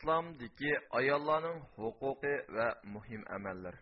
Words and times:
islomdagi 0.00 0.72
ayollarning 0.98 1.58
huquqi 1.76 2.34
va 2.56 2.68
muhim 2.94 3.22
amallar. 3.36 3.74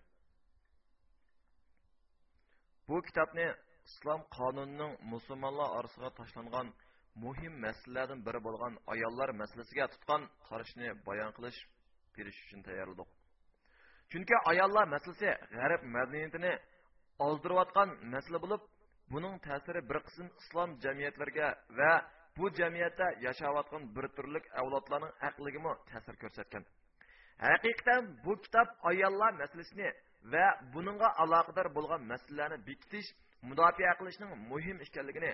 Bu 2.88 2.96
kitobni 3.06 3.46
islom 3.88 4.20
qonunining 4.36 4.92
musulmonlar 5.12 5.68
orasiga 5.78 6.10
tashlangan 6.18 6.66
muhim 7.24 7.54
masalalardan 7.64 8.20
biri 8.26 8.40
bo'lgan 8.46 8.74
ayollar 8.94 9.28
masalasiga 9.42 9.86
tutgan 9.94 10.22
qarashni 10.48 10.88
bayon 11.08 11.30
qilish 11.36 11.58
berish 12.14 12.38
uchun 12.44 12.60
tayyorladik. 12.68 13.08
Chunki 14.10 14.36
ayollar 14.50 14.84
masalasi 14.94 15.28
g'arb 15.56 15.82
madaniyatini 15.96 16.52
ozdirayotgan 17.26 17.88
masala 18.14 18.38
bo'lib 18.44 18.62
buning 19.12 19.34
ta'siri 19.46 19.80
bir 19.90 19.98
qism 20.06 20.26
islom 20.40 20.70
jamiyatlariga 20.84 21.48
va 21.78 21.92
bu 22.38 22.50
jamiyatda 22.58 23.06
yashayotgan 23.26 23.82
bir 23.96 24.06
turlik 24.16 24.44
avlodlarning 24.60 25.12
aqligimi 25.28 25.72
ta'sir 25.90 26.14
ko'rsatgan. 26.22 26.64
Haqiqatan 27.46 28.02
bu 28.24 28.32
kitob 28.44 28.68
ayollar 28.90 29.32
masalasini 29.42 29.88
va 30.32 30.46
buningga 30.74 31.08
aloqador 31.22 31.68
bo'lgan 31.76 32.02
masalalarni 32.12 32.58
bekitish 32.68 33.08
mudofaa 33.48 33.94
qilishning 34.00 34.30
muhim 34.50 34.76
ekanligini 34.86 35.32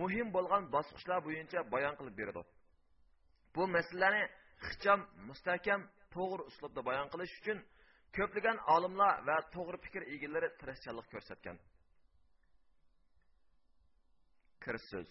muhim 0.00 0.28
bo'lgan 0.36 0.62
bosqichlar 0.74 1.18
bo'yicha 1.26 1.60
bayon 1.74 1.94
qilib 1.98 2.14
beradi. 2.20 2.42
Bu 3.54 3.62
masalalarni 3.76 4.24
ixcham 4.66 5.00
mustahkam 5.28 5.80
to'g'ri 6.14 6.42
uslubda 6.50 6.80
bayon 6.88 7.08
qilish 7.12 7.34
uchun 7.40 7.58
ko'plagan 8.16 8.58
olimlar 8.74 9.12
va 9.28 9.36
to'g'ri 9.54 9.78
fikr 9.84 10.02
egalari 10.14 10.48
tirishchanlik 10.60 11.06
ko'rsatgan. 11.14 11.56
Kir 14.64 14.76
so'z 14.90 15.08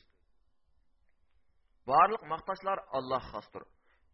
barliq 1.90 2.24
maqtashlar 2.34 2.78
alloh 2.98 3.24
xosdir 3.32 3.64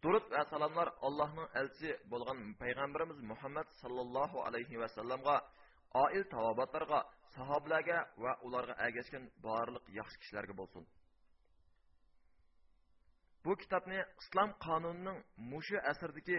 durud 0.02 0.24
va 0.34 0.42
salomlar 0.52 0.88
allohning 1.06 1.48
elchisi 1.60 1.90
bo'lgan 2.12 2.38
payg'ambarimiz 2.62 3.18
muhammad 3.30 3.68
sallallohu 3.82 4.38
alayhi 4.48 4.76
vasallamga 4.82 5.36
oil 6.04 6.24
tavobatlarga 6.34 7.00
sahobalarga 7.36 7.98
va 8.22 8.32
ularga 8.46 8.74
ergashgan 8.86 9.24
barliq 9.46 9.84
yaxshi 9.98 10.16
kishilarga 10.22 10.54
bo'lsin 10.60 10.82
bu 13.44 13.52
kitobni 13.62 14.00
islom 14.22 14.50
qonunining 14.66 15.18
mushu 15.52 15.78
asrdagi 15.92 16.38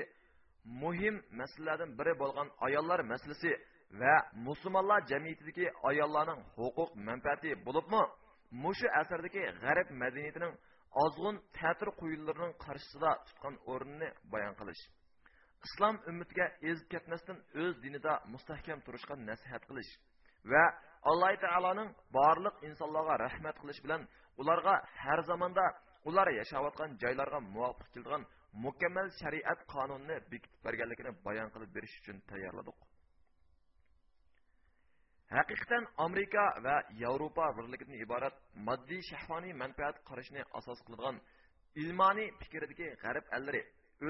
muhim 0.84 1.16
masalalardan 1.40 1.92
biri 2.00 2.14
bo'lgan 2.22 2.48
ayollar 2.68 3.00
masalasi 3.14 3.52
va 4.02 4.16
musulmonlar 4.48 5.00
jamiyatidagi 5.12 5.66
ayollarning 5.90 6.42
huquq 6.58 6.90
manfaati 7.08 7.52
bo'libmi 7.68 8.04
mushu 8.64 8.88
asrdagi 9.02 9.42
g'arb 9.64 9.88
madaniyatining 10.02 10.54
ozg'un 11.04 11.38
ta'tir 11.58 11.90
quyunlarining 12.00 12.54
qarshisida 12.66 13.12
tutgan 13.28 13.56
o'rnini 13.74 14.10
bayon 14.34 14.56
qilish. 14.60 14.84
Islom 15.68 15.96
ummatiga 16.10 16.46
ezib 16.70 16.88
ketmasdan 16.94 17.38
o'z 17.64 17.76
dinida 17.84 18.14
mustahkam 18.34 18.80
turishga 18.86 19.16
nasihat 19.30 19.64
qilish 19.70 19.92
va 20.52 20.64
alloh 21.12 21.32
taoloning 21.46 21.90
barliq 22.18 22.56
insonlarga 22.70 23.16
rahmat 23.26 23.56
qilish 23.62 23.82
bilan 23.86 24.02
ularga 24.42 24.76
har 25.04 25.20
zamonda 25.30 25.66
ular 26.10 26.28
yashayotgan 26.40 26.90
joylarga 27.04 27.40
muvofiq 27.54 27.90
kelgan 27.96 28.24
mukammal 28.66 29.08
shariat 29.22 29.60
qonunni 29.74 30.16
bekitib 30.32 30.60
berganligini 30.68 31.12
bayon 31.28 31.50
qilib 31.54 31.72
berish 31.76 31.96
uchun 32.02 32.18
tayyorladik. 32.32 32.78
Haqiqatan 35.38 35.84
amerika 36.06 36.44
va 36.66 36.76
yevropa 37.04 37.46
birligidan 37.58 37.98
iborat 38.06 38.36
moddiy 38.68 39.02
shahvoniy 39.12 39.54
manfaat 39.64 39.96
qarashni 40.10 40.42
asos 40.60 40.80
qilgan 40.88 41.16
ilmoniy 41.82 42.30
fikrdagi 42.42 42.88
g'arb 43.04 43.26
allari 43.38 43.62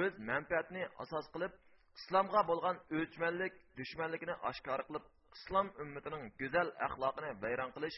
o'z 0.02 0.14
manfaatini 0.32 0.84
asos 1.04 1.26
qilib 1.34 1.54
islomga 2.00 2.42
bo'lgan 2.52 2.76
o'chmanlik 3.00 3.54
dushmanligini 3.80 4.36
oshkor 4.50 4.80
qilib 4.88 5.06
islom 5.38 5.68
ummatining 5.84 6.24
go'zal 6.42 6.70
axloqini 6.88 7.32
vayron 7.44 7.72
qilish 7.76 7.98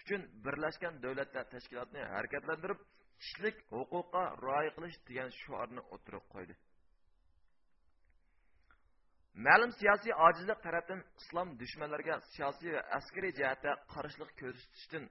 uchun 0.00 0.20
birlashgan 0.44 0.94
davlatlar 1.04 1.44
tashkilotini 1.54 2.02
harakatlantirib 2.14 2.80
kishilik 3.20 3.56
huquqqa 3.74 4.22
rioya 4.44 4.70
qilish 4.76 4.96
degan 5.08 5.30
shiorni 5.40 5.82
o'tirib 5.94 6.24
qo'ydi. 6.34 6.54
Ma'lum 9.44 9.72
siyosiy 9.80 10.12
ojizlik 10.26 10.60
tarafdan 10.66 11.00
islom 11.20 11.48
dushmanlariga 11.60 12.14
siyosiy 12.34 12.70
va 12.76 12.82
askariy 12.98 13.32
jihatda 13.38 13.70
qarshilik 13.94 14.30
ko'rsatishdan 14.40 15.04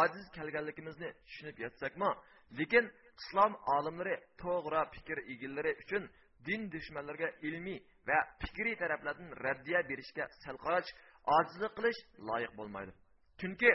ojiz 0.00 0.26
kelganligimizni 0.36 1.08
tushunib 1.26 1.56
yetsakmi 1.64 2.10
lekin 2.58 2.84
islom 3.20 3.52
olimlari 3.76 4.16
to'g'ri 4.42 4.82
fikr 4.94 5.18
egillari 5.32 5.72
uchun 5.82 6.02
din 6.46 6.62
dushmanlariga 6.74 7.28
ilmiy 7.48 7.78
va 8.08 8.18
fikriy 8.42 8.76
taraflardan 8.82 9.30
raddiya 9.44 9.80
berishga 9.90 10.24
sal 10.44 10.56
qarach 10.64 10.88
ojizlik 11.36 11.72
qilish 11.78 12.00
loyiq 12.28 12.52
bo'lmaydi. 12.58 12.92
Chunki 13.40 13.70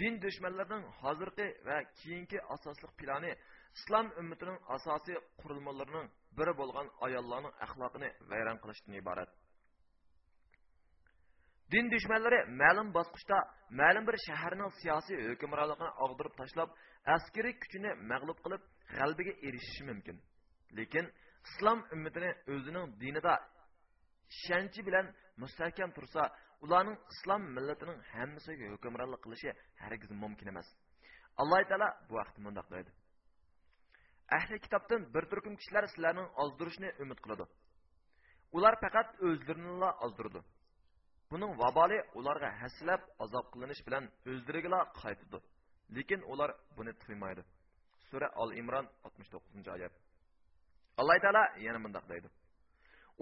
din 0.00 0.14
dushmanlarining 0.24 0.84
hozirgi 1.00 1.46
va 1.68 1.76
keyingi 2.00 2.38
asosli 2.54 2.88
plani 3.00 3.32
islom 3.78 4.06
ummatining 4.20 4.58
asosiy 4.76 5.18
qurilmalarining 5.40 6.06
biri 6.38 6.52
bo'lgan 6.60 6.86
ayollarning 7.06 7.54
axloqini 7.64 8.08
vayron 8.30 8.58
qilishdan 8.62 8.94
iborat. 9.02 9.30
Din 11.72 11.86
dushmanlari 11.94 12.38
ma'lum 12.62 12.88
bosqichda 12.96 13.36
ma'lum 13.80 14.04
bir 14.08 14.16
shaharning 14.26 14.70
siyosiy 14.80 15.18
hukmronligini 15.30 15.90
og'dirib 16.04 16.34
tashlab 16.40 16.70
askariy 17.14 17.54
kuchini 17.62 17.90
mag'lub 18.12 18.38
qilib 18.44 18.62
g'albaga 18.96 19.32
erishishi 19.48 19.82
mumkin 19.90 20.16
lekin 20.78 21.06
islom 21.48 21.78
ummatini 21.94 22.30
o'zining 22.54 22.86
dinida 23.02 23.34
ishonchi 24.34 24.80
bilan 24.88 25.06
mustahkam 25.42 25.90
tursa 25.96 26.22
ularning 26.64 26.98
islom 27.14 27.42
millatining 27.56 27.98
hammasiga 28.12 28.66
hukmronlik 28.74 29.20
qilishi 29.24 29.50
hargiz 29.82 30.10
mumkin 30.22 30.46
emas. 30.52 30.68
Alloh 31.42 31.60
taolo 31.70 31.88
bu 32.08 32.14
vaqtda 32.20 32.40
mundoq 32.46 32.66
deydi 32.74 32.90
ahli 34.36 34.58
kitobdan 34.64 35.02
bir 35.14 35.24
turkum 35.30 35.54
kishilar 35.60 35.84
sizlarning 35.92 36.28
ozdirishni 36.42 36.88
umid 37.02 37.18
qiladi 37.24 37.44
ular 38.56 38.74
faqat 38.84 39.08
o'zlarini 39.28 39.90
ozdirdi 40.06 40.40
buning 41.32 41.52
vaboli 41.62 41.98
ularga 42.18 42.50
haslab 42.60 43.00
azob 43.24 43.46
qilinish 43.52 43.82
bilan 43.86 44.04
o'zlarigila 44.30 44.80
qaytadi 45.00 45.38
lekin 45.96 46.20
ular 46.32 46.50
buni 46.76 46.92
tuymaydi 47.02 47.42
sura 48.10 48.28
al 48.42 48.50
imron 48.60 48.86
69 49.04 49.68
oyat. 49.74 49.92
Alloh 51.00 51.16
taolo 51.24 51.44
yana 51.66 51.78
bundoq 51.84 52.04
deydi. 52.12 52.28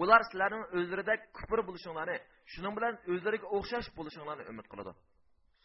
Ular 0.01 0.21
sizlarning 0.29 0.63
o'zlarida 0.77 1.15
kufr 1.37 1.59
bo'lishinglarni 1.67 2.17
shuning 2.53 2.73
bilan 2.77 2.93
o'zlariga 3.11 3.47
o'xshash 3.57 3.89
bo'lishinglarni 3.97 4.43
umid 4.51 4.67
qiladi. 4.71 4.91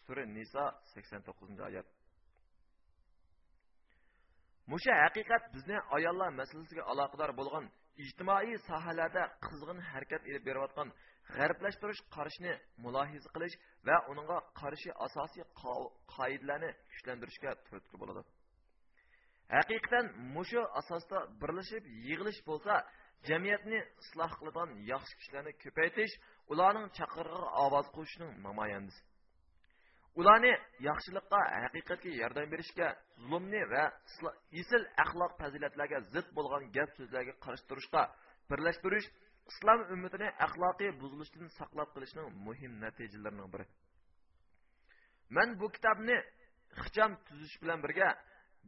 Sura 0.07 0.23
niso 0.37 0.65
89 0.95 1.61
oyat. 1.69 1.87
Musha 4.73 4.95
haqiqat 5.05 5.43
bizni 5.55 5.77
ayollar 5.97 6.31
masalasiga 6.41 6.83
aloqador 6.93 7.31
bo'lgan 7.41 7.65
ijtimoiy 8.05 8.57
sohalarda 8.69 9.23
qizg'in 9.47 9.79
harakat 9.91 10.23
ilib 10.29 10.45
berayotgan 10.49 10.89
غەربلەشتۈرۈش 11.37 12.01
قارىشىنى 12.15 12.55
مۇلاھىزە 12.85 13.31
قىلىش 13.35 13.55
ۋە 13.89 13.97
ئۇنىڭغا 14.09 14.39
قارشى 14.61 14.91
ئاساسىي 15.05 15.47
قائىدىلەرنى 16.15 16.71
كۈچلەندۈرۈشكە 16.93 17.55
تۈرتكە 17.69 18.01
بولىدۇ 18.03 18.25
ھەقىقەتەن 19.55 20.13
مۇشۇ 20.37 20.67
ئاساستا 20.81 21.25
بىرلىشىپ 21.41 21.89
يىغىلىش 22.11 22.39
بولسا 22.51 22.77
جەمئىيەتنى 23.29 23.81
ئىسلاھ 23.87 24.37
قىلىدىغان 24.39 24.77
ياخشى 24.93 25.19
كىشىلەرنى 25.23 25.57
كۆپەيتىش 25.65 26.21
ئۇلارنىڭ 26.49 26.93
چاقىرىغا 27.01 27.51
ئاۋاز 27.63 27.91
قوشۇشنىڭ 27.97 28.39
نامايەندىسى 28.47 29.03
ularni 30.21 30.53
yaxshilikqa 30.89 31.41
haqiqatga 31.65 32.11
yordam 32.23 32.47
berishga 32.53 32.89
zulmni 33.29 33.63
va 33.73 33.85
axloq 35.05 35.33
fazilatlarga 35.41 35.99
zid 36.15 36.27
bo'lgan 36.37 36.65
gap 36.77 36.91
so'zlarga 36.99 37.35
qarshi 37.45 37.65
turishga 37.71 38.03
birlashtirish 38.51 39.09
islom 39.51 39.81
ummatini 39.95 40.29
axloqiy 40.47 40.91
buzilishdan 41.01 41.49
saqlab 41.59 41.89
qilishning 41.95 42.29
muhim 42.47 42.73
natijalarining 42.85 43.49
biri. 43.55 43.67
Man 45.37 45.49
bu 45.61 45.67
kitobni 45.77 46.17
ixcham 46.83 47.13
tuzish 47.27 47.57
bilan 47.63 47.79
birga 47.85 48.09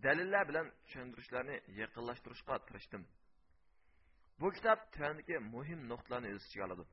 dalillar 0.05 0.43
bilan 0.50 0.67
tushuntirishlarni 0.84 1.56
yaqinlashtirishga 1.81 2.55
tirishdim. 2.69 3.02
Bu 4.40 4.49
kitob 4.56 4.78
tuandagi 4.94 5.37
muhim 5.55 5.81
nuqtalarni 5.90 6.28
o'z 6.37 6.44
ichiga 6.49 6.64
oladi. 6.69 6.84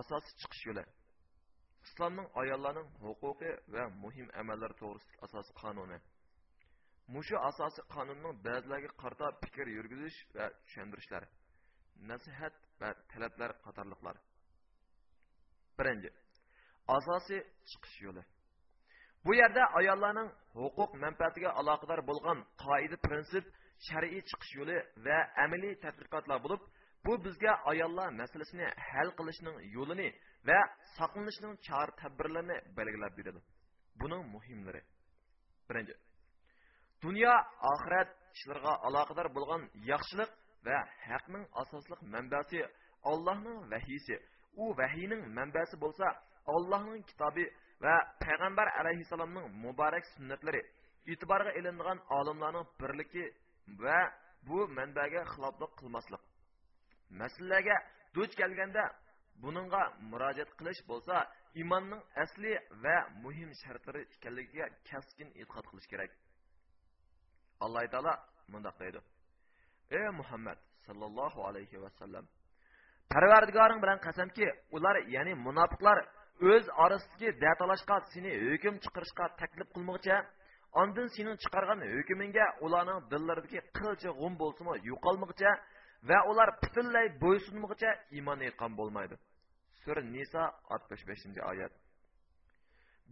Asosiy 0.00 0.34
chiqish 0.40 0.64
yo'li 0.68 0.84
islomning 1.86 2.28
ayollarning 2.42 2.88
huquqi 3.04 3.50
va 3.74 3.84
muhim 4.02 4.28
amallari 4.40 4.74
to'g'risidagi 4.82 5.18
asosiy 5.26 5.54
qonuni. 5.62 5.98
Mushu 7.14 7.36
asosiy 7.50 7.84
qonunning 7.94 8.34
ba'zilarga 8.46 8.90
qarta 9.02 9.26
fikr 9.42 9.66
yurgizish 9.76 10.18
va 10.36 10.44
tushuntirishlar. 10.64 11.22
Nasihat 12.10 12.54
va 12.80 12.90
talablar 13.12 13.50
qatorliqlar. 13.66 14.16
Birinchi 15.78 16.10
asosiy 16.96 17.40
chiqish 17.70 17.96
yo'li. 18.06 18.22
Bu 19.24 19.32
yerda 19.40 19.62
ayollarning 19.80 20.28
huquq 20.60 20.90
manfaatiga 21.04 21.50
aloqador 21.60 22.00
bo'lgan 22.10 22.38
qoida 22.64 22.96
prinsip 23.06 23.44
shar'iy 23.88 24.22
chiqish 24.30 24.52
yo'li 24.58 24.76
va 25.06 25.18
amaliy 25.44 25.74
tadqiqotlar 25.84 26.38
bo'lib 26.44 26.62
bu 27.06 27.12
bizga 27.24 27.52
ayollar 27.72 28.08
masalasini 28.20 28.66
hal 28.88 29.08
qilishning 29.18 29.56
yo'lini 29.76 30.08
va 30.48 30.58
saqlanishning 30.96 31.54
chora 31.66 31.92
tadbirlarini 32.00 32.56
belgilab 32.78 33.12
beradi. 33.18 33.40
Buning 34.00 34.22
muhimlari. 34.34 34.82
Birinchi 35.68 35.94
dunyo 37.04 37.34
oxirat 37.72 38.08
ishlariga 38.36 38.72
aloqador 38.86 39.28
bo'lgan 39.36 39.62
yaxshilik 39.90 40.30
va 40.68 40.78
haqning 41.08 41.44
asosliq 41.62 42.00
manbasi 42.14 42.60
allohning 43.10 43.58
vahiysi. 43.72 44.16
U 44.62 44.64
vahiyning 44.80 45.22
manbasi 45.38 45.76
bo'lsa 45.84 46.06
allohning 46.54 47.02
kitobi 47.10 47.44
va 47.84 47.94
payg'ambar 48.24 48.68
alayhissalomning 48.80 49.46
muborak 49.64 50.04
sunnatlari 50.14 50.62
e'tiborga 51.12 51.52
ilinadigan 51.58 51.98
olimlarning 52.18 52.66
birligi 52.80 53.26
va 53.82 54.00
bu 54.48 54.58
manbaga 54.78 55.22
xiloflik 55.32 55.72
qilmaslik. 55.80 56.22
Masalaga 57.20 57.76
duch 58.14 58.32
kelganda 58.40 58.84
buningga 59.42 59.82
murojaat 60.10 60.50
qilish 60.58 60.80
bo'lsa 60.90 61.16
imonning 61.62 62.02
asli 62.24 62.52
va 62.84 62.96
muhim 63.24 63.50
shartlari 63.62 64.02
ekanligiga 64.14 64.66
kaskin 64.90 65.28
e'tiqod 65.40 65.64
qilish 65.70 65.88
kerak. 65.92 66.10
Alloh 67.64 67.84
taolo 67.94 68.14
mundoq 68.52 68.76
deydi. 68.82 69.00
Ey 69.90 70.08
muhammad 70.20 70.58
sallallohu 70.86 71.40
alayhi 71.48 71.82
vasallam 71.84 72.24
parvardigoring 73.12 73.80
bilan 73.84 73.98
qasamki 74.06 74.46
ular 74.76 74.96
ya'ni 75.14 75.34
munofiqlar 75.46 75.98
o'z 76.50 76.64
orasidagi 76.84 77.28
datalashqa 77.44 77.96
seni 78.12 78.30
hukm 78.46 78.74
chiqarishga 78.84 79.24
taklif 79.40 79.68
qilmoqcha 79.76 80.16
Ondan 80.80 81.08
sening 81.16 81.36
chiqargan 81.42 81.80
hukmingga 81.94 82.46
ularning 82.64 83.00
dillaridagi 83.12 83.60
qilcha 83.78 84.10
g'um 84.18 84.34
bo'lsimi 84.42 84.74
yo'qolmoqcha 84.90 85.50
va 86.08 86.18
ular 86.30 86.48
butunlay 86.62 87.06
bo'ysunmoqcha 87.24 87.90
iymon 88.16 88.40
etgan 88.48 88.72
bo'lmaydi. 88.80 89.14
Sura 89.82 90.02
Nisa 90.14 90.42
65-oyat. 90.76 91.72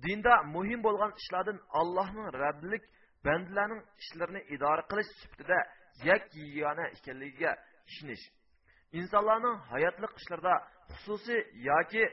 Dinda 0.05 0.35
muhim 0.55 0.81
bo'lgan 0.87 1.13
ishlardan 1.21 1.59
Allohning 1.81 2.29
Rabbilik 2.43 2.85
bandalarning 3.27 3.83
ishlarini 4.03 4.43
idora 4.55 4.83
qilish 4.91 5.11
sifatida 5.21 5.59
yak 6.05 6.35
yigana 6.35 6.85
ekanligiga 6.97 7.53
ishonish. 7.91 8.25
Insonlarning 8.93 9.57
hayotlik 9.71 10.13
ishlarida 10.21 10.55
xususiy 10.93 11.41
yoki 11.69 12.05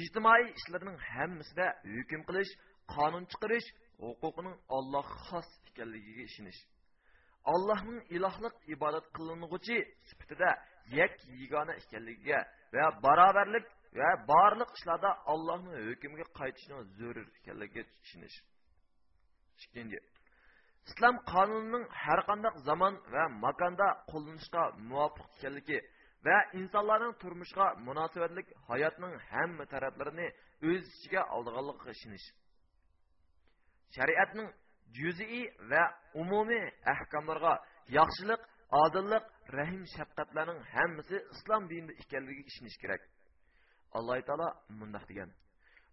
ijtimoiy 0.00 0.46
ishlarning 0.58 0.98
hammasida 1.12 1.66
hukm 1.94 2.22
qilish 2.28 2.52
qonun 2.94 3.24
chiqarish 3.32 3.68
huquqining 4.02 4.56
Allohga 4.76 5.16
xos 5.28 5.48
ekanligiga 5.70 6.22
ishonish. 6.30 6.60
Allohning 7.52 8.00
ilohlik 8.16 8.54
ibodat 8.74 9.06
qilinguchi 9.16 9.78
sifatida 10.08 10.50
yak 10.98 11.14
yagona 11.40 11.72
ekanligiga 11.82 12.38
va 12.74 12.84
barobarlik 13.04 13.66
va 13.98 14.08
barliq 14.32 14.70
ishlarda 14.78 15.10
allohning 15.32 15.76
hukmiga 15.88 16.26
qaytishning 16.40 16.80
zarur 16.98 17.26
ekanligiga 17.40 17.82
ishonish. 18.04 18.36
Ikkinchi 19.64 19.98
islom 20.88 21.16
qonunining 21.32 21.84
har 22.02 22.20
qanday 22.28 22.52
zamon 22.68 22.94
va 23.14 23.24
makonda 23.44 23.88
qo'llanishga 24.10 24.62
muvofiq 24.90 25.26
ekanligi 25.36 25.78
va 26.26 26.36
insonlarning 26.60 27.14
turmushga 27.22 27.66
munosabatlik 27.86 28.46
hayotning 28.68 29.14
hamma 29.30 29.64
taraflarini 29.72 30.26
o'z 30.70 30.84
ichiga 30.96 31.22
oldiganligiga 31.36 31.90
ishonish 31.96 32.26
shariatning 33.96 34.48
juziy 34.98 35.44
va 35.70 35.82
umumiy 36.22 36.64
ahkomlarga 36.94 37.54
yaxshilik 37.98 38.42
odillik 38.84 39.24
rahim 39.58 39.84
shafqatlarning 39.94 40.60
hammasi 40.74 41.16
islom 41.34 41.62
dinida 41.70 41.92
ekanligiga 42.02 42.48
ishonish 42.52 42.78
kerak. 42.82 43.02
Alloh 43.98 44.16
taolo 44.28 44.48
mundoq 44.80 45.04
degan. 45.10 45.30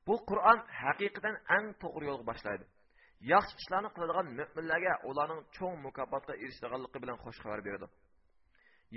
Bu 0.07 0.15
qur'on 0.29 0.59
haqiqatan 0.81 1.35
eng 1.57 1.67
to'g'ri 1.81 2.05
yo'lga 2.09 2.25
boshlaydi. 2.31 2.65
Yaxshi 3.33 3.55
ishlarni 3.61 3.89
qiladigan 3.95 4.27
mo'minlarga 4.39 4.93
ularning 5.09 5.41
cho'ng 5.55 5.75
mukofotga 5.85 6.33
erishadiganligi 6.43 6.97
bilan 7.03 7.17
xush 7.23 7.39
xabar 7.43 7.59
beradi 7.67 7.87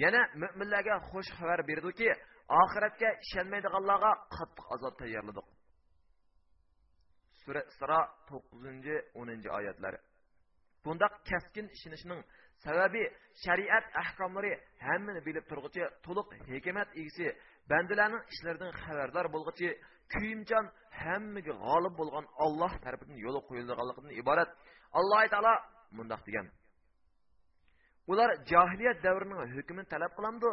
yana 0.03 0.21
mo'minlarga 0.43 0.95
xush 1.11 1.31
xabar 1.39 1.61
berdiki 1.71 2.09
oxiratga 2.63 3.09
ishonmaydiganlarga 3.25 4.13
qattiq 4.37 4.67
azob 4.75 4.95
tayyorladik. 5.01 5.47
Sura 7.43 7.63
isro 7.71 8.01
to'qqizinchi 8.29 8.97
o'ninchi 9.21 9.49
oyatlari 9.59 9.99
bundaq 10.85 11.13
kaskin 11.31 11.67
ishonishning 11.77 12.21
sababi 12.65 13.03
shariat 13.45 13.85
ahkomlari 14.03 14.53
hammani 14.87 15.21
bilib 15.27 15.45
turg'uchi 15.51 15.83
to'liq 16.07 16.29
hikmat 16.51 16.89
egisi 17.01 17.27
bandalarning 17.71 18.23
ishlaridan 18.33 18.71
xabardor 18.83 19.27
bo'lg'ichi 19.35 19.69
kuyimchan 20.13 20.65
hammaga 21.03 21.53
g'olib 21.65 21.95
bo'lgan 22.01 22.27
olloh 22.45 22.73
tarafidan 22.85 23.19
yo'li 23.25 23.41
qo'yilganligidan 23.49 24.13
iborat. 24.23 24.51
Alloh 24.99 25.21
taolo 25.33 25.55
mundoq 25.97 26.21
degan. 26.29 26.47
Ular 28.11 28.31
johiliyat 28.51 28.99
davrining 29.07 29.41
hukmini 29.55 29.85
talab 29.93 30.13
qilamdi 30.19 30.51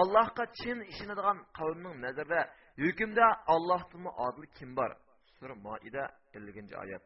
allohga 0.00 0.44
chin 0.60 0.78
ishonadigan 0.92 1.38
qavmning 1.58 1.94
nazarida 2.04 2.40
hukmda 2.82 3.26
ollohdan 3.54 4.04
odil 4.26 4.44
kim 4.56 4.70
bor? 4.78 4.90
Sura 5.36 5.54
moida 5.66 6.02
elliginchi 6.36 6.74
oyat. 6.84 7.02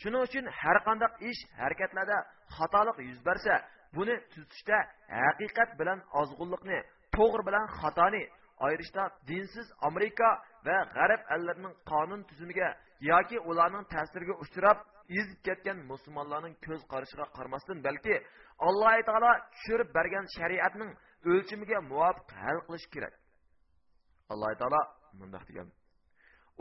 Shuning 0.00 0.22
uchun 0.28 0.44
har 0.60 0.78
qanday 0.86 1.10
ish 1.30 1.42
harakatlarda 1.60 2.18
xatolik 2.56 2.96
yuz 3.08 3.20
bersa 3.28 3.54
buni 3.96 4.14
tuzishda 4.32 4.78
haqiqat 5.22 5.70
bilan 5.80 5.98
ozg'unlikni 6.20 6.78
to'g'ri 7.18 7.42
bilan 7.48 7.66
xatoni 7.80 8.22
ayirishda 8.66 9.02
dinsiz 9.30 9.66
amerika 9.88 10.28
va 10.66 10.76
g'arb 10.96 11.22
allarining 11.34 11.74
qonun 11.90 12.20
tuzumiga 12.28 12.68
yoki 13.10 13.36
ularning 13.50 13.84
ta'siriga 13.94 14.34
uchrab 14.44 14.78
ezib 15.20 15.38
ketgan 15.46 15.78
musulmonlarning 15.90 16.54
ko'z 16.66 16.82
qarashiga 16.92 17.26
qaramasdan 17.36 17.78
balki 17.86 18.14
alloh 18.68 18.94
taolo 19.08 19.32
tushirib 19.54 19.88
bergan 19.98 20.26
shariatning 20.36 20.90
o'lchimiga 21.32 21.78
muvofiq 21.90 22.28
hal 22.42 22.58
qilish 22.66 22.86
kerak. 22.94 23.14
Alloh 24.32 24.52
taolo 24.60 24.80
mundoq 25.20 25.44
degan. 25.50 25.68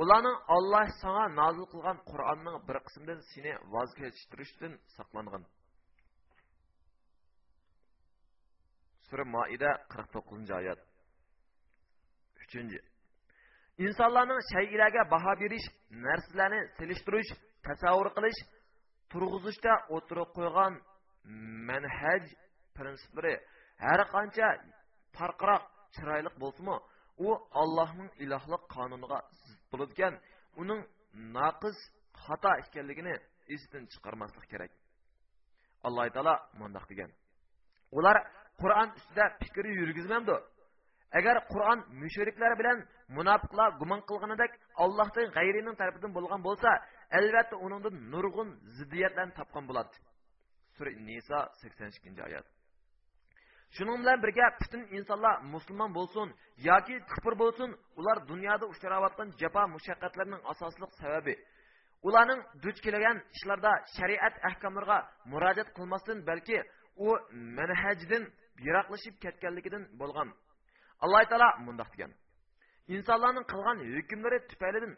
Ularning 0.01 0.37
olloh 0.55 0.85
sanga 1.01 1.25
nozil 1.41 1.65
qilgan 1.73 1.97
qur'onning 2.11 2.57
bir 2.67 2.77
qismidan 2.85 3.19
seni 3.31 3.53
voz 3.73 3.89
saqlangan. 4.97 5.43
Sura 9.09 9.25
moida 9.35 9.69
qirq 9.91 10.07
to'qqizinchi 10.15 10.53
oyat. 10.59 10.79
Uchinchi. 12.43 12.79
Insonlarning 13.85 14.41
shaylarga 14.51 15.01
baho 15.13 15.33
berish 15.41 15.67
narsalarni 16.05 16.61
selishtirish 16.77 17.31
tasavvur 17.67 18.09
qilish 18.17 18.39
turg'izishda 19.11 19.73
o'tirib 19.95 20.29
qo'ygan 20.37 20.73
manhaj 21.69 22.23
prinsiplari 22.77 23.33
har 23.85 24.01
qancha 24.15 24.47
farqroq 25.17 25.63
chiroyli 25.95 26.29
bo'lsinmi 26.43 26.77
u 27.25 27.29
allohning 27.61 28.09
ilohlik 28.23 28.63
qonuniga 28.75 29.19
bo'ladigan 29.71 30.13
uning 30.61 30.81
naqis 31.37 31.77
xato 32.23 32.51
ekanligini 32.63 33.15
esdan 33.55 33.83
chiqarmaslik 33.91 34.45
kerak. 34.51 34.71
Alloh 35.87 36.05
taolo 36.15 36.35
mundoq 36.59 36.85
degan. 36.91 37.11
Ular 37.97 38.17
qur'on 38.61 38.89
ustida 38.99 39.25
fikr 39.41 39.65
yurgizmamdi 39.79 40.35
agar 41.19 41.35
qur'on 41.51 41.79
mushriklar 42.01 42.51
bilan 42.59 42.77
munofiqlar 43.17 43.69
gumon 43.81 44.01
qilganidek 44.09 44.51
allohdan 44.83 45.27
g'ayrining 45.37 45.75
tarafidan 45.81 46.11
bo'lgan 46.17 46.41
bo'lsa 46.47 46.69
albatta 47.19 47.55
uningdan 47.65 47.95
nurg'un 48.13 48.49
ziddiyatlarni 48.77 49.33
topgan 49.39 49.65
bo'ladi. 49.69 49.95
Sura 50.75 50.91
niso 51.09 51.39
sakson 51.61 51.89
ikkinchi 51.97 52.21
oyat. 52.27 52.45
Shuning 53.75 53.97
bilan 54.01 54.17
birga 54.25 54.45
butun 54.61 54.83
insonlar 54.97 55.35
musulmon 55.53 55.91
bo'lsin 55.97 56.27
yoki 56.69 56.95
kufr 57.11 57.33
bo'lsin 57.43 57.69
ular 57.99 58.17
dunyoda 58.31 58.65
uchrayotgan 58.73 59.29
jafo 59.41 59.63
mushaqqatlarning 59.75 60.41
asosli 60.51 60.85
sababi. 61.01 61.35
Ularning 62.07 62.41
duch 62.63 62.79
kelgan 62.85 63.17
ishlarda 63.35 63.71
shariat 63.97 64.35
ahkomlariga 64.49 64.97
murojaat 65.31 65.69
qilmasdan 65.77 66.17
balki 66.29 66.57
u 67.07 67.09
manhajdan 67.57 68.23
yiroqlashib 68.65 69.15
ketganligidan 69.23 69.83
bo'lgan 70.01 70.29
alloh 71.03 71.23
taolo 71.31 71.49
mundoq 71.67 71.89
degan. 71.93 72.11
Insonlarning 72.95 73.45
qilgan 73.51 73.77
hukmlari 73.95 74.39
tufaylidan 74.49 74.93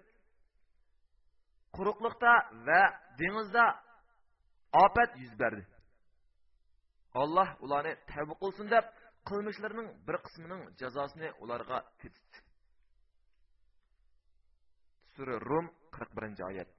quruqliqda 1.75 2.34
va 2.68 2.82
dengizda 3.20 3.66
ofat 4.84 5.12
yuz 5.22 5.34
berdi. 5.42 5.63
Alloh 7.22 7.50
ularni 7.66 7.94
tavba 8.12 8.34
qilsin 8.44 8.68
deb 8.75 8.86
qilmishlarining 9.30 9.88
bir 10.08 10.18
qismining 10.25 10.62
jazosini 10.82 11.30
ularga 11.44 11.78
sura 15.13 15.36
rum 15.50 15.66
qirq 15.96 16.12
birinchi 16.18 16.44
oyat. 16.50 16.70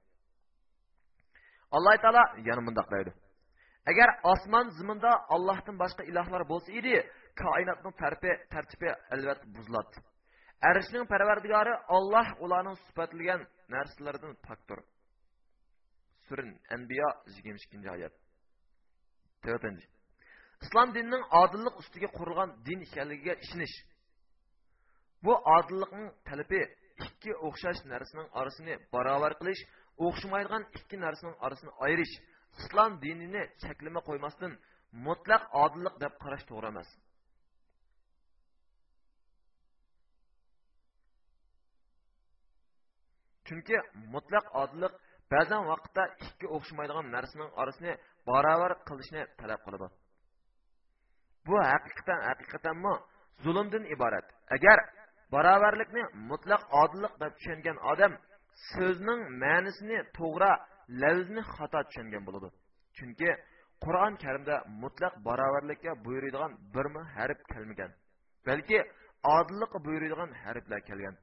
Alloh 1.75 1.95
taolo 2.03 2.23
yana 2.47 2.61
mundoq 2.67 2.87
deydi. 2.95 3.11
Agar 3.89 4.09
osmon 4.33 4.67
ziminda 4.77 5.11
allohdan 5.35 5.75
boshqa 5.83 6.03
ilohlar 6.11 6.43
bo'lsa 6.51 6.69
edi 6.79 6.95
koinotning 7.41 7.95
tartibi 8.53 8.89
albatta 9.13 9.45
buziladi 9.55 9.95
arshning 10.69 11.05
parvardigori 11.13 11.73
olloh 11.97 12.27
ularning 12.45 12.77
sifatlagan 12.85 13.41
narsalaridan 13.75 14.33
pokdir 14.47 14.79
surin 16.27 16.51
anbiyo 16.75 17.09
yigirma 17.35 17.59
ikkinchi 17.65 17.89
oyat 17.95 18.13
to'rtinchi 19.45 19.87
islom 20.65 20.89
dinining 20.95 21.23
odillik 21.41 21.75
ustiga 21.81 22.09
qurilgan 22.17 22.49
din 22.67 22.79
ekanligiga 22.87 23.33
ishonish 23.45 23.75
bu 25.25 25.33
odillikning 25.57 26.09
talabi 26.29 26.61
ikki 27.05 27.31
o'xshash 27.47 27.81
narsaning 27.93 28.29
orasini 28.39 28.73
barobar 28.93 29.33
qilish 29.39 29.61
o'xshamaydigan 30.05 30.63
ikki 30.77 30.95
narsaning 31.05 31.37
orasini 31.45 31.71
ayirish 31.85 32.15
islom 32.59 32.91
dinini 33.03 33.43
cheklama 33.61 34.01
qo'ymasdan 34.07 34.51
mutlaq 35.07 35.43
odillik 35.63 35.95
deb 36.03 36.13
qarash 36.23 36.45
to'g'ri 36.49 36.67
emas. 36.73 36.89
Chunki 43.47 43.77
mutlaq 44.13 44.45
odillik 44.61 44.93
ba'zan 45.33 45.63
vaqtda 45.71 46.03
ikki 46.25 46.47
o'xshamaydigan 46.55 47.05
narsaning 47.15 47.51
orasini 47.61 47.93
barobar 48.29 48.71
qilishni 48.87 49.21
talab 49.39 49.61
qiladi. 49.65 49.87
Bu 51.47 51.55
haqiqatan 51.71 52.19
haqiqatanmi? 52.29 52.93
Zulmdan 53.43 53.83
iborat. 53.95 54.27
Agar 54.55 54.77
barobarlikni 55.33 56.03
mutlaq 56.29 56.63
odillik 56.81 57.13
deb 57.21 57.31
tushungan 57.37 57.77
odam 57.91 58.13
so'zning 58.71 59.21
ma'nisini 59.43 59.99
to'g'ri 60.17 60.51
lavzni 61.01 61.41
xato 61.53 61.79
tushungan 61.87 62.23
bo'ladi. 62.27 62.49
Chunki 62.97 63.29
qur'on 63.83 64.13
karimda 64.23 64.55
mutlaq 64.83 65.13
barobarlikka 65.27 65.91
buyuradigan 66.05 66.51
birmi 66.73 67.03
harf 67.15 67.39
kelmagan 67.51 67.91
balki 68.47 68.79
odillikqa 69.37 69.79
buyuradigan 69.85 70.31
harflar 70.43 70.81
kelgan. 70.89 71.15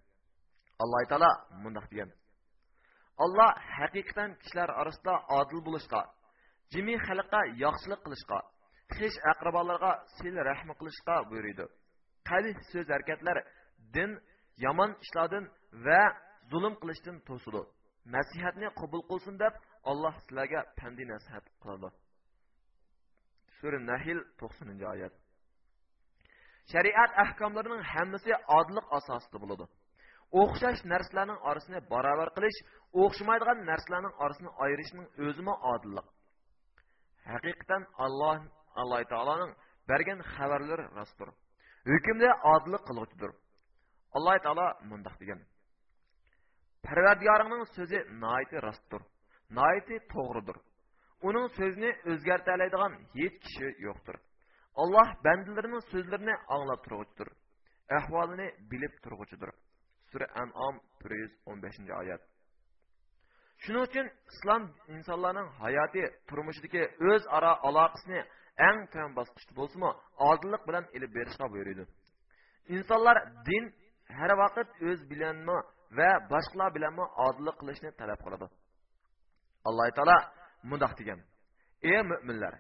Alloh 0.83 1.03
taolo 1.11 1.31
mundoq 1.63 1.87
degan. 1.93 2.11
Alloh 3.25 3.51
haqiqatan 3.79 4.31
kishilar 4.43 4.71
orasida 4.81 5.15
odil 5.39 5.61
bo'lishga 5.67 6.01
jimi 6.73 6.95
xalqqa 7.07 7.41
yaxshilik 7.65 8.01
qilishga 8.07 8.39
hech 8.99 9.17
aqrabolarga 9.33 9.93
sil 10.17 10.35
rahm 10.49 10.71
qilishga 10.81 11.17
buyuriydi 11.31 11.65
qalih 12.29 12.57
so'z 12.71 12.87
harakatlar 12.95 13.37
din 13.95 14.11
yomon 14.65 14.91
ishlardan 15.05 15.45
va 15.87 16.03
zulm 16.51 16.75
qilishdan 16.83 17.17
to'sidi. 17.29 17.63
Nasihatni 18.15 18.69
qabul 18.81 19.03
qilsin 19.11 19.35
deb 19.43 19.55
alloh 19.91 20.15
sizlarga 20.23 20.61
pandi 20.79 21.05
nasihat 21.13 21.45
qiladi. 21.63 21.89
Sura 23.59 23.79
nahl 23.91 24.19
to'qsoninchi 24.41 24.87
oyat. 24.95 25.15
Shariat 26.73 27.11
ahkomlarining 27.25 27.83
hammasi 27.93 28.31
odillik 28.59 28.87
asosida 28.99 29.39
bo'ladi. 29.43 29.65
O'xshash 30.41 30.81
narsalarning 30.93 31.41
orasini 31.49 31.79
barobar 31.93 32.29
qilish 32.37 32.59
o'xshamaydigan 33.03 33.59
narsalarning 33.71 34.15
orasini 34.25 34.51
ayirishning 34.65 35.07
o'zimi 35.27 35.55
odillik. 35.73 36.07
Haqiqatan 37.33 37.83
alloh 38.05 38.39
alloh 38.81 39.01
taoloning 39.13 39.53
bergan 39.91 40.21
xabarlari 40.35 40.85
rostdir. 40.99 41.29
Hukmda 41.91 42.31
odillik 42.55 42.83
qiluvchidir. 42.89 43.31
Alloh 44.17 44.37
taolo 44.45 44.67
mundoq 44.91 45.17
degan. 45.23 45.41
Parvardigoringning 46.89 47.65
so'zi 47.77 47.99
noiti 48.25 48.57
rostdir 48.67 49.03
noiti 49.59 49.97
to'g'ridir 50.15 50.57
uning 51.29 51.47
so'zini 51.59 51.91
o'zgartiroladigan 52.11 52.93
hech 53.19 53.37
kishi 53.45 53.69
yo'qdir 53.87 54.17
alloh 54.83 55.09
bandalarining 55.27 55.83
so'zlarini 55.93 56.35
anglab 56.55 56.81
turg'uchidir 56.87 57.29
ahvolini 57.99 58.49
bilib 58.71 58.95
turg'uchidir 59.05 59.51
sura 60.11 60.27
anom 60.43 60.75
bir 61.01 61.13
yuz 61.23 61.33
o'n 61.51 61.59
beshinchi 61.65 61.93
oyat 62.03 62.23
shuning 63.63 63.83
uchun 63.89 64.07
islom 64.33 64.63
insonlarning 64.95 65.49
hayoti 65.63 66.03
turmushidagi 66.29 66.83
o'zaro 67.11 67.53
aloqasini 67.69 68.21
eng 68.69 68.79
tam 68.95 69.09
bosqichda 69.19 69.53
bo'lsimi 69.61 69.91
odillik 70.31 70.63
bilan 70.69 70.85
ilib 70.97 71.13
berishga 71.19 71.47
buyuriydi 71.55 71.85
insonlar 72.77 73.17
din 73.49 73.65
har 74.19 74.33
vaqt 74.43 74.69
o'z 74.89 75.01
bilanmi 75.11 75.59
va 75.97 76.11
boshqalar 76.33 76.69
bilanmi 76.77 77.05
odillik 77.27 77.57
qilishni 77.61 77.91
talab 78.01 78.21
qiladi. 78.25 78.47
Alloh 79.69 79.87
taolo 79.97 80.19
mundoq 80.71 80.93
degan. 81.01 81.21
Ey 81.91 82.01
mo'minlar 82.11 82.55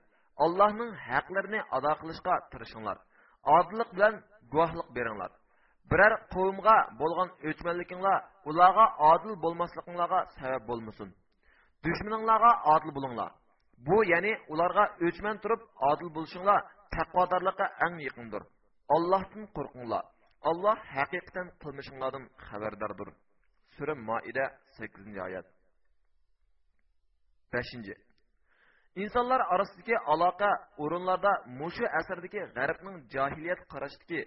allohning 0.44 0.90
haqlarini 1.08 1.60
ado 1.76 1.92
qilishga 2.00 2.34
tirishinglar. 2.52 2.96
Odillik 3.56 3.90
bilan 3.96 4.14
guvohlik 4.52 4.88
beringlar. 4.96 5.30
Biror 5.90 6.12
qavmga 6.34 6.76
bo'lgan 7.00 7.28
o'chmanliginglar 7.48 8.18
ularga 8.50 8.86
odil 9.12 9.34
bo'lmasliginglarga 9.44 10.20
sabab 10.38 10.62
bo'lmasin. 10.70 11.08
Dushmaninglarga 11.84 12.52
odil 12.74 12.90
bo'linglar. 12.96 13.30
Bu 13.86 13.96
ya'ni 14.12 14.32
ularga 14.52 14.84
o'chman 15.06 15.36
turib 15.42 15.60
odil 15.90 16.08
bo'lishinglar 16.16 16.60
taqvodorlikqa 16.94 17.66
eng 17.86 17.96
yaqindir. 18.06 18.42
Ollohdan 18.94 19.44
qo'rqinglar. 19.56 20.04
Allah 20.42 20.76
haqiqatan 20.96 21.46
qilmishinglardan 21.62 22.24
xabardordir. 22.48 23.08
Sura 23.76 23.94
moida 23.94 24.44
sakkizinchi 24.78 25.20
oyat. 25.28 25.46
Beshinchi. 27.52 27.94
Insonlar 29.02 29.40
orasidagi 29.54 29.96
aloqa 30.12 30.50
o'rinlarda 30.84 31.32
mushu 31.60 31.84
asrdagi 31.98 32.40
g'arbning 32.56 32.96
johiliyat 33.14 33.60
qarashidagi 33.72 34.20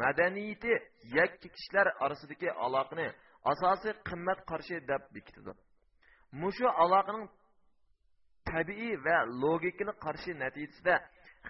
madaniyati 0.00 0.72
yakki 1.18 1.48
kishilar 1.54 1.86
orasidagi 2.04 2.48
aloqani 2.66 3.06
asosiy 3.52 3.92
qimmat 4.08 4.38
qarshi 4.50 4.76
deb 4.90 5.02
bekitadi 5.14 5.52
mushu 6.42 6.66
aloqaning 6.84 7.26
tabiiy 8.50 8.94
va 9.06 9.16
logikani 9.42 9.92
qarshi 10.04 10.30
natijasida 10.42 10.94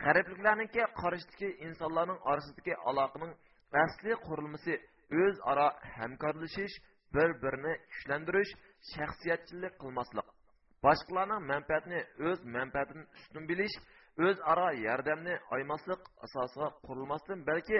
g'arbliklarniki 0.02 0.82
qarshidagi 1.02 1.48
insonlarning 1.66 2.18
orasidagi 2.30 2.74
aloqaning 2.90 3.32
asli 3.84 4.12
qurilmasi 4.26 4.74
o'zaro 5.22 5.68
hamkorlashish 5.96 6.74
bir 7.14 7.28
birini 7.42 7.72
kuchlantirish 7.92 8.52
shaxsiyatchilik 8.92 9.74
qilmaslik. 9.82 10.26
Boshqalarning 10.84 11.42
manfaatini 11.52 12.00
o'z 12.28 12.40
manfaatidan 12.56 13.06
ustun 13.18 13.44
bilish 13.50 13.76
o'zaro 14.26 14.68
yordamni 14.86 15.34
oymaslik 15.54 16.02
asosiga 16.26 16.68
qurilmasdan 16.86 17.38
balki 17.50 17.78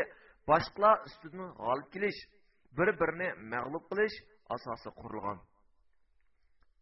boshqalar 0.51 0.97
ustidan 1.09 1.51
g'olib 1.63 1.89
kelish 1.95 2.21
bir 2.79 2.89
birini 3.01 3.29
mag'lub 3.53 3.85
qilish 3.91 4.17
asosi 4.57 4.91
qurilgan. 5.01 5.39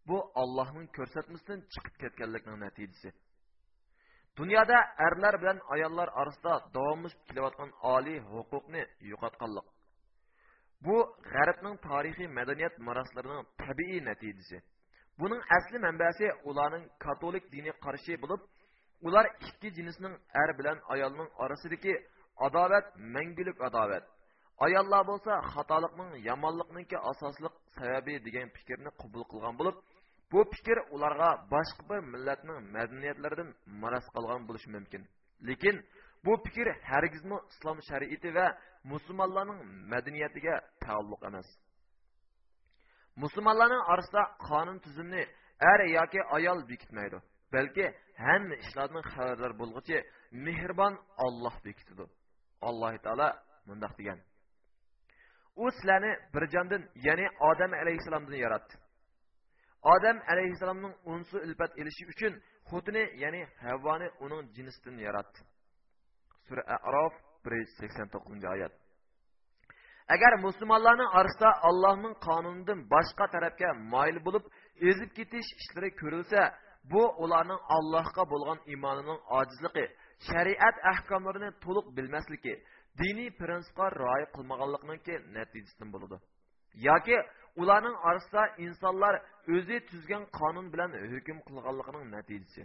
Bu 0.09 0.17
allohning 0.43 0.89
ko'rsatmasidan 0.97 1.61
chiqib 1.73 1.95
ketganlikning 2.03 2.59
natijasi. 2.67 3.09
Dunyoda 4.39 4.79
erlar 5.07 5.35
bilan 5.43 5.59
ayollar 5.75 6.09
orasida 6.21 6.55
davomli 6.75 7.09
kelayotgan 7.29 7.71
oliy 7.95 8.19
huquqni 8.33 8.83
yo'qotganlik. 9.13 9.67
Bu 10.87 10.97
g'arbning 11.33 11.77
tarixiy 11.89 12.29
madaniyat 12.39 12.75
maroslarining 12.87 13.43
tabiiy 13.63 14.01
natijasi. 14.11 14.57
Buning 15.21 15.43
asli 15.57 15.79
manbasi 15.87 16.27
ularning 16.51 16.85
katolik 17.05 17.45
diniy 17.55 17.75
qarshi 17.85 18.13
bo'lib 18.23 18.41
ular 19.07 19.27
ikki 19.49 19.69
jinsning 19.77 20.15
er 20.43 20.51
bilan 20.59 20.79
ayolning 20.95 21.29
orasidagi 21.45 21.95
adovat 22.47 22.87
mangulik 23.15 23.59
adovat. 23.69 24.05
Ayollar 24.67 25.03
bo'lsa 25.11 25.33
xatolikning 25.53 26.11
yomonlikniki 26.29 26.97
asosliq 27.11 27.55
sababi 27.79 28.15
degan 28.27 28.49
fikrni 28.57 28.91
qabul 29.01 29.23
qilgan 29.31 29.55
bo'lib 29.61 29.77
bu 30.33 30.41
fikr 30.53 30.77
ularga 30.95 31.31
boshqa 31.55 31.83
bir 31.91 32.01
millatning 32.13 32.59
madaniyatlaridan 32.77 33.51
maras 33.83 34.07
qolgan 34.15 34.43
bo'lishi 34.49 34.69
mumkin. 34.77 35.03
Lekin 35.49 35.77
bu 36.25 36.33
fikr 36.45 36.67
hargizmi 36.91 37.37
islom 37.53 37.79
shariati 37.89 38.29
va 38.39 38.47
musulmonlarning 38.93 39.61
madaniyatiga 39.93 40.55
taalluq 40.85 41.23
emas. 41.31 41.49
Musulmonlarning 43.23 43.83
orasida 43.93 44.23
qonun 44.49 44.79
tuzumni 44.85 45.23
er 45.73 45.81
yoki 45.99 46.21
ayol 46.37 46.61
bekitmaydi 46.71 47.19
balki 47.55 47.87
hamma 48.27 48.55
ishlardan 48.65 49.03
xabardor 49.13 49.53
bo'lg'ichi 49.61 49.97
mehribon 50.47 50.95
olloh 51.27 51.57
bekitadi 51.67 52.05
alloh 52.69 52.93
taolo 53.07 53.29
mundoq 53.69 53.93
degan. 54.01 54.19
U 55.63 55.65
sizlarni 55.77 56.13
bir 56.35 56.45
jondan 56.55 56.83
ya'ni 57.07 57.27
odam 57.51 57.73
alayhissalomdan 57.83 58.39
yaratdi. 58.45 58.75
Odam 59.93 60.19
alayhissalomning 60.33 60.95
unsi 61.13 61.37
ulfat 61.47 61.73
elishi 61.81 62.05
uchun 62.13 62.33
xotini 62.71 63.05
ya'ni 63.23 63.43
havvoni 63.65 64.09
uning 64.25 64.43
jinsidan 64.57 64.97
yaratdi. 65.07 65.39
Sura 66.47 66.63
arof 66.89 67.15
bir 67.45 67.53
yuz 67.61 67.71
sakson 67.81 68.07
to'qqizinchi 68.15 68.49
oyat. 68.55 68.73
Agar 70.15 70.33
musulmonlarning 70.47 71.11
orasida 71.19 71.51
allohning 71.69 72.15
qonunidan 72.27 72.79
boshqa 72.95 73.25
tarafga 73.35 73.69
moyil 73.95 74.19
bo'lib 74.27 74.45
ezib 74.91 75.11
ketish 75.19 75.49
ishlari 75.61 75.91
ko'rilsa 76.01 76.41
bu 76.93 77.03
ularning 77.25 77.61
allohga 77.77 78.25
bo'lgan 78.33 78.59
iymonining 78.73 79.21
ojizligi 79.39 79.85
shariat 80.29 80.77
ahkomlarini 80.93 81.51
to'liq 81.65 81.87
bilmasligi 81.97 82.55
diniy 83.01 83.31
prinsipga 83.41 83.87
rioya 84.01 84.27
qilmaganlikniki 84.37 85.15
natijasidan 85.37 85.89
bo'ladi. 85.95 86.17
Yoki 86.89 87.17
ularning 87.61 87.97
orasida 88.09 88.43
insonlar 88.65 89.15
o'zi 89.57 89.77
tuzgan 89.91 90.25
qonun 90.39 90.67
bilan 90.73 90.91
hukm 91.13 91.39
qilganligining 91.47 92.07
natijasi. 92.17 92.63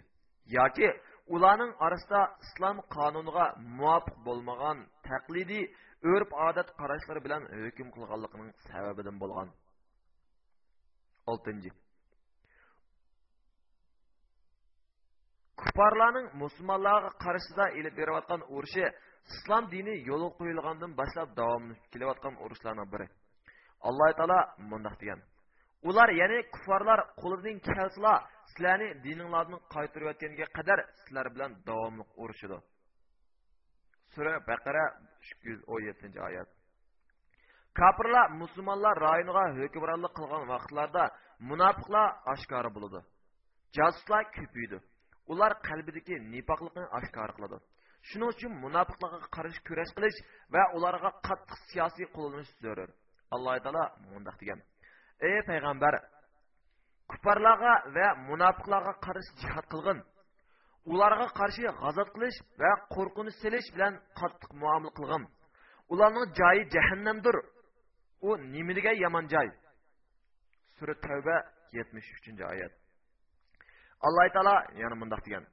Yoki 0.56 0.88
ularning 1.34 1.72
orasida 1.86 2.20
islom 2.44 2.76
qonuniga 2.96 3.46
muvofiq 3.78 4.16
bo'lmagan 4.26 4.78
taqlidiy 5.08 5.64
urf 6.12 6.30
odat 6.48 6.68
qarashlari 6.80 7.20
bilan 7.26 7.42
hukm 7.64 7.88
qilganligining 7.94 8.50
sababidan 8.68 9.16
bo'lgan. 9.22 9.48
Oltinchi. 11.32 11.70
Kuffarlarning 15.60 16.26
musulmonlarga 16.42 17.10
qarshida 17.24 17.64
ilib 17.78 17.94
berayotgan 18.00 18.42
urushi 18.54 18.84
islom 19.32 19.64
dini 19.74 19.94
yo'l 20.10 20.22
qo'yilgandan 20.38 20.92
boshlab 21.00 21.28
davomlanib 21.40 21.80
kelayotgan 21.92 22.34
urushlarning 22.44 22.88
biri. 22.94 23.06
Alloh 23.88 24.08
taolo 24.18 24.40
mundoq 24.70 24.94
degan 25.02 25.20
ular 25.88 26.08
ya'ni 26.20 26.38
kuffarlar 26.54 27.00
qo'lidan 27.22 27.56
kelsalar 27.68 28.18
sizlarni 28.50 28.88
dininglardan 29.04 29.60
qaytarayotganga 29.74 30.46
qadar 30.56 30.78
sizlar 31.00 31.26
bilan 31.34 31.50
davomli 31.68 32.04
urushidi 32.22 32.58
sura 34.14 34.32
baqara 34.50 34.84
ikki 35.30 35.46
yuz 35.50 35.60
o'n 35.72 35.82
yettinchi 35.88 36.20
oyat 36.28 36.48
kofirlar 37.80 38.26
musulmonlar 38.42 38.94
rayoniga 39.06 39.44
hukmronlik 39.58 40.12
qilgan 40.18 40.44
vaqtlarda 40.52 41.04
munofiqlar 41.50 42.06
oshkora 42.32 42.70
bo'ladi 42.76 43.00
josuslar 43.76 44.22
ko'paydi 44.36 44.78
ular 45.32 45.52
qalbidagi 45.68 46.14
qiladi 47.36 47.58
shuning 48.08 48.28
uchun 48.34 48.52
munofiqlarga 48.64 49.28
qarshi 49.36 49.60
kurash 49.68 49.92
qilish 49.96 50.18
va 50.54 50.62
ularga 50.76 51.10
qattiq 51.28 51.58
siyosiy 51.70 52.06
qo'llanish 52.16 52.52
zarur 52.64 52.90
taolo 53.30 53.84
mundoq 54.10 54.36
degan. 54.40 54.60
Ey 55.28 55.38
payg'ambar 55.48 55.94
kufarlarga 57.10 57.74
va 57.96 58.06
munofiqlarga 58.28 58.94
qarshi 59.06 59.32
jihod 59.42 59.66
qilgin. 59.72 59.98
Ularga 60.92 61.26
qarshi 61.38 61.62
g'azab 61.80 62.08
qilish 62.14 62.38
va 62.60 62.70
qo'rqinch 62.94 63.34
selish 63.42 63.68
bilan 63.74 63.94
qattiq 64.20 64.50
muomala 64.60 64.90
qilgin. 64.98 65.22
Ularning 65.92 66.26
joyi 66.38 66.62
jahannamdir. 66.74 67.36
U 68.28 68.30
nimaga 68.54 68.92
yomon 69.04 69.24
joy? 69.32 69.48
Sura 70.76 70.94
tavba 71.04 71.36
yetmish 71.76 72.08
uchinchi 72.18 72.44
oyat. 72.52 72.72
Alloh 74.06 74.26
taolo 74.34 74.56
yana 74.82 74.96
mundoq 75.02 75.20
degan. 75.26 75.44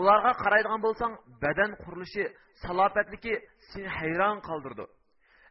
Ularga 0.00 0.32
qaraydigan 0.42 0.80
bo'lsang 0.86 1.12
badan 1.42 1.70
qurilishi 1.82 2.24
salobatligi 2.62 3.34
seni 3.70 3.88
hayron 3.98 4.38
qoldirdi. 4.48 4.84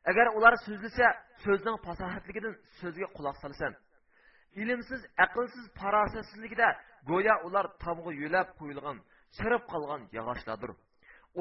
Agar 0.10 0.28
ular 0.38 0.54
so'zlasa 0.66 1.08
so'zning 1.44 1.78
fasohatligidan 1.86 2.54
so'zga 2.80 3.08
quloq 3.18 3.38
solsan 3.44 3.74
ilmsiz 4.62 5.02
aqlsiz 5.26 5.66
farosatsizligida 5.80 6.68
go'yo 7.10 7.36
ular 7.48 7.66
tomg'a 7.84 8.12
yo'lab 8.22 8.48
qo'yilgan 8.60 8.98
chirib 9.38 9.64
qolgan 9.72 10.02
yog'ochlardir 10.18 10.72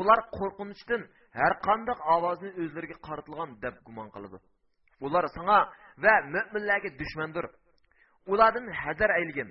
ular 0.01 0.19
qo'rqinchdan 0.37 1.03
har 1.39 1.53
qanday 1.67 1.99
ovozni 2.15 2.51
o'zlariga 2.63 2.97
qaratilgan 3.07 3.51
deb 3.65 3.75
gumon 3.87 4.09
qiladi 4.15 4.39
ular 5.07 5.25
sanga 5.37 5.59
va 6.05 6.15
mo'minlarga 6.35 6.91
dushmandir 7.01 7.45
ulardan 8.33 8.67
hazar 8.83 9.11
aylgin 9.19 9.49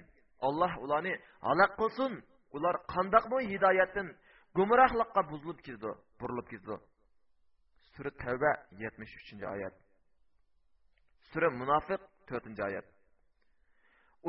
alloh 0.47 0.71
ularni 0.85 1.13
qilsin 1.79 2.11
ular 2.55 2.75
hidoyatdan 3.51 4.07
gumrohlikqa 4.57 5.21
buzilib 5.31 5.59
burilib 6.19 6.47
ketdi 6.51 6.75
sura 7.97 8.11
tavba 8.23 8.51
yetmish 8.83 9.13
uchinchi 9.21 9.45
oyat 9.55 9.73
sura 11.31 11.47
munofiq 11.61 12.01
to'rtinchi 12.29 12.63
oyat 12.69 12.87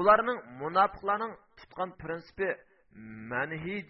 ularning 0.00 0.38
munofiqlarning 0.62 1.32
tutgan 1.58 1.90
prinsipi 2.02 2.48
manhij 3.32 3.86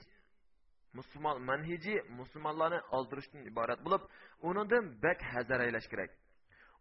musulmon 0.99 1.37
manhiji 1.51 1.95
musulmonlarni 2.19 2.81
oldirishdan 2.97 3.43
iborat 3.51 3.81
bo'lib 3.87 4.03
unidan 4.49 4.85
bak 5.05 5.19
hazar 5.33 5.59
aylash 5.67 5.89
kerak. 5.93 6.11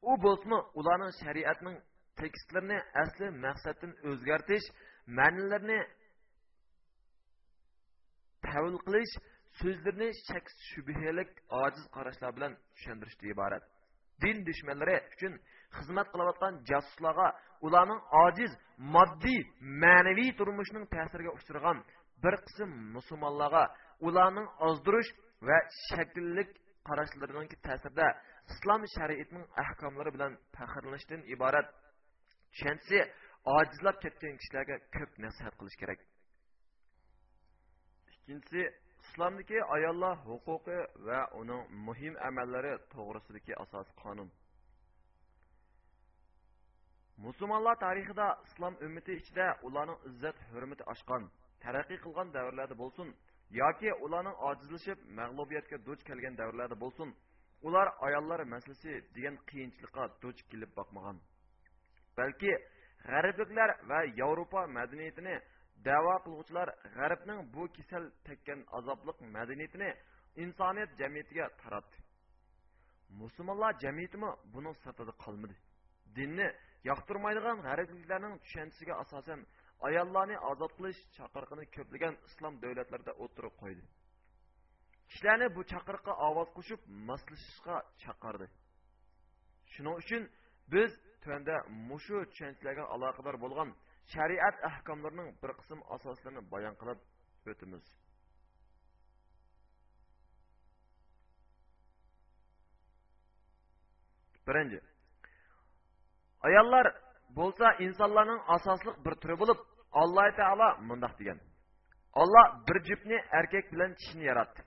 U 0.10 0.12
bo'lsa, 0.26 0.58
ularning 0.80 1.14
shariatning 1.22 1.78
tekstlarini 2.20 2.80
asli 3.04 3.28
maqsaddan 3.46 3.92
o'zgartish 4.10 4.68
ma'nilarini 5.18 5.80
tavil 8.48 8.78
qilish 8.86 9.14
so'zlarni 9.60 10.10
shak 10.28 10.46
shubhalik 10.70 11.32
ojiz 11.64 11.86
qarashlar 11.96 12.32
bilan 12.38 12.54
tushuntirishdan 12.76 13.28
iborat 13.36 13.64
din 14.24 14.38
dushmanlari 14.48 14.98
uchun 15.14 15.34
xizmat 15.78 16.08
qilayotgan 16.14 16.54
jasuslarga 16.70 17.28
ularning 17.68 18.02
ojiz 18.26 18.52
moddiy 18.96 19.40
ma'naviy 19.84 20.30
turmushining 20.40 20.86
ta'siriga 20.96 21.32
uchragan 21.40 21.78
bir 22.24 22.36
qism 22.48 22.70
musulmonlarga 22.96 23.64
ularning 24.08 24.48
ozdirish 24.68 25.10
va 25.48 25.58
shakllik 25.88 26.50
qarashlarining 26.88 27.50
ta'sirida 27.68 28.08
islom 28.52 28.82
shariatining 28.96 29.46
ahkomlari 29.64 30.12
bilan 30.16 30.32
faxrlanishdan 30.56 31.22
iborat 31.36 31.68
tushunchasi 32.52 33.00
ojizlab 33.58 33.98
ketgan 34.04 34.36
kishilarga 34.42 34.76
ko'p 34.96 35.12
nasihat 35.26 35.54
qilish 35.60 35.78
kerak 35.82 36.00
ikkinchisi 38.14 38.62
islomdagi 39.08 39.60
ayollar 39.76 40.16
huquqi 40.28 40.80
va 41.08 41.20
uning 41.42 41.62
muhim 41.88 42.16
amallari 42.30 42.74
to'g'risidagi 42.94 43.54
asosiy 43.64 43.96
qonun. 44.04 44.30
Musulmonlar 47.26 47.76
tarixida 47.86 48.28
islom 48.48 48.74
ummati 48.86 49.14
ichida 49.20 49.46
ularning 49.68 50.00
izzat 50.10 50.38
hurmati 50.52 50.84
oshgan 50.94 51.24
taraqqiy 51.64 52.00
qilgan 52.06 52.30
davrlarda 52.36 52.76
bo'lsin 52.84 53.08
yoki 53.62 53.90
ularning 54.06 54.38
ojizlashib 54.50 55.00
mag'lubiyatga 55.20 55.78
duch 55.88 56.02
kelgan 56.10 56.36
davrlarda 56.42 56.78
bo'lsin 56.84 57.10
ular 57.68 57.88
ayollar 58.08 58.40
masalasi 58.54 58.92
degan 59.16 59.36
qiyinchilikqa 59.50 60.04
duch 60.24 60.40
kelib 60.52 60.72
boqmagan. 60.80 61.18
Balki 62.18 62.52
g'arbliklar 63.12 63.70
va 63.90 64.00
yevropa 64.20 64.62
madaniyatini 64.78 65.36
da'vo 65.86 66.16
qiluvchilar 66.26 66.70
g'arbning 66.98 67.40
bu 67.54 67.64
kasal 67.78 68.04
tekkan 68.28 68.60
azobliq 68.78 69.18
madaniyatini 69.36 69.90
insoniyat 70.44 70.92
jamiyatiga 71.02 71.46
taratdi. 71.62 71.98
Musulmonlar 73.22 73.74
jamiyatimi 73.84 74.30
buning 74.54 74.76
sirtida 74.84 75.14
qolmadi. 75.24 75.56
Dinni 76.18 76.48
yoqtirmaydigan 76.90 77.58
g'arbliklarning 77.68 78.34
tushunchasiga 78.44 78.94
asosan 79.04 79.40
ayollarni 79.88 80.38
ozod 80.52 80.72
qilish 80.78 81.00
chaqiriqini 81.18 81.66
ko'plagan 81.76 82.14
islom 82.28 82.54
davlatlarida 82.64 83.14
o'tirib 83.24 83.54
qo'ydi. 83.62 83.84
Kishilarni 85.10 85.48
bu 85.56 85.62
chaqiriqqa 85.72 86.14
ovoz 86.28 86.50
qo'shib 86.58 86.82
moslashishga 87.10 87.76
chaqirdi. 88.04 88.48
Shuning 89.74 89.96
uchun 90.02 90.24
biz 90.74 90.92
tuanda 91.24 91.56
mushu 91.90 92.18
tushunchalarga 92.32 92.84
aloqador 92.94 93.36
bo'lgan 93.44 93.70
shariat 94.14 94.56
ahkomlarining 94.70 95.30
bir 95.42 95.52
qism 95.60 95.80
asoslarini 95.96 96.42
bayon 96.54 96.76
qilib 96.82 97.00
o'tamiz 97.52 97.84
birinchi 104.48 104.80
ayollar 106.48 106.86
bo'lsa 107.40 107.68
insonlarning 107.86 108.42
asosli 108.56 108.92
bir 109.06 109.14
turi 109.22 109.36
bo'lib 109.42 109.60
alloh 110.02 110.28
taolo 110.40 110.70
mundoq 110.90 111.14
degan 111.20 111.40
olloh 112.22 112.46
bir 112.68 112.78
juftni 112.88 113.18
erkak 113.40 113.66
bilan 113.74 113.92
kishini 114.00 114.26
yaratdi 114.32 114.62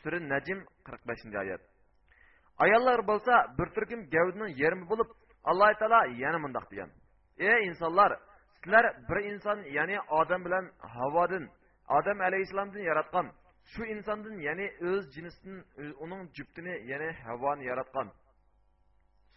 sura 0.00 0.18
najm 0.32 0.58
qirq 0.86 1.02
beshinchi 1.10 1.36
oyat 1.44 1.62
ayollar 2.64 2.98
bo'lsa 3.10 3.34
bir 3.58 3.68
turkum 3.76 4.00
gavdining 4.14 4.50
yermi 4.62 4.84
bo'lib 4.92 5.08
alloh 5.50 5.70
taolo 5.80 6.00
yana 6.22 6.38
mundoq 6.44 6.66
degan 6.72 6.90
ey 7.48 7.58
insonlar 7.68 8.10
sizlar 8.60 8.84
bir 9.08 9.18
inson 9.30 9.58
ya'ni 9.76 9.96
odam 10.20 10.40
bilan 10.46 10.64
havodin 10.96 11.44
odam 11.98 12.18
alayhissalomdan 12.28 12.84
yaratgan 12.90 13.26
shu 13.72 13.82
insondan 13.94 14.36
ya'ni 14.48 14.66
o'z 14.90 15.04
jinsidan 15.14 15.56
uning 16.04 16.22
juftini 16.36 16.74
ya'ni 16.90 17.10
havoni 17.24 17.64
yaratgan. 17.70 18.08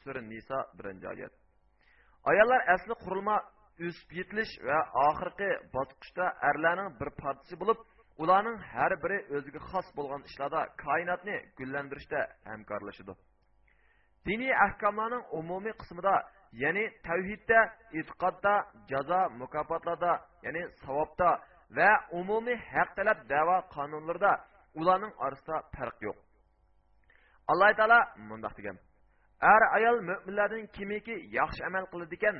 Sura 0.02 0.22
niso 0.34 0.58
birinchi 0.78 1.08
oyat. 1.14 1.34
Ayollar 2.32 2.62
asli 2.74 2.94
qurilma 3.04 3.38
o'sib 3.88 4.10
yetilish 4.20 4.54
va 4.68 4.78
oxirgi 5.08 5.50
bosqichda 5.76 6.26
arlarning 6.50 6.90
bir 7.00 7.10
partisi 7.22 7.56
bo'lib 7.62 7.80
ularning 8.24 8.58
har 8.74 8.94
biri 9.04 9.18
o'ziga 9.36 9.62
xos 9.70 9.88
bo'lgan 9.98 10.22
ishlarda 10.30 10.62
koinotni 10.84 11.36
gullantirishda 11.60 12.20
hamkorlashadi. 12.52 13.14
Diniy 14.28 14.54
ahkomlarning 14.66 15.24
umumiy 15.40 15.74
qismida 15.82 16.16
ya'ni 16.62 16.84
tavhidda 17.08 17.60
e'tiqodda 17.98 18.54
jazo 18.92 19.22
mukofotlarda 19.42 20.12
ya'ni 20.46 20.64
savobda 20.84 21.30
va 21.78 21.90
umumiy 22.20 22.58
haq 22.72 22.90
talab 22.98 23.20
davo 23.34 23.58
qonunlarida 23.76 24.32
ularning 24.80 25.14
orasida 25.26 25.56
farq 25.76 25.98
yo'q. 26.08 26.18
Alloh 27.52 27.70
taolo 27.80 28.00
mundoq 28.30 28.54
degan. 28.60 28.78
Ar 29.54 29.62
ayol 29.78 29.98
mo'minlardan 30.10 30.66
kimiki 30.76 31.16
yaxshi 31.40 31.62
amal 31.70 31.86
qiladi 31.92 32.16
ekan 32.20 32.38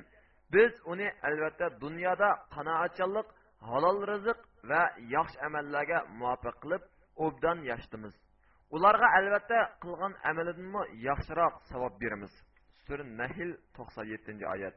biz 0.54 0.72
uni 0.92 1.08
albatta 1.28 1.66
dunyoda 1.84 2.30
qanoatchanlik 2.56 3.28
halol 3.70 4.00
rizq 4.12 4.40
va 4.70 4.82
yaxshi 5.16 5.38
amallarga 5.48 5.98
muvofiq 6.20 6.56
qilib 6.64 6.84
obdan 7.26 7.58
yashitimiz 7.72 8.14
ularga 8.76 9.08
albatta 9.20 9.60
qilgan 9.84 10.14
amalidanmi 10.30 10.82
yaxshiroq 11.08 11.54
savob 11.72 11.94
beramiz. 12.02 12.34
Nahl 13.22 13.52
to'qson 13.76 14.06
yettinchi 14.14 14.46
oyat 14.54 14.76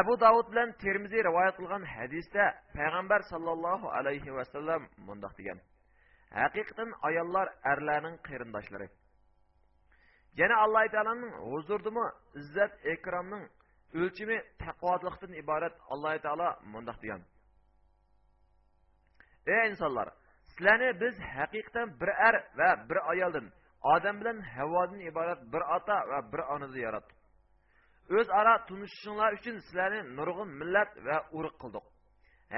abu 0.00 0.20
davud 0.20 0.46
bilan 0.52 0.72
termiziy 0.82 1.22
rivoyat 1.28 1.56
qilgan 1.60 1.84
hadisda 1.94 2.44
payg'ambar 2.76 3.20
sollallohu 3.32 3.86
alayhi 3.98 4.30
vasallam 4.38 4.82
mundoq 5.06 5.32
degan 5.38 5.58
haqiqatan 6.40 6.90
ayollar 7.08 7.46
erlarning 7.72 8.16
qarindoshlari 8.28 8.88
yana 10.40 10.56
alloh 10.64 10.84
taoloning 10.94 11.32
huzuridimi 11.50 12.06
izzat 12.40 12.72
ikromning 12.94 13.44
o'lchimi 14.00 14.38
taqvodiliqdan 14.64 15.32
iborat 15.42 15.74
alloh 15.92 16.14
taolo 16.26 16.48
mundoq 16.72 16.98
degan 17.02 17.22
ey 19.54 19.62
insonlar 19.70 20.08
sizlarni 20.48 20.90
biz 21.02 21.14
haqiqatan 21.34 21.86
bir 22.00 22.10
er 22.28 22.34
va 22.58 22.70
bir 22.88 22.98
ayoldan 23.12 23.46
odam 23.94 24.16
bilan 24.20 24.38
havodan 24.54 25.00
iborat 25.10 25.40
bir 25.52 25.62
ota 25.76 25.96
va 26.10 26.18
bir 26.32 26.40
onani 26.54 26.80
yaratdik 26.86 27.18
o'zaro 28.18 28.54
tunishishinglar 28.68 29.30
uchun 29.38 29.56
sizlarni 29.66 30.00
nurg'un 30.18 30.48
millat 30.60 30.90
va 31.06 31.16
urug' 31.38 31.56
qildik 31.62 31.84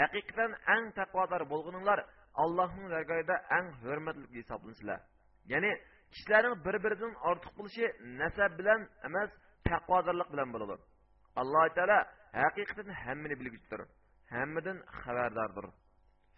haqiqatan 0.00 0.50
eng 0.74 0.86
taqvodor 0.98 1.42
bo'lguninglar 1.52 1.98
allohning 2.42 2.86
dargohida 2.94 3.36
eng 3.58 3.66
hurmatli 3.82 4.26
hisoblansizlar 4.38 5.00
ya'ni 5.52 5.72
kishilarning 6.12 6.54
bir 6.66 6.76
biridan 6.84 7.12
ortiq 7.30 7.52
bo'lishi 7.58 7.84
nasab 8.20 8.52
bilan 8.60 8.80
emas 9.08 9.30
taqvodorlik 9.70 10.28
bilan 10.32 10.48
bo'ladi. 10.54 10.74
Alloh 11.40 11.64
taolo 11.76 11.98
haqiqatan 12.42 12.88
hammani 13.02 13.36
bilgichdir 13.40 13.80
hammadan 14.34 14.78
xabardordir. 15.00 15.66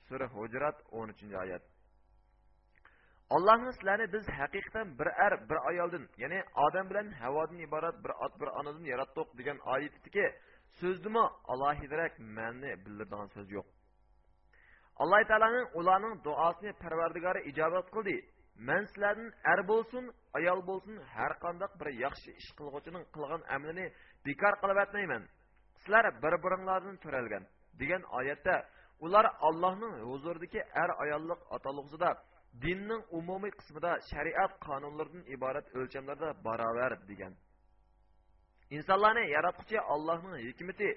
Sura 0.07 0.27
hujrat 0.37 0.77
o'n 0.99 1.09
uchinchi 1.15 1.37
oyat. 1.45 1.65
Allohni 3.35 3.71
sizlarni 3.77 4.07
biz 4.15 4.25
haqiqatan 4.39 4.87
bir 4.99 5.09
er 5.27 5.33
bir 5.49 5.59
ayoldan 5.71 6.05
ya'ni 6.23 6.41
odam 6.65 6.87
bilan 6.91 7.07
havodan 7.23 7.59
iborat 7.67 7.97
bir 8.05 8.13
ot 8.25 8.35
bir 8.41 8.49
onadan 8.59 8.85
yaratdiq 8.93 9.29
degan 9.39 9.59
oyatdagi 9.75 10.27
so'zdimi? 10.81 11.25
Alohidarak 11.53 12.13
ma'ni 12.37 12.71
bildiradigan 12.85 13.29
so'z 13.37 13.49
yo'q. 13.57 13.67
Alloh 15.03 15.21
taoloning 15.31 15.67
ularning 15.79 16.15
duosini 16.27 16.73
parvardigori 16.83 17.41
ijobat 17.51 17.87
qildi. 17.95 18.17
Man 18.69 18.83
sizlarni 18.91 19.29
er 19.53 19.61
bo'lsin 19.71 20.05
ayol 20.39 20.61
bo'lsin 20.71 20.95
har 21.15 21.33
qanday 21.45 21.71
bir 21.81 21.89
yaxshi 22.05 22.31
ish 22.41 22.51
qilg'uchining 22.59 23.05
qilgan 23.15 23.43
amlini 23.55 23.87
bekor 24.27 24.55
qilib 24.63 24.79
atmayman 24.85 25.23
sizlar 25.81 26.05
bir 26.23 26.35
biringlardan 26.45 26.97
to'ralgan 27.05 27.45
degan 27.81 28.03
oyatda 28.19 28.57
ular 29.05 29.27
allohning 29.49 29.95
huzuridagi 30.11 30.61
er 30.83 30.91
ayollik 31.05 31.41
atalg'usida 31.57 32.11
dinning 32.61 33.03
umumiy 33.19 33.53
qismida 33.61 33.93
shariat 34.11 34.53
qonunlaridan 34.67 35.25
iborat 35.35 35.67
o'lchamlarda 35.79 36.29
barobar 36.47 36.93
degan. 37.11 37.33
Insonlarni 38.77 39.25
yaratquchi 39.37 39.79
allohning 39.95 40.37
hikmati 40.47 40.89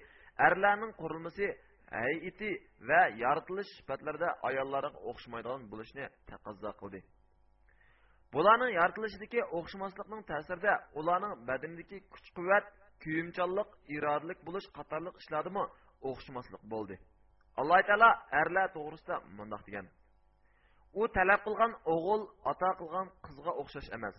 erlarning 0.48 0.91
qurilmasi 1.02 1.46
hayiti 2.00 2.50
va 2.89 3.02
yaratilish 3.24 3.72
sifatlarida 3.78 4.30
ayollarga 4.50 5.00
o'xshamaydigan 5.10 5.62
bo'lishni 5.72 6.06
taqozo 6.30 6.72
qildi. 6.82 7.00
Bularning 8.34 8.72
yaratilishidagi 8.80 9.41
o'xshamaslikning 9.58 10.22
ta'sirida 10.32 10.74
ularning 11.00 11.34
badanidagi 11.50 11.98
kuch 12.13 12.28
quvvat 12.38 12.65
kuyimchanlik 13.04 13.70
irodalik 13.96 14.39
bo'lish 14.48 14.68
qatorliq 14.78 15.15
ishlardimi 15.22 15.63
o'xshamaslik 16.10 16.63
bo'ldi. 16.74 16.96
Alloh 17.62 17.80
taolo 17.89 18.10
arlar 18.41 18.68
to'g'risida 18.76 19.15
mundoq 19.38 19.62
degan. 19.68 19.86
U 20.99 21.08
talab 21.15 21.41
qilgan 21.45 21.73
o'g'il 21.93 22.21
ato 22.51 22.69
qilgan 22.79 23.08
qizga 23.25 23.51
o'xshash 23.62 23.89
emas. 23.97 24.15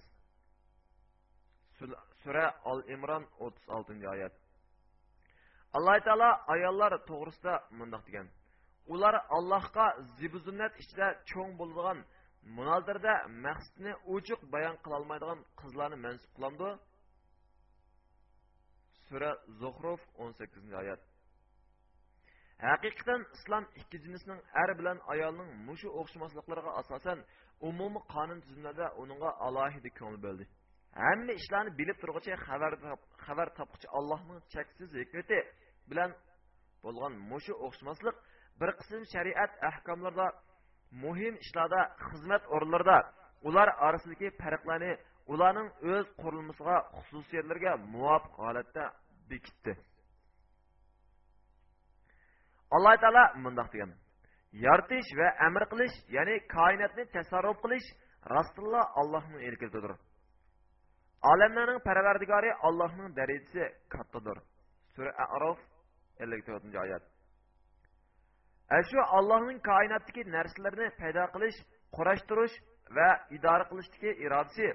Sura 2.23 2.47
al 2.71 2.81
imron 2.95 3.25
o'ttiz 3.45 3.65
oltinchi 3.77 4.07
oyat. 4.15 4.35
Alloh 5.77 5.97
taolo 6.07 6.31
ayollar 6.55 6.93
to'g'risida 7.11 7.55
mundoq 7.79 8.03
degan. 8.09 8.27
Ular 8.95 9.15
allohga 9.37 9.87
zibu 10.19 10.39
zinnat 10.47 10.73
ichida 10.83 11.07
cho'ng 11.31 11.53
bo'ladigan 11.61 11.99
munozirda 12.57 13.15
maqsadni 13.45 13.93
ochiq 14.15 14.41
bayon 14.55 14.77
qilolmaydigan 14.85 15.41
qizlarni 15.61 15.99
mansub 16.07 16.31
qilamdi 16.37 16.71
sura 19.07 19.31
zuhruf 19.61 20.01
o'n 20.23 20.33
sakkizinchi 20.39 20.77
oyat. 20.83 21.01
Haqiqatan 22.65 23.21
islom 23.37 23.65
ikki 23.81 23.99
jinsning 24.05 24.41
er 24.63 24.71
bilan 24.79 24.99
ayolning 25.13 25.51
mushu 25.69 25.89
o'xshamasliklariga 26.01 26.73
asosan 26.81 27.19
umumiy 27.69 28.03
qonun 28.15 28.41
tizimida 28.47 28.87
uningga 29.03 29.31
alohida 29.47 29.91
ko'ngil 29.99 30.21
bo'ldi. 30.27 30.45
Hamma 31.03 31.33
ishlarni 31.41 31.71
bilib 31.81 31.99
turg'uchi 32.03 32.33
xabar 32.47 32.73
xabar 33.27 33.49
topquchi 33.59 33.87
allohning 33.99 34.41
cheksiz 34.53 34.91
hikmati 35.01 35.39
bilan 35.91 36.11
bo'lgan 36.85 37.13
mushu 37.31 37.53
o'xshamaslik 37.67 38.17
bir 38.61 38.71
qism 38.81 39.03
shariat 39.13 39.53
ahkomlarida 39.71 40.27
muhim 41.05 41.35
ishlarda 41.45 41.81
xizmat 42.09 42.43
o'rinlarida 42.55 42.99
ular 43.49 43.69
orasidagi 43.87 44.29
farqlarni 44.43 44.93
ularning 45.33 45.69
o'z 45.93 46.07
qurilmasiga 46.23 46.77
xususiyatlarga 47.07 47.73
muvofiq 47.95 48.35
holatda 48.45 48.85
bekitdi. 49.31 49.73
Alloh 52.75 52.97
taolo 53.03 53.25
mundoq 53.45 53.69
degan 53.75 53.93
yoritish 54.65 55.11
va 55.19 55.29
amr 55.47 55.63
qilish 55.73 55.97
ya'ni 56.17 56.37
koinotni 56.57 57.05
tasarruf 57.17 57.59
qilish 57.65 57.89
rostilla 58.35 58.83
allohning 59.01 59.43
erkidir 59.51 59.97
olamlarning 61.33 61.81
parvardigori 61.89 62.51
allohning 62.69 63.17
darajasi 63.17 63.65
kattadir. 63.95 64.39
Sura 64.95 65.13
arof 65.37 65.59
ellik 66.23 66.43
to'rtinchi 66.47 66.79
oyat. 66.85 67.03
Shu 68.89 68.99
allohning 69.19 69.61
koinotdagi 69.71 70.23
narsalarni 70.37 70.89
paydo 71.01 71.25
qilish 71.35 71.59
qurashtirish 71.97 72.57
va 72.97 73.09
idora 73.37 73.65
qilishdagi 73.71 74.11
irodasi 74.25 74.69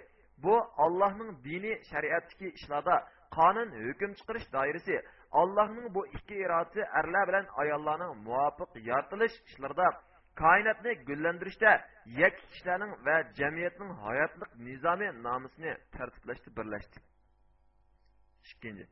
bu 0.44 0.56
allohning 0.86 1.32
diniy 1.48 1.76
shariatdagi 1.92 2.48
ishlarda 2.58 2.96
qonun 3.38 3.70
hukm 3.86 4.12
chiqarish 4.20 4.48
doirasi 4.56 4.96
allohning 5.32 5.94
bu 5.96 6.02
ikki 6.08 6.36
irodasi 6.36 6.82
erlar 7.00 7.28
bilan 7.30 7.46
ayollarning 7.62 8.12
muvofiq 8.28 8.72
yoritilish 8.90 9.36
ishlarida 9.50 9.88
koinotni 10.44 10.92
gullantirishda 11.10 11.72
yak 12.22 12.36
kishilarning 12.50 12.94
va 13.06 13.16
jamiyatning 13.40 13.92
hayotlik 14.06 14.52
nizomiy 14.68 15.12
nomusini 15.28 15.72
tartiblashda 15.96 16.50
birlashdi. 16.58 16.98
Ikkinchi 18.52 18.86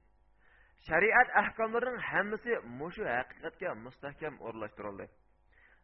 shariat 0.87 1.29
ahkomlarining 1.41 1.99
hammasi 2.11 2.51
mushu 2.79 3.03
haqiqatga 3.15 3.69
mustahkam 3.85 4.33
o'rlashtirildi 4.47 5.05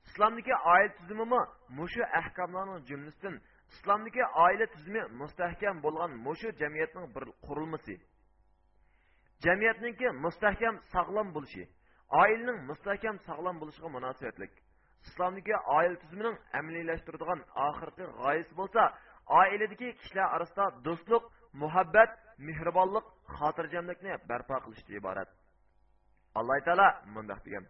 islomdagi 0.07 0.53
oila 0.73 0.89
tuzumimi 0.97 1.41
mushu 1.79 2.03
ahkomlarning 2.21 2.79
jumlasidan 2.89 3.35
islomdagi 3.73 4.23
oila 4.45 4.65
tuzumi 4.73 5.01
mustahkam 5.21 5.75
bo'lgan 5.85 6.11
mushu 6.25 6.47
jamiyatning 6.61 7.05
bir 7.15 7.25
qurilmasi. 7.47 7.95
Jamiyatniki 9.45 10.07
mustahkam 10.25 10.75
sog'lom 10.93 11.27
bo'lishi 11.35 11.63
oilaning 12.21 12.59
mustahkam 12.69 13.15
sog'lom 13.27 13.55
bo'lishiga 13.61 13.89
munosabatlik 13.97 14.53
islomdagi 15.07 15.55
oila 15.77 15.97
tuzumining 16.03 16.37
amaliylashtiradigan 16.59 17.39
oxirgi 17.67 18.05
g'oyasi 18.19 18.53
bo'lsa 18.59 18.81
oiladagi 19.39 19.87
kishilar 19.99 20.27
orasida 20.35 20.65
do'stlik 20.87 21.23
muhabbat 21.63 22.11
mehribonlik 22.47 23.05
xotirjamlikni 23.37 24.13
barpo 24.29 24.55
qilishdan 24.65 24.95
iborat 25.01 25.29
alloh 26.39 26.59
taolo 26.67 26.87
mundoq 27.15 27.39
degan. 27.45 27.65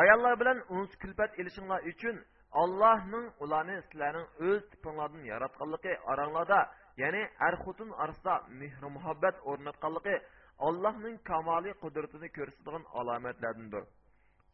Ayollar 0.00 0.34
bilan 0.40 0.58
uns 0.76 0.92
kulpat 1.02 1.30
ilishinglar 1.40 1.80
uchun 1.92 2.16
allohning 2.62 3.26
ularni 3.42 3.76
sizlarning 3.86 4.26
o'z 4.48 4.62
tipinglardan 4.72 5.22
yaratganligi 5.32 5.92
oranglarda 6.10 6.60
ya'ni 7.02 7.22
er 7.46 7.54
xotin 7.64 7.90
orasida 8.02 8.34
mehr 8.60 8.84
muhabbat 8.96 9.36
o'rnatganligi 9.50 10.16
allohning 10.66 11.16
kamoliy 11.30 11.74
qudratini 11.82 12.28
ko'rsatadigan 12.36 12.84
alomatlardandir. 13.00 13.84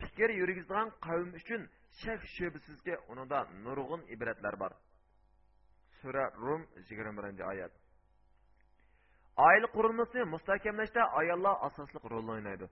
Fikr 0.01 0.31
yurgizgan 0.41 0.89
qavm 1.07 1.31
uchun 1.41 1.63
shak 2.03 2.21
shubsizki 2.37 2.95
unida 3.13 3.41
nurg'un 3.65 4.03
ibratlar 4.15 4.55
bor. 4.63 4.73
Sura 6.01 6.25
rum 6.45 6.63
yigirma 6.77 7.13
birinchi 7.19 7.45
oyat. 7.53 7.73
Oila 9.47 9.69
qurilmasini 9.77 10.25
mustahkamlashda 10.35 11.03
ayollar 11.21 11.55
asosli 11.69 11.99
rol 12.13 12.29
o'ynaydi. 12.35 12.67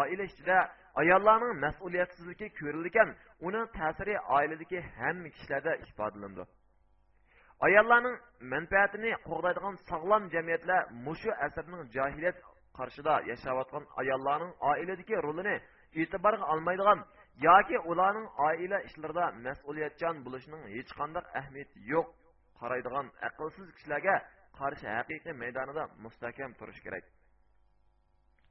Oila 0.00 0.24
ichida 0.30 0.58
ayollarning 1.00 1.54
mas'uliyatsizligi 1.64 2.46
ko'rilgan 2.60 3.08
uning 3.46 3.66
ta'siri 3.78 4.14
oiladagi 4.36 4.78
hamma 4.98 5.28
kishilarda 5.34 5.72
ifodalandi 5.84 6.44
ayollarning 7.66 8.16
manfaatini 8.52 9.10
qo'g'daydigan 9.28 9.76
sog'lom 9.90 10.24
jamiyatlar 10.34 10.80
mushu 11.06 11.30
asrning 11.46 11.82
johiliyat 11.96 12.36
qarshida 12.78 13.14
yashayotgan 13.30 13.84
ayollarning 14.00 14.52
oiladagi 14.70 15.16
rolini 15.26 15.56
e'tiborga 16.00 16.44
olmaydigan 16.54 17.00
yoki 17.46 17.76
ularning 17.90 18.28
oila 18.48 18.78
ishlarida 18.88 19.24
mas'uliyatchan 19.46 20.14
bo'lishining 20.26 20.62
hech 20.76 20.92
qanday 21.00 21.24
ahamiyati 21.40 21.78
yo'q 21.92 22.08
qaraydigan 22.60 23.06
aqlsiz 23.28 23.68
kishilarga 23.76 24.14
qarshi 24.58 24.86
haqiqiy 24.96 25.34
maydonida 25.42 25.84
mustahkam 26.04 26.50
turish 26.60 26.80
kerak. 26.86 27.04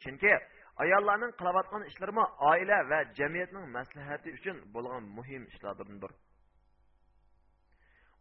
Chunki 0.03 0.33
ayollarning 0.83 1.31
qilayotgan 1.39 1.83
ishlarimi 1.91 2.25
oila 2.51 2.77
va 2.91 2.99
jamiyatning 3.19 3.65
maslahati 3.77 4.29
uchun 4.37 4.57
bo'lgan 4.75 5.03
muhim 5.17 5.43
ishlardandir 5.53 6.11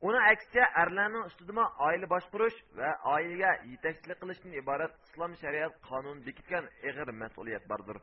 uni 0.08 0.20
aksicha 0.32 0.64
erlarning 0.82 1.24
ustidima 1.30 1.64
oila 1.86 2.06
boshqurish 2.14 2.58
va 2.78 2.90
oilaga 3.14 3.50
yetakchilik 3.72 4.18
qilishdan 4.22 4.52
iborat 4.62 4.92
islom 5.06 5.32
shariat 5.42 5.74
qonuni 5.88 6.24
bekitgan 6.28 6.64
ig'ir 6.88 7.08
mas'uliyat 7.22 7.64
bordir. 7.72 7.96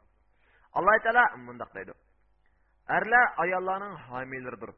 Alloh 0.77 0.97
taolo 1.05 1.23
mundoq 1.47 1.71
deydi. 1.77 1.93
Arlar 2.97 3.25
ayollarning 3.43 3.95
homiylaridir 4.09 4.71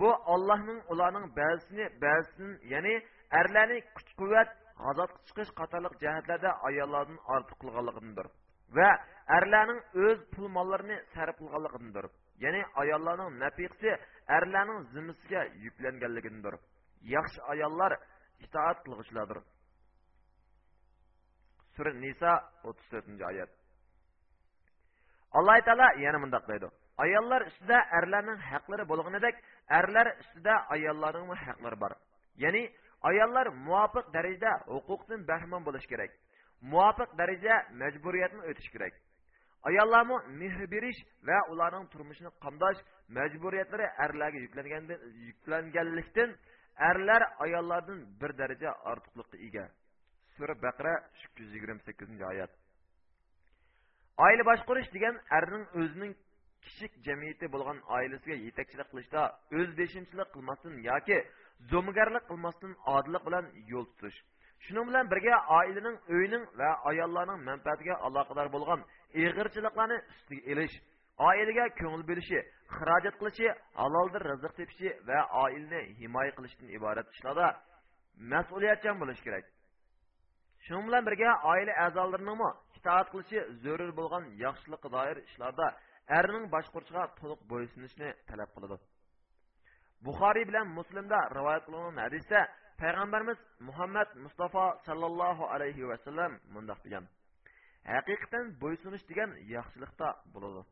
bu 0.00 0.08
ollohning 0.34 0.80
ularning 0.92 1.26
ba'zisini 1.38 1.86
ba'zisini 2.04 2.52
ya'ni 2.72 2.94
arlarni 3.40 3.78
kuch 3.96 4.10
quvvat 4.20 4.48
g'azotga 4.84 5.18
chiqish 5.28 5.50
qatorliq 5.60 5.94
jihatlarda 6.02 6.50
ayollardan 6.68 7.18
ortiq 7.34 7.58
qilganligidir 7.62 8.26
va 8.76 8.90
arlarning 9.38 9.80
o'z 10.04 10.18
pul 10.32 10.46
mollarini 10.56 10.96
sarf 11.14 11.36
qilganligidir. 11.40 12.06
Ya'ni 12.44 12.62
ayollarning 12.82 13.30
nafiqasi 13.42 13.90
erlarning 14.36 14.80
zimmasiga 14.92 15.42
yuklanganligidir. 15.64 16.54
Yaxshi 17.14 17.40
ayollar 17.52 17.92
itoat 18.44 18.78
qilg'ichlardir 18.84 19.38
sura 21.76 21.92
nisa 22.04 22.32
o'ttiz 22.68 22.86
to'rtinchi 22.92 23.24
oyat. 23.30 23.50
Alloh 25.38 25.56
taolo 25.66 25.88
yana 26.04 26.18
mundoq 26.24 26.44
deydi. 26.50 26.68
Ayollar 27.04 27.42
ustida 27.50 27.78
erlarning 27.98 28.40
haqlari 28.50 28.84
bo'lganidek 28.92 29.36
erlar 29.78 30.06
ustida 30.22 30.54
ayollarning 30.74 31.30
haqlari 31.46 31.76
bor. 31.82 31.92
Ya'ni 32.44 32.62
ayollar 33.10 33.46
muvofiq 33.68 34.06
darajada 34.16 34.52
huquqdan 34.74 35.20
bahramon 35.30 35.62
bo'lishi 35.66 35.88
kerak. 35.92 36.12
Muvofiq 36.72 37.10
darajada 37.20 37.56
majburiyatni 37.82 38.42
o'tish 38.50 38.70
kerak. 38.74 38.94
Ayollarni 39.68 40.16
mehr 40.40 40.70
berish 40.74 41.00
va 41.28 41.38
ularning 41.52 41.86
turmushini 41.92 42.30
qamdash 42.44 42.80
majburiyatlari 43.18 43.86
erlarga 44.04 44.38
yuklanganlikdan 45.28 46.30
erlar 46.90 47.22
ayollardan 47.44 47.98
bir 48.20 48.30
daraja 48.40 48.70
ortiqlikqa 48.90 49.36
ega. 49.46 49.64
Sura 50.36 50.54
baqara 50.62 50.94
ikki 51.24 51.42
yuz 51.42 51.52
yigirma 51.54 51.80
sakkizinchi 51.86 52.24
oyat. 52.32 52.50
Oila 54.24 54.44
boshqarish 54.50 54.88
degan 54.96 55.16
erning 55.38 55.64
o'zining 55.80 56.12
kichik 56.64 56.92
jamiyati 57.06 57.46
bo'lgan 57.54 57.78
oilasiga 57.96 58.36
yetakchilik 58.46 58.88
qilishda 58.92 59.22
o'z 59.58 59.70
beshimchilik 59.80 60.28
qilmasdan 60.34 60.74
yoki 60.90 61.18
zo'migarlik 61.70 62.24
qilmasdan 62.30 62.72
odillik 62.96 63.22
bilan 63.28 63.44
yo'l 63.72 63.86
tutish. 63.90 64.18
Shuning 64.64 64.86
bilan 64.90 65.04
birga 65.12 65.34
oilaning 65.58 65.96
uyning 66.16 66.44
va 66.60 66.70
ayollarning 66.90 67.40
manfaatiga 67.50 67.94
aloqador 68.06 68.48
bo'lgan 68.56 68.80
ig'irchiliklarni 69.20 69.98
ustiga 70.12 70.42
elish 70.52 70.74
oilaga 71.28 71.64
ko'ngil 71.80 72.02
bo'lishi 72.10 72.38
xarajat 72.76 73.14
qilishi 73.20 73.48
halolda 73.80 74.18
rizq 74.28 74.52
tepishi 74.60 74.88
va 75.08 75.18
oilani 75.44 75.80
himoya 76.00 76.32
qilishdan 76.36 76.68
iborat 76.78 77.08
ishlarda 77.14 77.46
mas'uliyatchan 78.32 78.96
bo'lish 79.02 79.22
kerak. 79.26 79.44
Shu 80.66 80.76
bilan 80.86 81.02
birga 81.08 81.30
oila 81.52 81.72
a'zolarining 81.84 82.40
itoat 82.78 83.06
qilishi 83.12 83.38
zarur 83.64 83.90
bo'lgan 84.00 84.24
yaxshilikqa 84.44 84.88
doir 84.96 85.16
ishlarda 85.28 85.66
erning 86.18 86.44
boshqurchiga 86.54 87.02
to'liq 87.18 87.40
bo'ysunishni 87.52 88.08
talab 88.28 88.50
qiladi. 88.54 88.76
Buxoriy 90.06 90.44
bilan 90.50 90.66
muslimda 90.78 91.18
rivoyat 91.38 91.62
qilingan 91.66 91.96
hadisda 92.04 92.40
payg'ambarimiz 92.80 93.38
muhammad 93.68 94.08
mustafa 94.24 94.64
sallallohu 94.86 95.44
alayhi 95.54 95.88
vasallam 95.90 96.32
mundoq 96.54 96.78
degan. 96.86 97.04
Haqiqatan 97.92 98.44
bo'ysunish 98.62 99.04
degan 99.10 99.30
yaxshilikda 99.54 100.08
bo'ladi. 100.34 100.62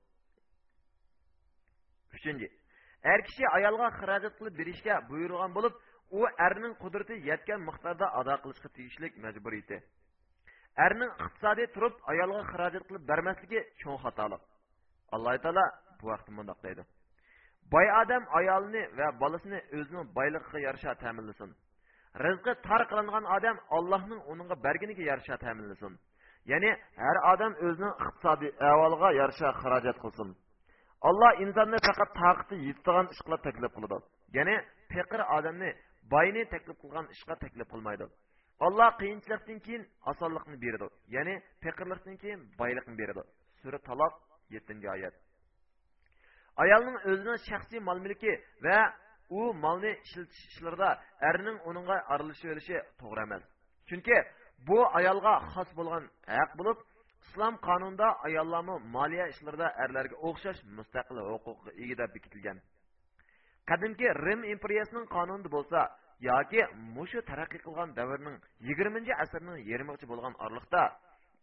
Uchinchi 2.17 2.49
er 3.13 3.21
kishi 3.29 3.45
ayolga 3.57 3.89
xarajat 4.01 4.35
qilib 4.39 4.55
berishga 4.61 4.95
buyurgan 5.11 5.51
bo'lib 5.57 5.75
u 6.19 6.21
erning 6.47 6.75
qudrati 6.83 7.15
yetgan 7.31 7.61
miqdorda 7.69 8.07
ado 8.21 8.35
qilishga 8.45 8.69
tegishli 8.77 9.09
majburiyati 9.25 9.79
erning 10.87 11.11
iqtisodiy 11.25 11.69
turib 11.75 11.95
ayolga 12.13 12.43
xarajat 12.53 12.85
qilib 12.89 13.05
bermasligi 13.11 13.61
cho'ng 13.81 13.99
xatolik. 14.05 14.43
Alloh 15.15 15.35
taolo 15.45 15.65
bu 16.01 16.05
vaqtda 16.13 16.33
mundoq 16.39 16.59
deydi. 16.67 16.83
Boy 17.73 17.87
odam 18.03 18.23
ayolini 18.39 18.83
va 18.99 19.07
bolasini 19.23 19.59
o'zining 19.79 20.07
boyligiga 20.19 20.59
yarasha 20.67 20.95
ta'minlasin. 21.03 21.51
Rizqi 22.25 22.53
tor 22.67 22.83
qilingan 22.91 23.25
odam 23.37 23.57
allohning 23.77 24.21
uningga 24.33 24.57
berganiga 24.67 25.03
yarasha 25.11 25.37
ta'minlasin. 25.45 25.93
Ya'ni 26.53 26.71
har 27.03 27.17
odam 27.33 27.53
o'zining 27.67 27.95
iqtisodiy 28.05 28.51
ahvoliga 28.71 29.09
yarasha 29.21 29.49
xarajat 29.63 29.97
qilsin 30.05 30.29
alloh 31.09 31.33
insonni 31.45 31.79
faqat 31.87 32.11
toqati 32.21 32.57
yetadigan 32.69 33.07
ishga 33.15 33.37
taklif 33.47 33.73
qiladi 33.77 33.97
ya'ni 34.37 34.57
faqir 34.93 35.21
odamni 35.37 35.71
boyni 36.15 36.43
taklif 36.55 36.77
qilgan 36.83 37.07
ishga 37.15 37.35
taklif 37.43 37.69
qilmaydi 37.73 38.07
alloh 38.67 38.91
qiyinchilikdan 39.01 39.59
keyin 39.67 39.83
osonlikni 40.11 40.57
beradi 40.65 40.87
ya'ni 41.17 41.35
faqirlikdan 41.65 42.17
keyin 42.23 42.41
boylikni 42.61 42.95
beradi 43.01 43.23
sura 43.61 43.79
taloq 43.89 44.15
yettinchi 44.55 44.89
oyat 44.97 45.15
ayolning 46.65 46.97
o'zining 47.11 47.39
shaxsiy 47.49 47.81
mol 47.89 47.99
mulki 48.05 48.33
va 48.67 48.79
u 49.39 49.41
molni 49.65 49.93
to'g'ri 53.01 53.23
emas 53.27 53.45
chunki 53.89 54.17
bu 54.69 54.79
ayolga 54.99 55.35
xos 55.53 55.71
bo'lgan 55.79 56.05
haq 56.37 56.51
bo'lib 56.59 56.79
islom 57.25 57.55
qonunida 57.69 58.09
ayollarni 58.27 58.77
moliya 58.97 59.27
ishlarida 59.33 59.69
erlarga 59.85 60.17
o'xshash 60.29 60.61
mustaqil 60.79 61.17
huquqqa 61.31 61.71
ega 61.83 61.95
deb 62.01 62.11
bekitilgan. 62.17 62.59
Qadimgi 63.71 64.09
rim 64.27 64.41
imperiyasining 64.55 65.07
qonunida 65.17 65.49
bo'lsa 65.57 65.81
yoki 66.31 66.61
mushu 66.97 67.21
taraqqiy 67.31 67.61
qilgan 67.67 67.89
davrning 67.99 68.37
yigirmanchi 68.69 69.13
asrning 69.25 69.59
yarmigacha 69.71 70.07
bo'lgan 70.13 70.35
oraliqda 70.45 70.83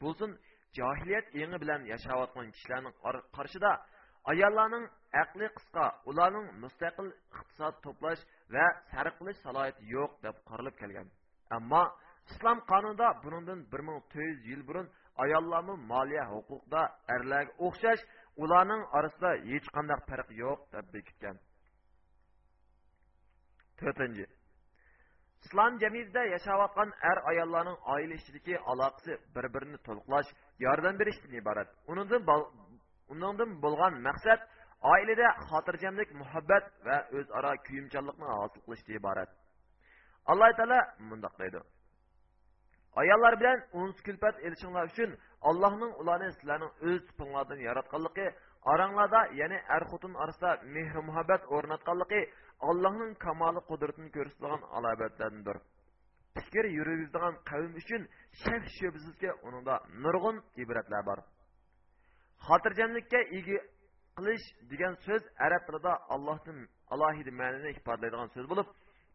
bo'lsin 0.04 0.32
johiliyat 0.78 1.26
engi 1.42 1.58
bilan 1.64 1.82
yashayotgan 1.94 2.48
kishilarning 2.56 2.94
qarshida 3.38 3.72
ayollarning 4.32 4.86
aqli 5.24 5.48
qisqa 5.58 5.86
ularning 6.10 6.48
mustaqil 6.64 7.08
iqtisod 7.38 7.76
to'plash 7.86 8.22
va 8.54 8.66
sarf 8.92 9.14
qilish 9.20 9.40
salohiyati 9.46 9.82
yo'q 9.96 10.12
deb 10.26 10.36
qarilib 10.50 10.76
kelgan. 10.82 11.08
Ammo 11.58 11.84
islom 12.32 12.60
qonunida 12.72 13.08
bundan 13.24 13.60
bir 13.72 13.82
ming 13.88 14.00
to'rt 14.14 14.28
yuz 14.30 14.40
yil 14.52 14.62
burun 14.68 14.88
ayollarni 15.24 15.76
moliya 15.92 16.26
huquqida 16.34 16.82
erlarga 17.16 17.54
o'xshash 17.66 18.02
ularning 18.44 18.82
orasida 18.98 19.32
hech 19.52 19.68
qanday 19.76 20.00
farq 20.10 20.30
yo'q 20.44 20.60
deb 20.74 20.86
bekitgan. 20.96 21.36
To'rtinchi. 23.80 24.26
Islom 25.46 25.74
jamiyatida 25.84 26.24
yashayotgan 26.36 26.90
er 27.10 27.18
ayollarning 27.32 27.78
oila 27.94 28.16
ichidagi 28.20 28.56
aloqasi 28.72 29.12
bir 29.36 29.46
birini 29.54 29.80
to'liqlash 29.88 30.30
yordam 30.66 30.96
berishdan 31.02 31.34
iborat. 31.42 31.70
Undan 33.14 33.50
bo'lgan 33.64 33.94
maqsad 34.08 34.40
oilada 34.94 35.28
xotirjamlik 35.48 36.10
muhabbat 36.22 36.66
va 36.88 36.98
o'zaro 37.18 37.52
kuyimchanlikni 37.68 38.28
hosil 38.40 38.62
qilishdan 38.66 38.96
iborat. 39.02 39.30
Alloh 40.32 40.50
taolo 40.60 40.80
mundoq 41.10 41.34
deydi. 41.42 41.60
Ayollar 43.02 43.34
bilan 43.42 43.60
uns 43.82 43.98
kulpat 44.08 44.36
elishinglar 44.46 44.86
uchun 44.92 45.10
allohning 45.50 45.92
ularni 46.02 46.30
sizlarning 46.36 46.72
o'z 46.88 47.02
tipinglardan 47.10 47.60
yaratganligi 47.68 48.28
oranglarda 48.72 49.22
ya'ni 49.42 49.60
er 49.76 49.84
xotin 49.92 50.14
orasida 50.24 50.52
mehr 50.76 50.96
muhabbat 51.10 51.42
o'rnatganligi 51.56 52.22
allohning 52.70 53.12
kamoli 53.26 53.62
qudratini 53.70 54.10
ko'rsatadigan 54.16 54.64
alomatlardandir 54.78 55.58
fikr 56.46 56.66
yurgizadigan 56.78 57.36
qavm 57.50 57.72
uchun 57.82 58.02
shak 58.44 58.64
shubsizki 58.78 59.30
unida 59.48 59.76
nurg'un 60.04 60.38
ibratlar 60.64 61.04
bor 61.10 61.20
xotirjamlikka 62.48 63.20
ega 63.38 63.58
qilish 64.18 64.46
degan 64.72 64.94
so'z 65.06 65.24
arab 65.46 65.62
tilida 65.68 65.94
allohdan 66.16 66.60
alohida 66.94 67.32
ifodalaydigan 67.78 68.30
so'z 68.36 68.46
bo'lib 68.52 68.68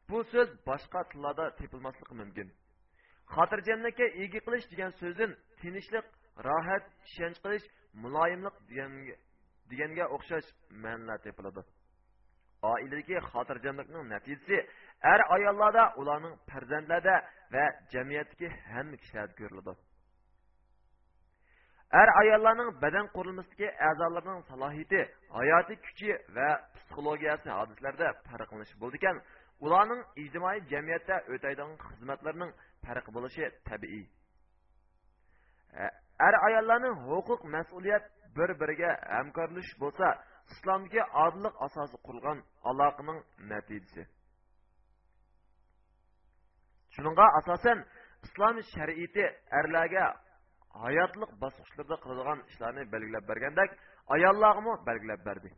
bu 0.08 0.18
so'z 0.32 0.48
boshqa 0.68 1.00
tillarda 1.10 1.44
mumkin. 2.20 2.48
Xotirjamlikka 3.34 4.06
ega 4.22 4.40
qilish 4.46 4.66
degan 4.72 4.90
so'zdan 5.00 5.30
tinchlik 5.60 6.06
rohat 6.46 6.84
ishonch 7.08 7.38
qilish 7.44 7.66
muloyimlik 8.02 8.56
deganga 8.70 9.14
deganga 9.70 10.04
o'xshash 10.16 10.48
ma'nolar 10.84 11.18
topiladi 11.26 11.62
oiladagi 12.70 13.16
xotirjamlikning 13.30 14.04
natijasi 14.14 14.58
er 15.12 15.20
ayollarda 15.36 15.84
ularning 16.00 16.34
farzandlarda 16.50 17.14
va 17.54 17.64
jamiyatdagi 17.94 18.48
hamma 18.72 18.96
kishilarda 19.02 19.34
ko'riladi. 19.40 19.72
Er 22.00 22.08
ayollarning 22.22 22.70
badan 22.84 23.06
qurilmasidagi 23.16 23.68
a'zolarining 23.88 24.40
salohiyati 24.50 25.00
hayotiy 25.38 25.78
kuchi 25.86 26.10
va 26.36 26.48
psixologiyasi 26.74 27.48
hodislarda 27.58 28.06
farqlanish 28.28 28.74
bo'ldi 28.82 28.96
ekan. 29.00 29.16
Ularning 29.64 30.02
ijtimoiy 30.22 30.60
jamiyatda 30.72 31.16
o'taydigan 31.32 31.72
xizmatlarining 31.86 32.52
farq 32.84 33.06
bo'lishi 33.16 33.44
tabiiy. 33.68 34.04
Er 36.26 36.34
ayollarning 36.46 36.96
huquq 37.08 37.40
mas'uliyat 37.54 38.04
bir 38.36 38.50
biriga 38.60 38.90
hamkorlashish 39.16 39.76
bo'lsa 39.82 40.06
islomga 40.52 41.02
odillik 41.24 41.54
asosi 41.66 41.96
qurilgan 42.06 42.38
aloqaning 42.70 43.18
natijasi. 43.52 44.02
Shuninga 46.94 47.26
asosan 47.40 47.78
islom 48.26 48.56
shariati 48.74 49.24
erlarga 49.58 50.04
hayotliq 50.84 51.30
bosqichlarda 51.42 51.96
qiladigan 52.02 52.38
ishlarni 52.50 52.82
belgilab 52.94 53.24
bergandek 53.30 53.70
ayollarga 54.14 54.72
belgilab 54.88 55.20
berdi. 55.28 55.50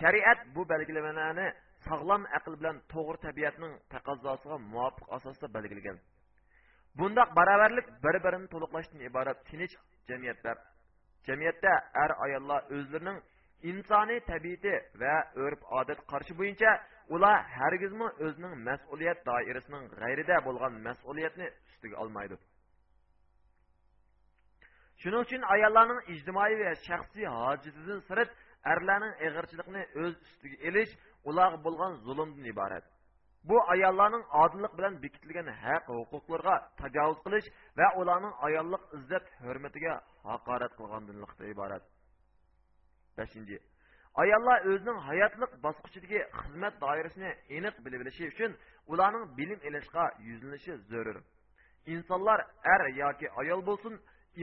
Shariat 0.00 0.40
bu 0.54 0.62
belgilamalarni 0.72 1.46
sog'lom 1.88 2.22
aql 2.38 2.52
bilan 2.60 2.76
to'g'ri 2.92 3.18
tabiatning 3.26 3.72
taqozosiga 3.94 4.56
muvofiq 4.72 5.06
asosda 5.16 5.46
belgilagan 5.56 5.98
bundoq 6.98 7.28
barobarlik 7.38 7.86
bir 8.04 8.16
birini 8.24 8.48
to'liqlashdan 8.54 9.00
iborat 9.08 9.38
tinch 9.50 9.74
jamiyatlar. 10.08 10.56
Jamiyatda 11.28 11.72
er 12.02 12.10
ayollar 12.24 12.60
o'zlarining 12.76 13.18
insoniy 13.70 14.20
tabiati 14.30 14.74
va 15.00 15.14
urf 15.44 15.60
odat 15.78 16.00
qarashi 16.10 16.34
bo'yicha 16.40 16.70
ular 17.14 17.36
hargizmi 17.58 18.08
o'zining 18.24 18.54
mas'uliyat 18.68 19.18
doirasining 19.30 19.84
g'ayrida 20.00 20.36
bo'lgan 20.46 20.72
mas'uliyatni 20.86 21.46
ustiga 21.70 21.96
olmaydi. 22.02 22.36
Shuning 25.02 25.20
uchun 25.26 25.42
ayollarning 25.54 26.00
ijtimoiy 26.14 26.54
va 26.62 26.72
shaxsiy 26.88 27.26
hojatidan 27.38 28.00
sirt 28.08 28.30
erlarning 28.72 29.14
ig'irchilikni 29.26 29.82
o'z 30.02 30.14
ustiga 30.26 30.56
ilish 30.68 30.92
ularga 31.28 31.58
bo'lgan 31.66 31.92
zulmdan 32.06 32.44
iborat. 32.52 32.84
Bu 33.48 33.56
ayollarning 33.72 34.24
odillik 34.42 34.72
bilan 34.78 34.94
bekitilgan 35.04 35.48
haq 35.64 35.84
huquqlarga 35.88 36.54
tajovuz 36.80 37.18
qilish 37.24 37.48
va 37.78 37.86
ularning 38.00 38.34
ayollik 38.46 38.82
izzat 38.98 39.26
hurmatiga 39.44 39.94
haqorat 40.28 40.72
qilganlikdan 40.78 41.46
iborat. 41.54 41.84
Beshinchi 43.18 43.56
ayollar 44.22 44.58
o'zining 44.70 44.98
hayotlik 45.08 45.52
bosqichidagi 45.64 46.20
xizmat 46.40 46.74
doirasini 46.84 47.30
aniq 47.56 47.74
bilib 47.84 48.00
bilishi 48.02 48.24
uchun 48.32 48.50
ularning 48.92 49.24
bilim 49.38 49.60
ilishga 49.68 50.04
yuzlanishi 50.28 50.72
zarur. 50.90 51.18
Insonlar 51.94 52.40
er 52.74 52.82
yoki 53.02 53.26
ayol 53.40 53.60
bo'lsin 53.68 53.94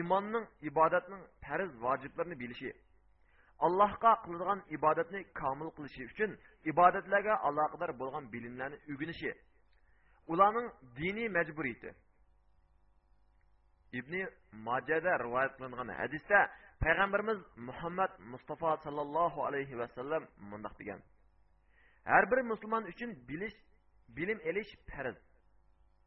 imonning 0.02 0.46
ibodatning 0.70 1.22
farz 1.46 1.72
vojiblarini 1.86 2.36
bilishi 2.44 2.70
allohga 3.66 4.12
qiladigan 4.24 4.60
ibodatni 4.78 5.22
komil 5.40 5.70
qilishi 5.78 6.04
uchun 6.12 6.32
ibodatlarga 6.72 7.34
aloqador 7.48 7.92
bo'lgan 8.02 8.24
bilimlarni 8.34 8.78
o'rganishi 8.92 9.32
ularning 10.32 10.68
diniy 11.00 11.30
majburiyati. 11.38 11.90
Ibn 14.00 14.14
majada 14.68 15.12
rivoyat 15.26 15.54
qilingan 15.58 15.90
hadisda 16.00 16.40
payg'ambarimiz 16.84 17.40
muhammad 17.68 18.12
mustafa 18.32 18.78
sallallohu 18.86 19.40
alayhi 19.48 19.76
vasallam 19.82 20.24
mundoq 20.52 20.74
degan 20.80 21.00
har 22.12 22.32
bir 22.32 22.40
musulmon 22.52 22.84
uchun 22.84 23.10
bilish 23.30 23.56
bilim 24.18 24.40
elish 24.50 24.72
farz. 24.90 25.18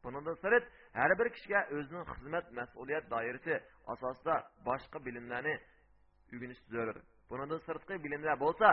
Bundan 0.03 0.35
sirt 0.43 0.65
har 0.93 1.11
bir 1.19 1.27
kishiga 1.35 1.61
o'zining 1.75 2.05
xizmat 2.11 2.45
mas'uliyat 2.59 3.05
doirasi 3.13 3.53
asosida 3.93 4.35
boshqa 4.67 4.97
bilimlarni 5.05 5.55
o'rganish 6.33 6.61
zarur. 6.73 6.97
Bundan 7.29 7.59
sirtqi 7.67 7.95
bilimlar 8.05 8.35
bo'lsa 8.45 8.67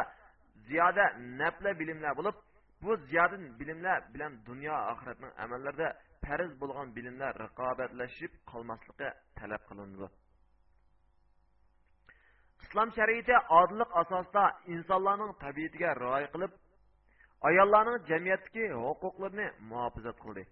ziyoda 0.68 1.04
nafla 1.40 1.70
bilimlar 1.80 2.12
bo'lib 2.18 2.36
bu 2.82 2.90
ziyoda 3.08 3.36
bilimlar 3.60 3.98
bilan 4.14 4.32
dunyo 4.48 4.74
oxiratning 4.92 5.32
amallarida 5.44 5.88
farz 6.24 6.52
bo'lgan 6.60 6.88
bilimlar 6.96 7.32
raqobatlashib 7.44 8.32
qolmasligi 8.50 9.08
talab 9.38 9.62
qilinadi 9.68 10.08
islom 12.64 12.88
shariati 12.98 13.34
odillik 13.60 13.90
asosida 14.02 14.44
insonlarning 14.74 15.32
tabiatiga 15.44 15.90
rioya 16.02 16.28
qilib 16.34 16.52
ayollarning 17.48 17.98
jamiyatdagi 18.10 18.64
huquqlarini 18.84 19.46
muhofazat 19.70 20.16
qildi. 20.24 20.42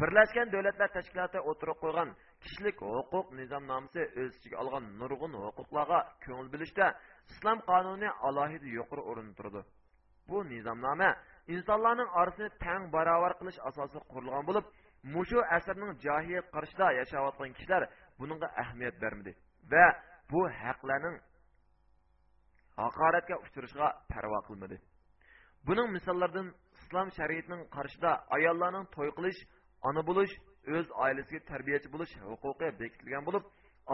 Birlashgan 0.00 0.48
davlatlar 0.54 0.88
tashkiloti 0.96 1.38
o'tirib 1.50 1.78
qo'ygan 1.84 2.08
kishilik 2.44 2.76
huquq 2.94 3.26
nizomnomasi 3.40 4.02
o'z 4.20 4.32
ichiga 4.38 4.56
olgan 4.62 4.84
nurg'un 5.00 5.32
huquqlarga 5.44 5.98
ko'ngil 6.24 6.48
bilishda 6.54 6.86
islom 7.30 7.58
qonuni 7.70 8.08
alohida 8.28 8.68
yuqori 8.78 9.02
o'rinda 9.10 9.34
turdi. 9.40 9.60
Bu 10.28 10.36
nizomnoma 10.52 11.10
insonlarning 11.54 12.08
orasini 12.20 12.48
tang 12.64 12.82
barobar 12.94 13.32
qilish 13.40 13.58
asosida 13.68 14.00
qurilgan 14.12 14.44
bo'lib 14.48 14.64
mushu 15.14 15.38
asrning 15.56 15.92
johiliyat 16.04 16.46
qarshida 16.54 16.86
yashayotgan 17.00 17.50
kishilar 17.56 17.82
bunga 18.18 18.48
ahamiyat 18.62 18.96
bermadi 19.02 19.32
va 19.72 19.86
bu 20.30 20.40
haqlarning 20.62 21.16
haqoratga 22.80 23.36
uchrashiga 23.46 23.88
parvo 24.12 24.38
qilmadi. 24.48 24.76
Buning 25.66 25.88
misollaridan 25.96 26.48
islom 26.80 27.08
shariatining 27.18 27.62
qarshida 27.76 28.10
ayollarning 28.36 28.86
to'y 28.94 29.10
qilish 29.18 29.40
ona 29.88 30.02
bo'lish 30.08 30.32
o'z 30.76 30.86
oilasiga 31.04 31.40
tarbiyachi 31.50 31.88
bo'lish 31.94 32.12
huquqi 32.30 32.68
bekitilgan 32.80 33.22
bo'lib 33.28 33.44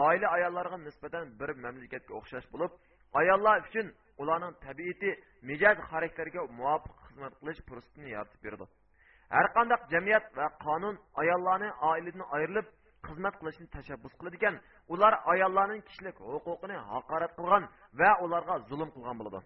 oila 0.07 0.27
ayollarga 0.37 0.77
nisbatan 0.87 1.23
bir 1.39 1.49
mamlakatga 1.65 2.13
o'xshash 2.19 2.47
bo'lib 2.53 2.71
ayollar 3.13 3.57
uchun 3.67 3.87
ularning 4.21 4.53
tabiati 4.65 5.09
mijoz 5.49 5.77
xarakteriga 5.89 6.41
muvofiq 6.59 6.95
xizmat 7.05 7.33
qilish 7.39 7.61
fursatini 7.67 8.09
yaratib 8.15 8.41
berdi. 8.45 8.65
Har 9.35 9.47
qanday 9.55 9.79
jamiyat 9.93 10.25
va 10.37 10.45
qonun 10.65 10.95
ayollarni 11.21 11.69
oiladan 11.89 12.25
ayrilib 12.35 12.67
xizmat 13.07 13.35
qilishni 13.39 13.67
tashabbus 13.75 14.13
qiladi 14.19 14.37
ekan 14.39 14.55
ular 14.93 15.13
ayollarning 15.33 15.81
kishilik 15.87 16.17
huquqini 16.31 16.77
haqorat 16.91 17.31
qilgan 17.39 17.63
va 17.99 18.09
ularga 18.23 18.55
zulm 18.69 18.89
qilgan 18.95 19.15
bo'ladi. 19.19 19.39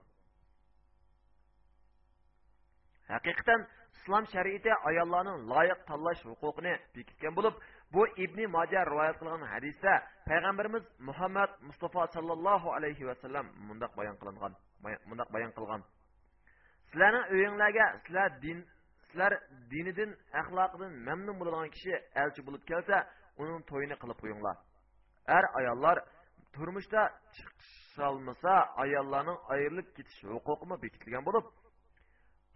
Haqiqatan 3.13 3.62
islom 3.95 4.26
shariati 4.34 4.71
ayollarning 4.89 5.38
loyiq 5.52 5.80
tanlash 5.89 6.21
huquqini 6.30 6.73
bekitgan 6.95 7.34
bo'lib 7.38 7.56
bu 7.93 8.01
ibn 8.23 8.39
moja 8.56 8.82
rivoyat 8.91 9.15
qilgan 9.19 9.43
hadisda 9.53 9.93
payg'ambarimiz 10.29 10.84
muhammad 11.08 11.49
mustafa 11.67 12.08
sallallohu 12.15 12.67
alayhi 12.77 13.03
vasallam 13.10 13.45
mundoq 13.67 13.91
bayon 13.99 14.15
qilingan 14.21 14.53
mundoq 15.10 15.29
bayon 15.36 15.51
qilgan. 15.58 15.82
Sizlarning 16.89 17.25
uyinglarga 17.34 17.86
sizlar 18.06 18.29
din 18.43 18.60
sizlar 19.08 19.34
dinidan 19.71 20.12
axloqidan 20.41 20.91
mamnun 21.08 21.36
bo'ladigan 21.39 21.71
kishi 21.75 21.93
elchi 22.23 22.41
bo'lib 22.47 22.63
kelsa 22.71 22.95
uning 23.41 23.62
to'yini 23.71 23.95
qilib 24.01 24.17
qo'yinglar. 24.23 24.56
Er 25.38 25.45
ayollar 25.60 25.97
turmushda 26.56 27.01
chiqisholmasa 27.36 28.53
ayollarning 28.84 29.39
ayrilib 29.56 29.88
ketish 29.97 30.19
huquqimi 30.36 30.75
bekitilgan 30.84 31.23
bo'lib 31.29 31.45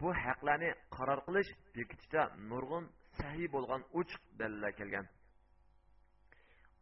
bu 0.00 0.08
haqlarni 0.24 0.70
qaror 0.96 1.20
qilish 1.26 1.50
bekitishda 1.76 2.22
nurg'un 2.50 2.84
sahiy 3.18 3.48
bo'lgan 3.54 3.82
ochiq 3.98 4.22
dalillar 4.40 4.72
kelgan. 4.80 5.06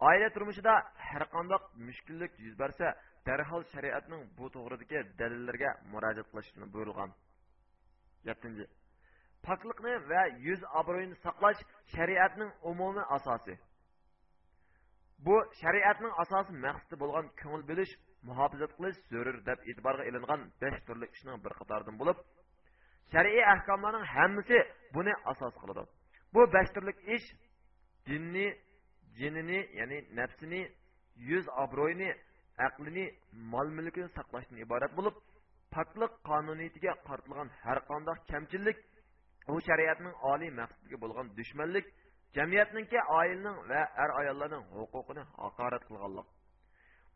Oila 0.01 0.29
turmushida 0.35 0.75
har 1.09 1.25
qanday 1.35 1.61
mushkullik 1.89 2.33
yuz 2.45 2.55
bersa 2.63 2.87
darhol 3.27 3.63
shariatning 3.75 4.23
bu 4.39 4.47
to'g'ridagi 4.55 4.99
dalillarga 5.21 5.71
murojaat 5.93 6.29
qilishni 6.33 6.67
buyurilgan 6.75 7.11
yettinchi. 8.29 8.65
Poklikni 9.47 9.95
va 10.11 10.23
yuz 10.47 10.61
obro'yini 10.81 11.17
saqlash 11.25 11.61
shariatning 11.95 12.51
umumiy 12.71 13.07
asosi. 13.17 13.55
Bu 15.27 15.37
shariatning 15.61 16.13
asosi 16.23 16.53
maqsadi 16.67 16.97
bo'lgan 17.03 17.27
ko'ngil 17.41 17.63
bilish 17.71 17.93
muhofazat 18.29 18.73
qilish 18.77 18.99
zarur 19.13 19.37
deb 19.49 19.59
e'tiborga 19.71 20.05
ilingan 20.11 20.41
besh 20.63 20.79
turli 20.87 21.07
ishning 21.15 21.39
bir 21.45 21.53
qatoridan 21.61 21.97
bo'lib 22.01 22.19
shar'iy 23.13 23.45
ahkomlarning 23.55 24.07
hammasi 24.15 24.59
buni 24.97 25.13
asos 25.33 25.55
qiladi. 25.63 25.83
Bu 26.35 26.43
besh 26.55 26.71
turli 26.75 26.93
ish 27.17 27.27
dinni 28.09 28.47
jinini 29.19 29.59
ya'ni 29.79 29.99
nafsini 30.19 30.63
yuz 31.31 31.45
obro'yini 31.65 32.11
aqlini 32.67 33.07
mol 33.53 33.69
mulkini 33.79 34.09
saqlashdan 34.19 34.59
iborat 34.65 34.93
bo'lib 34.99 35.17
poklik 35.75 36.13
qonuniyatiga 36.29 36.93
qartilgan 37.09 37.49
har 37.65 37.79
qanday 37.91 38.17
kamchilik 38.31 38.79
u 39.55 39.57
shariatning 39.69 40.15
oliy 40.33 40.51
maqsadiga 40.61 40.97
bo'lgan 41.05 41.27
dushmanlik 41.39 41.87
jamiyatninki 42.37 42.99
oilaning 43.19 43.57
va 43.71 43.83
er 44.03 44.11
ayollarning 44.21 44.63
huquqini 44.77 45.23
haqorat 45.43 45.83
qilganlik. 45.89 46.27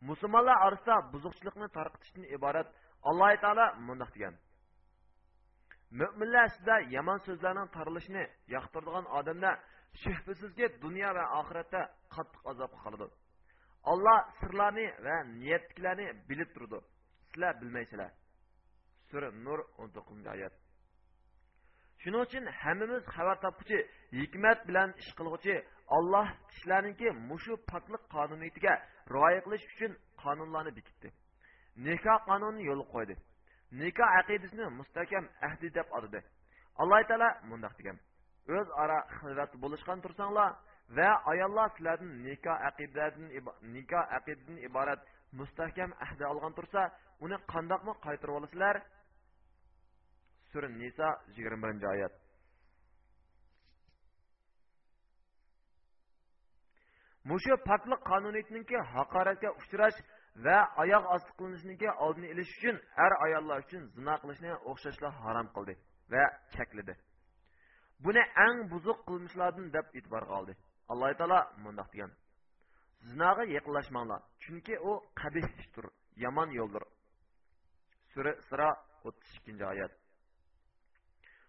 Musulmonlar 0.09 0.57
orasida 0.67 0.95
buzuqchilikni 1.13 1.67
tarqitishdan 1.77 2.25
iborat 2.35 2.67
alloh 3.09 3.31
taolo 3.43 3.65
mundoq 3.87 4.09
degan. 4.15 4.35
Mo'minlar 5.99 6.45
ichida 6.51 6.75
yomon 6.95 7.19
so'zlarning 7.27 7.67
tarilishini 7.75 8.23
yoqtiradigan 8.55 9.05
odamlar 9.19 9.55
shubhasizki 10.01 10.65
dunyo 10.83 11.09
va 11.17 11.23
oxiratda 11.39 11.81
qattiq 12.15 12.41
azobga 12.51 12.77
qoladi. 12.85 13.07
Olloh 13.91 14.19
sirlarni 14.39 14.87
va 15.05 15.15
niyatliklarni 15.41 16.07
bilib 16.29 16.49
turdi. 16.55 16.77
Sizlar 17.29 17.53
bilmaysizlar. 17.61 18.11
Sura 19.09 19.29
nur 19.45 19.59
o'n 19.79 19.89
to'qqizinchi 19.95 20.29
oyat. 20.35 20.53
Shuning 22.01 22.21
uchun 22.27 22.45
hammamiz 22.61 23.03
xabar 23.15 23.37
topguchi 23.45 23.77
hikmat 24.19 24.59
bilan 24.67 24.89
ish 25.01 25.11
qilg'uchi 25.17 25.55
olloh 25.97 26.27
kishilarniki 26.49 27.07
mushu 27.29 27.53
poklik 27.71 28.03
qonuniyatiga 28.15 28.73
rioya 29.13 29.41
qilish 29.45 29.65
uchun 29.73 29.91
qonunlarni 30.23 30.71
bekitdi. 30.77 31.09
Nikoh 31.87 32.17
qonunini 32.29 32.63
yo'l 32.69 32.83
qo'ydi. 32.93 33.15
Nikoh 33.81 34.09
aqidasini 34.19 34.65
mustahkam 34.79 35.25
ahdi 35.47 35.67
deb 35.77 35.87
atadi. 35.97 36.19
Alloh 36.81 36.99
taolo 37.09 37.29
mundoq 37.49 37.73
degan. 37.79 37.97
O'zaro 38.57 38.99
xilvat 39.17 39.51
bo'lishgan 39.63 39.99
tursanglar 40.05 40.51
va 40.97 41.09
ayollar 41.31 41.67
sizlarni 41.75 42.11
nikoh 42.27 42.57
aqidadan 42.69 43.25
nikoh 43.75 44.05
aqidadan 44.17 44.57
iborat 44.67 45.01
mustahkam 45.39 45.91
ahdi 46.05 46.23
olgan 46.31 46.53
tursa 46.57 46.81
uni 47.25 47.37
qandoqmi 47.53 47.93
qaytarib 48.05 48.35
olasizlar? 48.39 48.75
Sura 50.51 50.67
niso 50.81 51.09
yigirma 51.35 51.61
birinchi 51.63 51.87
oyat. 51.95 52.13
Mushu 57.29 57.53
poklik 57.69 58.01
qonuniyatniki 58.11 58.77
haqoratga 58.93 59.49
uchrash 59.61 59.97
va 60.45 60.57
oyoq 60.83 61.03
osti 61.15 61.31
qilinishniki 61.39 61.89
oldini 62.05 62.27
olish 62.33 62.51
uchun 62.57 62.75
er 63.05 63.11
ayollar 63.25 63.57
uchun 63.65 63.83
zino 63.95 64.15
qilishni 64.21 64.51
o'xshashlar 64.69 65.11
harom 65.23 65.47
qildi 65.55 65.73
va 66.13 66.23
chekladi 66.55 66.93
buni 68.03 68.23
eng 68.45 68.57
buzuq 68.71 68.99
qilmishlardan 69.09 69.67
deb 69.75 69.85
e'tiborga 69.97 70.33
oldi 70.39 70.53
alloh 70.91 71.09
taolo 71.19 71.39
mundoq 71.63 71.89
degan. 71.93 72.11
Zinoga 73.09 73.43
yaqinlashmanglar 73.57 74.21
chunki 74.43 74.75
u 74.89 74.91
qabih 75.21 75.45
ishdir 75.61 75.85
yomon 76.23 76.49
yo'ldir. 76.59 76.83
Sura 78.11 78.31
sira 78.47 78.69
o'ttiz 79.07 79.31
ikkinchi 79.37 79.65
oyat. 79.73 79.91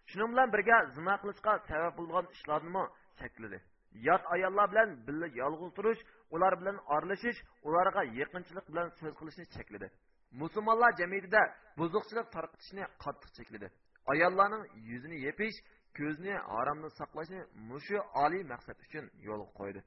Shuning 0.09 0.29
bilan 0.33 0.47
birga 0.55 0.77
zino 0.95 1.15
qilishga 1.21 1.53
sabab 1.69 1.93
bo'lgan 1.99 2.25
ishlarni 2.35 2.83
chekladi 3.19 3.59
yot 4.07 4.23
ayollar 4.35 4.71
bilan 4.71 4.89
birga 5.07 5.27
yolg'iz 5.41 5.71
turish 5.77 6.01
ular 6.35 6.53
bilan 6.61 6.77
oralashish 6.93 7.39
ularga 7.67 8.01
yaqinchilik 8.19 8.65
bilan 8.71 8.87
so'z 8.99 9.13
qilishni 9.19 9.45
chekladi. 9.55 9.87
Musulmonlar 10.41 10.91
jamiyatida 11.01 11.41
buzuqchilik 11.79 12.27
tarqitishni 12.35 12.83
qattiq 13.03 13.31
chekladi. 13.37 13.67
Ayollarning 14.13 14.63
yuzini 14.89 15.17
yepish 15.27 15.57
ko'zni 15.97 16.33
haromni 16.53 16.89
saqlashni 16.99 17.41
mushu 17.69 17.97
oliy 18.23 18.43
maqsad 18.53 18.77
uchun 18.85 19.05
yo'lga 19.27 19.51
qo'ydi. 19.59 19.81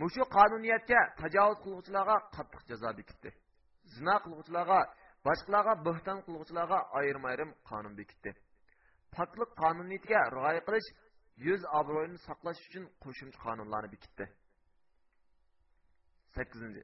Mushu 0.00 0.22
qonuniyatga 0.36 1.00
tajovuz 1.20 1.58
qiluvchilarga 1.64 2.16
qattiq 2.36 2.62
jazo 2.70 2.90
bekitdi. 3.00 3.30
Zino 3.94 4.16
qiluvchilarga 4.24 4.80
boshqalarga 5.26 5.74
bo'hton 5.86 6.18
qiluvchilarga 6.26 6.78
ayrim 7.00 7.24
ayrim 7.30 7.50
qonun 7.70 7.94
bekitdi. 8.00 8.30
Poklik 9.16 9.50
qonuniyatiga 9.62 10.20
rioya 10.36 10.62
qilish 10.68 10.88
yuz 11.46 11.62
obro'yini 11.80 12.18
saqlash 12.28 12.60
uchun 12.68 12.84
qo'shimcha 13.04 13.38
qonunlarni 13.46 13.88
bekitdi. 13.94 14.24
Sakkizinchi. 16.36 16.82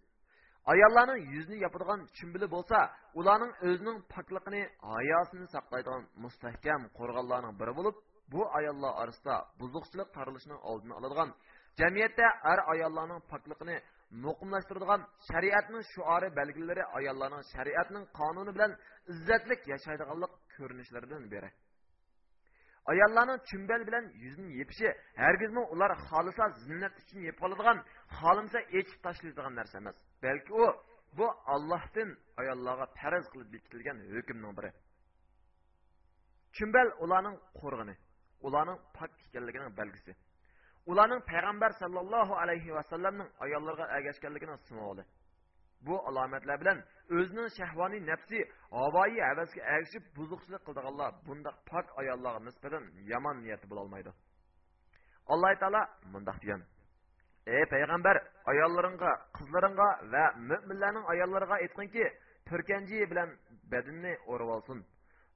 Ayollarning 0.73 1.21
yuzini 1.35 1.59
yopadigan 1.65 2.01
chimbili 2.17 2.47
bo'lsa 2.55 2.79
ularning 3.21 3.53
o'zining 3.69 3.99
pokligini 4.15 4.63
hayosini 4.95 5.47
saqlaydigan 5.55 6.03
mustahkam 6.25 6.83
qo'rg'onlarning 6.99 7.55
biri 7.61 7.73
bo'lib 7.79 7.97
bu 8.33 8.41
ayollar 8.59 8.93
orasida 9.03 9.35
buzuqchilik 9.61 10.09
tarilishining 10.17 10.61
oldini 10.71 10.95
oladigan 10.99 11.31
jamiyatda 11.81 12.27
har 12.47 12.61
ayollarning 12.73 13.21
pokligini 13.33 13.77
muqimlashtiradigan 14.25 15.01
shariatning 15.29 15.85
shuori 15.93 16.29
belgilari 16.39 16.85
ayollarning 16.99 17.43
shariatning 17.55 18.05
qonuni 18.19 18.53
bilan 18.57 18.73
izzatlik 19.13 19.61
yashaydiganlik 19.73 20.33
ko'rinishlaridan 20.57 21.23
biri 21.33 21.51
ayollarning 22.93 23.39
chumbal 23.49 23.83
bilan 23.89 24.05
yuzini 24.25 24.51
yepishi 24.61 24.89
hargizmi 25.23 25.63
ular 25.75 25.93
xohlasa 26.07 26.45
zinnat 26.67 26.95
uchun 27.03 27.21
yeb 27.29 27.37
qoladigan 27.43 27.79
xohlamasa 28.19 28.61
echib 28.79 28.99
tashlaydigan 29.07 29.55
narsa 29.61 29.77
emas. 29.83 29.97
Balki 30.25 30.53
u 30.63 30.67
bu 31.19 31.27
ollohdan 31.55 32.11
ayollarga 32.41 32.87
farz 32.99 33.25
qilib 33.33 33.49
bekitilgan 33.55 33.99
hukmning 34.13 34.55
biri. 34.59 34.71
Chumbal 36.57 36.89
ularning 37.05 37.37
qo'rg'ini 37.61 37.95
ularning 38.47 38.79
pok 38.97 39.13
ekanligining 39.27 39.73
belgisi 39.81 40.13
ularning 40.91 41.23
payg'ambar 41.31 41.71
sallallohu 41.83 42.35
alayhi 42.43 42.71
vasallamning 42.79 43.29
ayollarga 43.45 43.85
ergashganligining 43.97 44.59
simvoli 44.69 45.03
bu 45.87 45.95
alomatlar 46.09 46.57
bilan 46.63 46.79
o'zining 47.17 47.49
shahvoniy 47.59 48.01
nafsi 48.11 48.39
havoyi 48.79 49.21
havasga 49.29 49.61
ergishib 49.75 50.05
buzuqchilik 50.17 50.63
qildiganlar 50.67 51.11
bundoq 51.27 51.57
pok 51.71 51.87
ayollarga 52.01 52.41
nisbatan 52.49 52.85
yomon 53.13 53.37
niyati 53.45 53.67
bo'lolmaydi 53.71 54.11
alloh 55.33 55.53
taolo 55.63 55.83
mundoq 56.13 56.39
degan. 56.43 56.63
Ey 57.57 57.65
payg'ambar 57.73 58.17
ayollaringga 58.53 59.11
qizlaringga 59.37 59.89
va 60.13 60.25
mo'minlarning 60.51 61.05
ayollariga 61.13 61.57
aytqinki 61.65 62.05
turkanji 62.49 62.99
bilan 63.11 63.31
badinni 63.73 64.13
o'rib 64.33 64.51
olsin. 64.57 64.79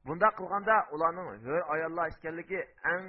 Bundoq 0.07 0.35
qilganda 0.41 0.77
ularning 0.95 1.29
hur 1.45 1.61
ayollar 1.75 2.07
ekanligi 2.13 2.61
eng 2.95 3.07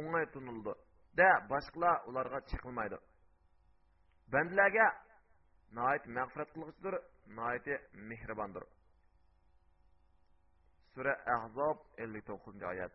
o'ngay 0.00 0.24
tunildi 0.34 0.72
da 1.18 1.28
boshqalar 1.50 1.96
ularga 2.08 2.38
chiqilmaydi 2.50 2.98
bandalarga 4.32 4.86
nayet 5.72 6.06
mağfiret 6.06 6.52
kılgıçtır, 6.52 6.94
nayeti 7.26 7.80
mihribandır. 7.92 8.64
Sure 10.94 11.16
Ahzab 11.26 11.78
59. 11.98 12.62
ayet. 12.62 12.92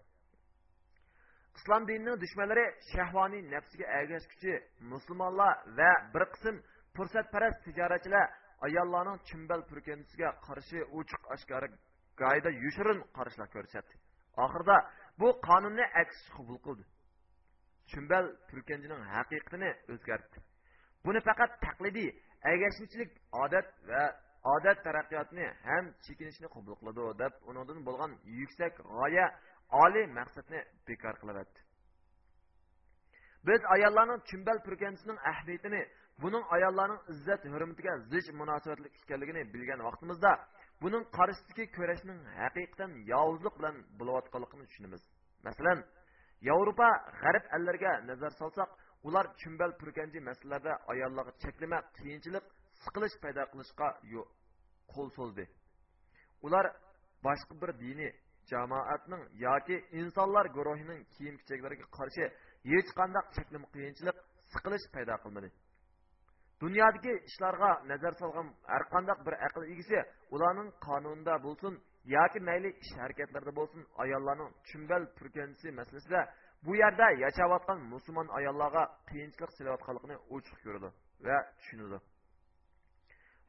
İslam 1.56 1.88
dininin 1.88 2.22
düşmanları 2.22 2.76
şehvani 2.92 3.52
nefsiga 3.52 3.86
ergashguchi 3.88 4.68
musulmonlar 4.80 5.58
va 5.78 5.92
bir 6.14 6.26
qism 6.34 6.56
fursatparast 6.96 7.64
tijoratchilar 7.64 8.30
ayollarning 8.62 9.20
chimbal 9.30 9.62
purkanisiga 9.70 10.30
qarshi 10.48 10.80
ochiq 11.00 11.22
oshkora 11.34 11.68
gayda 12.22 12.50
yushirin 12.64 13.00
qarshilar 13.18 13.50
ko'rsatdi 13.56 13.96
oxirida 14.46 14.78
bu 15.20 15.28
qonunni 15.48 15.86
aks 16.02 16.18
qabul 16.36 16.58
qildi 16.66 16.84
chimbal 17.92 18.26
purkanchining 18.50 19.02
haqiqatini 19.16 19.72
o'zgartdi 19.94 20.38
buni 21.06 21.20
faqat 21.28 21.52
taqlidiy 21.66 22.10
ergashuvchilik 22.50 23.12
odat 23.44 23.68
va 23.90 24.04
odat 24.56 24.78
taraqqiyotni 24.86 25.46
ham 25.68 25.86
chekinishni 26.06 26.48
qabul 26.56 26.76
qiladi 26.80 27.04
deb 27.22 27.34
undan 27.50 27.80
bo'lgan 27.88 28.12
yuksak 28.40 28.74
g'oya 28.94 29.26
oliy 29.84 30.06
maqsadni 30.20 30.60
bekor 30.88 31.16
qilyapti. 31.22 31.60
Biz 33.48 33.62
ayollarning 33.76 34.20
chumbal 34.30 34.58
purkanchisining 34.66 35.20
ahamiyatini 35.32 35.82
buning 36.24 36.44
ayollarning 36.56 37.02
izzat 37.14 37.42
hurmatiga 37.54 37.94
zich 38.12 38.28
munosabatli 38.42 38.88
ekanligini 39.00 39.42
bilgan 39.54 39.80
vaqtimizda 39.88 40.32
buning 40.84 41.04
qarshisidagi 41.18 41.66
kurashning 41.78 42.20
haqiqatan 42.40 42.92
yovuzlik 43.14 43.54
bilan 43.60 43.76
bo'layotganligini 44.00 44.66
tushunamiz. 44.70 45.02
Masalan 45.48 45.80
yevropa 46.50 46.90
g'arb 47.22 47.46
allarga 47.56 47.92
nazar 48.10 48.32
solsak 48.42 48.70
ular 49.08 49.26
chumbal 49.42 49.72
purkanchi 49.82 50.20
masalalarda 50.30 50.74
ayollarga 50.94 51.34
cheklama 51.44 51.80
qiyinchilik 51.98 52.46
siqilish 52.84 53.18
paydo 53.24 53.44
qilishga 53.52 53.88
qo'l 54.94 55.10
so'zdi 55.18 55.46
ular 56.46 56.66
boshqa 57.26 57.54
bir 57.62 57.72
diniy 57.84 58.12
jamoatning 58.52 59.24
yoki 59.46 59.76
insonlar 60.00 60.46
guruhining 60.58 61.02
kiyim 61.16 61.36
kechaklariga 61.40 61.86
qarshi 61.98 62.24
hech 62.72 62.90
qanday 63.00 63.24
cheklama 63.36 63.68
qiyinchilik 63.76 64.18
siqilish 64.54 64.88
paydo 64.96 65.16
qilmadi 65.24 65.50
dunyodagi 66.64 67.14
ishlarga 67.30 67.72
nazar 67.92 68.14
solgan 68.22 68.48
har 68.72 68.84
qanday 68.94 69.18
bir 69.26 69.36
aql 69.48 69.64
egisi 69.74 70.00
ularning 70.36 70.70
qonunida 70.88 71.36
bo'lsin 71.46 71.74
yoki 72.16 72.40
mayli 72.50 72.70
ish 72.84 72.94
harakatlarida 73.04 73.54
bo'lsin 73.60 73.82
ayollarning 74.04 74.50
chumbal 74.70 75.04
purkanchisi 75.18 75.70
masalasida 75.80 76.22
bu 76.66 76.76
yerda 76.76 77.08
yashayotgan 77.26 77.80
musulmon 77.94 78.28
ayollarga 78.38 78.84
qiyinchilik 79.10 79.52
silayotganligini 79.58 80.18
ochiq 80.36 80.58
ko'radi 80.66 80.90
va 81.28 81.38
tushunadi. 81.60 81.98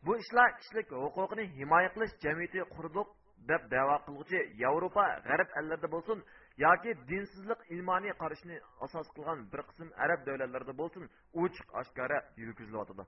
Bu 0.04 0.12
ishlar 0.22 0.48
kishilik 0.58 0.88
huquqini 1.04 1.44
himoya 1.58 1.90
qilish 1.94 2.14
jamiyati 2.24 2.60
qurdik 2.76 3.08
deb 3.50 3.62
da'vo 3.74 3.96
qilguvchi 4.06 4.40
yevropa 4.62 5.04
g'arb 5.28 5.48
allarda 5.60 5.88
bo'lsin 5.94 6.18
yoki 6.64 6.90
dinsizlik 7.10 7.60
ilmoniy 7.74 8.12
qarashni 8.22 8.56
asos 8.86 9.06
qilgan 9.16 9.38
bir 9.52 9.60
qism 9.68 9.88
arab 10.04 10.20
davlatlarida 10.28 10.74
bo'lsin 10.82 11.04
ochiq 11.42 11.68
oshkora 11.80 12.18
yurgizilyotidi 12.42 13.04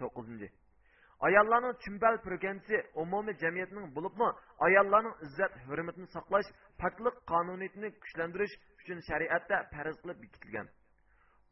to'qqizinchi. 0.00 0.48
Ayollarning 1.20 1.74
chumbal 1.82 2.16
propagansi 2.24 2.76
umumiy 3.02 3.36
jamiyatning 3.42 3.86
bo'libmi 3.96 4.28
ayollarning 4.66 5.14
izzat 5.26 5.52
hurmatini 5.66 6.08
saqlash 6.16 6.48
poklik 6.82 7.16
qonuniyatini 7.32 7.88
kuchlantirish 8.02 8.54
uchun 8.80 8.98
shariatda 9.08 9.56
farz 9.72 9.96
qilib 10.02 10.18
bekitilgan 10.24 10.66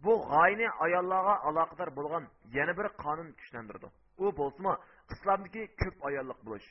bu 0.04 0.12
g'oyani 0.30 0.68
ayollarga 0.84 1.34
aloqador 1.48 1.90
bo'lgan 1.98 2.24
yana 2.56 2.72
bir 2.78 2.86
qonun 3.04 3.28
kuchlantirdi 3.40 3.88
u 4.24 4.26
bo'lsimi 4.40 4.74
islomdagi 5.12 5.62
ko'p 5.80 5.96
ayollik 6.08 6.40
bo'lish 6.46 6.68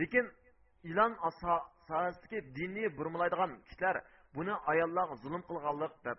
lekin 0.00 0.26
ilon 0.90 1.12
sohasidagi 1.88 2.38
diniy 2.58 2.88
burmalaydigan 2.98 3.50
kishilar 3.68 3.96
buni 4.36 4.54
ayollarga 4.72 5.14
zulm 5.24 5.42
qilganlik 5.48 5.92
deb 6.06 6.18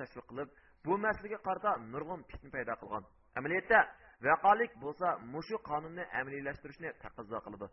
tashviq 0.00 0.26
qilib 0.30 0.48
bu 0.84 0.92
masalaga 1.04 1.38
qarata 1.46 1.70
nurg'un 1.92 2.20
fitna 2.30 2.50
paydo 2.54 2.74
qilgan 2.82 3.04
vaqolik 4.26 4.72
bo'lsa 4.84 5.08
mushu 5.34 5.56
qonunni 5.68 6.04
amliylashtirishni 6.20 6.90
taqozo 7.02 7.38
qiladi 7.46 7.66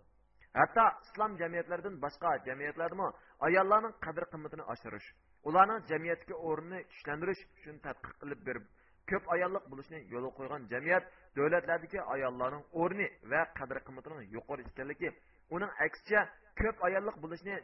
hatto 0.59 0.85
islom 1.05 1.31
jamiyatlaridan 1.41 1.95
boshqa 2.05 2.29
jamiyatlardami 2.47 3.07
ayollarning 3.47 3.93
qadr 4.05 4.23
qimmatini 4.33 4.63
oshirish 4.73 5.07
ularning 5.49 5.79
jamiyatga 5.91 6.35
o'rnini 6.49 6.79
kuchlantirish 6.91 7.41
uchun 7.57 7.75
tadqiq 7.85 8.13
qilib 8.21 8.41
berib 8.47 8.65
ko'p 9.09 9.25
ayollik 9.35 9.65
bo'lishni 9.71 9.99
yo'lga 10.13 10.31
qo'ygan 10.37 10.61
jamiyat 10.73 11.03
davlatlardagi 11.37 11.99
ayollarning 12.15 12.63
o'rni 12.81 13.07
va 13.31 13.41
qadr 13.59 13.77
qimmatining 13.87 14.29
yuqori 14.35 14.63
ekanligi 14.71 15.09
uning 15.55 15.71
aksicha 15.85 16.21
ko'p 16.61 16.77
ayollik 16.87 17.17
bo'lishni 17.23 17.55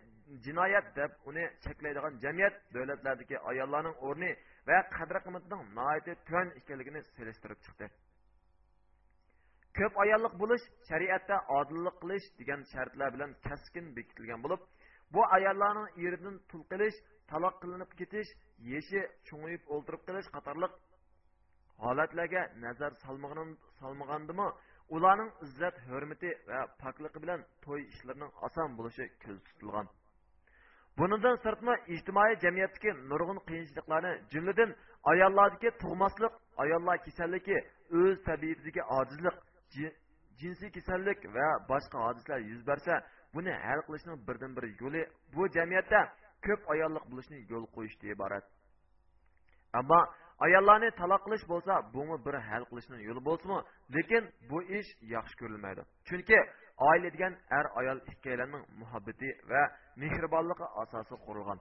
jinoyat 0.45 0.85
deb 0.99 1.11
uni 1.29 1.45
cheklaydigan 1.65 2.13
jamiyat 2.23 2.53
davlatlardagi 2.75 3.35
ayollarning 3.51 3.95
o'rni 4.07 4.31
va 4.69 4.77
qadr 4.97 5.17
qimmatining 5.25 5.61
noiti 5.79 6.11
tuan 6.27 6.47
ekanligini 6.59 7.01
selishtirib 7.15 7.59
chiqdi. 7.65 7.85
Ko'p 9.77 9.93
ayollik 10.03 10.33
bo'lish 10.41 10.65
shariatda 10.89 11.35
odillik 11.59 11.95
qilish 12.01 12.27
degan 12.39 12.61
shartlar 12.73 13.09
bilan 13.15 13.31
kaskin 13.47 13.85
bekitilgan 13.97 14.39
bo'lib 14.45 14.61
bu 15.13 15.21
ayollarning 15.37 15.87
eridan 16.05 16.35
tul 16.49 16.63
qilish 16.71 16.97
taloq 17.31 17.55
qilinib 17.61 17.91
ketish 17.99 18.29
yeshi 18.73 19.01
cho'ngiyib 19.27 19.63
o'ltirib 19.73 20.01
qilish 20.07 20.27
qatorliq 20.35 20.73
holatlarga 21.83 22.41
nazar 22.65 22.91
solmagandimi 23.81 24.47
ularning 24.95 25.31
izzat 25.45 25.75
hurmati 25.87 26.29
va 26.49 26.59
pokligi 26.81 27.19
bilan 27.23 27.39
to'y 27.65 27.81
ishlarining 27.93 28.31
oson 28.47 28.69
bo'lishi 28.77 29.05
ko'zda 29.23 29.43
tutilgan. 29.49 29.87
Bundan 30.97 31.35
sirtma 31.45 31.73
ijtimoiy 31.95 32.33
jamiyatdagi 32.43 32.91
nurg'un 33.11 33.39
qiyinchiliklarni 33.49 34.13
jumladan 34.33 34.71
ayollardagi 35.11 35.69
tug'maslik 35.83 36.33
ayollar 36.63 36.97
kasalligi 37.05 37.57
o'z 37.99 38.17
tabiatidagi 38.29 38.81
ojizlik 38.99 39.35
jinsiy 40.41 40.71
kasallik 40.77 41.19
va 41.35 41.47
boshqa 41.71 41.97
hodisalar 42.05 42.39
yuz 42.51 42.61
bersa 42.69 42.93
buni 43.33 43.53
hal 43.65 43.79
qilishning 43.87 44.17
birdan 44.27 44.51
bir 44.57 44.65
yo'li 44.81 45.01
bu 45.33 45.43
jamiyatda 45.55 45.99
ko'p 46.45 46.61
ayollik 46.73 47.05
bo'lishni 47.11 47.37
yo'l 47.51 47.65
qo'yishdan 47.75 48.09
iborat. 48.15 48.45
Ammo 49.79 49.99
ayollarni 50.45 50.89
taloq 51.01 51.21
qilish 51.25 51.45
bo'lsa 51.51 51.73
buni 51.95 52.15
bir 52.25 52.35
hal 52.49 52.63
qilishni 52.69 52.97
yo'li 53.07 53.21
bo'lsinmi? 53.29 53.59
Lekin 53.95 54.23
bu 54.49 54.59
ish 54.79 54.89
yaxshi 55.15 55.35
ko'rilmaydi. 55.41 55.81
Chunki 56.07 56.39
oila 56.89 57.09
degan 57.15 57.33
er 57.57 57.65
ayol 57.79 57.99
ikkalaning 58.11 58.63
muhabbati 58.81 59.29
va 59.51 59.61
mehribonligi 60.01 60.65
asosi 60.83 61.15
qurilgan. 61.25 61.59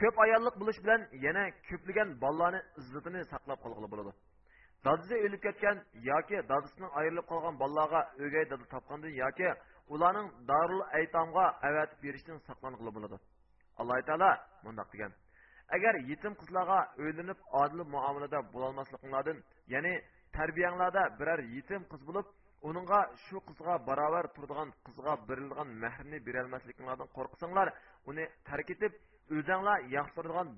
Ko'p 0.00 0.16
ayollik 0.24 0.54
bo'lish 0.60 0.80
bilan 0.84 1.00
yana 1.26 1.44
ko'plagan 1.68 2.08
bolalarni 2.22 2.60
izzatini 2.80 3.20
saqlab 3.32 3.58
qolg'ili 3.64 3.88
bo'ladi. 3.92 4.12
Dadisi 4.86 5.14
o'lib 5.26 5.40
ketgan 5.46 5.76
yoki 6.10 6.36
dadisining 6.52 6.90
ayrilib 7.00 7.26
qolgan 7.32 7.54
bolalarga 7.62 8.00
o'gay 8.24 8.44
dada 8.52 8.66
topgandan 8.74 9.12
yoki 9.22 9.48
ularning 9.94 10.28
darul 10.50 10.82
aytomga 10.98 11.46
avatib 11.68 11.98
berishdan 12.04 12.38
saqlang'ili 12.48 12.90
bo'ladi 12.96 13.16
alloh 13.80 13.96
taolo 14.08 14.30
mundoq 14.66 14.88
degan 14.94 15.12
agar 15.76 15.94
yetim 16.10 16.32
qizlarga 16.40 16.78
o'ylanib 17.02 17.38
odil 17.62 17.80
muomalada 17.94 18.38
bo'lolmasliginglardan 18.54 19.38
ya'ni 19.74 19.94
tarbiyanglarda 20.36 21.02
biror 21.20 21.40
yetim 21.56 21.82
qiz 21.92 22.02
bo'lib 22.08 22.26
uningga 22.68 23.00
shu 23.24 23.36
qizga 23.48 23.74
barobar 23.88 24.24
turadigan 24.34 24.68
qizga 24.86 25.12
berilgan 25.28 25.68
mahrni 25.84 26.18
berolmasliginglardan 26.26 27.08
qo'rqsanglar 27.16 27.68
uni 28.10 28.24
tark 28.48 28.68
etib 28.74 28.92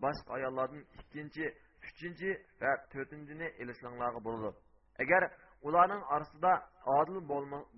boshqa 0.04 0.30
ayollardan 0.38 0.82
ikkinchi 1.00 1.44
uchinchi 1.90 2.30
va 2.60 2.70
to'rtinchini 2.92 3.48
ilishinglarga 3.62 4.20
bo'ladi 4.26 4.50
agar 5.02 5.22
ularning 5.68 6.02
orasida 6.14 6.52
odil 6.98 7.18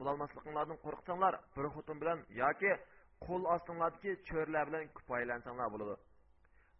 bo'lolmasliginglardan 0.00 0.78
qo'rqsanglar 0.84 1.34
bir 1.56 1.66
xotin 1.74 1.96
bilan 2.02 2.18
yoki 2.42 2.72
qo'l 3.26 3.42
ostinglardagi 3.54 4.10
cho'rlar 4.28 4.64
bilan 4.68 4.84
kupoylansanglar 4.96 5.68
bo'ladi 5.74 5.94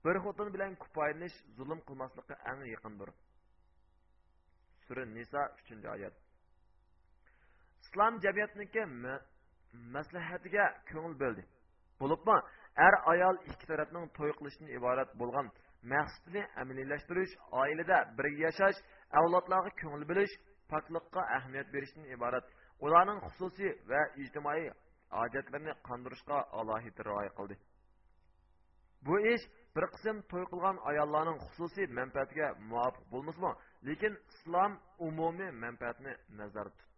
bir 0.04 0.16
xotin 0.24 0.48
bilan 0.54 0.72
kupoylanish 0.82 1.36
zulm 1.56 1.80
qilmaslikqa 1.88 2.34
eng 2.50 2.60
yaqindir. 2.74 3.08
Sura 4.84 5.04
nisa 5.16 5.40
uchinchi 5.60 5.88
oyat 5.96 6.14
islom 7.84 8.14
jamiyatniki 8.24 8.82
maslahatiga 9.94 10.64
ko'ngil 10.90 11.14
bo'ldi 11.22 11.42
bo'libmi 12.00 12.36
er 12.86 12.94
ayol 13.12 13.36
ikki 13.50 13.66
tarafning 13.70 14.04
to'y 14.18 14.32
qilishdan 14.38 14.68
iborat 14.78 15.10
bo'lgan 15.20 15.46
maqsadini 15.82 16.42
amaliylashtirish 16.62 17.32
oilada 17.62 17.98
birga 18.18 18.40
yashash 18.46 18.78
avlodlarga 19.18 19.70
ko'ngil 19.80 20.04
bilish 20.10 20.34
poklikqa 20.72 21.22
ahamiyat 21.36 21.68
berishdan 21.74 22.04
iborat 22.16 22.46
ularning 22.84 23.20
xususiy 23.26 23.72
va 23.90 24.00
ijtimoiy 24.22 24.66
hojatlarini 25.18 25.72
qondirishga 25.88 26.38
alohida 26.60 27.02
rioya 27.08 27.32
qildi 27.38 27.56
bu 29.06 29.14
ish 29.34 29.44
bir 29.76 29.84
qism 29.94 30.16
to'y 30.30 30.44
qilgan 30.52 30.76
ayollarning 30.90 31.38
xususiy 31.46 31.86
manfaatiga 31.98 32.48
muvofiq 32.70 33.04
bo'lmasmi 33.12 33.52
lekin 33.88 34.14
islom 34.32 34.72
umumiy 35.08 35.50
manfaatni 35.64 36.12
nazarda 36.40 36.89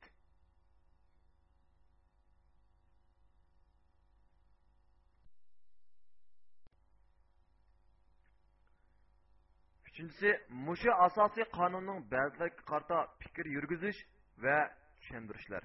uchinchisi 9.92 10.30
mushu 10.66 10.90
asosiy 11.06 11.44
qonunning 11.58 11.98
ba'zilarga 12.12 12.62
qarta 12.70 12.98
fikr 13.22 13.44
yurgizish 13.56 14.00
va 14.44 14.58
tushuntirishlar 15.00 15.62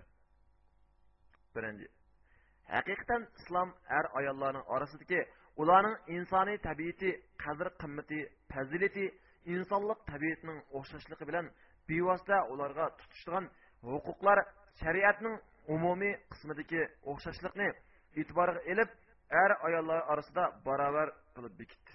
birinchi 1.55 1.87
haqiqatan 2.75 3.21
islom 3.39 3.69
er 3.97 4.05
ayollarning 4.19 4.65
orasidagi 4.75 5.21
ularning 5.61 5.95
insoniy 6.17 6.57
tabiati 6.67 7.09
qadr 7.43 7.67
qimmati 7.81 8.19
fazilati 8.53 9.05
insonlik 9.55 9.99
tabiatining 10.11 10.59
o'xshashligi 10.77 11.25
bilan 11.29 11.45
bevosita 11.89 12.37
ularga 12.53 12.85
tutishgan 12.99 13.45
huquqlar 13.91 14.39
shariatning 14.81 15.35
umumiy 15.75 16.13
qismidagi 16.31 16.81
o'xshashlikni 17.11 17.69
e'tiborga 18.19 18.61
ilib 18.71 18.89
er 19.43 19.51
ayollar 19.67 20.01
orasida 20.13 20.43
barobar 20.67 21.07
qilib 21.35 21.53
bekitdi 21.61 21.93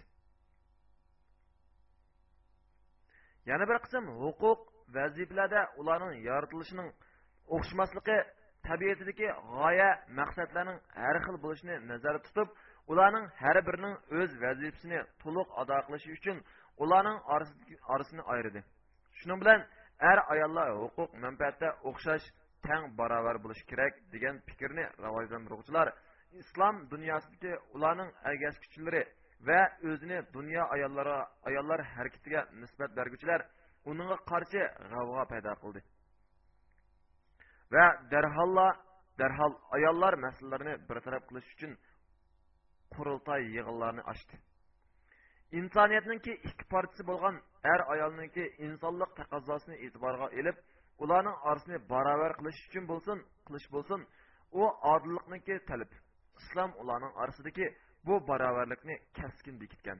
yana 3.50 3.64
bir 3.70 3.78
qism 3.84 4.04
huquq 4.22 4.60
vazifalarda 4.96 5.60
ularning 5.80 6.14
yoritilishining 6.28 6.88
o'xshamasligi 7.54 8.16
tabiatidagi 8.68 9.28
g'oya 9.54 9.90
maqsadlarning 10.18 10.78
har 11.02 11.16
xil 11.24 11.36
bo'lishini 11.44 11.76
nazarda 11.90 12.20
tutib 12.28 12.48
ularning 12.92 13.26
har 13.42 13.56
birining 13.68 13.94
o'z 14.18 14.30
vazifasini 14.44 15.00
to'liq 15.22 15.48
ado 15.62 15.76
qilishi 15.86 16.10
uchun 16.18 16.36
ularning 16.84 17.18
orasini 17.92 18.22
ayirdi. 18.32 18.60
Shuning 19.18 19.38
bilan 19.42 19.60
er 20.10 20.18
ayollar 20.34 20.68
huquq 20.82 21.10
manfaatda 21.24 21.68
o'xshash 21.88 22.26
tang 22.66 22.82
barobar 22.98 23.36
bo'lishi 23.44 23.64
kerak 23.70 23.92
degan 24.14 24.36
fikrni 24.48 24.84
rivojlantiruvchilar 25.04 25.88
islom 26.42 26.76
dunyosidagi 26.92 27.52
ularning 27.74 28.10
ergashguchilari 28.30 29.02
va 29.48 29.60
o'zini 29.90 30.18
dunyo 30.36 30.62
ayollari 30.74 31.16
ayollar 31.48 31.80
harakatiga 31.94 32.40
nisbat 32.62 32.90
berguvchilar 32.98 33.40
uningga 33.90 34.16
qarshi 34.30 34.62
g'avg'o 34.92 35.24
paydo 35.32 35.52
qildi. 35.62 35.80
Va 37.74 37.84
darholla 38.12 38.68
darhol 39.20 39.54
ayollar 39.76 40.14
masalalarini 40.26 40.74
bartaraf 40.88 41.22
qilish 41.28 41.48
uchun 41.54 41.72
qurultoy 42.94 43.40
yig'inlarini 43.56 44.02
ochdi. 44.12 44.34
Insoniyatninki 45.60 46.32
ikki 46.48 46.64
partisi 46.74 47.02
bo'lgan 47.10 47.36
er 47.72 47.80
ayolniki 47.94 48.44
insonlik 48.66 49.10
taqozosini 49.20 49.76
e'tiborga 49.84 50.28
ilib 50.40 50.56
ularning 51.04 51.36
orasini 51.50 51.78
barobar 51.92 52.32
qilish 52.38 52.60
uchun 52.68 52.84
bo'lsin 52.92 53.18
qilish 53.46 53.68
bo'lsin 53.74 54.00
u 54.60 54.62
odillikniki 54.92 55.54
talab 55.70 55.90
islom 56.40 56.70
ularning 56.82 57.12
orasidagi 57.22 57.66
bu 58.06 58.14
barobarlikni 58.28 58.94
kaskin 59.18 59.60
bekitgan. 59.60 59.98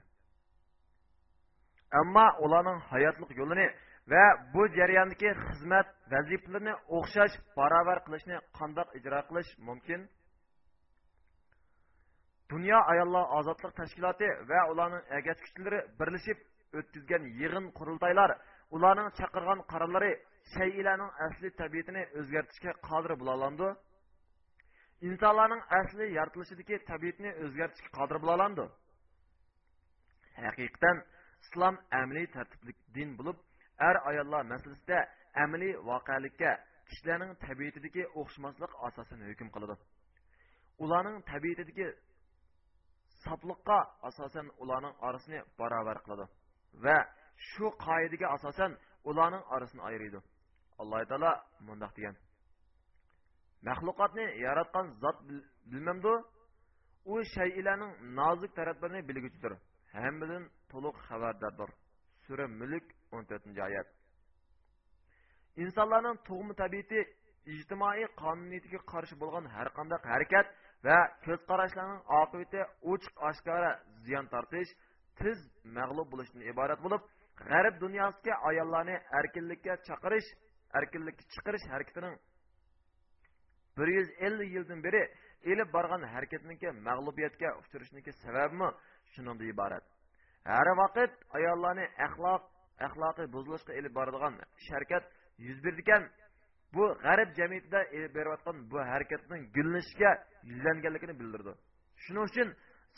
Ammo 2.01 2.27
ularning 2.45 2.79
hayotlik 2.91 3.31
yo'lini 3.41 3.67
va 4.13 4.25
bu 4.55 4.63
jarayondagi 4.79 5.31
xizmat 5.47 5.87
vazifalarini 6.13 6.75
o'xshash 6.97 7.35
barobar 7.59 7.99
qilishni 8.07 8.37
qandoq 8.59 8.89
ijro 8.99 9.21
qilish 9.29 9.51
mumkin? 9.69 10.01
Dunyo 12.53 12.79
ayollar 12.93 13.25
ozodlik 13.39 13.73
tashkiloti 13.81 14.29
va 14.51 14.61
ularning 14.73 15.05
agachkuchlari 15.19 15.79
birlashib 16.01 16.39
o'tkazgan 16.79 17.23
yig'in 17.41 17.67
qurultaylar 17.79 18.31
ularning 18.77 19.09
chaqirgan 19.19 19.61
qarorlari 19.73 20.13
shaylarning 20.55 21.11
asli 21.27 21.49
tabiatini 21.61 22.03
o'zgartirishga 22.19 22.73
qodir 22.89 23.13
bo'lolandi 23.21 23.69
insonlarning 25.09 25.63
asli 25.81 26.07
yoritilishidagi 26.19 26.77
tabiatni 26.91 27.31
o'zgartirishga 27.45 27.91
qodir 27.99 28.19
bo'lolandi 28.25 28.65
haqiqatan 30.47 30.97
islom 31.45 31.75
amaliy 32.01 32.27
tartibli 32.37 32.73
din 32.97 33.11
bo'lib 33.19 33.39
er 33.89 33.97
ayollar 34.11 34.43
masalasida 34.53 34.99
amaliy 35.45 35.73
voqelikka 35.89 36.51
kishilarning 36.89 37.33
tabiatidagi 37.47 38.03
o'xshamaslik 38.21 38.73
asosan 38.89 39.21
hukm 39.29 39.49
qiladi 39.55 39.75
ularning 40.85 41.17
tabiatidagi 41.33 41.89
sopliqqa 43.25 43.79
asosan 44.09 44.47
ularning 44.63 44.95
orasini 45.09 45.39
barobar 45.61 45.99
qiladi 46.05 46.25
va 46.85 46.97
shu 47.51 47.67
qoidaga 47.87 48.27
asosan 48.37 48.73
ularning 49.11 49.45
orasini 49.55 49.83
ayiradi 49.89 50.19
alloh 50.83 50.99
taolo 51.11 51.33
mundoq 51.69 51.93
degan 51.99 52.17
maxluqotni 53.69 54.25
yaratgan 54.47 54.87
zot 55.03 55.19
bilmamdi 55.71 56.15
u 57.13 57.15
shaylarning 57.35 57.93
nozik 58.19 58.53
taraflarini 58.59 59.01
bilguchidir 59.09 59.53
hammadan 59.95 60.45
to'liq 60.73 60.97
xabardordir. 61.09 61.71
Sura 62.25 62.47
mulk 62.61 62.87
o'n 63.15 63.25
to'rtinchi 63.31 63.61
oyat. 63.69 63.89
Insonlarning 65.63 66.17
tug'ma 66.29 66.55
tabiati 66.63 67.01
ijtimoiy 67.55 68.07
qonuniyatiga 68.23 68.81
qarshi 68.93 69.15
bo'lgan 69.23 69.45
har 69.55 69.69
qanday 69.77 69.99
harakat 70.13 70.47
va 70.87 70.99
ko'z 71.25 71.41
qarashlarning 71.51 72.01
oqibati 72.21 72.61
ochiq 72.93 73.15
oshkora 73.29 73.71
ziyon 74.05 74.27
tortish 74.35 74.71
tiz 75.21 75.39
mag'lub 75.79 76.09
bo'lishdan 76.13 76.43
iborat 76.53 76.81
bo'lib 76.85 77.03
g'arb 77.49 77.75
dunyosiga 77.85 78.35
ayollarni 78.49 78.97
erkinlikka 79.19 79.75
chaqirish 79.89 80.29
erkinlikka 80.79 81.25
chiqarish 81.33 81.67
harakatining 81.73 82.15
bir 83.79 83.89
yuz 83.97 84.09
ellik 84.27 84.51
yildan 84.57 84.81
beri 84.87 85.03
ilib 85.53 85.69
borgan 85.77 86.03
harakatniki 86.15 86.69
mag'lubiyatga 86.89 87.49
uchrashniki 87.61 88.13
sababimi 88.25 88.69
shundan 89.13 89.39
iborat. 89.53 89.85
Har 90.45 90.69
vaqt 90.83 91.13
ayollarni 91.37 91.87
axloq 92.07 92.43
axloqiy 92.87 93.27
buzilishga 93.35 93.73
ilib 93.81 93.95
boradigan 93.99 94.35
sharkat 94.69 95.05
yuz 95.47 95.59
berdikan 95.65 96.03
bu 96.75 96.85
g'arb 97.05 97.31
jamiyatida 97.39 97.81
berayotgan 98.17 98.57
bu 98.71 98.79
harakatning 98.93 99.43
gullanishga 99.57 100.11
yuzlanganligini 100.49 101.15
bildirdi. 101.21 101.53
Shuning 102.05 102.25
uchun 102.31 102.49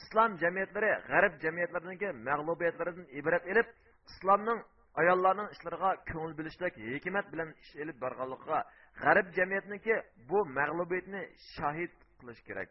islom 0.01 0.31
jamiyatlari 0.43 0.91
g'arb 1.11 1.35
jamiyatlaridagi 1.45 2.09
mag'lubiyatlaridan 2.29 3.07
ibrat 3.19 3.45
ilib 3.53 3.69
islomning 4.11 4.61
ayollarning 5.01 5.49
ishlariga 5.55 5.91
ko'ngil 6.11 6.35
bilishlik 6.39 6.75
hikmat 6.89 7.27
bilan 7.33 7.49
ish 7.63 7.73
ilib 7.83 7.97
borganligiga 8.05 8.59
g'arb 9.03 9.27
jamiyatniki 9.39 9.95
bu 10.29 10.39
mag'lubiyatni 10.59 11.23
shohid 11.55 11.93
qilish 12.21 12.43
kerak. 12.49 12.69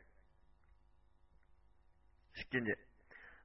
Ikkinchi 2.42 2.76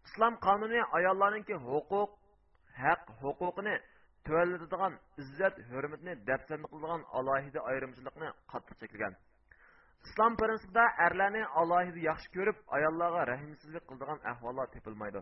islom 0.07 0.35
qonuni 0.47 0.81
ayollarningki 0.99 1.57
huquq 1.69 2.11
haq 2.83 3.03
huquqini 3.23 3.75
tuvallatadigan 4.27 4.95
izzat 5.23 5.57
hurmatni 5.71 6.13
dafsanda 6.29 6.67
qiladigan 6.73 7.03
alohida 7.19 7.61
ayrimchilikni 7.71 8.29
qattiq 8.53 8.77
cheklagan. 8.83 9.15
Islom 10.07 10.33
prinsipida 10.41 10.85
erlarni 11.07 11.43
alohida 11.61 12.01
yaxshi 12.11 12.29
ko'rib 12.37 12.59
ayollarga 12.77 13.23
rahmsizlik 13.33 13.85
qiladigan 13.89 14.21
ahvollar 14.33 14.67
tepilmaydi. 14.75 15.21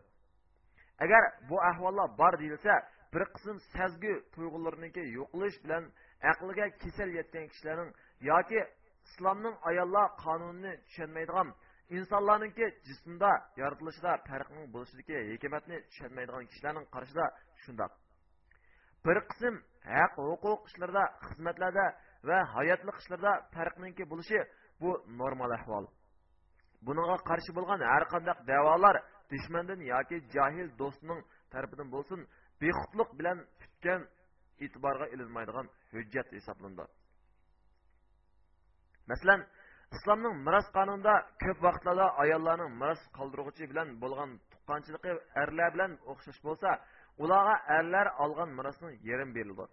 Agar 1.05 1.23
bu 1.49 1.57
ahvollar 1.71 2.09
bor 2.21 2.35
deyilsa 2.43 2.73
bir 3.13 3.23
qism 3.35 3.57
sezgi 3.75 4.15
tuyg'ularniki 4.35 5.03
yo'qilish 5.19 5.57
bilan 5.65 5.85
aqliga 6.31 6.67
kasal 6.83 7.09
yetgan 7.19 7.47
kishilarning 7.53 7.91
yoki 8.31 8.61
islomning 9.09 9.57
ayollar 9.71 10.07
qonunini 10.25 10.73
tushunmaydigan 10.87 11.49
insonlarningki 11.97 12.67
jismda 12.87 13.33
yoritilishida 13.63 14.13
farqning 14.29 14.67
bo'lishidagi 14.75 15.17
hikmatni 15.33 15.77
tushunmaydigan 15.91 16.45
kishilarning 16.51 16.87
qarashida 16.95 17.27
shundoq. 17.63 17.93
Bir 19.07 19.19
qism 19.31 19.55
haq 19.97 20.13
huquq 20.29 20.61
ishlarida 20.69 21.05
xizmatlarda 21.27 21.87
va 22.29 22.39
hayotlik 22.55 22.97
ishlarda 23.03 23.33
farqninki 23.55 24.05
bo'lishi 24.13 24.39
bu 24.83 24.91
normal 25.21 25.51
ahvol. 25.59 25.85
Bunga 26.87 27.17
qarshi 27.31 27.51
bo'lgan 27.59 27.81
har 27.93 28.05
qanday 28.13 28.37
da'volar 28.51 28.97
dushmandan 29.33 29.81
yoki 29.93 30.17
johil 30.35 30.69
do'stning 30.81 31.21
tarafidan 31.53 31.89
bo'lsin 31.95 32.21
bexudlik 32.63 33.11
bilan 33.19 33.39
tutgan 33.61 34.01
e'tiborga 34.65 35.07
ilinmaydigan 35.15 35.67
hujjat 35.93 36.29
hisoblanadi 36.39 36.93
masalan 39.11 39.41
islomning 39.97 40.35
miros 40.47 40.69
qonunida 40.77 41.15
ko'p 41.45 41.59
vaqtlarda 41.67 42.07
ayollarning 42.23 42.71
miros 42.83 43.03
qoldirg'uchi 43.19 43.65
bilan 43.71 43.89
bo'lgan 44.03 44.31
tuqqanchiligi 44.53 45.13
erlar 45.43 45.69
bilan 45.75 45.93
o'xshash 46.13 46.41
bo'lsa 46.47 46.71
ularga 47.23 47.57
erlar 47.79 48.07
olgan 48.25 48.51
mirosning 48.59 48.93
yerim 49.09 49.31
berildi. 49.37 49.65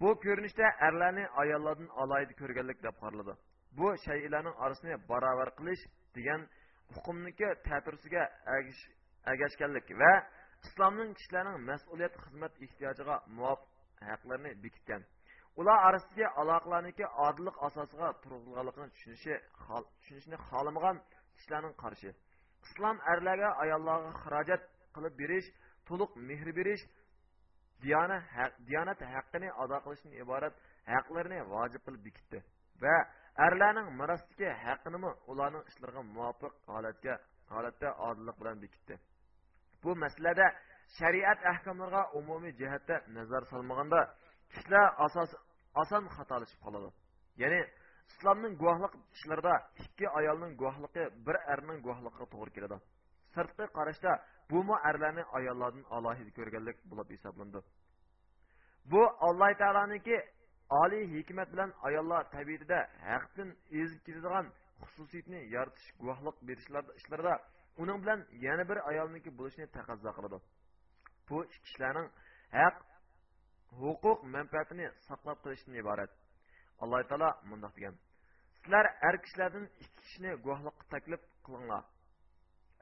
Bu 0.00 0.08
ko'rinishda 0.24 0.66
erlarni 0.86 1.24
ayollardan 1.42 1.90
alohida 2.02 2.34
ko'rganlik 2.40 2.78
deb 2.86 2.96
qaraladi. 3.02 3.34
Bu 3.78 3.86
shaylarning 4.06 4.56
orasini 4.64 4.94
barobar 5.10 5.50
qilish 5.58 5.82
degan 6.16 6.40
hukmniki 6.94 7.48
ta'tirsiga 7.68 8.22
agashganlik 9.32 9.86
va 10.02 10.12
islomning 10.66 11.10
kishilarning 11.18 11.58
mas'uliyat 11.70 12.14
xizmat 12.24 12.52
ehtiyojiga 12.64 13.16
muvofiq 13.36 13.71
haqlarni 14.10 14.50
bekitgan. 14.64 15.02
Ular 15.60 15.78
orasidagi 15.88 16.26
aloqalarniki 16.40 17.04
odillik 17.26 17.56
asosiga 17.66 18.08
turg'izganligini 18.22 18.88
tushunishi 18.94 19.34
tushunishni 19.98 20.36
xohlamagan 20.48 20.96
kishilarning 21.36 21.74
qarashi 21.82 22.10
islom 22.66 22.96
erlarga 23.12 23.50
ayollarga 23.64 24.10
xarajat 24.22 24.62
qilib 24.94 25.14
berish 25.22 25.48
to'liq 25.88 26.10
mehr 26.28 26.48
berish 26.58 26.82
diyonat 28.68 29.00
haqqini 29.14 29.48
ado 29.62 29.76
qilishdan 29.84 30.12
iborat 30.22 30.54
haqlarni 30.92 31.38
vojib 31.54 31.82
qilib 31.86 32.02
bekitdi 32.08 32.38
va 32.82 32.96
erlarning 33.46 33.88
mirosdagi 34.00 34.48
haqqini 34.64 34.98
ularning 35.32 35.64
ishlariga 35.70 36.02
muvofiq 36.16 36.52
holatga 36.74 37.14
holatda 37.54 37.88
odillik 38.08 38.36
bilan 38.40 38.56
bekitdi. 38.64 38.94
Bu 39.82 39.90
masalada 40.04 40.46
shariat 40.98 41.38
ahkomlariga 41.52 42.02
umumiy 42.18 42.52
jihatda 42.60 42.96
nazar 43.16 43.42
solmaganda 43.52 44.00
kishilar 44.52 44.86
asos 45.06 45.30
oson 45.82 46.04
xatolashib 46.16 46.60
qoladi. 46.64 46.88
Ya'ni 47.42 47.60
islomning 48.10 48.54
guvohlik 48.62 48.92
ishlarida 49.16 49.54
ikki 49.84 50.06
ayolning 50.18 50.52
guvohligi 50.60 51.04
bir 51.26 51.36
erning 51.52 51.78
guvohligiga 51.86 52.26
to'g'ri 52.34 52.50
keladi. 52.56 52.76
Sirtqi 53.34 53.64
qarashda 53.76 54.12
bumi 54.50 54.76
erlarni 54.90 55.24
ayollardan 55.38 55.84
alohida 55.96 56.32
ko'rganlik 56.38 56.78
bo'lib 56.90 57.08
hisoblandi. 57.14 57.60
Bu 58.92 59.02
alloh 59.28 59.50
taoloniki 59.62 60.16
oliy 60.82 61.04
hikmat 61.14 61.48
bilan 61.52 61.70
ayollar 61.88 62.22
tabiatida 62.34 62.78
haqdan 63.08 63.48
ezib 63.80 64.00
ketadigan 64.06 64.46
xususiyatni 64.82 65.40
yaratish 65.54 65.88
guvohlik 66.00 66.36
berishlar 66.48 66.84
ishlarida 67.00 67.34
uning 67.82 67.98
bilan 68.02 68.20
yana 68.46 68.64
bir 68.70 68.78
ayolniki 68.90 69.30
bo'lishni 69.38 69.66
taqozo 69.76 70.10
qiladi. 70.18 70.38
Bu 71.32 71.40
kishilarning 71.64 72.08
haq 72.58 72.76
huquq 73.80 74.18
manfaatini 74.36 74.86
saqlab 75.08 75.38
qilishdan 75.44 75.74
iborat. 75.82 76.10
Alloh 76.82 77.00
taolo 77.10 77.30
mundoq 77.50 77.72
degan. 77.76 77.94
Sizlar 78.56 78.86
er 79.08 79.16
kishilardan 79.24 79.66
ikki 79.84 80.00
kishini 80.02 80.30
guvohlikqa 80.44 80.84
taklif 80.94 81.22
qilinglar. 81.46 81.82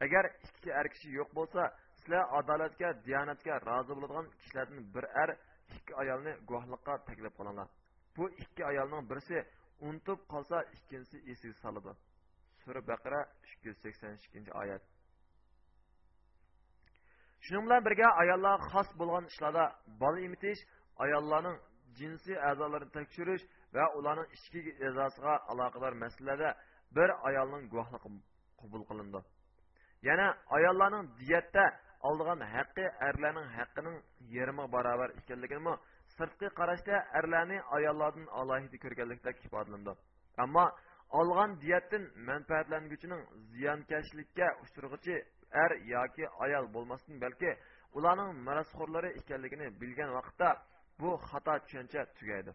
Agar 0.04 0.24
ikki 0.46 0.70
er 0.80 0.86
kishi 0.92 1.08
yo'q 1.18 1.30
bo'lsa 1.38 1.62
sizlar 1.98 2.22
adolatga 2.38 2.88
diyonatga 3.06 3.54
rozi 3.68 3.92
bo'ladigan 3.96 4.26
kishilardan 4.40 4.80
bir 4.94 5.04
er 5.22 5.30
ikki 5.76 5.92
ayolni 6.02 6.32
guvohlikqa 6.48 6.94
taklif 7.08 7.32
qilinglar. 7.38 7.68
Bu 8.16 8.24
ikki 8.42 8.62
ayolning 8.70 9.02
birisi 9.10 9.38
unutib 9.86 10.20
qolsa 10.32 10.56
ikkinchisi 10.76 11.18
esiga 11.32 11.56
soladi. 11.64 11.92
Sura 12.62 12.80
baqara 12.90 13.20
uch 13.44 13.54
yuz 13.66 13.76
sakson 13.84 14.12
ikkinchi 14.26 14.52
oyat. 14.62 14.82
Shuning 17.44 17.64
bilan 17.66 17.80
birga 17.86 18.08
ayollarga 18.22 18.66
xos 18.72 18.88
bo'lgan 19.00 19.24
ishlarda 19.32 19.64
bola 20.02 20.18
emitish 20.26 20.60
ayollarning 21.04 21.56
jinsiy 21.98 22.36
a'zolarini 22.50 22.92
tekshirish 22.96 23.44
va 23.74 23.84
ularning 23.98 24.28
ichki 24.36 24.60
a'zosiga 24.88 25.34
aloqador 25.52 25.92
masalalarda 26.04 26.50
bir 26.96 27.08
ayolning 27.28 27.64
guvohligi 27.72 27.98
qabul 28.60 28.82
qilindi 28.90 29.20
yana 30.08 30.26
ayollarning 30.56 31.04
diyatda 31.20 31.64
oldigan 32.08 32.40
haqqi 32.54 32.84
erlarning 33.08 33.48
haqqining 33.58 33.96
yarmi 34.36 34.64
barobar 34.74 35.10
ekanligini 35.20 35.74
sirtqi 36.16 36.48
qarashda 36.58 36.96
erlarni 37.18 37.58
ayollardan 37.76 38.26
alohida 38.40 38.78
ko'rganlikda 38.84 39.30
ifodalandi 39.46 39.92
ammo 40.44 40.66
olgan 41.20 41.50
manfaatlanguchining 42.30 43.22
ziyonkashlikka 43.52 44.46
uchrag'uchi 44.64 45.14
er 45.64 45.70
yoki 45.94 46.24
ayol 46.44 46.66
bo'lmasin 46.74 47.14
balki 47.24 47.50
ularning 47.98 48.30
marasxo'rlari 48.46 49.10
ekanligini 49.20 49.66
bilgan 49.80 50.10
vaqtda 50.18 50.48
bu 51.00 51.10
xato 51.28 51.54
tushuncha 51.64 52.02
tugaydi. 52.18 52.50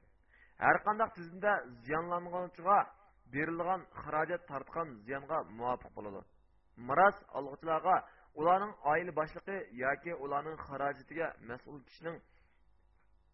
Har 0.64 0.78
qanday 0.86 1.10
tizimda 1.18 1.52
ziyonlanganchiga 1.86 2.78
berilgan 3.34 3.82
xarajat 4.02 4.42
tortgan 4.52 4.88
ziyonga 5.06 5.38
muvofiq 5.58 5.92
bo'ladi. 5.98 6.22
Miras 6.88 7.18
olg'uchilarga 7.38 7.96
ularning 8.40 8.74
oila 8.92 9.12
boshlig'i 9.20 9.58
yoki 9.84 10.12
ularning 10.26 10.58
xarajatiga 10.68 11.28
mas'ul 11.50 11.78
kishining 11.88 12.18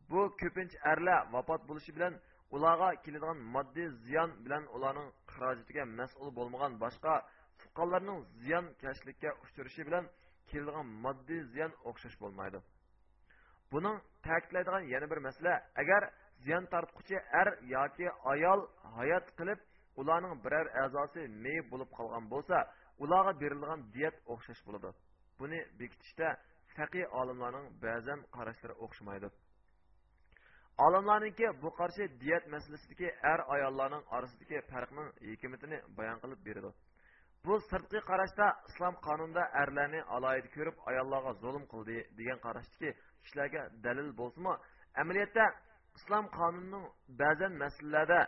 bu 0.10 0.22
ko'pincha 0.42 0.78
erlar 0.92 1.20
vafot 1.34 1.62
bo'lishi 1.70 1.92
bilan 1.98 2.14
ularga 2.56 2.90
keladigan 3.04 3.38
moddiy 3.56 3.90
ziyon 4.06 4.30
bilan 4.46 4.64
ularning 4.76 5.10
xarajatiga 5.34 5.84
mas'ul 6.00 6.30
bo'lmagan 6.38 6.74
boshqa 6.84 7.14
tuqqanlarning 7.72 8.20
ziyon 8.44 8.66
kashlikka 8.82 9.30
uchrashi 9.44 9.82
bilan 9.88 10.06
keladigan 10.50 10.88
moddiy 11.04 11.42
ziyon 11.54 11.72
o'xshash 11.90 12.18
bo'lmaydi. 12.24 12.60
Buning 13.72 13.98
ta'kidlaydigan 14.26 14.84
yana 14.94 15.08
bir 15.12 15.20
masala 15.28 15.54
agar 15.82 16.02
ziyon 16.44 16.66
tortquchi 16.74 17.18
er 17.42 17.48
yoki 17.76 18.08
ayol 18.34 18.62
hayot 18.96 19.28
qilib 19.38 19.60
ularning 20.02 20.36
biror 20.46 20.68
a'zosi 20.84 21.22
meyib 21.44 21.66
bo'lib 21.72 21.90
qolgan 21.98 22.26
bo'lsa 22.34 22.58
ularga 23.04 23.34
berilgan 23.42 23.80
diyat 23.96 24.16
o'xshash 24.34 24.62
bo'ladi. 24.68 24.90
Buni 25.40 25.60
bekitishda 25.80 26.28
faqiy 26.76 27.06
olimlarning 27.22 27.66
ba'zan 27.86 28.20
qarashlari 28.36 28.76
o'xshamaydi. 28.86 29.28
Olimlarniki 30.86 31.48
bu 31.64 31.70
qarshi 31.80 32.04
diyat 32.22 32.44
masalasidagi 32.54 33.08
er 33.32 33.40
ayollarning 33.56 34.04
orasidagi 34.16 34.58
farqning 34.72 35.10
hikmatini 35.30 35.78
bayon 35.98 36.18
qilib 36.24 36.42
beradi. 36.48 36.72
Bu 37.46 37.54
sirtqi 37.70 38.00
qarashda 38.10 38.46
islom 38.70 38.96
qonunida 39.08 39.44
erlarni 39.62 40.02
alohida 40.16 40.50
ko'rib 40.56 40.78
ayollarga 40.90 41.32
zulm 41.44 41.64
qildi 41.74 41.98
degan 42.20 42.40
qarashdagi 42.46 42.90
kishilarga 43.24 43.62
dalil 43.86 44.10
bo'lsimi 44.20 44.54
amaliyotda 45.02 45.46
islom 45.98 46.26
qonunining 46.40 46.86
ba'zan 47.22 47.54
masalalarda 47.64 48.20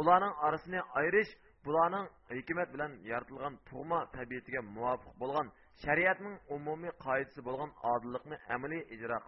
ularning 0.00 0.34
orasini 0.46 0.80
ayirish 0.98 1.32
bularning 1.66 2.06
hikmat 2.36 2.68
bilan 2.74 2.92
yaratilgan 3.10 3.54
tug'ma 3.70 4.00
tabiatiga 4.16 4.60
muvofiq 4.76 5.12
bo'lgan 5.22 5.46
shariatning 5.84 6.36
umumiy 6.56 6.92
qoidasi 7.04 7.40
bo'lgan 7.48 7.70
odillikni 7.92 8.36
amaliy 8.54 8.82
ijro 8.94 9.18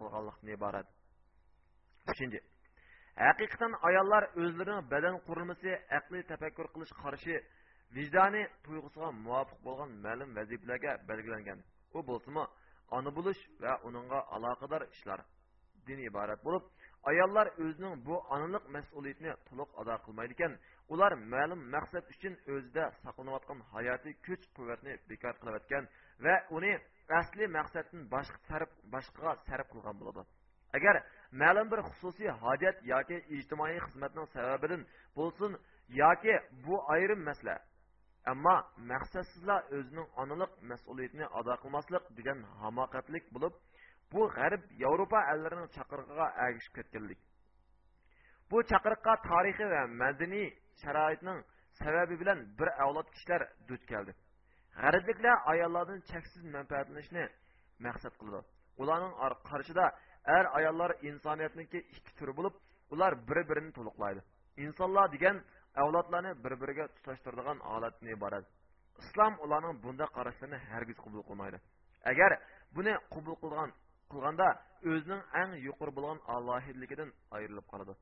qurilmasi 5.26 5.70
aqliy 5.98 6.22
tafakkur 6.32 6.66
qilish 6.74 6.92
qarshi 7.02 7.34
vijdoniy 7.96 8.46
tuyg'usiga 8.64 9.08
muvofiq 9.26 9.58
bo'lgan 9.66 9.90
ma'lum 10.04 10.30
vazifalarga 10.38 10.92
belgilangan. 11.08 11.58
U 11.96 11.98
bo'lsimi 12.10 12.44
ona 12.96 13.10
bo'lish 13.16 13.42
va 13.62 13.72
uningga 13.88 14.20
aloqador 14.36 14.82
ishlar 14.94 15.20
din 15.86 15.98
iborat 16.08 16.40
bo'lib 16.46 16.64
ayollar 17.10 17.46
o'zining 17.64 17.94
bu 18.06 18.16
onalik 18.34 18.64
mas'uliyatini 18.76 19.32
to'liq 19.48 19.70
ado 19.80 19.94
qilmaydi 20.04 20.34
ekan 20.36 20.52
ular 20.92 21.12
ma'lum 21.34 21.60
maqsad 21.74 22.04
uchun 22.14 22.34
o'zida 22.54 22.84
saqlanayotgan 23.04 23.58
hayotiy 23.74 24.14
kuch 24.26 24.44
quvvatni 24.56 24.92
bekor 25.10 25.34
qilayotgan 25.40 25.84
va 26.24 26.34
uni 26.56 26.72
asli 27.20 27.44
maqsaddan 27.58 28.00
boshqa 28.14 28.38
sarf 28.48 28.70
boshqaga 28.94 29.32
sarf 29.48 29.66
qilgan 29.72 29.96
bo'ladi. 30.00 30.22
Agar 30.76 30.96
ma'lum 31.42 31.66
bir 31.72 31.80
xususiy 31.88 32.30
hojat 32.42 32.76
yoki 32.92 33.16
ijtimoiy 33.36 33.78
xizmatning 33.86 34.26
sababidan 34.36 34.82
bo'lsin 35.18 35.52
yoki 36.02 36.34
bu 36.64 36.74
ayrim 36.94 37.20
masala 37.28 37.56
ammo 38.32 38.56
maqsadsizlar 38.90 39.60
o'zining 39.76 40.08
onalik 40.22 40.52
mas'uliyatini 40.70 41.26
ado 41.38 41.54
qilmaslik 41.62 42.04
degan 42.18 42.38
hamoqatlik 42.62 43.24
bo'lib 43.34 43.54
bu 44.12 44.22
g'arb 44.36 44.62
yevropa 44.82 45.20
allarining 45.32 45.68
chaqirig'iga 45.76 46.26
ergishib 46.44 46.74
ketganlik. 46.78 47.20
Bu 48.50 48.56
chaqiriqqa 48.70 49.12
tarixiy 49.30 49.68
va 49.74 49.82
madaniy 50.02 50.48
sharoitning 50.82 51.38
sababi 51.80 52.14
bilan 52.22 52.38
bir 52.58 52.68
avlod 52.84 53.08
kishilar 53.14 53.42
duch 53.68 53.84
keldi. 53.92 54.12
G'arbliklar 54.82 55.36
ayollardan 55.52 56.00
cheksiz 56.10 56.42
manfaatlanishni 56.56 57.24
maqsad 57.86 58.14
qildi. 58.20 58.40
Ularning 58.82 59.14
qarshida 59.50 59.86
er 60.36 60.44
ayollar 60.58 60.90
insoniyatniki 61.08 61.78
ikki 61.96 62.12
turi 62.18 62.32
bo'lib 62.38 62.54
ular 62.94 63.12
bir 63.28 63.38
birini 63.50 63.72
to'liqlaydi. 63.78 64.20
Insonlar 64.64 65.06
degan 65.14 65.36
avlodlarni 65.82 66.32
bir 66.44 66.52
biriga 66.60 66.84
tutashtiradigan 66.96 67.58
holatdan 67.70 68.08
iborat 68.16 68.46
islom 69.02 69.34
ularning 69.44 69.74
bunday 69.84 70.08
qarashlarini 70.16 70.58
hargiz 70.70 70.98
qabul 71.04 71.22
qilmaydi. 71.28 71.58
Agar 72.10 72.30
buni 72.76 72.94
qabul 73.14 73.36
qilgan 73.42 73.70
qilganda 74.12 74.48
o'zining 74.90 75.22
eng 75.40 75.50
yuqori 75.66 75.92
bo'lgan 75.98 76.18
alohidligidan 76.34 77.10
ayrilib 77.36 77.66
qoladi. 77.72 77.94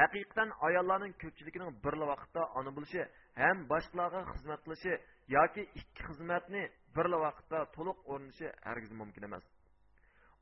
Haqiqatan 0.00 0.48
ayollarning 0.66 1.12
ko'pchiligining 1.22 1.70
bir 1.84 1.94
vaqtda 2.12 2.42
ona 2.58 2.70
bo'lishi 2.76 3.02
ham 3.42 3.56
boshqalarga 3.72 4.20
xizmat 4.32 4.60
qilishi 4.66 4.92
yoki 5.36 5.62
ikki 5.80 6.02
xizmatni 6.08 6.62
bir 6.96 7.06
vaqtda 7.26 7.58
to'liq 7.76 7.98
o'rnishi 8.12 8.46
hargiz 8.66 8.92
mumkin 9.00 9.22
emas. 9.28 9.44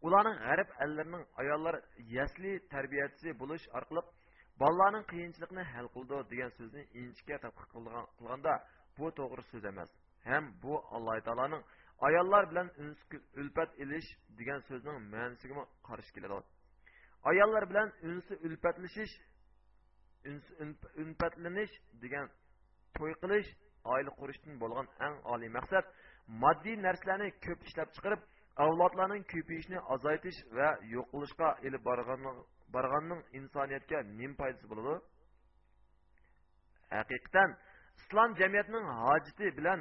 Ularning 0.07 0.36
g'arb 0.47 0.68
allarining 0.84 1.24
yasli 2.18 2.53
tarbiyachisi 2.72 3.28
bo'lish 3.43 3.64
orqali 3.78 4.03
bolalarning 4.61 5.05
qiyinchilikni 5.13 5.63
hal 5.73 5.87
qildi 5.95 6.17
degan 6.33 6.51
so'zni 6.59 6.83
inchga 7.03 7.37
tadqiq 7.45 7.69
qilganda 8.19 8.53
bu 8.99 9.07
to'g'ri 9.19 9.43
so'z 9.51 9.65
emas. 9.73 9.91
Ham 10.29 10.45
bu 10.63 10.75
alloh 10.97 11.17
taoloning 11.27 11.63
ayollar 12.09 12.43
bilan 12.51 12.69
ulpat 13.41 13.71
ilish 13.83 14.09
degan 14.39 14.61
so'zning 14.69 14.97
ma'nosiga 15.15 15.65
qarshi 15.89 16.11
keladi? 16.17 16.47
Ayollar 17.31 17.65
bilan 17.71 17.89
unsi 18.09 18.35
ulpatlashish 18.47 19.15
unpatlanish 21.03 21.75
degan 22.03 22.27
to'y 22.97 23.15
qilish 23.23 23.49
oila 23.95 24.11
qurishdan 24.21 24.55
bo'lgan 24.63 24.87
eng 25.07 25.17
oliy 25.33 25.51
maqsad 25.59 25.85
moddiy 26.43 26.77
narsalarni 26.87 27.29
ko'p 27.47 27.61
ishlab 27.69 27.89
chiqarib 27.97 28.21
avlodlarning 28.65 29.23
ko'payishini 29.33 29.79
ozaytish 29.95 30.39
va 30.57 30.69
yo'q 30.73 30.91
yo'qolishga 30.95 31.49
ilib 31.67 31.83
borganning 32.75 33.20
insoniyatga 33.39 33.99
nim 34.18 34.33
foydasi 34.41 34.66
bo'ladi 34.73 34.95
haqiqatan 36.99 37.51
islom 38.01 38.31
jamiyatining 38.41 38.87
hojati 39.03 39.47
bilan 39.59 39.81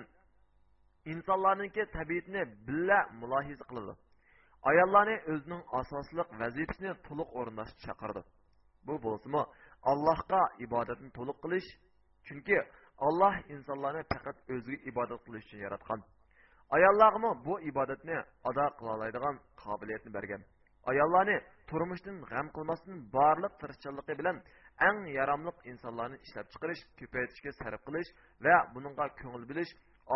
insonlarningki 1.14 1.84
tabiatni 1.98 2.42
billa 2.68 3.00
mulohiza 3.22 3.66
qiladi 3.70 3.94
ayollarni 4.70 5.16
o'zining 5.34 5.64
asosliq 5.80 6.28
vazifasini 6.42 6.92
to'liq 7.08 7.30
o'rindashga 7.40 7.80
chaqirdi 7.86 8.22
bu 8.88 8.94
bo'lsimi 9.06 9.42
allohga 9.92 10.42
ibodatni 10.66 11.10
to'liq 11.18 11.38
qilish 11.44 11.70
chunki 12.28 12.58
alloh 13.08 13.34
insonlarni 13.56 14.02
faqat 14.14 14.38
o'ziga 14.54 14.84
ibodat 14.92 15.20
qilish 15.26 15.46
uchun 15.48 15.60
yaratgan 15.68 16.00
ayollarga 16.76 17.30
bu 17.48 17.54
ibodatni 17.72 18.18
ado 18.50 18.66
qila 18.78 18.90
oladigan 18.98 19.36
qobiliyatni 19.64 20.12
bergan 20.18 20.42
ayollarni 20.90 21.38
turmushdan 21.70 22.18
g'am 22.32 22.48
qilmasdan 22.56 22.98
barliq 23.18 23.54
tirishchanligi 23.62 24.14
bilan 24.20 24.38
eng 24.88 25.00
yaramliq 25.18 25.58
insonlarni 25.72 26.18
ishlab 26.26 26.48
chiqarish 26.54 26.82
ko'paytirishga 27.00 27.52
sarf 27.62 27.82
qilish 27.88 28.10
va 28.46 28.56
buningga 28.74 29.06
ko'ngil 29.22 29.44
bilish 29.52 29.72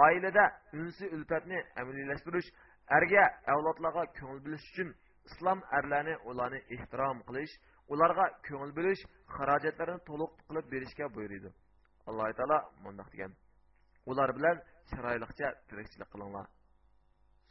oilada 0.06 0.46
unsi 0.80 1.06
ulfatni 1.16 1.60
amaliylashtirish 1.82 2.50
erga 2.98 3.24
avlodlarga 3.54 4.04
ko'ngil 4.20 4.42
bilish 4.46 4.66
uchun 4.72 4.90
islom 5.30 5.60
erlarni 5.78 6.16
ularni 6.30 6.60
ehtirom 6.76 7.20
qilish 7.28 7.54
ularga 7.94 8.26
ko'ngil 8.48 8.72
bilish 8.80 9.02
xarajatlarni 9.36 10.00
to'liq 10.10 10.32
qilib 10.48 10.66
berishga 10.74 11.06
buyuriydi. 11.16 11.50
Alloh 12.10 12.28
taolo 12.40 12.58
mundoq 12.84 13.08
degan. 13.14 13.32
Ular 14.12 14.30
bilan 14.38 14.58
chiroyliqcha 14.90 15.48
tirikchilik 15.70 16.10
qilinglar. 16.14 16.46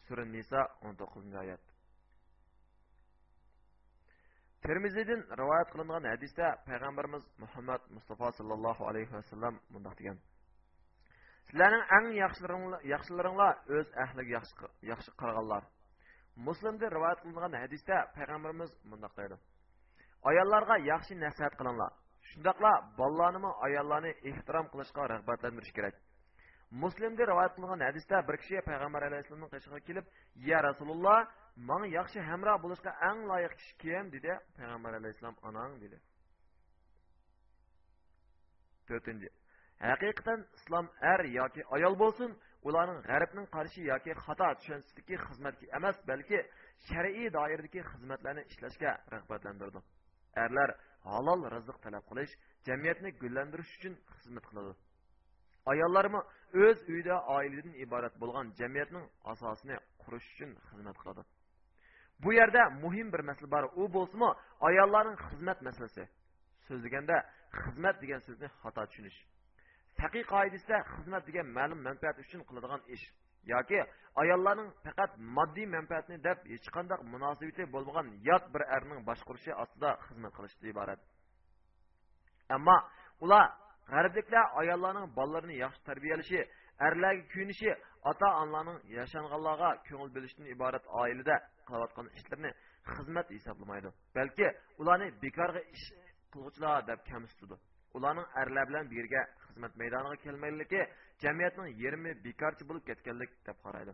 Sura 0.06 0.24
niso 0.34 0.60
o'n 0.84 0.94
to'qqizinchi 1.00 1.38
oyat. 1.44 1.73
Termiziydan 4.66 5.20
rivoyat 5.40 5.68
qilingan 5.72 6.04
hadisda 6.12 6.46
payg'ambarimiz 6.68 7.24
muhammad 7.42 7.82
mustafa 7.96 8.28
sallallohu 8.38 8.82
alayhi 8.90 9.12
vasallam 9.16 9.54
mundoq 9.74 9.94
degan. 10.00 10.18
Sizlarning 11.48 11.84
eng 11.96 12.06
yaxshilaringlar 12.92 13.54
o'z 13.76 13.88
ahliga 14.04 14.30
yaxshi 14.90 15.10
qaraganlar 15.20 15.62
muslimda 16.46 16.86
rivoyat 16.96 17.18
qilingan 17.24 17.54
hadisda 17.62 17.96
payg'ambarimiz 18.16 18.70
mundoq 18.90 19.12
deydi. 19.20 19.36
Ayollarga 20.30 20.76
yaxshi 20.92 21.14
nasihat 21.24 21.54
qilinglar. 21.60 21.92
Shundoqla 22.30 22.72
bolalarni 22.98 23.50
ayollarni 23.66 24.12
ehtirom 24.30 24.66
qilishga 24.72 25.02
rag'batlantirish 25.12 25.72
kerak. 25.76 25.94
Muslimda 26.70 27.22
rivoyat 27.30 27.52
qilingan 27.56 27.80
hadisda 27.88 28.16
bir 28.28 28.36
kishi 28.42 28.56
payg'ambar 28.68 29.02
alayhissalomning 29.08 29.50
qishig'iga 29.54 29.80
kelib 29.88 30.06
ya 30.50 30.58
rasululloh 30.68 31.18
manga 31.68 31.88
yaxshi 31.98 32.18
hamroh 32.30 32.56
bo'lishga 32.64 32.90
eng 33.10 33.20
loyiq 33.30 33.52
kishi 33.60 33.74
kim? 33.82 34.04
dedi 34.14 34.30
payg'ambar 34.58 34.92
alayhissalom 35.00 35.36
onang 35.48 35.72
dedi. 35.84 35.96
To'rtinchi 38.88 39.28
haqiqatan 39.90 40.40
islom 40.58 40.86
er 41.12 41.20
yoki 41.38 41.62
ayol 41.76 41.94
bo'lsin 42.02 42.30
ularning 42.68 43.00
g'arbning 43.08 43.46
qarshi 43.56 43.80
yoki 43.92 44.12
xato 44.24 44.48
tushunchasidagi 44.58 45.16
xizmatga 45.26 45.66
emas 45.78 45.96
balki 46.10 46.38
shar'iy 46.88 47.28
doiradagi 47.36 47.80
xizmatlarni 47.90 48.42
ishlashga 48.52 48.90
rag'batlantirdi. 49.14 49.80
Erlar 50.44 50.70
halol 51.12 51.40
rizq 51.54 51.76
talab 51.84 52.04
qilish 52.10 52.32
jamiyatni 52.68 53.10
gullantirish 53.22 53.72
uchun 53.76 53.94
xizmat 54.16 54.44
qiladi. 54.50 54.72
Ayollarmi 55.72 56.20
o'z 56.64 56.78
uyida 56.92 57.16
oiladan 57.36 57.74
iborat 57.84 58.14
bo'lgan 58.22 58.46
jamiyatning 58.60 59.06
asosini 59.32 59.76
qurish 60.02 60.26
uchun 60.34 60.50
xizmat 60.68 60.96
qiladi. 61.00 61.22
Bu 62.22 62.30
yerda 62.32 62.62
muhim 62.84 63.12
bir 63.14 63.22
masala 63.28 63.48
bor. 63.54 63.64
U 63.80 63.82
bo'lsimi 63.96 64.28
ayollarning 64.68 65.18
xizmat 65.26 65.58
masalasi. 65.68 66.04
So'zlaganda 66.66 67.16
xizmat 67.60 67.96
degan 68.02 68.20
so'zni 68.26 68.48
xato 68.62 68.82
tushunish. 68.90 69.18
Faqiy 70.00 70.24
qoidasida 70.32 70.76
xizmat 70.94 71.22
degan 71.28 71.46
ma'lum 71.58 71.80
manfaat 71.88 72.16
uchun 72.24 72.40
qiladigan 72.48 72.82
ish 72.94 73.04
yoki 73.52 73.80
ayollarning 74.22 74.70
faqat 74.84 75.10
moddiy 75.36 75.66
manfaatni 75.76 76.16
deb 76.26 76.38
hech 76.52 76.68
qanday 76.76 76.98
munosabati 77.14 77.62
bo'lmagan 77.74 78.06
yot 78.28 78.44
bir 78.54 78.62
erning 78.76 79.00
boshqurishi 79.08 79.52
ostida 79.62 79.90
xizmat 80.06 80.32
qilishdan 80.36 80.68
iborat. 80.74 81.00
Ammo 82.56 82.76
ular 83.24 83.44
g'arbliklar 83.92 84.44
ayollarning 84.60 85.06
bolalarini 85.18 85.56
yaxshi 85.64 85.82
tarbiyalashi 85.88 86.40
erlarga 86.86 87.24
kuyinishi 87.32 87.70
ota 88.10 88.28
onalarning 88.42 88.78
yashanganlarga 88.98 89.70
ko'ngil 89.88 90.10
bo'lishdan 90.16 90.46
iborat 90.54 90.84
oilada 91.02 91.36
qilayotgan 91.68 92.06
ishlarni 92.18 92.50
xizmat 92.94 93.28
hisoblamaydi. 93.36 93.88
Balki 94.16 94.46
ularni 94.80 95.06
bekorga 95.24 95.62
ish 95.76 95.86
qiluvchilar 96.32 96.86
deb 96.90 97.00
kamsitadi. 97.10 97.56
Ularning 97.96 98.28
erlar 98.42 98.64
bilan 98.70 98.84
birga 98.94 99.22
xizmat 99.44 99.72
maydoniga 99.80 100.16
kelmaganligi 100.24 100.82
jamiyatning 101.24 101.68
yermi 101.84 102.10
bekorchi 102.26 102.62
bo'lib 102.68 102.84
ketganlik 102.90 103.30
deb 103.48 103.58
qaraydi. 103.64 103.92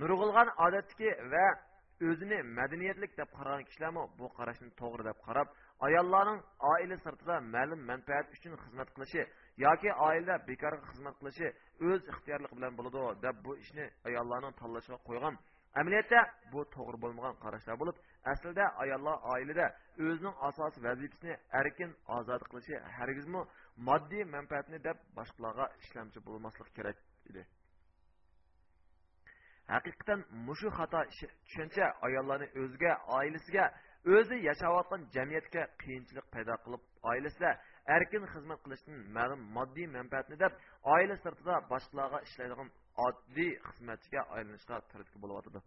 Nurg'ilg'an 0.00 0.48
odatdagi 0.66 1.10
va 1.32 1.46
o'zini 2.08 2.38
madaniyatlik 2.58 3.12
deb 3.20 3.30
qaragan 3.36 3.64
kishilarmi 3.68 4.02
bu 4.18 4.26
qarashni 4.38 4.70
to'g'ri 4.80 5.02
deb 5.10 5.18
qarab 5.26 5.48
ayollarning 5.86 6.40
oila 6.72 6.96
sirtida 7.04 7.34
ma'lum 7.54 7.80
manfaat 7.90 8.26
uchun 8.36 8.54
xizmat 8.62 8.88
qilishi 8.96 9.22
yoki 9.64 9.90
oilada 10.08 10.34
bekorga 10.50 10.86
xizmat 10.92 11.14
qilishi 11.20 11.46
o'z 11.88 12.02
ixtiyorligi 12.12 12.54
bilan 12.58 12.72
bo'ladi 12.78 13.00
deb 13.24 13.36
bu 13.44 13.52
ishni 13.64 13.84
ayollarning 14.08 14.54
tanlashiga 14.60 14.98
qo'ygan. 15.08 15.34
Amaliyotda 15.80 16.20
bu 16.52 16.60
to'g'ri 16.74 16.98
bo'lmagan 17.04 17.34
qarashlar 17.44 17.76
bo'lib 17.82 17.96
aslida 18.32 18.64
ayollar 18.82 19.16
oilada 19.32 19.66
o'zining 20.06 20.36
asosiy 20.48 20.82
vazifasini 20.88 21.34
erkin 21.60 21.90
ozod 22.16 22.42
qilishi 22.50 22.76
hargizmi 22.96 23.42
moddiy 23.88 24.24
manfaatni 24.34 24.78
deb 24.88 24.98
boshqalarga 25.18 25.66
ishlamchi 25.82 26.18
bo'lmaslik 26.28 26.68
kerak 26.76 26.96
edi. 27.30 27.42
Haqiqatan 29.74 30.20
mushu 30.46 30.68
xato 30.78 31.00
tushuncha 31.44 31.86
ayollarni 32.06 32.46
o'ziga 32.60 32.92
oilasiga 33.18 33.64
o'zi 34.14 34.36
yashayotgan 34.48 35.02
jamiyatga 35.16 35.62
qiyinchilik 35.82 36.26
paydo 36.34 36.54
qilib 36.64 36.82
oilasida 37.10 37.50
erkin 37.96 38.24
xizmat 38.32 38.60
qilishdan 38.64 38.96
ma'lum 39.16 39.40
moddiy 39.56 39.86
manfaatni 39.96 40.36
deb 40.44 40.52
oila 40.94 41.16
sirtida 41.24 41.54
boshqalarga 41.72 42.18
ishlaydigan 42.26 42.68
oddiy 43.06 43.52
xizmatchiga 43.68 44.22
aylanishga 44.36 44.76
turtki 44.90 45.18
bo'lyotidi 45.22 45.60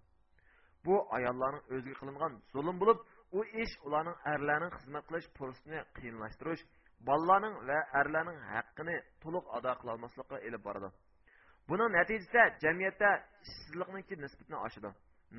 bu 0.85 0.95
ayollarning 1.17 1.63
o'ziga 1.75 1.95
qilingan 2.01 2.33
zulm 2.53 2.75
bo'lib 2.81 2.99
u 3.37 3.39
ish 3.63 3.75
ularning 3.87 4.17
erlarning 4.33 4.73
xizmat 4.77 5.03
qilish 5.09 5.27
fursatini 5.37 5.79
qiyinlashtirish 5.97 6.63
bolalarning 7.07 7.55
va 7.69 7.79
erlarning 7.99 8.39
haqqini 8.53 8.95
to'liq 9.23 9.45
ado 9.57 9.71
qilolmaslikqa 9.81 10.37
ilib 10.47 10.61
boradi. 10.67 10.89
Buning 11.69 11.89
natijasida 11.97 12.43
jamiyatda 12.63 13.09
ishsizlikniki 13.45 14.15
nisbatni 14.23 14.57
oshadi. 14.67 14.89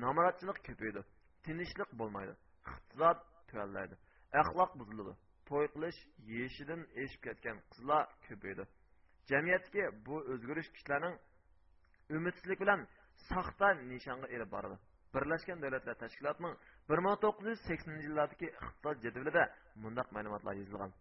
Nomurodchilik 0.03 0.57
ko'paydi 0.67 1.01
tinchlik 1.45 1.89
bo'lmaydi. 1.99 2.33
Iqtisod 2.73 3.17
tuvallaydi 3.49 3.95
axloq 4.41 4.71
buziladi 4.79 5.13
to'y 5.49 5.67
qilish 5.73 5.99
yeyishidan 6.31 6.81
eshib 7.03 7.21
ketgan 7.27 7.57
qizlar 7.71 8.03
ko'paydi 8.27 8.63
jamiyatga 9.31 9.83
bu 10.05 10.15
o'zgarish 10.33 10.69
kishilarning 10.75 11.15
umidsizlik 12.17 12.59
bilan 12.63 12.81
soxta 13.29 13.67
nishonga 13.91 14.27
elib 14.35 14.49
boradi 14.55 14.77
birlashgan 15.15 15.57
davlatlar 15.63 15.95
tashkilotining 16.03 16.53
bir 16.89 16.99
ming 17.05 17.15
to'qqiz 17.23 17.47
yuz 17.51 17.61
saksoninchi 17.69 18.05
yillardagi 18.07 18.47
iqtisod 18.51 18.97
jadvalida 19.05 19.43
bundoq 19.83 20.07
ma'lumotlar 20.15 20.55
yozilgan. 20.61 20.91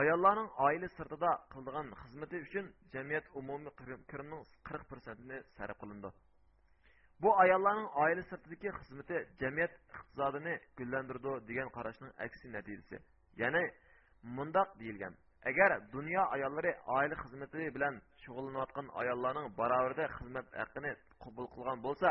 Ayollarning 0.00 0.48
oila 0.66 0.88
sirtida 0.96 1.30
qildigan 1.52 1.86
xizmati 2.02 2.36
uchun 2.46 2.66
jamiyat 2.94 3.26
umumiy 3.40 3.72
bu 7.22 7.30
ayollarning 7.44 7.88
oila 8.02 8.22
sirtidagi 8.30 8.68
xizmati 8.78 9.16
jamiyat 9.40 9.72
iqtisodini 9.94 10.54
gullantirdi 10.78 11.32
degan 11.48 11.68
qarashning 11.76 12.12
aksi 12.26 12.46
natijasi. 12.56 12.96
Ya'ni 13.42 13.62
mundoq 14.36 14.68
deyilgan. 14.80 15.14
Agar 15.50 15.70
dunyo 15.94 16.22
ayollari 16.34 16.72
oila 16.96 17.14
xizmati 17.22 17.60
bilan 17.76 17.94
shug'ullanayotgan 18.22 18.86
ayollarning 19.00 19.46
barobarida 19.60 20.04
xizmat 20.16 20.46
haqini 20.60 20.92
qabul 21.22 21.46
qilgan 21.54 21.78
bo'lsa 21.86 22.10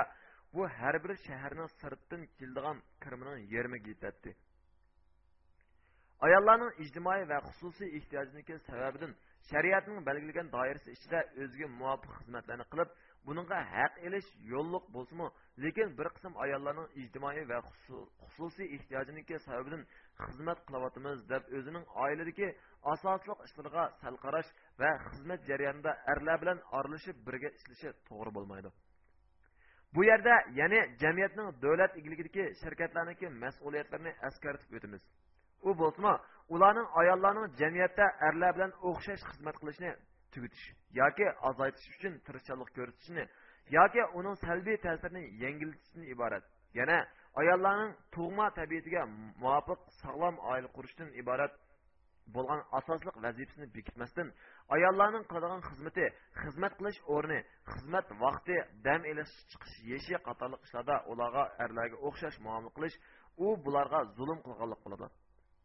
bu 0.54 0.62
har 0.78 0.96
bir 1.04 1.12
shaharning 1.28 1.70
sirtdan 1.80 2.22
keladigan 2.38 2.78
kirimining 3.04 3.40
yarmiga 3.56 3.90
yetadi 3.94 4.32
ayollarning 6.28 6.72
ijtimoiy 6.84 7.24
va 7.32 7.38
xususiy 7.48 7.90
ehtiyojniki 7.98 8.56
sababidan 8.70 9.12
shariatning 9.50 10.00
belgilagan 10.10 10.48
doirasi 10.56 10.90
ichida 10.98 11.20
o'ziga 11.44 11.68
muvofiq 11.80 12.14
xizmatlarni 12.20 12.66
qilib 12.72 12.90
buningga 13.28 13.60
haq 13.74 13.94
ilish 14.08 14.30
yo'lliq 14.54 14.86
bo'lsimi 14.96 15.28
lekin 15.64 15.88
bir 16.00 16.08
qism 16.16 16.34
ayollarning 16.44 16.88
ijtimoiy 17.02 17.44
va 17.52 17.58
xususiy 18.26 18.68
ehtiyojiniki 18.76 19.36
sababidan 19.48 19.84
xizmat 20.24 20.60
qilyapmiz 20.68 21.18
deb 21.32 21.44
o'zining 21.58 21.86
oiladagi 22.04 22.48
asosli 22.94 23.34
ishlarga 23.48 23.84
sal 24.02 24.16
qarash 24.26 24.50
va 24.82 24.92
xizmat 25.08 25.40
jarayonida 25.50 25.92
erlar 26.14 26.38
bilan 26.44 26.60
aralashib 26.78 27.18
birga 27.28 27.50
ishlashi 27.58 27.90
to'g'ri 28.10 28.32
bo'lmaydi. 28.38 28.70
Bu 29.96 30.02
yerda 30.10 30.36
ya'ni 30.60 30.80
jamiyatning 31.02 31.48
davlat 31.64 31.92
igligidagi 32.00 32.44
shirkatlarniki 32.62 33.28
mas'uliyatlarini 33.44 34.12
eskartib 34.28 34.72
o'tamiz. 34.78 35.02
U 35.68 35.70
bo'lsimi 35.82 36.14
ularning 36.54 36.88
ayollarning 37.02 37.48
jamiyatda 37.62 38.06
erlar 38.28 38.52
bilan 38.58 38.72
o'xshash 38.90 39.24
xizmat 39.30 39.56
qilishni 39.62 39.92
tugutish 40.34 40.66
yoki 41.02 41.26
azaytish 41.50 41.88
uchun 41.96 42.14
tirishchanlik 42.26 42.70
ko'rsatishni 42.78 43.24
yoki 43.78 44.02
uning 44.20 44.36
salbiy 44.46 44.78
ta'sirini 44.86 45.24
yengiltishdan 45.44 46.04
iborat 46.14 46.44
yana 46.80 46.98
ayollarning 47.42 47.92
tug'ma 48.16 48.48
tabiatiga 48.60 49.02
muvofiq 49.44 49.80
sog'lom 50.02 50.36
oila 50.52 50.70
qurishdan 50.78 51.10
iborat 51.22 51.54
bo'lgan 52.36 52.62
asosliq 52.80 53.16
vazifasini 53.26 53.68
bekitmasdan 53.76 54.28
ayollarning 54.76 55.24
qiladigan 55.30 55.62
xizmati 55.70 56.06
xizmat 56.42 56.74
qilish 56.80 57.00
o'rni 57.16 57.40
xizmat 57.72 58.08
vaqti 58.24 58.56
dam 58.86 59.02
chiqish 59.52 59.76
yeshi 59.92 60.16
qatorliq 60.28 60.62
ishlarda 60.68 60.96
ularga 61.12 61.44
erlarga 61.64 61.98
o'xshash 62.08 62.38
muomala 62.46 62.72
qilish 62.78 62.96
u 63.46 63.48
bularga 63.66 64.00
zulm 64.18 64.40
qilganlik 64.46 64.80
bo'ladi 64.86 65.08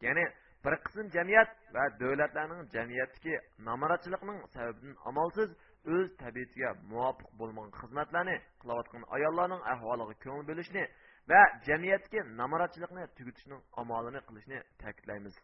ya'ni 0.07 0.25
bir 0.65 0.75
qism 0.85 1.07
jamiyat 1.17 1.51
va 1.75 1.85
davlatlarning 2.01 2.63
jamiyatdagi 2.77 3.35
namoratchilikning 3.69 4.39
sababidan 4.55 4.95
amalsiz 5.11 5.51
o'z 5.95 6.09
tabiatiga 6.23 6.71
muvofiq 6.93 7.31
bo'lmagan 7.41 7.73
xizmatlarni 7.81 8.37
qilayotgan 8.63 9.03
ayollarning 9.17 9.63
ahvoliga 9.73 10.15
ko'ngil 10.25 10.47
bo'lishni 10.51 10.85
va 11.31 11.41
jamiyatdagi 11.69 12.21
namoratchilikni 12.41 13.05
tugutishning 13.17 13.61
amalini 13.83 14.21
qilishni 14.29 14.59
ta'kidlaymiz. 14.83 15.35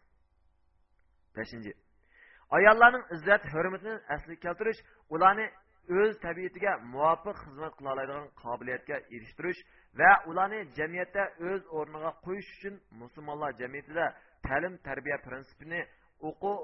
Beshinchi 1.36 1.72
ayollarning 2.56 3.04
izzat 3.14 3.42
hurmatini 3.52 3.96
asliga 4.14 4.40
keltirish 4.46 4.80
ularni 5.14 5.46
o'z 5.98 6.14
tabiatiga 6.26 6.72
muvofiq 6.94 7.36
xizmat 7.44 7.72
qila 7.78 7.88
oladigan 7.94 8.26
qobiliyatga 8.42 8.96
erishtirish 9.16 9.60
va 10.00 10.10
ularni 10.30 10.60
jamiyatda 10.78 11.22
o'z 11.48 11.62
o'rniga 11.78 12.10
qo'yish 12.26 12.50
uchun 12.56 12.74
musulmonlar 13.02 13.50
jamiyatida 13.62 14.06
ta'lim 14.46 14.74
tarbiya 14.88 15.18
prinsipini 15.26 15.80
o'quv 16.28 16.56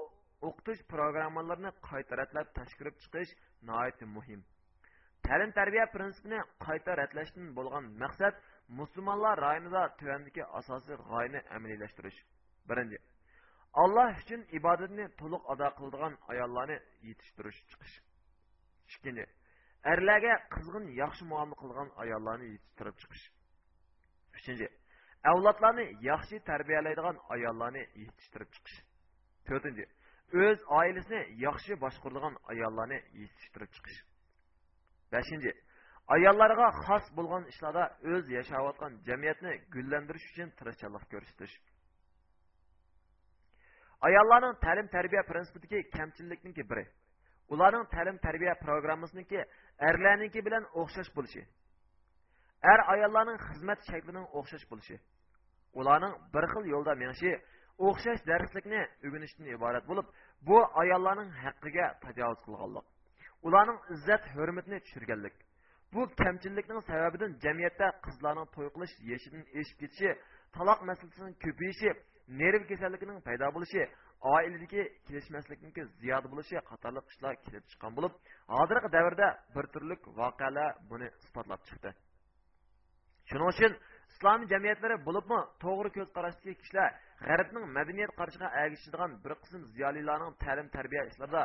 o'qitish 0.49 0.81
programmalarini 0.93 1.71
qayta 1.89 2.19
ratlab 2.21 2.47
tashkilib 2.59 2.95
chiqish 3.03 3.31
nihoyatda 3.67 4.05
muhim. 4.17 4.41
Ta'lim 5.27 5.51
tarbiya 5.59 5.85
prinsipini 5.95 6.39
qayta 6.65 6.97
ratlashdan 7.01 7.47
bo'lgan 7.57 7.85
maqsad 8.03 8.35
musulmonlar 8.79 9.35
rayonida 9.47 9.83
tuvandagi 9.99 10.43
asosiy 10.59 10.95
g'oyani 11.09 11.39
amaliylashtirish 11.57 12.19
birinchi 12.69 12.99
alloh 13.83 14.09
uchun 14.21 14.41
ibodatni 14.59 15.05
to'liq 15.19 15.43
ado 15.53 15.67
qiladigan 15.77 16.13
ayollarni 16.31 16.77
yetishtirish 17.09 17.59
chiqish. 17.71 17.95
Ikkinchi 18.93 19.25
erlarga 19.93 20.33
qizg'in 20.53 20.85
yaxshi 21.01 21.23
muomala 21.31 21.57
qilgan 21.61 21.89
ayollarni 22.03 22.47
yetishtirib 22.53 22.95
chiqish. 23.01 23.25
Uchinchi 24.37 24.67
avlodlarni 25.23 25.85
yaxshi 26.01 26.39
tarbiyalaydigan 26.49 27.17
ayollarni 27.35 27.83
yetishtirib 28.03 28.49
chiqish. 28.55 28.77
To'rtinchi 29.47 29.85
o'z 30.43 30.59
oilasini 30.79 31.21
yaxshi 31.45 31.73
boshqaradigan 31.83 32.35
ayollarni 32.51 32.99
yetishtirib 33.21 33.71
chiqish. 33.75 33.99
Beshinchi 35.13 35.51
ayollarga 36.15 36.67
xos 36.83 37.05
bo'lgan 37.17 37.43
ishlarda 37.51 37.83
o'z 38.13 38.25
yashayotgan 38.37 38.93
jamiyatni 39.07 39.53
gullantirish 39.73 40.27
uchun 40.31 40.49
tirishchanlik 40.59 41.05
ko'rsatish. 41.13 41.53
Ayollarning 44.07 44.55
ta'lim 44.65 44.87
tarbiya 44.95 45.23
prinsipidagi 45.31 45.79
kamchilikniki 45.97 46.63
biri 46.71 46.85
ularning 47.53 47.85
ta'lim 47.95 48.17
tarbiya 48.25 48.53
programmasiniki 48.65 49.39
erlarniki 49.89 50.45
bilan 50.47 50.63
o'xshash 50.81 51.11
bo'lishi. 51.17 51.41
Er 52.63 52.79
ayollarning 52.93 53.37
xizmat 53.47 53.79
shaklining 53.89 54.25
o'xshash 54.37 54.65
bo'lishi 54.71 54.97
ularning 55.79 56.13
bir 56.33 56.45
xil 56.53 56.63
yo'lda 56.73 56.93
menishi 57.03 57.31
o'xshash 57.87 58.21
darslikni 58.31 58.81
o'rganishdan 59.05 59.47
iborat 59.55 59.83
bo'lib 59.89 60.07
bu 60.47 60.57
ayollarning 60.81 61.29
haqqiga 61.43 61.85
tajovuz 62.05 62.39
qilganlik 62.45 62.85
ularning 63.47 63.79
izzat 63.95 64.23
hurmatini 64.35 64.79
tushirganlik 64.85 65.35
bu 65.93 66.01
kamchilikning 66.23 66.81
sababidan 66.89 67.31
jamiyatda 67.45 67.87
qizlarning 68.05 68.47
to'y 68.55 68.69
qilish 68.75 68.93
yeshidan 69.11 69.43
eshib 69.59 69.77
ketishi 69.81 70.09
taloq 70.55 70.79
masalasining 70.89 71.35
ko'payishi 71.45 71.89
nerv 72.41 72.61
kasalligining 72.71 73.19
paydo 73.27 73.47
bo'lishi 73.55 73.81
oiladagi 74.35 74.81
kelishmaslikniki 75.07 75.81
ziyoda 76.01 76.27
bo'lishi 76.33 76.55
qatorli 76.69 77.01
ishlar 77.11 77.33
kelib 77.45 77.63
chiqqan 77.71 77.91
bo'lib 77.97 78.13
hozirgi 78.55 78.89
davrda 78.97 79.27
bir 79.55 79.65
turli 79.73 79.95
voqealar 80.19 80.69
buni 80.91 81.07
isbotlab 81.23 81.61
chiqdi 81.69 81.89
shuning 83.29 83.49
uchun 83.53 83.71
islomiy 84.13 84.47
jamiyatlari 84.53 84.95
bo'libmi 85.07 85.39
to'g'ri 85.63 85.89
ko'z 85.97 86.09
qarashdagi 86.17 86.55
kishilar 86.61 86.89
g'arbning 87.27 87.65
madaniyat 87.77 88.11
qarshiga 88.19 88.47
ergishadigan 88.63 89.11
bir 89.23 89.33
qism 89.43 89.61
ziyolilarning 89.75 90.33
ta'lim 90.43 90.67
tarbiya 90.75 91.03
ishlarida 91.11 91.43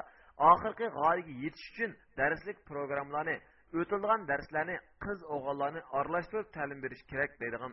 oxirgi 0.51 0.87
g'oyaga 0.99 1.33
yetish 1.45 1.67
uchun 1.73 1.91
darslik 2.21 2.59
programmalarni 2.71 3.37
o'tilgan 3.81 4.21
darslarni 4.31 4.77
qiz 5.05 5.19
o'g'illarni 5.35 5.81
aralashtirib 5.99 6.49
ta'lim 6.57 6.79
berish 6.85 7.03
kerak 7.11 7.33
deydigan 7.43 7.73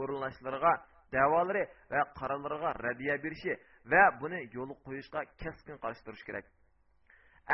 o'rinlashlarga 0.00 0.72
davolari 1.16 1.64
va 1.92 2.00
qarorlariga 2.18 2.70
radiya 2.86 3.16
berishi 3.24 3.52
va 3.92 4.04
buni 4.22 4.40
yo'l 4.56 4.70
qo'yishga 4.86 5.20
keskin 5.42 5.76
qarshi 5.84 6.02
turish 6.06 6.24
kerak. 6.28 6.44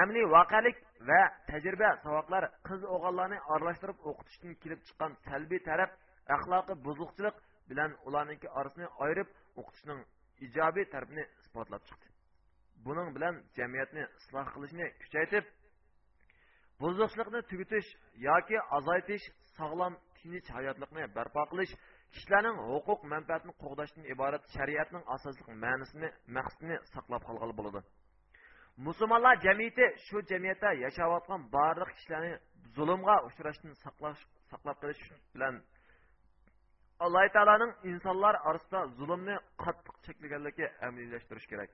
Amli 0.02 0.22
voqelik 0.34 0.76
va 1.08 1.20
tajriba 1.50 1.90
saboqlar 2.04 2.44
qiz 2.68 2.80
o'g'illarni 2.94 3.38
aralashtirib 3.54 3.98
o'qitishdan 4.10 4.52
kelib 4.62 4.80
chiqqan 4.86 5.12
salbiy 5.26 5.60
taraf 5.68 5.90
axloqi 6.36 6.74
buzuqchilik 6.86 7.36
bilan 7.70 7.90
ularniki 8.08 8.48
orasini 8.58 8.88
ayirib 9.04 9.28
o'qitishning 9.60 10.00
ijobiy 10.46 10.86
tarafini 10.94 11.24
isbotlab 11.42 11.82
chiqdi. 11.88 12.06
Buning 12.86 13.08
bilan 13.16 13.34
jamiyatni 13.58 14.04
isloh 14.20 14.46
qilishni 14.54 14.86
kuchaytirib 15.02 15.46
buzuqchilikni 16.82 17.40
tugutish 17.50 17.88
yoki 18.28 18.58
azaytish 18.78 19.24
sog'lom 19.58 19.94
tinch 20.18 20.48
hayotlikni 20.56 21.02
barpo 21.16 21.42
qilish 21.52 21.72
kishilarning 22.14 22.56
huquq 22.70 23.00
manfaatini 23.12 23.52
qo'g'dashdan 23.62 24.04
iborat 24.14 24.44
shariatning 24.54 25.04
asosli 25.16 25.52
ma'nisini 25.64 26.08
maqsadini 26.36 26.76
saqlab 26.94 27.22
qolgan 27.28 27.52
bo'ladi. 27.58 27.80
Musulmonlar 28.76 29.34
jamiyati 29.46 29.84
shu 30.06 30.22
jamiyatda 30.30 30.68
yashayotgan 30.84 31.40
barliq 31.56 31.90
kishilarni 31.96 32.32
zulmga 32.76 33.16
uchrashdan 33.28 33.72
saqlash 33.84 34.20
saqlab 34.50 34.76
qolish 34.82 35.02
bilan 35.34 35.54
alloh 37.04 37.24
taoloning 37.34 37.72
insonlar 37.90 38.34
orasida 38.48 38.80
zulmni 38.98 39.36
qattiq 39.62 39.96
cheklaganligi 40.06 40.66
amaliylashtirish 40.86 41.46
kerak 41.52 41.70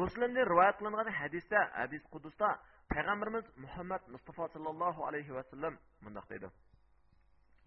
muslimda 0.00 0.40
rivoyat 0.52 0.76
qilingan 0.78 1.08
hadisda 1.20 1.58
hadis 1.80 2.02
qudusda 2.14 2.48
payg'ambarimiz 2.92 3.46
muhammad 3.64 4.02
mustafa 4.14 4.44
sallallohu 4.54 5.00
alayhi 5.08 5.32
vasallam 5.38 5.74
mundoq 6.04 6.26
deydi 6.32 6.48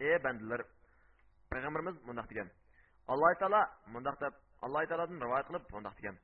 ey 0.07 0.15
bandalar 0.25 0.61
payg'ambarimiz 1.51 1.95
mundoq 2.07 2.27
degan 2.31 2.49
alloh 3.13 3.31
taolo 3.41 3.61
mundoq 3.93 4.15
deb 4.23 4.33
alloh 4.65 4.81
taolodan 4.89 5.19
rivoyat 5.25 5.45
qilib 5.49 5.63
mundoq 5.75 5.95
degan 5.99 6.15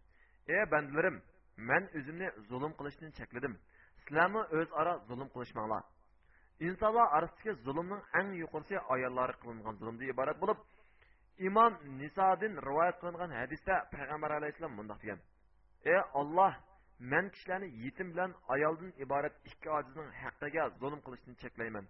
ey 0.55 0.61
bandalarim 0.73 1.17
man 1.57 1.83
o'zimni 1.97 2.27
zulm 2.49 2.73
qilishdan 2.79 3.11
chekladim. 3.19 3.53
Sizlarmi 4.01 4.41
o'zaro 4.59 4.93
zulm 5.09 5.27
qilishmanglar. 5.33 5.83
Insonlar 6.67 7.07
orasidagi 7.17 7.51
zulmning 7.65 8.01
eng 8.19 8.29
yuqorisi 8.41 8.75
ayollari 8.93 9.33
qilingan 9.41 9.75
zulmdan 9.79 10.07
iborat 10.13 10.37
bo'lib 10.43 10.59
imom 11.47 11.73
nisodin 12.01 12.53
rivoyat 12.67 12.97
qilingan 13.01 13.31
hadisda 13.39 13.75
payg'ambar 13.93 14.31
alayhissalom 14.39 14.73
mundoq 14.79 14.99
degan. 15.03 15.19
Ey 15.91 15.99
olloh 16.19 16.53
man 17.11 17.25
kishilarni 17.33 17.67
yetim 17.83 18.07
bilan 18.13 18.31
ayoldan 18.53 18.91
iborat 19.03 19.35
ikki 19.49 19.69
ojizning 19.77 20.09
haqqiga 20.21 20.63
zulm 20.81 20.99
qilishni 21.05 21.33
cheklayman. 21.43 21.85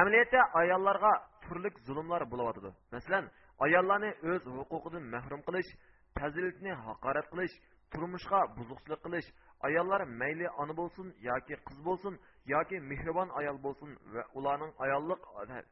Amaliyotda 0.00 0.40
ayollarga 0.60 1.12
turli 1.44 1.70
zulmlar 1.86 2.22
bo'lyotidi 2.32 2.70
masalan 2.94 3.24
ayollarni 3.66 4.10
o'z 4.30 4.44
huquqidan 4.58 5.04
mahrum 5.14 5.40
qilish 5.46 5.70
fazilatni 6.18 6.72
haqorat 6.86 7.26
qilish 7.32 7.54
turmushga 7.92 8.40
buzuqchilik 8.56 9.00
qilish 9.06 9.28
ayollar 9.68 10.00
mayli 10.20 10.46
ona 10.62 10.74
bo'lsin 10.80 11.06
yoki 11.28 11.54
qiz 11.66 11.78
bo'lsin 11.88 12.14
yoki 12.54 12.76
mehribon 12.90 13.28
ayol 13.40 13.58
bo'lsin 13.66 13.90
va 14.14 14.22
ularning 14.38 14.72
ayollik 14.84 15.20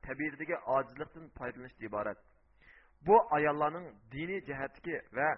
tabiatidagi 0.06 0.56
ojizlikdan 0.76 1.24
foydalanishdan 1.38 1.86
iborat. 1.90 2.18
Bu 3.06 3.16
ayollarning 3.36 3.86
diniy 4.14 4.40
jihatdagi 4.48 4.96
va 5.18 5.28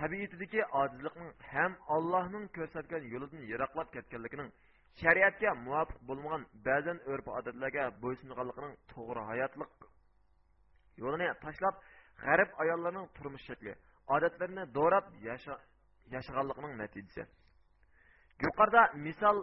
tabiatidagi 0.00 0.60
ojizlikning 0.82 1.30
ham 1.52 1.72
allohning 1.96 2.44
ko'rsatgan 2.56 3.02
yo'lidan 3.12 3.42
yiroqlab 3.50 3.88
ketganligining 3.96 4.50
shariatga 5.00 5.50
muvofiq 5.66 5.98
bo'lmagan 6.08 6.42
ba'zan 6.68 6.98
urf 7.12 7.26
odatlarga 7.38 7.84
bo'ysunganligining 8.02 8.74
to'g'ri 8.92 9.22
hayotlik 9.30 9.72
yo'lini 11.02 11.28
tashlab 11.44 11.74
g'arib 12.24 12.50
ayollarning 12.62 13.06
turmush 13.16 13.44
shakli 13.48 13.72
odatlarini 14.14 14.64
do'rab 14.76 15.06
yashaganligining 16.14 16.74
natijasi. 16.82 17.22
Yuqorida 18.44 18.82
misol 19.06 19.38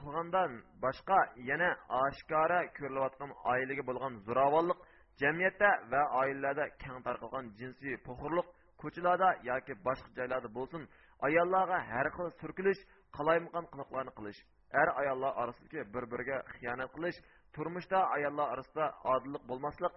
qilgandan 0.00 0.50
boshqa 0.84 1.18
yana 1.50 1.70
oshkora 2.04 2.60
ko'rilayotgan 2.76 3.30
oilaga 3.52 3.82
bo'lgan 3.88 4.12
zo'ravonlik 4.26 4.78
jamiyatda 5.22 5.70
va 5.92 6.02
oilalarda 6.20 6.64
keng 6.82 6.98
tarqalgan 7.06 7.44
jinsiy 7.60 7.94
po'xurlik 8.06 8.46
ko'chalarda 8.82 9.28
yoki 9.50 9.72
boshqa 9.86 10.10
joylarda 10.18 10.48
bo'lsin 10.58 10.82
ayollarga 11.28 11.78
har 11.90 12.06
xil 12.16 12.28
surkilish 12.40 12.80
qalaymaqon 13.16 13.64
qiliqlarni 13.72 14.12
qilish 14.18 14.40
er 14.80 14.88
ayollar 15.00 15.32
orasidagi 15.42 15.80
bir 15.94 16.04
biriga 16.12 16.38
xiyonat 16.54 16.90
qilish 16.96 17.18
turmushda 17.54 17.98
ayollar 18.16 18.46
orasida 18.54 18.86
odillik 19.14 19.42
bo'lmaslik 19.50 19.92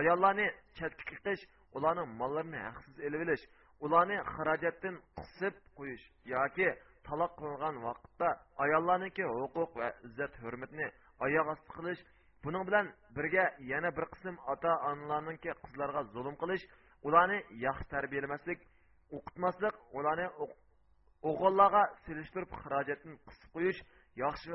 ayollarni 0.00 0.46
chetga 0.76 1.04
qiqish 1.10 1.42
ularning 1.76 2.08
mollarini 2.20 2.60
haqsiz 2.68 2.94
elib 3.06 3.20
olish 3.26 3.44
ularni 3.84 4.16
xarajatdan 4.34 4.96
qisib 5.18 5.54
qo'yish 5.78 6.04
yoki 6.34 6.68
taloq 7.06 7.32
qilingan 7.40 7.76
vaqtda 7.86 8.28
ayollarniki 8.64 9.24
huquq 9.38 9.70
va 9.80 9.88
izzat 10.06 10.34
hurmatni 10.42 10.86
oyoq 11.26 11.46
osti 11.54 11.70
qilish 11.78 12.02
buning 12.44 12.64
bilan 12.68 12.86
birga 13.16 13.44
yana 13.72 13.90
bir 13.96 14.06
qism 14.14 14.34
ota 14.52 14.72
onalarniki 14.90 15.50
qizlarga 15.64 16.02
zulm 16.14 16.34
qilish 16.42 16.64
ularni 17.08 17.38
yaxshi 17.66 17.86
tarbiyalamaslik 17.94 18.58
o'qitmaslik 19.16 19.74
ularni 19.98 20.26
o'g'illarga 21.28 21.82
selishtirib 22.04 22.50
xarajatni 22.62 23.14
qisib 23.28 23.48
qo'yish 23.56 23.80
yaxshi 24.24 24.52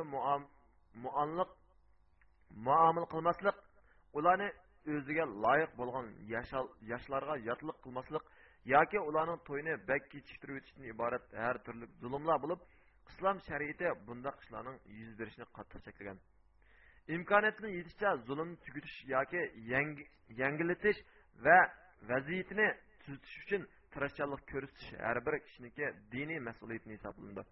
muomala 2.65 3.05
qilmaslik 3.13 3.57
ularni 4.17 4.49
o'ziga 4.93 5.25
loyiq 5.45 5.71
bo'lgan 5.79 6.07
yoshlarga 6.91 7.35
yotliq 7.49 7.77
qilmaslik 7.85 8.23
yoki 8.75 8.99
ularning 9.09 9.39
to'yini 9.47 9.73
bak 9.89 10.03
kechiktirib 10.13 10.55
o'tishdan 10.59 10.85
iborat 10.93 11.25
har 11.43 11.55
turli 11.65 11.85
zulmlar 12.01 12.37
bo'lib 12.43 12.61
islom 13.11 13.37
shariati 13.47 13.87
bundoq 14.07 14.35
ishlarning 14.43 14.77
yuz 14.99 15.11
berishini 15.19 15.45
qattiq 15.57 15.81
cheklagan 15.87 16.17
imkoniyatini 17.15 17.69
yetishicha 17.77 18.09
zulmni 18.27 18.57
tugutish 18.65 18.97
yoki 19.15 19.41
yangilatish 20.41 20.99
va 21.45 21.57
vaziyatini 22.11 22.67
tuzitish 23.01 23.37
uchun 23.43 23.61
tirishchanlik 23.93 24.41
ko'rsatish 24.51 24.89
har 25.05 25.17
bir 25.25 25.35
kishiniki 25.45 25.85
diniy 26.13 26.39
mas'uliyatni 26.47 26.93
hisoblanadi 26.97 27.43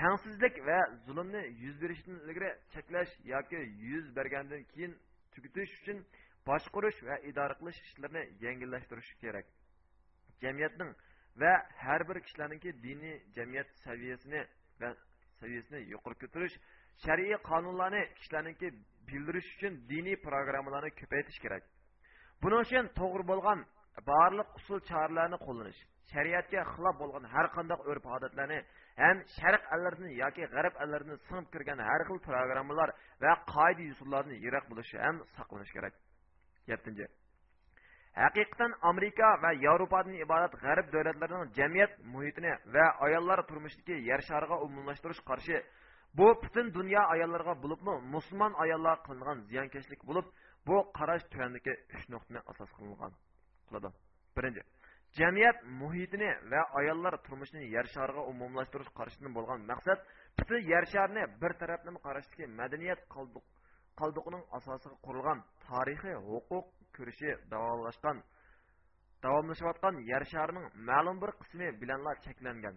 tengsizlik 0.00 0.54
va 0.68 0.78
zulmni 1.06 1.42
yuz 1.64 1.76
berishdan 1.82 2.16
ilgari 2.24 2.50
cheklash 2.72 3.12
yoki 3.34 3.60
yuz 3.90 4.06
bergandan 4.16 4.62
keyin 4.72 4.92
tugutish 5.34 5.72
uchun 5.80 5.98
boshqurish 6.48 6.98
va 7.08 7.16
idora 7.30 7.54
qilish 7.60 7.78
ishlarini 7.88 8.22
yengillashtirish 8.44 9.12
kerak. 9.22 9.46
Jamiyatning 10.42 10.90
va 11.42 11.52
har 11.84 12.00
bir 12.08 12.18
kishilarniki 12.24 12.70
diniy 12.86 13.16
jamiyat 13.36 13.68
saviyasini 13.84 14.42
va 14.80 14.88
saviyasini 15.40 15.80
yuqori 15.92 16.16
ko'tarish 16.22 16.56
shar'iy 17.04 17.36
qonunlarni 17.50 18.02
kishilarniki 18.18 18.68
bildirish 19.08 19.48
uchun 19.56 19.72
diniy 19.92 20.16
programmalarni 20.28 20.90
ko'paytirish 21.00 21.40
kerak. 21.44 21.62
Buning 22.42 22.60
uchun 22.66 22.84
to'g'ri 23.00 23.24
bo'lgan 23.32 23.58
barliq 24.10 24.48
usul 24.58 24.78
choralarni 24.90 25.38
qo'llanish 25.46 25.80
shariatga 26.12 26.60
xilof 26.72 26.94
bo'lgan 27.02 27.24
har 27.34 27.46
qanday 27.56 27.78
urf 27.90 28.04
odatlarni 28.16 28.58
ham 29.02 29.16
sharq 29.36 29.62
allarini 29.74 30.10
yoki 30.22 30.44
g'arb 30.54 30.74
allarini 30.82 31.16
sinib 31.26 31.46
kirgan 31.54 31.78
har 31.88 32.00
xil 32.08 32.18
programmalar 32.28 32.88
va 33.24 33.32
qoida 33.54 33.84
usullarni 33.94 34.36
yiroq 34.44 34.64
bo'lishi 34.70 34.96
ham 35.04 35.16
saqlanish 35.36 35.72
kerak. 35.76 35.94
Yettinchi. 36.70 37.06
Haqiqatan 38.24 38.72
amerika 38.90 39.26
va 39.42 39.50
yevropadan 39.64 40.14
iborat 40.24 40.52
g'arb 40.62 40.86
davlatlarining 40.94 41.50
jamiyat 41.58 41.92
muhitini 42.12 42.52
va 42.74 42.86
ayollar 43.06 43.38
turmushidagi 43.48 43.96
yer 44.10 44.20
shariga 44.28 44.56
umumlashtirish 44.66 45.20
qarshi 45.30 45.56
bu 46.18 46.26
butun 46.42 46.66
dunyo 46.78 47.02
ayollariga 47.14 47.54
bo'libmi 47.62 47.94
musulmon 48.14 48.52
ayollar 48.64 48.96
qilingan 49.06 49.38
ziyonkashlik 49.50 50.00
bo'lib 50.08 50.26
bu 50.68 50.76
qarash 50.98 51.24
tuandagi 51.32 51.72
uch 51.96 52.04
nuqtani 52.12 52.40
asos 52.50 52.70
qilingan 52.76 53.12
qiladi. 53.68 53.88
Birinchi 54.36 54.62
jamiyat 55.18 55.58
muhitini 55.80 56.30
va 56.50 56.60
ayollar 56.80 57.14
turmushini 57.26 57.64
yer 57.76 57.86
shariga 57.94 58.22
umumlashtirish 58.32 58.90
bo'lgan 59.36 59.60
maqsad 59.70 59.98
butun 60.38 60.60
yer 60.72 60.84
bir 61.42 61.52
taraflama 61.60 61.98
qarashdagi 62.06 62.44
madaniyat 62.60 63.00
qaldiqining 64.00 64.44
asosiga 64.58 64.96
qurilgan 65.06 65.38
tarixiy 65.68 66.16
huquq 66.28 66.66
kurishi 66.96 67.30
davomlashgan 67.52 68.16
davomlashayotgan 69.24 69.94
yer 70.10 70.22
sharining 70.32 70.66
ma'lum 70.88 71.16
bir 71.22 71.30
qismi 71.40 71.66
bilanla 71.80 72.12
cheklangan. 72.24 72.76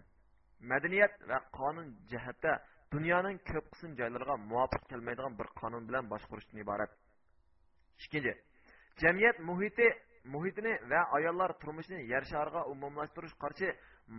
Madaniyat 0.70 1.12
va 1.30 1.38
qonun 1.58 1.88
jihatda 2.10 2.52
dunyoning 2.94 3.36
ko'p 3.50 3.66
qism 3.72 3.90
joylariga 4.00 4.34
muvofiq 4.50 4.82
kelmaydigan 4.90 5.34
bir 5.40 5.48
qonun 5.60 5.82
bilan 5.88 6.04
boshqurishdan 6.12 6.58
iborat. 6.64 6.90
Ikkinchi 8.04 8.32
jamiyat 9.02 9.36
muhiti 9.48 9.86
muhitini 10.34 10.72
va 10.90 11.00
ayollar 11.16 11.50
turmushini 11.60 12.00
yer 12.12 12.24
shariga 12.32 12.62
umumlashtirish 12.72 13.34
qarshi 13.42 13.68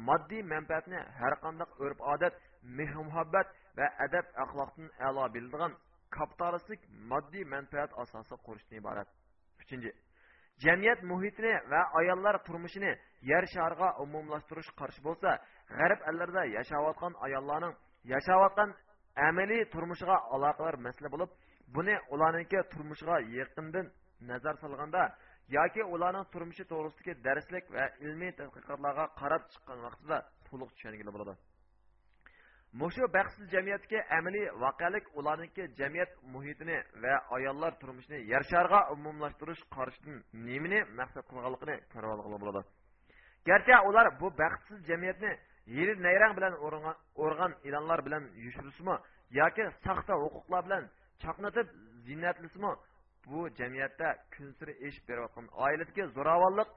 moddiy 0.07 0.41
manfaatni 0.53 0.99
har 1.19 1.33
qanday 1.43 1.69
urf 1.85 1.99
odat 2.13 2.33
mehr 2.77 2.95
muhabbat 3.07 3.47
va 3.77 3.87
adab 4.05 4.25
axloqdan 4.43 4.87
a'lo 5.07 5.23
biladigan 5.35 5.73
kapitalistik 6.17 6.79
moddiy 7.11 7.45
manfaat 7.53 7.91
asosi 8.03 8.35
qurishdan 8.45 8.77
iborat 8.81 9.09
uchinchi 9.61 9.91
jamiyat 10.63 10.99
muhitini 11.11 11.53
va 11.71 11.81
ayollar 11.99 12.35
turmushini 12.47 12.91
yer 13.31 13.43
shariga 13.55 13.89
umumlashtirish 14.03 14.71
qarshi 14.79 15.01
bo'lsa 15.07 15.29
g'arb 15.77 15.99
allarda 16.09 16.41
yashayotgan 16.57 17.13
ayollarning 17.25 17.73
yashayotgan 18.13 18.69
amaliy 19.27 19.63
turmushiga 19.73 20.17
aloqador 20.35 20.75
masala 20.87 21.09
bo'lib 21.13 21.31
buni 21.75 21.95
ularniki 22.13 22.59
turmushiga 22.73 23.15
yaqindan 23.39 23.85
nazar 24.29 24.55
solganda 24.63 25.01
yoki 25.57 25.81
ularning 25.93 26.25
turmushi 26.33 26.63
to'g'risidagi 26.71 27.13
darslik 27.27 27.65
va 27.75 27.83
ilmiy 28.05 28.31
tadqiqotlarga 28.39 29.05
qarab 29.21 29.43
chiqqan 29.51 29.77
vaqtida 29.85 30.17
to'liq 30.47 30.69
tushungili 30.75 31.11
bo'ladi 31.15 31.33
mushu 32.73 33.03
baxtsiz 33.13 33.49
jamiyatga 33.51 33.99
amaliy 34.17 34.47
voqelik 34.63 35.05
ularniki 35.19 35.63
jamiyat 35.79 36.11
muhitini 36.33 36.77
va 37.03 37.13
ayollar 37.37 37.71
turmushini 37.81 38.19
yer 38.31 38.43
sharga 38.51 38.79
umumlashtirish 38.93 39.61
qarishidan 39.75 40.17
nimani 40.47 40.79
maqsad 40.99 41.23
qilganligini 41.29 41.75
ko'rib 41.93 42.11
olg'ili 42.15 42.37
bo'ladi. 42.43 42.61
Garchi 43.49 43.75
ular 43.89 44.07
bu 44.21 44.27
baxtsiz 44.41 44.79
jamiyatni 44.89 45.31
yeri 45.77 45.93
nayrang 46.05 46.33
bilan 46.37 46.53
o'rgan 47.23 47.53
ilonlar 47.67 47.99
bilan 48.05 48.23
yushrisimi 48.45 48.95
yoki 49.39 49.63
saxta 49.85 50.13
huquqlar 50.23 50.61
bilan 50.67 50.83
chaqnatib 51.23 51.67
ziynatlisimi? 52.05 52.73
Bu 53.25 53.39
jamiyatda 53.59 54.07
kun 54.33 54.47
siri 54.57 54.73
ish 54.87 54.99
berayotgan 55.07 55.47
oiladagi 55.65 56.03
zo'ravonlik 56.15 56.69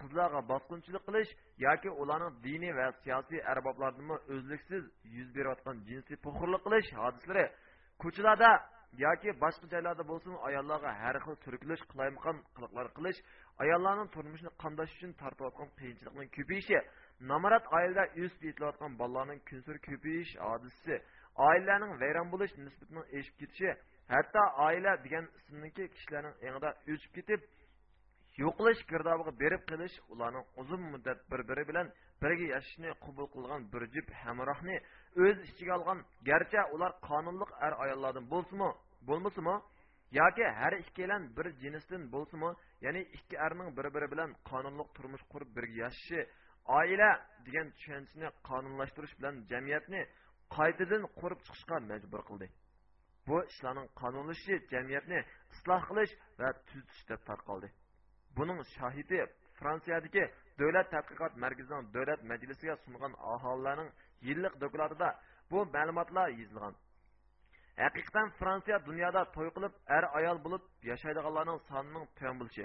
qizlarga 0.00 0.40
bosqinchilik 0.52 1.02
qilish 1.08 1.30
yoki 1.66 1.90
ularning 2.02 2.32
diniy 2.46 2.72
va 2.78 2.86
siyosiy 3.02 3.40
arboblarini 3.52 4.16
o'zliksiz 4.34 4.84
yuz 5.16 5.28
berayotgan 5.36 5.76
jinsiy 5.88 6.16
puxurlik 6.26 6.62
qilish 6.66 6.88
hodislari 7.02 7.44
ko'chalarda 8.02 8.50
yoki 9.04 9.30
boshqa 9.44 9.66
joylarda 9.74 10.04
bo'lsin 10.10 10.34
ayollarga 10.48 10.90
har 11.02 11.16
xil 11.24 11.36
turkilish 11.44 11.82
qilaymagan 11.90 12.36
qiliqlar 12.56 12.86
qilish 12.96 13.18
ayollarning 13.64 14.08
turmushini 14.14 14.52
qamdash 14.62 14.92
uchun 14.96 15.12
tortayotgan 15.22 15.68
qiyinchilikning 15.78 16.28
ko'payishi 16.36 16.78
namorat 17.32 17.64
oilada 17.76 18.04
o'sib 18.22 18.42
yetilayotgan 18.48 18.92
bolalarning 19.00 19.40
kunsir 19.50 19.76
ko'payish 19.88 20.32
hodisasi 20.48 20.94
oilalarning 21.48 21.92
vayron 22.02 22.28
bo'lish 22.34 22.52
nisbatining 22.66 23.06
eshib 23.18 23.34
ketishi 23.40 23.70
hatto 24.14 24.42
oila 24.68 24.92
degan 25.04 25.24
ismniki 25.38 25.84
kishilarning 25.94 26.34
o'chib 26.92 27.12
ketib 27.16 27.40
yo'qlash 28.42 28.80
girdobiga 28.90 29.32
berib 29.42 29.62
qilish 29.70 29.96
ularning 30.12 30.46
uzun 30.60 30.82
muddat 30.92 31.18
bir 31.30 31.40
biri 31.48 31.64
bilan 31.70 31.86
birga 32.22 32.46
yashashni 32.54 32.90
qabul 33.04 33.26
qilgan 33.34 33.60
bir 33.72 33.82
jup 33.94 34.08
hamrohni 34.22 34.76
o'z 35.24 35.38
ichiga 35.50 35.72
olgan 35.78 35.98
garchi 36.28 36.60
ular 36.74 36.92
qonunliq 37.08 37.50
er 37.66 37.72
ayollardan 37.84 38.24
bo'lsinmi 38.32 38.70
bo'lmasimi 39.08 39.56
yoki 40.20 40.44
har 40.60 40.72
ikkalan 40.82 41.22
bir 41.36 41.46
jinsdan 41.62 42.02
bo'lsinmi? 42.14 42.50
Ya'ni 42.84 43.02
ikki 43.16 43.36
erning 43.46 43.68
bir 43.78 43.86
biri 43.94 44.08
bilan 44.12 44.30
qonunliq 44.50 44.88
turmush 44.96 45.24
qurib 45.32 45.50
birga 45.56 45.76
yashashi 45.84 46.20
oila 46.78 47.10
degan 47.46 47.66
tushunchani 47.76 48.28
qonunlashtirish 48.48 49.14
bilan 49.18 49.34
jamiyatni 49.52 50.00
qaytadan 50.56 51.02
qurib 51.20 51.40
chiqishga 51.46 51.76
majbur 51.90 52.22
qildi. 52.28 52.46
Bu 53.28 53.36
ishlarning 53.52 53.88
qonunlashishi 54.00 54.54
jamiyatni 54.72 55.18
isloh 55.54 55.82
qilish 55.90 56.12
va 56.40 56.48
tuzitish 56.66 57.02
deb 57.10 57.20
tarqaldi. 57.28 57.68
Buning 58.36 58.60
shohidi 58.76 59.20
fransiyadagi 59.58 60.24
davlat 60.60 60.86
tadqiqot 60.94 61.32
markazining 61.44 61.84
davlat 61.94 62.20
majlisiga 62.30 62.74
sungan 62.84 63.12
aholilarning 63.32 63.90
yillik 64.28 64.54
dokladida 64.64 65.08
bu 65.50 65.58
ma'lumotlar 65.74 66.28
yozilgan. 66.40 66.74
Haqiqatan 67.82 68.28
fransiya 68.40 68.78
dunyoda 68.88 69.22
to'y 69.36 69.50
qilib 69.56 69.74
er 69.96 70.04
ayol 70.18 70.38
bo'lib 70.44 70.62
yashaydiganlarning 70.90 71.58
sonining 71.68 72.04
tuyon 72.16 72.36
bo'lishi 72.40 72.64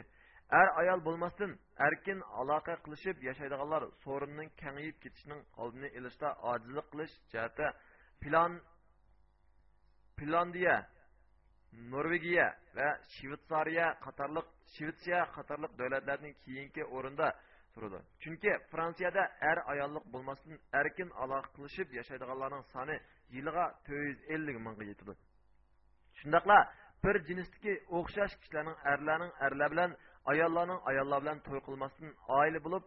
er 0.52 0.68
ayol 0.82 1.00
bo'lmasdan 1.08 1.52
erkin 1.88 2.20
aloqa 2.42 2.76
qilishib 2.86 3.18
yashaydiganlar 3.30 3.84
so'rinning 4.04 4.50
kengayib 4.62 4.98
ketishining 5.04 5.42
oldini 5.64 5.90
olishda 6.00 6.30
ojizlik 6.52 6.88
qilish 6.92 7.16
jihati 7.32 7.68
plan 8.24 8.52
finlandiya 10.18 10.76
norvegiya 11.94 12.48
va 12.78 12.90
shvetsariya 13.14 13.88
qatorliq 14.06 14.48
shvetsiya 14.76 15.20
qatorliq 15.36 15.72
davlatlarning 15.80 16.34
keyingi 16.44 16.84
o'rinda 16.96 17.28
turadi 17.74 18.00
chunki 18.24 18.52
fransiyada 18.72 19.24
er 19.50 19.58
ayollik 19.74 20.06
bo'lmasdan 20.14 20.56
erkin 20.82 21.10
aloqa 21.24 21.50
qilishib 21.56 21.88
yashaydiganlarning 22.00 22.64
soni 22.74 22.96
yiliga 23.36 23.66
to'rt 23.86 24.04
yuz 24.10 24.20
ellik 24.36 24.58
mingga 24.66 24.84
yetadi 24.92 25.14
shundoqla 26.20 26.58
bir 27.04 27.16
jinsdagi 27.28 27.74
o'xshash 27.98 28.34
kishilarning 28.42 28.78
erlarning 28.94 29.32
erlar 29.46 29.70
bilan 29.74 29.92
ayollarning 30.32 30.80
ayollar 30.90 31.20
bilan 31.24 31.38
to'y 31.48 31.60
qilmasdan 31.68 32.10
oila 32.40 32.60
bo'lib 32.66 32.84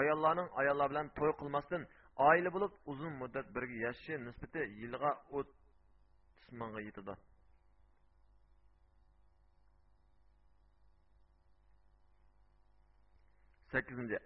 ayollarning 0.00 0.48
ayollar 0.60 0.88
bilan 0.92 1.06
to'y 1.18 1.32
qilmasdan 1.40 1.82
oila 2.28 2.50
uzun 2.92 3.12
muddat 3.22 3.46
birga 3.54 3.76
yashashi 3.86 4.14
nisbati 4.26 4.60
yetadi 6.88 7.14
sakkizinchi 13.72 14.18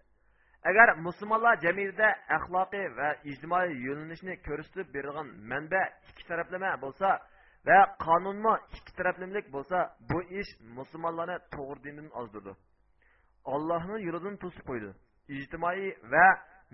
agar 0.71 0.89
musulmonlar 1.07 1.55
jamiyatida 1.67 2.09
axloqiy 2.37 2.87
va 2.99 3.09
ijtimoiy 3.31 3.71
yo'linishni 3.87 4.35
ko'rsatib 4.47 4.87
berilgan 4.95 5.29
manba 5.51 5.83
ikki 6.09 6.25
taraflama 6.31 6.71
bo'lsa 6.85 7.09
va 7.69 7.79
qonunmi 8.07 8.55
ikki 8.77 8.93
taraflamalik 8.99 9.47
bo'lsa 9.57 9.79
bu 10.11 10.19
ish 10.41 10.51
musulmonlarni 10.79 11.37
to'g'ri 11.55 11.81
dindan 11.87 12.09
ozdirdi 12.21 12.53
allohni 13.55 13.97
yo'lidan 14.07 14.37
to'sib 14.43 14.65
qo'ydi 14.71 14.91
ijtimoiy 15.39 15.91
va 16.13 16.27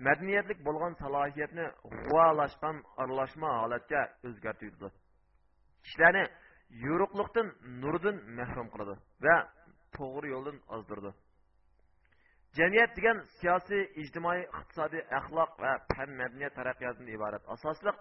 madaniyatlik 0.07 0.59
bo'lgan 0.67 0.93
salohiyatni 1.03 1.65
g'uvolashgan 1.93 2.77
aralashma 3.01 3.49
holatga 3.61 4.01
o'zgartirdi 4.27 4.87
kishilarni 5.83 6.23
yo'ruqliqdan 6.85 7.47
nurdan 7.81 8.17
mahrum 8.39 8.67
qiladi 8.73 8.95
va 9.25 9.35
to'g'ri 9.97 10.27
yo'ldan 10.35 10.57
ozdirdi. 10.75 11.11
Jamiyat 12.57 12.91
degan 12.97 13.17
siyosiy 13.39 13.83
ijtimoiy 14.01 14.43
iqtisodiy 14.57 15.03
axloq 15.19 15.51
va 15.63 15.71
fan 15.93 16.09
madaniyat 16.19 16.53
taraqqiyotidan 16.59 17.09
iborat 17.17 17.43
asosliq 17.55 17.95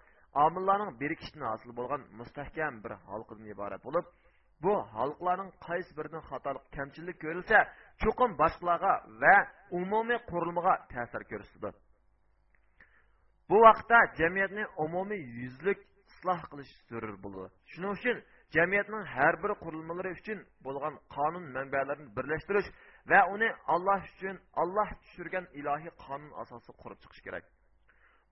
omillarning 0.44 0.90
birikishidan 1.00 1.46
hosil 1.52 1.70
bo'lgan 1.78 2.02
mustahkam 2.20 2.74
bir 2.84 2.92
halqadan 3.08 3.46
iborat 3.54 3.82
bo'lib 3.86 4.06
bu 4.64 4.74
xalqlarning 4.94 5.50
qaysi 5.66 5.90
biridan 5.98 6.22
xatolik 6.30 6.64
kamchilik 6.76 7.16
ko'rilsa 7.24 7.58
cho'qim 8.02 8.30
boshqalarga 8.42 8.92
va 9.22 9.36
umumiy 9.80 10.18
qurilmaga 10.30 10.74
ta'sir 10.92 11.22
ko'rsatadi. 11.30 11.78
Bu 13.50 13.56
vaqtda 13.66 13.98
jamiyatni 14.20 14.64
umumiy 14.84 15.22
yuzlik 15.40 15.78
isloh 16.26 16.42
qilish 16.52 16.72
zarur 16.90 17.16
bo'ladi 17.24 17.48
shuning 17.72 17.92
uchun 17.98 18.16
jamiyatning 18.56 19.04
har 19.14 19.34
bir 19.42 19.52
qurilmalari 19.64 20.10
uchun 20.18 20.38
bo'lgan 20.66 20.94
qonun 21.16 21.44
manbalarini 21.56 22.08
birlashtirish 22.16 22.68
va 23.10 23.20
uni 23.34 23.48
alloh 23.74 24.00
uchun 24.12 24.36
alloh 24.62 24.88
tushirgan 25.02 25.44
ilohiy 25.60 25.92
qonun 26.04 26.32
asosida 26.42 26.72
qurib 26.82 26.98
chiqish 27.02 27.22
kerak. 27.26 27.44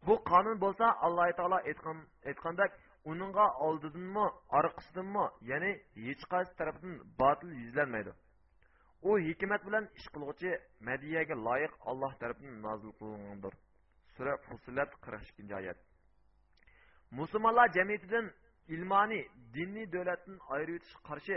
Bu 0.06 0.14
qonun 0.30 0.56
bo'lsa 0.64 0.86
alloh 1.06 1.26
taolo 1.38 1.58
aytgandek 2.30 2.72
uningga 3.10 3.46
oldidanmi 3.66 4.26
orqasidanmi 4.58 5.24
ya'ni 5.50 5.72
hech 6.06 6.22
qaysi 6.32 6.52
tarafdan 6.60 6.94
botil 7.20 7.50
yuzlanmaydi. 7.62 8.12
U 9.08 9.10
hikmat 9.28 9.62
bilan 9.68 9.84
ish 9.98 10.08
qilg'uchi 10.14 10.50
madiyaga 10.88 11.34
loyiq 11.48 11.72
alloh 11.90 12.12
tarafidan 12.20 12.56
nozil 12.66 12.90
qilingandir. 12.98 13.52
Sura 14.14 14.32
fusilat 14.46 14.90
qirq 15.04 15.22
ikkinchi 15.30 15.54
oyat. 15.62 15.78
Musulmonlar 17.18 17.68
jamiyatidan 17.76 18.26
ilmoniy 18.74 19.24
diniy 19.56 19.86
davlatdan 19.94 20.36
ayirib 20.54 20.74
o'tish 20.78 20.96
qarshi 21.08 21.36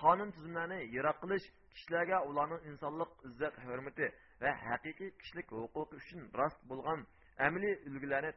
qonun 0.00 0.30
tizimlarini 0.36 0.78
yiroq 0.94 1.16
qilish 1.22 1.46
kishilarga 1.74 2.18
ularning 2.30 2.62
insonlik 2.70 3.10
izzat 3.28 3.54
hurmati 3.66 4.06
va 4.42 4.50
haqiqiy 4.66 5.10
kishilik 5.20 5.48
huquqi 5.58 5.94
uchun 6.00 6.20
rost 6.40 6.60
bo'lgan 6.70 7.00
amaliy 7.46 7.74
ulgularni 7.88 8.32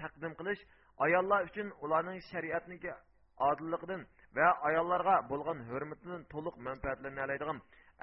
taqdim 0.00 0.32
qilish 0.40 0.62
ayollar 1.06 1.40
uchun 1.48 1.68
ularning 1.84 2.18
shariatniki 2.30 2.90
odilligidan 3.48 4.02
va 4.36 4.48
ayollarga 4.68 5.16
bo'lgan 5.32 5.58
hurmatidan 5.70 6.22
to'liq 6.32 6.56
manfaatlarni 6.68 7.20
oladigan 7.26 7.58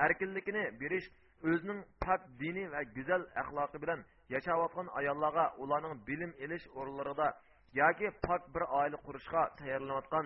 erkinligini 0.05 0.63
berish 0.81 1.07
o'zining 1.49 1.79
pok 2.03 2.21
diniy 2.41 2.67
va 2.73 2.81
go'zal 2.95 3.23
axloqi 3.41 3.77
bilan 3.83 3.99
yashayotgan 4.35 4.87
ayollarga 4.99 5.45
ularning 5.63 5.93
bilim 6.07 6.31
ilish 6.45 6.65
o'rinlarida 6.79 7.27
yoki 7.81 8.07
pok 8.25 8.41
bir 8.55 8.63
oila 8.79 8.97
qurishga 9.05 9.41
tayyorlanayotgan 9.59 10.25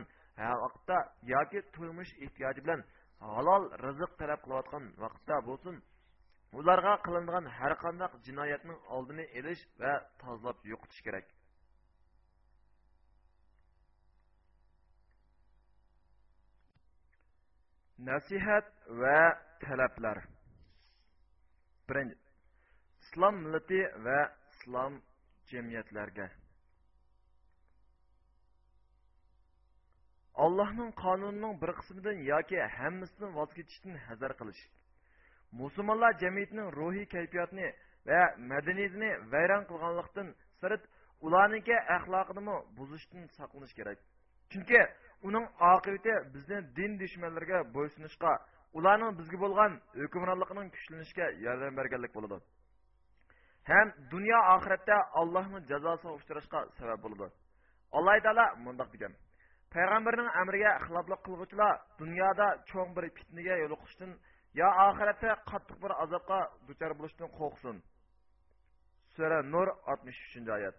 vaqtda 0.64 0.98
yoki 1.34 1.60
turmush 1.76 2.12
ehtiyoji 2.26 2.62
bilan 2.66 2.82
halol 3.36 3.64
rizq 3.86 4.12
talab 4.20 4.40
qilayotgan 4.46 4.84
vaqtda 5.04 5.36
bo'lsin 5.50 5.76
ularga 6.60 6.94
qilingan 7.06 7.46
har 7.58 7.74
qanday 7.84 8.10
jinoyatning 8.28 8.80
oldini 8.96 9.26
olish 9.40 9.64
va 9.82 9.94
tozalab 10.22 10.58
yo'qotish 10.72 11.02
kerak. 11.08 11.26
Nasihat 18.10 18.66
va 19.02 19.20
talablar. 19.64 20.18
Birinchi 21.88 22.16
islom 23.04 23.36
millati 23.44 23.82
va 24.06 24.20
islom 24.52 24.94
jamiyatlarga. 25.52 26.28
Allohning 30.44 30.92
qonunining 31.04 31.54
bir 31.62 31.72
qismidan 31.80 32.18
yoki 32.32 32.58
hammasidan 32.78 33.32
voz 33.38 33.50
kechishdan 33.58 33.96
hazar 34.08 34.32
qilish. 34.40 34.62
Musulmonlar 35.62 36.12
jamiyatining 36.24 36.68
ruhiy 36.80 37.06
kayfiyatini 37.16 37.68
va 38.10 38.22
madaniyatini 38.52 39.10
vayron 39.34 39.64
qilganlikdan 39.70 40.28
sirt 40.62 40.84
ularniki 41.26 41.76
axloqini 41.96 42.56
buzishdan 42.78 43.24
saqlanish 43.38 43.74
kerak. 43.80 43.98
Chunki 44.52 44.82
uning 45.28 45.46
oqibati 45.74 46.14
bizni 46.34 46.58
din 46.78 46.92
dushmanlariga 47.02 47.60
bo'ysunishga 47.76 48.32
ularning 48.78 49.12
bizga 49.20 49.38
bo'lgan 49.44 49.72
hukmronligining 50.02 50.68
kuchlanishga 50.76 51.26
yordam 51.46 51.74
berganlik 51.80 52.12
bo'ladi. 52.18 52.38
Ham 53.70 53.88
dunyo 54.14 54.40
oxiratda 54.56 54.98
allohning 55.22 55.64
jazosiga 55.72 56.12
uchrashga 56.20 56.60
sabab 56.78 57.00
bo'ladi. 57.06 57.28
Alloh 57.98 58.16
taolo 58.26 58.46
mundoq 58.66 58.90
degan. 58.96 59.14
Payg'ambarning 59.76 60.30
amriga 60.42 60.72
xiloflik 60.86 61.22
qilg'uvchilar 61.28 61.74
dunyoda 62.02 62.48
cho'ng 62.70 62.92
bir 62.98 63.06
fitnaga 63.18 63.56
yo'liqishdan 63.64 64.12
yo 64.62 64.68
oxiratda 64.88 65.32
qattiq 65.52 65.78
bir 65.84 65.92
azobga 66.04 66.40
duchor 66.68 66.92
bo'lishdan 67.00 67.30
qo'rqsin. 67.40 67.76
Sura 69.16 69.40
nur 69.54 69.68
oltmish 69.92 70.20
uchinchi 70.28 70.52
oyat. 70.58 70.76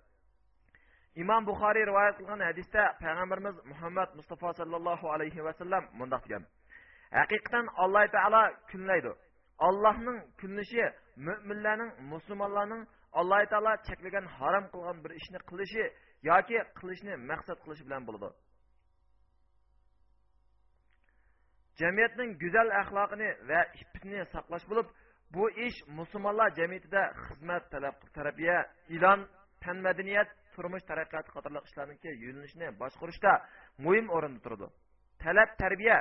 Imom 1.23 1.43
buxoriy 1.51 1.85
rivoyat 1.91 2.17
qilgan 2.21 2.41
hadisda 2.49 2.83
payg'ambarimiz 3.03 3.57
muhammad 3.71 4.11
mustafa 4.19 4.49
sollallohu 4.61 5.07
alayhi 5.15 5.41
vasallam 5.47 5.85
mundoq 6.01 6.23
degan 6.27 6.45
haqiqatan 7.19 7.65
alloh 7.83 8.05
taolo 8.17 8.43
kunlaydi. 8.71 9.13
Allohning 9.69 10.19
kunlishi 10.41 10.85
mo'minlarning 11.27 11.91
musulmonlarning 12.13 12.83
alloh 13.21 13.43
taolo 13.53 13.73
cheklagan 13.87 14.27
harom 14.37 14.65
qilgan 14.73 14.99
bir 15.05 15.13
ishni 15.21 15.39
qilishi 15.51 15.85
yoki 16.31 16.59
qilishni 16.79 17.13
maqsad 17.31 17.59
qilishi 17.65 17.85
bilan 17.89 18.03
bo'ladi. 18.09 18.29
Jamiyatning 21.81 22.31
go'zal 22.43 22.69
axloqini 22.81 23.29
va 23.51 23.61
iffatini 23.81 24.21
saqlash 24.35 24.67
bo'lib 24.71 24.89
bu 25.35 25.45
ish 25.67 25.79
musulmonlar 25.99 26.49
jamiyatida 26.61 27.03
xizmat 27.27 27.63
talab 27.73 27.97
tarbiya 28.17 28.57
ilon 28.97 29.21
fan 29.63 29.79
madaniyat 29.87 30.29
turmush 30.55 30.85
taraqqiyoti 30.91 31.31
qatorli 31.37 31.61
ishlarniki 31.69 32.11
yo'nalishni 32.25 32.67
boshqarishda 32.83 33.33
muhim 33.85 34.07
o'rinda 34.17 34.41
turadi. 34.45 34.67
Talab 35.25 35.51
tarbiya 35.63 35.99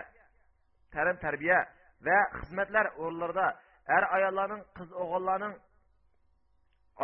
ta'lim 0.94 1.18
tarbiya 1.26 1.60
va 2.08 2.18
xizmatlar 2.40 2.86
o'rinlarida 3.04 3.48
er 3.96 4.04
ayollarning 4.18 4.62
qiz 4.78 4.90
o'g'illarning 5.04 5.54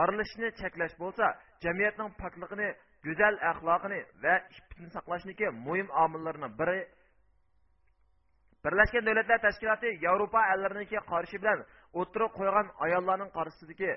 orilishini 0.02 0.50
cheklash 0.62 0.96
bo'lsa 1.04 1.26
jamiyatning 1.66 2.10
pokligini 2.22 2.70
go'zal 3.06 3.36
axloqini 3.52 4.00
va 4.24 4.36
iffatini 4.54 4.90
saqlashniki 4.98 5.48
muhim 5.66 5.88
omillarni 6.04 6.50
biri 6.60 6.80
birlashgan 8.66 9.04
davlatlar 9.08 9.40
tashkiloti 9.48 9.90
yevropa 10.06 10.42
allariniki 10.54 10.98
qarishi 11.12 11.38
bilan 11.44 11.60
o'tirib 12.00 12.32
qo'ygan 12.40 12.68
ayollarning 12.86 13.32
qarshisidagi 13.38 13.92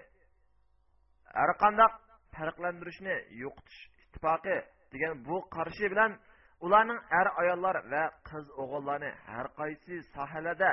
har 1.39 1.51
qanday 1.63 1.89
farqlantirishni 2.37 3.15
yo'qotish 3.43 3.81
ittifoqi 4.07 4.57
degan 4.93 5.13
bu 5.29 5.37
qarshi 5.57 5.87
bilan 5.93 6.11
ularning 6.67 7.01
er 7.21 7.29
ayollar 7.43 7.77
va 7.93 8.05
qiz 8.29 8.45
o'g'illarni 8.63 9.11
har 9.33 9.47
qaysi 9.61 9.95
sohalarda 10.15 10.71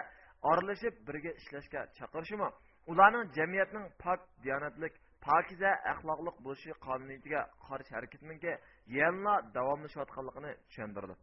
oralashib 0.51 0.93
birga 1.07 1.31
ishlashga 1.41 1.81
chaqirishimi? 1.97 2.49
Ularning 2.91 3.25
jamiyatning 3.37 3.85
pok 4.03 4.19
diyonatlik 4.43 4.93
pokiza 5.27 5.71
axloqliq 5.91 6.37
bo'lishi 6.45 6.71
qonuniyatiga 6.85 7.41
qarshi 7.67 7.91
harakatninki 7.97 8.51
yana 8.99 9.33
davomlashayotganligini 9.57 10.51
tushuntirdi. 10.69 11.15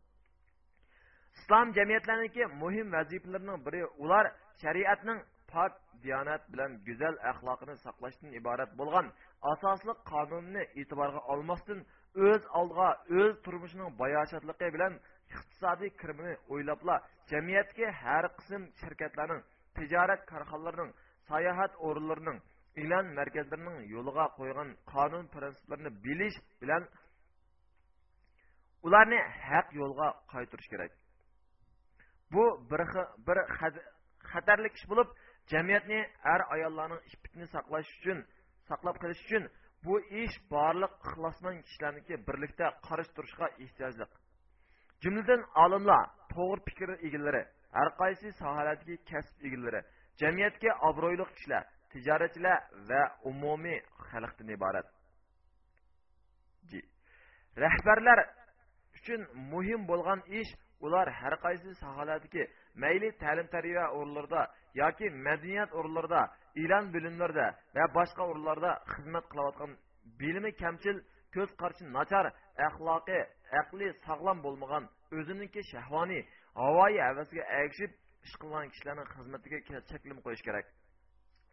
Islom 1.38 1.66
jamiyatlariniki 1.78 2.42
muhim 2.62 2.86
vazifalarining 2.96 3.58
biri 3.66 3.82
ular 4.02 4.24
shariatning 4.62 5.20
pok 5.52 5.72
diyonat 6.04 6.42
bilan 6.52 6.70
go'zal 6.86 7.14
axloqini 7.30 7.74
saqlashdan 7.86 8.30
iborat 8.40 8.70
bo'lgan 8.80 9.06
asosli 9.52 9.92
qonunni 10.12 10.62
e'tiborga 10.80 11.20
olmasdan 11.32 11.78
o'z 12.28 12.42
oldiga 12.58 12.88
o'z 13.18 13.34
turmushining 13.44 13.90
bayoshatligi 14.02 14.68
bilan 14.76 14.92
iqtisodiy 15.34 15.90
kirimini 16.00 16.34
o'ylabla 16.52 16.96
jamiyatga 17.32 17.86
har 18.02 18.24
qism 18.38 18.62
shirkatlarning 18.80 19.42
tijorat 19.76 20.22
korxonalarining 20.32 20.90
sayohat 21.30 21.72
o'rinlarining 21.86 22.38
e'lon 22.82 23.06
markazlarining 23.18 23.78
yo'liga 23.94 24.26
qo'ygan 24.38 24.68
qonun 24.92 25.24
prinsiplarini 25.34 25.90
bilish 26.06 26.36
bilan 26.62 26.82
ularni 28.86 29.20
haq 29.48 29.66
yo'lga 29.80 30.08
qaytarish 30.32 30.68
kerak. 30.72 30.92
Bu 32.32 32.44
bir 32.70 32.82
bir 33.26 33.38
xatarli 34.32 34.68
ish 34.76 34.86
bo'lib 34.90 35.08
jamiyatni 35.52 36.00
er 36.34 36.40
ayollarning 36.54 37.00
iffatini 37.12 37.46
saqlash 37.54 37.90
uchun 37.98 38.18
saqlab 38.68 38.96
qolish 39.02 39.22
uchun 39.26 39.44
bu 39.84 39.94
ish 40.22 40.36
barliq 40.54 40.92
ixlosmand 41.06 41.60
kishilarniki 41.66 42.14
birlikda 42.28 42.66
qarish 42.88 43.10
turishga 43.16 43.46
ehtiyojli 43.64 44.06
jumladan 45.02 45.40
olimlar 45.64 46.02
to'g'ri 46.34 46.60
fikr 46.68 46.88
egalari 47.06 47.42
har 47.76 47.88
qaysi 48.00 48.26
sohalardagi 48.40 48.96
kasb 49.10 49.36
egalari 49.48 49.80
jamiyatga 50.20 50.70
obro'li 50.88 51.24
kishilar 51.34 51.62
tijoratchilar 51.92 52.58
va 52.88 53.02
umumiy 53.30 53.78
xalqdan 54.08 54.48
iborat. 54.56 54.86
Rahbarlar 57.64 58.18
uchun 58.96 59.20
muhim 59.52 59.80
bo'lgan 59.90 60.20
ish 60.40 60.52
ular 60.86 61.06
har 61.20 61.34
qaysi 61.44 61.70
sohalardagi 61.82 62.42
mayli 62.82 63.08
ta'lim 63.22 63.46
tarbiya 63.54 63.84
o'rinlarida 63.98 64.42
yoki 64.82 65.06
madaniyat 65.26 65.70
o'rinlarida 65.78 66.22
ilon 66.64 66.84
bo'limlarda 66.94 67.46
va 67.76 67.84
boshqa 67.98 68.22
o'rinlarda 68.30 68.70
xizmat 68.92 69.24
qilayotgan 69.32 69.70
bilimi 70.20 70.52
kamchil 70.62 70.96
ko'z 71.34 71.50
qarashi 71.60 71.84
nachar 71.98 72.26
axloqi 72.68 73.18
aqli 73.60 73.88
sog'lom 74.06 74.38
bo'lmagan 74.46 74.84
o'ziniki 75.18 75.60
shahvoniy 75.72 76.22
havoyi 76.62 77.00
havasiga 77.08 77.44
ergishib 77.58 77.92
ish 78.26 78.34
qilgan 78.42 78.66
kishilarning 78.72 79.08
xizmatiga 79.14 79.58
cheklim 79.90 80.18
qo'yish 80.26 80.44
kerak. 80.48 80.66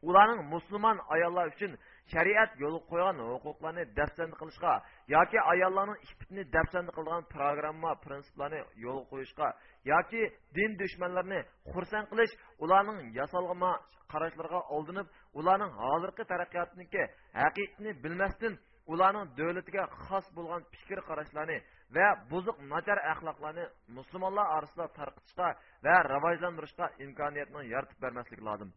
Ularning 0.08 0.42
musulmon 0.54 0.98
ayollar 1.16 1.46
uchun 1.54 1.72
shariat 2.14 2.52
yo'l 2.64 2.76
qo'ygan 2.92 3.18
huquqlarni 3.44 3.84
dafsand 4.00 4.34
qilishga 4.40 4.74
yoki 5.16 5.40
ayollarning 5.54 6.00
iftini 6.06 6.44
dafsand 6.56 6.90
qilgan 6.98 7.22
programma 7.36 7.92
prinsiplarni 8.06 8.62
yo'l 8.86 9.02
qo'yishga 9.12 9.48
yoki 9.92 10.22
din 10.58 10.72
dushmanlarini 10.82 11.42
xursand 11.74 12.06
qilish 12.12 12.34
ularning 12.64 13.00
yasalg'ima 13.20 13.72
qarashlarga 14.14 14.60
oldinib 14.76 15.08
ularning 15.40 15.72
hozirgi 15.84 16.24
taraqqiyotniki 16.32 17.04
haqiqatni 17.42 17.92
bilmasdan 18.04 18.54
ularning 18.94 19.26
davlatiga 19.40 19.84
xos 20.06 20.26
bo'lgan 20.38 20.62
fikr 20.74 21.00
qarashlarni 21.10 21.58
va 21.96 22.08
buzuq 22.32 22.58
nachar 22.74 23.00
axloqlarni 23.14 23.66
musulmonlar 23.98 24.48
orasida 24.58 24.86
tarqitishga 25.00 25.48
va 25.86 25.96
rivojlantirishga 26.14 26.86
imkoniyatni 27.06 27.62
yaratib 27.74 28.00
bermaslik 28.06 28.42
lozim. 28.50 28.70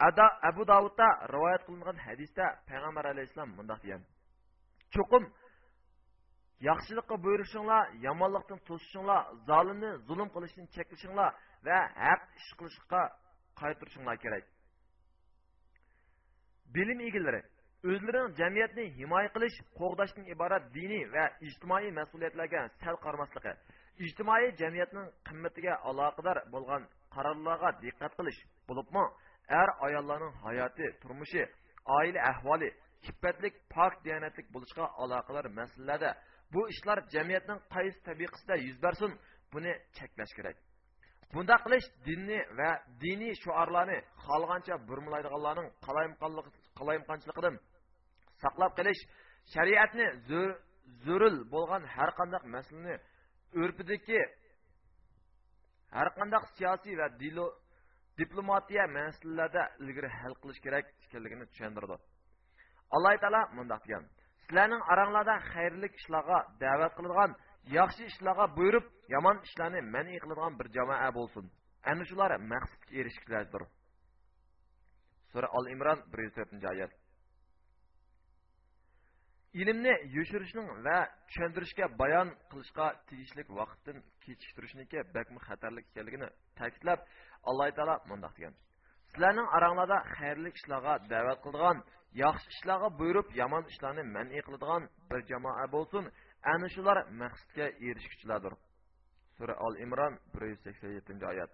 әда 0.00 0.26
әбу 0.48 0.64
дауытта 0.64 1.06
рауаят 1.32 1.66
қылынған 1.68 1.98
хәдисте 2.06 2.46
пайғамбар 2.68 3.10
алейхиссалам 3.12 3.52
мындай 3.58 3.76
деген 3.82 4.04
чұқым 4.96 5.26
яхшылыққа 6.64 7.18
бұйырышыңлар 7.24 7.92
жаманлықтан 8.04 8.62
тосышыңлар 8.68 9.30
залымны 9.48 9.92
зұлым 10.08 10.32
қылышын 10.32 10.70
чекішіңлар 10.76 11.36
вә 11.68 11.78
әп 12.14 12.26
іш 12.40 12.50
қылышқа 12.60 13.04
қайтырышыңлар 13.60 14.20
керек 14.24 14.48
білім 16.74 17.00
игілері 17.08 17.42
өзлерін 17.84 18.34
жәмиятны 18.36 18.90
химай 18.96 19.28
қылыш 19.34 19.56
қоғдаштың 19.76 20.28
ибарат 20.32 20.68
диний 20.72 21.06
вә 21.12 21.30
ижтимаи 21.48 21.92
мәсулиятларға 21.96 22.68
сәл 22.82 23.00
қармаслығы 23.04 23.56
ижтимаи 24.04 24.52
жәмиятның 24.60 25.08
қымметіге 25.28 25.76
алақыдар 25.88 26.44
болған 26.52 26.84
қарарларға 27.14 27.72
диққат 27.80 28.16
қылыш 28.20 28.36
болып 28.68 28.92
мұ? 28.92 29.08
Er 29.60 29.68
ayollarning 29.86 30.34
hayoti 30.44 30.86
turmushi 31.02 31.42
oila 31.96 32.20
ahvoli 32.30 32.68
hibbatlik 33.06 33.54
pok 33.74 33.92
diyonatlik 34.04 34.46
bo'lishga 34.54 34.84
aloqador 35.02 35.46
masalalarda 35.58 36.10
bu 36.52 36.60
ishlar 36.72 36.98
jamiyatning 37.14 37.60
qaysi 37.74 37.98
tabiqasida 38.08 38.54
yuz 38.66 38.78
bersin 38.84 39.10
buni 39.52 39.72
cheklash 39.96 40.32
kerak. 40.38 40.56
Bunda 41.34 41.56
qilish 41.64 41.86
dinni 42.06 42.38
va 42.58 42.70
diniy 43.02 43.34
shuarlarni 43.42 43.98
xohlagancha 44.24 44.74
burmalaydiganlarning 44.88 45.68
qalayimqanchiligidan 46.78 47.54
saqlab 48.42 48.72
qilish 48.78 49.00
shariatni 49.54 50.06
zurul 51.04 51.36
bo'lgan 51.54 51.82
har 51.94 52.10
qanday 52.18 52.42
masalani 52.56 52.94
urpidagi 53.62 54.20
har 55.96 56.08
qanday 56.18 56.42
siyosiy 56.56 56.94
va 57.00 57.06
diplomatiya 58.18 58.84
masalalarda 58.98 59.62
ilgari 59.82 60.08
hal 60.18 60.34
qilish 60.42 60.60
kerak 60.64 60.86
ekanligini 61.06 61.46
tushuntirdi. 61.50 61.96
Alloh 62.96 63.14
taolo 63.22 63.42
mundoq 63.58 63.82
degan 63.86 64.04
sizlarning 64.42 64.82
oranglarda 64.92 65.34
xayrli 65.52 65.88
ishlarga 65.98 66.38
da'vat 66.62 66.92
qiladigan 66.98 67.30
yaxshi 67.78 68.02
ishlarga 68.12 68.44
buyurib 68.56 68.86
yomon 69.14 69.36
ishlarni 69.46 69.80
mani 69.94 70.16
qiladigan 70.22 70.54
bir 70.60 70.66
jamoa 70.76 71.10
bo'lsin. 71.18 71.44
Ana 71.90 72.04
shular 72.10 72.30
maqsadga 72.52 72.92
erishishlardir 73.00 73.62
sura 75.32 75.48
al 75.58 75.66
imron 75.74 75.98
bir 76.12 76.18
yuz 76.24 76.34
to'rtinchi 76.38 76.68
oyat. 76.74 76.92
Ilmni 79.62 79.94
yoshirishning 80.16 80.68
va 80.86 80.98
tushuntirishga 81.28 81.86
bayon 82.02 82.28
qilishga 82.50 82.86
tegishli 83.08 83.42
vaqtdan 83.60 83.96
kechiktirishniki 84.24 84.98
bakmi 85.16 85.40
xatarli 85.48 85.80
ekanligini 85.86 86.28
ta'kidlab 86.58 87.00
alloh 87.48 87.68
taolo 87.78 87.96
mundoq 88.10 88.32
degan. 88.38 88.54
Sizlarning 89.10 89.48
oranglarda 89.56 89.98
xayrli 90.16 90.50
ishlarga 90.58 90.94
da'vat 91.12 91.38
qiladigan 91.44 91.78
yaxshi 92.22 92.48
ishlarga 92.54 92.88
buyurib 93.00 93.28
yomon 93.40 93.64
ishlarni 93.72 94.02
man'i 94.16 94.40
qiladigan 94.46 94.82
bir 95.10 95.20
jamoa 95.30 95.66
bo'lsin. 95.74 96.04
Ana 96.52 96.68
shular 96.74 96.98
maqsadga 97.20 97.66
erishguchilardir 97.88 98.54
sura 99.36 99.54
al 99.66 99.74
imron 99.84 100.14
bir 100.32 100.42
yuz 100.50 100.60
sakson 100.66 100.90
yettinchi 100.98 101.26
oyat. 101.32 101.50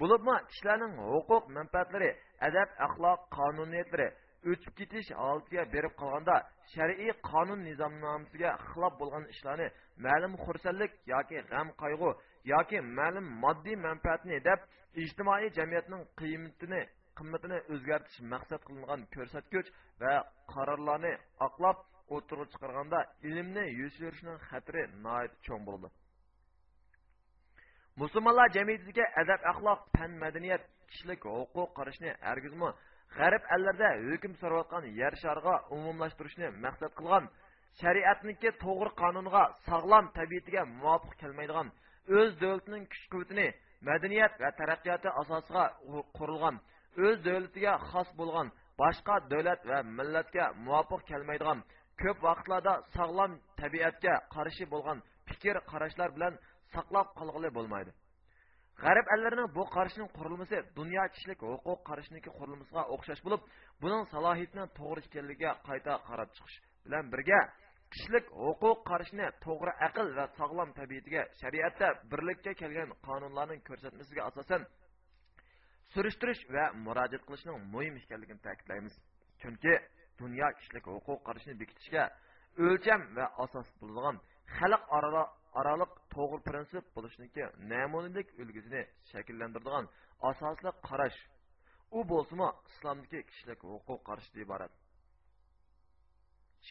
Bo'libmi 0.00 0.36
kishilarning 0.50 0.94
huquq 1.12 1.44
manfaatlari 1.56 2.10
adab 2.48 2.68
axloq 2.86 3.20
qonuniyatlari 3.38 4.08
o'tib 4.50 4.72
ketish 4.78 5.08
holatiga 5.22 5.62
berib 5.74 5.94
qolganda 6.00 6.36
shar'iy 6.74 7.12
qonun 7.30 7.60
nizomnomasiga 7.68 8.50
xilof 8.68 8.94
bo'lgan 9.00 9.24
ishlarni 9.34 9.68
ma'lum 10.06 10.32
xursandlik 10.44 10.92
yoki 11.14 11.38
g'am 11.50 11.68
qayg'u 11.82 12.10
yoki 12.52 12.78
ma'lum 12.98 13.26
moddiy 13.44 13.76
manfaatni 13.86 14.38
deb 14.48 14.60
ijtimoiy 15.04 15.50
jamiyatning 15.58 16.02
qiymatini 16.20 16.80
qimmatini 17.18 17.58
o'zgartirish 17.74 18.20
maqsad 18.32 18.60
qilingan 18.66 19.00
ko'rsatgich 19.14 19.68
va 20.02 20.14
qarorlarni 20.52 21.12
oqlab 21.46 21.78
o'tirg'a 22.16 22.46
chiqarganda 22.52 23.00
ilmni 23.28 23.64
yuzirishning 23.80 24.38
xatri 24.48 24.82
cho'ng 25.46 25.64
bo'ldi 25.68 25.88
musulmonlar 28.02 28.48
jamiyatiga 28.56 29.04
adab 29.22 29.40
axloq 29.52 29.80
fan 29.96 30.12
madaniyat 30.24 30.62
kishilik 30.90 31.20
huquq 31.36 31.70
qarashni 31.78 32.10
hargizmi 32.28 32.70
g'arb 33.18 33.42
allarda 33.54 33.88
hukm 34.08 34.32
surayotgan 34.40 34.84
yer 35.00 35.14
shariga 35.22 35.54
umumlashtirishni 35.76 36.48
maqsad 36.64 36.92
qilgan 36.98 37.24
shariatniki 37.80 38.50
to'g'ri 38.64 38.90
qonunga 39.02 39.42
sog'lom 39.68 40.04
tabiatiga 40.18 40.62
muvofiq 40.80 41.14
kelmaydigan 41.22 41.68
o'z 42.18 42.30
davlatining 42.42 42.84
kuch 42.92 43.06
madaniyat 43.86 44.34
va 44.42 44.50
taraqqiyoti 44.60 45.08
asosiga 45.22 45.64
qurilgan 46.18 46.56
o'z 47.04 47.16
davlatiga 47.26 47.72
xos 47.90 48.08
bo'lgan 48.20 48.48
boshqa 48.80 49.14
davlat 49.32 49.60
va 49.70 49.78
millatga 49.98 50.44
muvofiq 50.66 51.02
kelmaydigan 51.10 51.58
ko'p 52.02 52.18
vaqtlarda 52.28 52.72
sog'lom 52.96 53.32
tabiatga 53.60 54.14
qarshi 54.34 54.64
bo'lgan 54.74 54.98
fikr 55.28 55.56
qarashlar 55.70 56.08
bilan 56.16 56.34
saqlab 56.74 57.08
qolg'ili 57.18 57.50
bo'lmaydi. 57.58 57.90
G'arb 58.82 59.06
allarining 59.14 59.48
bu 59.56 59.62
qarashning 59.74 60.08
qurilmasi 60.16 60.56
dunyo 60.78 61.04
kishilik 61.14 61.40
huquq 61.50 61.80
qarashniki 61.88 62.30
qurilmasiga 62.38 62.82
o'xshash 62.94 63.22
bo'lib 63.26 63.40
buning 63.82 64.02
salohiyatini 64.12 64.64
to'g'ri 64.78 65.00
ekanligiga 65.08 65.50
qayta 65.68 65.92
qarab 66.08 66.28
chiqish 66.36 66.56
bilan 66.84 67.04
birga 67.12 67.40
kishilik 67.92 68.26
huquq 68.44 68.78
qarashni 68.90 69.26
to'g'ri 69.44 69.72
aql 69.88 70.06
va 70.18 70.24
sog'lom 70.38 70.70
tabiatiga 70.80 71.22
shariatda 71.40 71.88
birlikka 72.10 72.52
kelgan 72.60 72.90
qonunlarning 73.06 73.60
ko'rsatmasiga 73.68 74.22
asosan 74.30 74.62
surishtirish 75.94 76.42
va 76.54 76.64
murojaat 76.86 77.22
qilishning 77.28 77.56
muhim 77.74 77.94
ekanligini 78.02 78.40
ta'kidlaymiz. 78.46 78.94
Chunki 79.40 79.74
dunyo 80.20 80.48
kishilik 80.58 80.84
huquq 80.94 81.20
qarashni 81.28 81.54
bekitishga 81.62 82.02
o'lcham 82.64 83.00
va 83.16 83.24
asos 83.44 83.68
bo'ladigan 83.80 84.16
xalq 84.56 84.82
oraliq 85.58 85.92
to'g'ri 86.14 86.40
prinsip 86.48 86.84
bo'lishniki 86.96 87.42
namunalik 87.72 88.28
ulgusini 88.42 88.82
shakllantiradigan 89.10 89.84
asosli 90.30 90.70
qarash. 90.88 91.18
U 91.96 92.00
bo'lsimi 92.12 92.48
islomdagi 92.70 93.18
kishilik 93.30 93.60
huquq 93.70 94.00
qarashidan 94.08 94.42
iborat. 94.46 94.72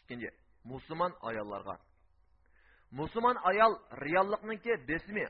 Ikkinchi 0.00 0.30
musulmon 0.64 1.12
ayollarga. 1.22 1.78
Musulmon 2.90 3.36
ayol 3.50 3.74
reallikniki 4.04 4.72
besmi 4.88 5.26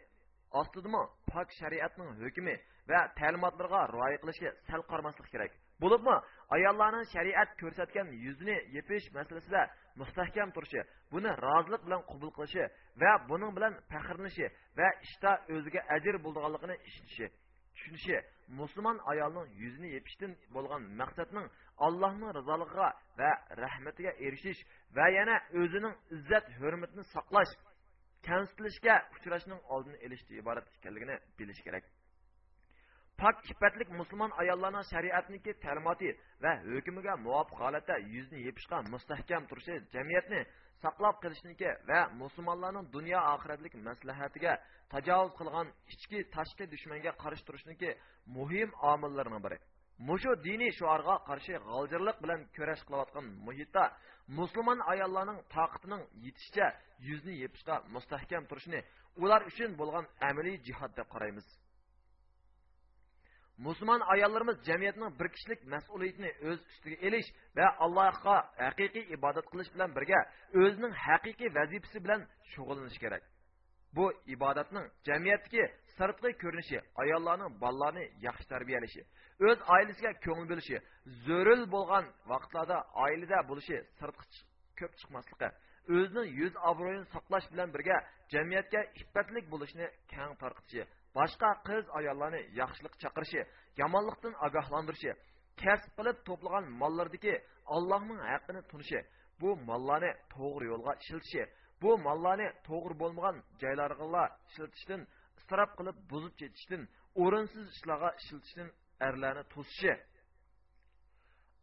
ostidami 0.61 1.03
pok 1.31 1.49
shariatning 1.61 2.11
hukmi 2.23 2.55
va 2.91 3.01
ta'limotlarga 3.19 3.81
rioya 3.95 4.19
qilishga 4.23 4.51
sal 4.69 4.83
qarmaslik 4.91 5.29
kerak. 5.33 5.53
Bo'libmi? 5.83 6.17
Ayollarning 6.57 7.05
shariat 7.15 7.51
ko'rsatgan 7.61 8.09
yuzini 8.25 8.57
yepish 8.77 9.07
masalasida 9.17 9.63
mustahkam 10.01 10.49
turishi 10.57 10.81
buni 11.13 11.31
rozilik 11.45 11.83
bilan 11.87 12.03
qabul 12.11 12.31
qilishi 12.37 12.65
va 13.03 13.13
buning 13.31 13.53
bilan 13.57 13.73
faxrlanishi 13.91 14.47
va 14.79 14.89
ishda 15.07 15.33
o'ziga 15.55 15.81
ajr 15.97 16.15
bo'lganligini 16.25 16.77
tushunishi. 17.75 18.19
Musulmon 18.61 18.99
ayolning 19.13 19.47
yuzini 19.63 19.89
yepishdan 19.97 20.33
bo'lgan 20.55 20.83
maqsadning 21.01 21.47
allohning 21.87 22.31
rizoligiga 22.39 22.89
va 23.21 23.31
rahmatiga 23.63 24.13
erishish 24.27 24.61
va 24.97 25.07
yana 25.19 25.37
o'zining 25.61 25.95
izzat 26.17 26.47
hurmatini 26.59 27.05
saqlash 27.15 27.53
kamsitilishga 28.29 28.95
uchrashning 29.17 29.61
oldini 29.75 29.99
olishdan 30.07 30.37
iborat 30.43 30.67
ekanligini 30.79 31.17
bilish 31.39 31.63
kerak. 31.67 31.85
Pok 33.21 33.37
iffatlik 33.53 33.89
musulmon 34.01 34.33
ayollarning 34.43 34.85
shariatniki 34.93 35.53
ta'limoti 35.65 36.09
va 36.45 36.53
hukmiga 36.73 37.13
muvofiq 37.27 37.59
holatda 37.65 37.95
yuzni 38.15 38.39
yepishga 38.47 38.77
mustahkam 38.93 39.43
turishi 39.51 39.75
jamiyatni 39.95 40.41
saqlab 40.83 41.17
qolishniki 41.23 41.71
va 41.91 42.01
musulmonlarning 42.23 42.87
dunyo 42.97 43.19
oxiratlik 43.35 43.75
maslahatiga 43.89 44.53
tajovuz 44.93 45.33
qilgan 45.39 45.67
ichki 45.93 46.19
tashqi 46.37 46.65
dushmanga 46.73 47.13
qarshi 47.23 47.45
turishniki 47.49 47.91
muhim 48.37 48.69
omillarning 48.93 49.43
biri. 49.47 49.59
Mushu 50.09 50.33
diniy 50.47 50.73
shuarga 50.79 51.15
qarshi 51.29 51.55
g'aljirlik 51.69 52.17
bilan 52.25 52.41
kurash 52.57 52.83
qilayotgan 52.89 53.27
muhitda 53.47 53.85
musulmon 54.39 54.81
ayollarning 54.93 55.39
toqatining 55.55 56.03
yetishicha 56.25 56.67
yuzni 57.09 57.35
yepishga 57.43 57.75
mustahkam 57.95 58.45
turishni 58.51 58.81
ular 59.23 59.41
uchun 59.51 59.71
bo'lgan 59.81 60.05
amaliy 60.29 60.57
jihod 60.67 60.93
deb 60.99 61.09
qaraymiz. 61.15 61.47
Musulmon 63.67 64.01
ayollarimiz 64.15 64.57
jamiyatning 64.69 65.11
bir 65.21 65.29
kishilik 65.35 65.61
mas'uliyatini 65.75 66.31
o'z 66.49 66.61
ustiga 66.71 66.97
elish 67.07 67.29
va 67.57 67.67
allohga 67.85 68.37
haqiqiy 68.67 69.05
ibodat 69.17 69.47
qilish 69.53 69.71
bilan 69.75 69.91
birga 69.97 70.21
o'zining 70.63 70.95
haqiqiy 71.07 71.51
vazifasi 71.59 71.99
bilan 72.05 72.21
shug'ullanish 72.53 72.99
kerak. 73.05 73.23
Bu 73.97 74.07
ibodatning 74.35 74.87
jamiyatdagi 75.09 75.65
sirtqi 75.97 76.31
ko'rinishi 76.43 76.79
ayollarning 77.03 77.51
bolalarni 77.63 78.05
yaxshi 78.27 78.47
tarbiyalashi 78.53 79.03
o'z 79.49 79.59
oilasiga 79.75 80.11
ko'ngil 80.27 80.47
bo'lishi 80.53 80.77
zo'ril 81.27 81.63
bo'lgan 81.75 82.05
vaqtlarda 82.33 82.79
oilada 83.05 83.39
bo'lishi 83.51 83.77
sirtqi 83.99 84.27
ko'p 84.79 84.93
chiqmasligi 85.01 85.49
o'zining 85.97 86.29
yuz 86.41 86.55
obro'yini 86.71 87.07
saqlash 87.15 87.47
bilan 87.53 87.69
birga 87.75 87.97
jamiyatga 88.35 88.81
iffatlik 89.01 89.45
bo'lishni 89.53 89.87
kang 90.13 90.33
tarqitishi 90.43 90.83
boshqa 91.19 91.51
qiz 91.69 91.85
ayollarni 91.99 92.41
yaxshilik 92.61 92.95
chaqirishi 93.03 93.41
yomonlikdan 93.81 94.35
ogohlantirishi 94.47 95.13
kasb 95.63 95.91
qilib 95.99 96.19
to'plagan 96.29 96.65
mollardagi 96.83 97.35
allohning 97.77 98.21
haqqini 98.31 98.63
tunishi 98.71 99.01
bu 99.41 99.51
mollarni 99.69 100.11
to'g'ri 100.35 100.67
yo'lga 100.73 100.93
ishiltishi 101.03 101.43
bu 101.83 101.91
mollarni 102.07 102.49
to'g'ri 102.69 102.95
bo'lmagan 103.03 103.37
joylarga 103.63 104.25
ishlatishdan 104.49 105.03
isrof 105.41 105.71
qilib 105.79 105.97
buzib 106.13 106.35
ketishdan 106.41 106.83
o'rinsiz 107.23 107.65
ishlarga 107.77 108.11
ishlatishdan 108.21 108.69
erlarni 109.09 109.45
to'sishi. 109.55 109.93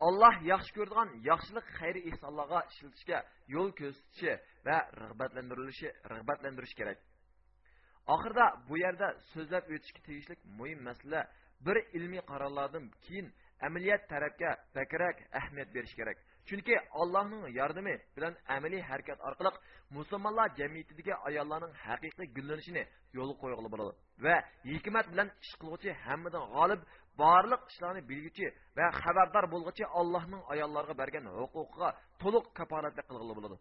Alloh 0.08 0.36
yaxshi 0.52 0.72
ko'radigan 0.78 1.10
yaxshilik 1.30 1.68
xayri 1.78 2.02
ehsonlarga 2.10 2.60
ishlatishga 2.72 3.18
yo'l 3.56 3.70
ko'rsatishi 3.80 4.34
va 4.68 4.78
rag'batlantirilishi 5.02 5.88
rag'batlantirish 6.14 6.76
kerak. 6.80 6.98
Oxirida 8.14 8.46
bu 8.70 8.76
yerda 8.86 9.08
so'zlab 9.32 9.66
o'tishga 9.76 10.02
tegishli 10.08 10.36
muhim 10.60 10.80
masala 10.90 11.22
bir 11.66 11.78
ilmiy 11.98 12.22
qarorlardan 12.32 12.86
keyin 13.06 13.28
amaliyat 13.68 14.04
tarafga 14.14 14.50
bakrak 14.76 15.18
ahamiyat 15.40 15.70
berish 15.76 15.96
kerak. 16.00 16.18
Chunki 16.48 16.76
allohning 17.02 17.44
yordami 17.60 17.96
bilan 18.16 18.34
amaliy 18.56 18.82
harakat 18.90 19.20
orqali 19.28 19.52
musulmonlar 19.98 20.48
jamiyatidagi 20.60 21.14
ayollarning 21.30 21.74
haqiqiy 21.86 22.28
gullanishini 22.38 22.84
yo'l 23.18 23.32
qo'yg'ili 23.42 23.70
bo'ladi 23.74 23.92
va 24.26 24.36
hikmat 24.72 25.06
bilan 25.14 25.28
ish 25.44 25.54
qilg'uchi 25.62 25.90
hammadan 26.06 26.44
g'olib 26.56 26.82
barliq 27.22 27.62
ishlarni 27.72 28.02
bilguchi 28.10 28.48
va 28.78 28.86
xabardor 29.02 29.46
bo'lg'uchi 29.54 29.86
allohning 30.00 30.42
ayollarga 30.54 30.94
bergan 31.02 31.26
huquqiga 31.40 31.90
to'liq 32.22 32.46
kapolatlik 32.60 33.06
qilg'ili 33.10 33.34
bo'ladi. 33.40 33.58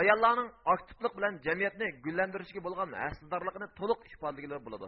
Ayollarning 0.00 0.48
aktivlik 0.74 1.12
bilan 1.18 1.34
jamiyatni 1.46 1.86
gullantirishga 2.04 2.60
bo'lgan 2.66 2.90
hasdorligini 3.02 3.68
to'liq 3.78 4.00
ifodalagilar 4.14 4.60
bo'ladi. 4.66 4.86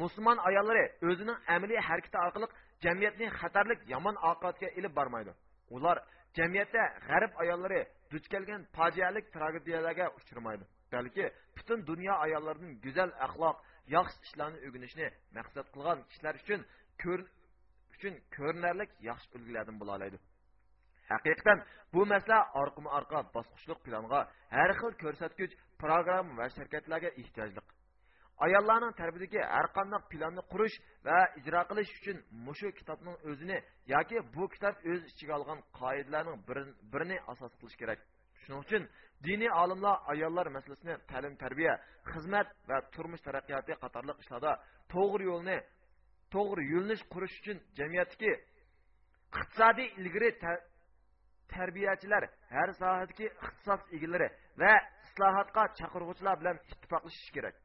Musulmon 0.00 0.38
ayollari 0.48 0.84
o'zining 1.08 1.38
amaliy 1.54 1.80
harakati 1.88 2.18
orqali 2.26 2.46
jamiyatni 2.84 3.26
xatarlik 3.40 3.80
yomon 3.92 4.16
oqibatga 4.30 4.68
ilib 4.78 4.92
bormaydi. 4.98 5.32
Ular 5.76 5.96
jamiyatda 6.38 6.82
g'arib 7.08 7.32
ayollari 7.42 7.80
duch 8.12 8.26
kelgan 8.32 8.62
fojialik 8.76 9.26
tragediyalarga 9.36 10.06
uchramaydi 10.18 10.64
balki 10.94 11.24
butun 11.56 11.78
dunyo 11.90 12.14
ayollarining 12.24 12.72
go'zal 12.84 13.10
axloq 13.26 13.56
yaxshi 13.96 14.18
ishlarni 14.26 14.58
o'rganishni 14.66 15.06
maqsad 15.38 15.66
qilgan 15.74 15.98
kishilar 16.08 16.34
uchun 16.42 16.60
ko'r 17.02 17.20
uchun 17.94 18.14
ko'rinarli 18.36 18.84
yaxshi 19.08 19.28
ulgulardan 19.36 19.76
bo'la 19.82 19.96
haqiqatan 21.12 21.58
bu 21.94 22.02
masala 22.12 22.38
orqama 22.62 22.90
orqa 22.98 23.18
bosqichliq 23.36 23.78
planga 23.86 24.20
har 24.56 24.70
xil 24.80 24.92
ko'rsatkich 25.02 25.52
programma 25.82 26.32
va 26.40 26.46
sharkatlarga 26.56 27.10
ehtiyojli 27.22 27.60
ayollarning 28.44 28.92
tarbiyadagi 29.00 29.40
har 29.54 29.66
qanday 29.76 30.00
planni 30.10 30.42
qurish 30.52 30.76
va 31.06 31.18
ijro 31.40 31.60
qilish 31.70 31.90
uchun 31.98 32.16
mushu 32.46 32.68
kitobning 32.78 33.16
o'zini 33.30 33.58
yoki 33.94 34.16
bu 34.34 34.44
kitob 34.54 34.74
o'z 34.90 35.02
ichiga 35.12 35.32
olgan 35.38 35.60
qoidalarning 35.80 36.38
birini 36.92 37.18
asos 37.32 37.52
qilish 37.60 37.76
kerak. 37.82 37.98
Shuning 38.42 38.60
uchun 38.66 38.82
diniy 39.26 39.50
olimlar 39.62 39.94
ayollar 40.12 40.46
masalasini 40.56 40.94
ta'lim 41.10 41.34
tarbiya 41.42 41.74
xizmat 42.12 42.48
va 42.68 42.76
turmush 42.94 43.22
taraqqiyoti 43.26 43.72
qatorli 43.84 44.12
ishlarda 44.22 44.52
to'g'ri 44.92 45.24
yo'lni 45.30 45.58
to'g'ri 46.34 46.62
yo'lnish 46.72 47.02
qurish 47.12 47.34
uchun 47.40 47.58
jamiyatdagi 47.78 48.32
iqtisodiy 49.38 49.88
ilgari 50.00 50.30
tarbiyachilar 51.54 52.22
har 52.54 52.68
sohadagi 52.80 53.26
ixtisos 53.46 53.80
egalari 53.96 54.28
va 54.62 54.72
islohotga 55.06 55.62
chaqirg'uvchilar 55.78 56.34
bilan 56.40 56.56
ittifoqlashish 56.72 57.30
kerak. 57.36 57.56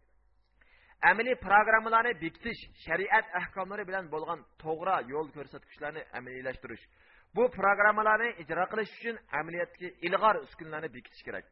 Amaliy 1.10 1.36
programmalarni 1.48 2.14
bekitish 2.24 2.62
shariat 2.86 3.26
ahkomlari 3.42 3.84
bilan 3.90 4.06
bo'lgan 4.14 4.40
to'g'ri 4.64 4.96
yo'l 5.14 5.28
ko'rsatkichlarni 5.36 6.02
amaliylashtirish 6.20 6.84
bu 7.36 7.44
programmalarni 7.52 8.30
ijro 8.44 8.66
qilish 8.72 8.92
uchun 8.98 9.18
amaliyotga 9.40 9.88
ilg'or 10.08 10.36
uskunlarni 10.46 10.90
bekitish 10.96 11.24
kerak. 11.28 11.46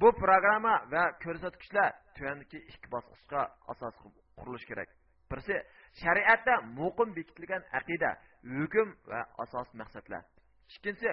Bu 0.00 0.08
programma 0.22 0.74
va 0.92 1.04
ko'rsatkichlar 1.24 1.90
tuyandagi 2.16 2.58
ikki 2.72 2.88
bosqichga 2.94 3.40
asos 3.72 3.94
qurilishi 4.38 4.66
kerak. 4.70 4.88
Birisi 5.30 5.56
shariatda 6.02 6.54
muqim 6.78 7.08
bekitilgan 7.18 7.62
aqida 7.78 8.10
hukm 8.56 8.88
va 9.10 9.20
asos 9.44 9.68
maqsadlar. 9.80 10.22
Ikkinchisi 10.74 11.12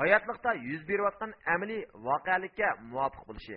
hayotlikda 0.00 0.50
yuz 0.68 0.82
berayotgan 0.90 1.32
amaliy 1.54 1.82
voqelikka 2.08 2.68
muvofiq 2.90 3.24
bo'lishi. 3.28 3.56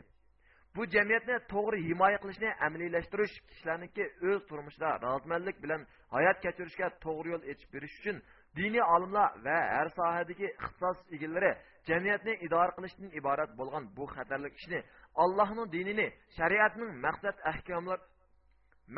Bu 0.75 0.85
jamiyatni 0.95 1.35
to'g'ri 1.53 1.79
himoya 1.87 2.17
qilishni 2.23 2.49
amaliylashtirish 2.67 3.35
kishilarniki 3.49 4.03
o'z 4.29 4.41
turmushida 4.49 4.89
rozimanlik 5.05 5.57
bilan 5.63 5.81
hayot 6.15 6.37
kechirishga 6.45 6.87
to'g'ri 7.05 7.29
yo'l 7.33 7.43
ochib 7.53 7.69
berish 7.75 7.95
uchun 7.99 8.17
diniy 8.59 8.83
olimlar 8.95 9.29
va 9.45 9.57
har 9.75 9.87
sohadagi 9.97 10.47
ixtisos 10.51 10.97
egalari 11.15 11.51
jamiyatni 11.89 12.33
idora 12.47 12.71
qilishdan 12.77 13.09
iborat 13.19 13.51
bo'lgan 13.59 13.83
bu 13.97 14.05
xatarli 14.15 14.49
ishni 14.59 14.79
allohning 15.23 15.67
dinini 15.75 16.07
shariatning 16.37 16.91
maqsad 17.05 17.37
ahkomlar 17.51 17.99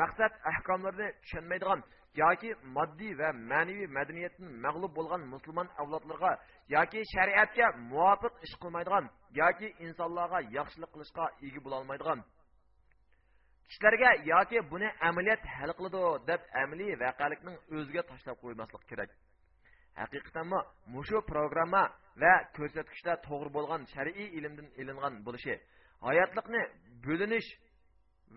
maqsad 0.00 0.32
ahkomlarini 0.52 1.08
tushunmaydigan 1.22 1.80
yoki 2.22 2.50
moddiy 2.76 3.12
va 3.20 3.28
ma'naviy 3.50 3.86
madaniyatdan 3.98 4.48
mag'lub 4.64 4.92
bo'lgan 4.98 5.22
musulmon 5.34 5.68
avlodlarga 5.82 6.32
yoki 6.76 7.00
shariatga 7.14 7.66
muvofiq 7.90 8.34
ish 8.46 8.54
qilmaydigan 8.62 9.04
yoki 9.40 9.68
insonlarga 9.86 10.38
yaxshilik 10.56 10.90
qilishga 10.94 11.24
ega 11.46 11.60
bo'lolmaydigan 11.66 12.20
kishilarga 13.68 14.10
yoki 14.32 14.58
buni 14.72 14.88
amaliyat 15.08 15.42
hal 15.54 15.70
qiladi 15.78 16.02
deb 16.30 16.40
amaliy 16.62 16.92
voqelikning 17.04 17.56
o'ziga 17.76 18.02
tashlab 18.10 18.36
qo'ymaslik 18.42 18.82
kerak. 18.90 19.10
Haqiqatdanmi 20.00 20.60
mushu 20.94 21.18
programma 21.32 21.82
va 22.22 22.34
ko'rsatkichlar 22.56 23.16
to'g'ri 23.28 23.50
bo'lgan 23.56 23.82
shar'iy 23.94 24.28
ilmdan 24.38 24.68
ilingan 24.80 25.14
bo'lishi 25.26 25.54
hayotlikni 26.08 26.62
bo'linish 27.06 27.48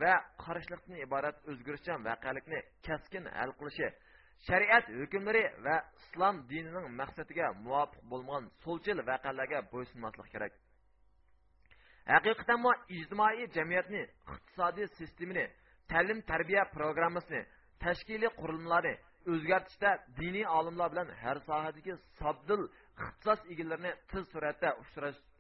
va 0.02 0.14
qarishliqdan 0.44 0.98
iborat 1.06 1.38
o'zgarishchan 1.50 2.00
voqelikni 2.08 2.60
kaskin 2.88 3.24
hal 3.38 3.52
qilishi 3.60 3.88
shariat 4.48 4.86
hukmlari 5.00 5.44
va 5.66 5.76
islom 6.00 6.36
dinining 6.52 6.88
maqsadiga 7.02 7.48
muvofiq 7.66 8.02
bo'lmagan 8.12 8.46
so'lchil 8.64 8.98
voqealarga 9.10 9.60
bo'ysunmaslik 9.74 10.28
kerak. 10.34 10.54
Haqiqatanmi 12.14 12.72
ijtimoiy 12.98 13.46
jamiyatni 13.58 14.02
iqtisodiy 14.34 14.88
sistemini 15.00 15.46
ta'lim 15.92 16.20
tarbiya 16.32 16.64
programmasini 16.78 17.42
tashkiliy 17.84 18.32
qurilmalarni 18.42 18.94
o'zgartirishda 19.32 19.92
diniy 20.20 20.46
olimlar 20.60 20.88
bilan 20.94 21.08
har 21.22 21.38
sohadagi 21.48 21.94
sobdil 22.20 22.62
ixtisos 23.04 23.40
egalarini 23.54 23.92
tez 24.12 24.24
suratda 24.34 24.70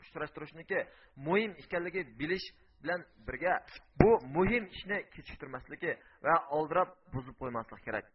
uchrashtirishniki 0.03 0.79
muhim 1.27 1.51
ekanligi 1.63 2.01
bilish 2.19 2.47
bilan 2.83 3.01
birga 3.27 3.53
bu 4.01 4.11
muhim 4.35 4.65
ishni 4.75 4.97
kechiktirmasligi 5.15 5.97
va 6.25 6.35
oldirab 6.57 6.89
buzib 7.13 7.35
qo'ymaslik 7.41 7.81
kerak. 7.87 8.05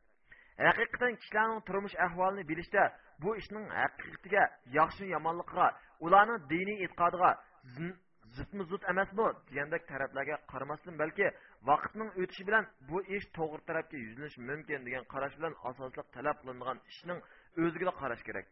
Haqiqatan 0.69 1.13
kishilarning 1.21 1.61
turmush 1.69 1.97
ahvolini 2.07 2.49
bilishda 2.51 2.83
bu 3.23 3.37
ishning 3.41 3.67
haqiqatiga 3.81 4.43
yaxshi 4.79 5.05
yomonligiga 5.15 5.67
ularning 6.07 6.41
diniy 6.53 6.79
e'tiqodiga 6.85 7.31
zutmi 8.37 8.65
zut 8.71 8.83
emasmi 8.93 9.27
degandek 9.49 9.83
taraflarga 9.93 10.37
qaramasdan 10.53 10.95
balki 11.03 11.27
vaqtning 11.71 12.11
o'tishi 12.21 12.43
bilan 12.49 12.65
bu 12.89 12.99
ish 13.17 13.27
to'g'ri 13.39 13.63
tarafga 13.69 13.97
yuzlanishi 14.07 14.41
mumkin 14.51 14.81
degan 14.87 15.05
qarash 15.13 15.35
bilan 15.39 15.55
asosli 15.71 16.03
talab 16.17 16.37
qilinadigan 16.41 16.79
ishning 16.93 17.19
o'ziga 17.63 17.93
qarash 18.03 18.23
kerak. 18.29 18.47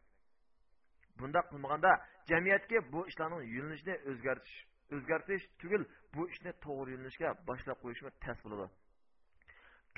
Bunda 1.19 1.41
qilmaganda 1.51 1.91
jamiyatga 2.31 2.79
bu 2.93 3.01
ishlarning 3.11 3.43
yo'linishini 3.55 3.95
o'zgartish 4.11 4.59
o'zgartirish 4.95 5.47
tugul 5.61 5.83
bu 6.15 6.23
ishni 6.33 6.53
to'g'ri 6.65 6.91
yo'nalishga 6.95 7.29
boshlab 7.49 7.79
qo'yishmi 7.85 8.11
tas 8.25 8.39
bo'ladi. 8.45 8.67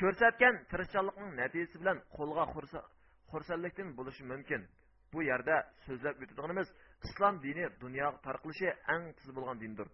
Ko'rsatgan 0.01 0.55
tirishchanlikning 0.71 1.31
natijasi 1.41 1.77
bilan 1.83 1.99
qo'lga 2.17 2.45
xursandlikdan 3.33 3.89
bo'lishi 3.99 4.23
mumkin. 4.33 4.63
Bu 5.13 5.21
yerda 5.31 5.57
so'zlab 5.87 6.17
o'tadiganimiz 6.23 6.69
islom 7.07 7.35
dini 7.47 7.65
dunyoga 7.83 8.19
tarqalishi 8.27 8.69
eng 8.95 9.05
tiz 9.19 9.29
bo'lgan 9.37 9.57
dindir. 9.63 9.89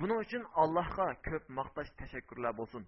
Buning 0.00 0.18
uchun 0.24 0.42
allohga 0.62 1.06
ko'p 1.28 1.44
maqtash 1.58 1.90
tashakkurlar 2.00 2.52
bo'lsin. 2.60 2.82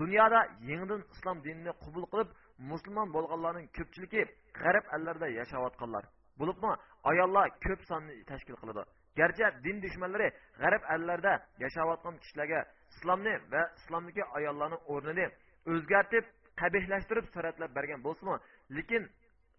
Dunyoda 0.00 0.40
yangidan 0.70 1.02
islom 1.14 1.38
dinini 1.46 1.72
qabul 1.84 2.04
qilib 2.12 2.30
musulmon 2.70 3.08
bo'lganlarning 3.16 3.66
ko'pchiligi 3.76 4.22
g'arb 4.60 4.84
allarda 4.96 5.26
yashayotganlar. 5.40 6.04
Bo'libmi? 6.40 6.72
Ayollar 7.10 7.46
ko'p 7.64 7.80
sonni 7.90 8.14
tashkil 8.30 8.56
qiladi. 8.62 8.82
Garchi 9.20 9.44
din 9.64 9.76
dushmanlari 9.84 10.28
g'arb 10.62 10.82
allarda 10.94 11.32
yashayotgan 11.64 12.14
kishilarga 12.22 12.60
islomni 12.92 13.34
va 13.52 13.62
islomdagi 13.78 14.22
ayollarning 14.38 14.82
o'rnini 14.94 15.26
o'zgartib 15.72 16.24
qabihlashtirib 16.60 17.26
suratlab 17.34 17.70
bergan 17.78 18.00
bo'lsinmi? 18.06 18.36
Lekin 18.76 19.02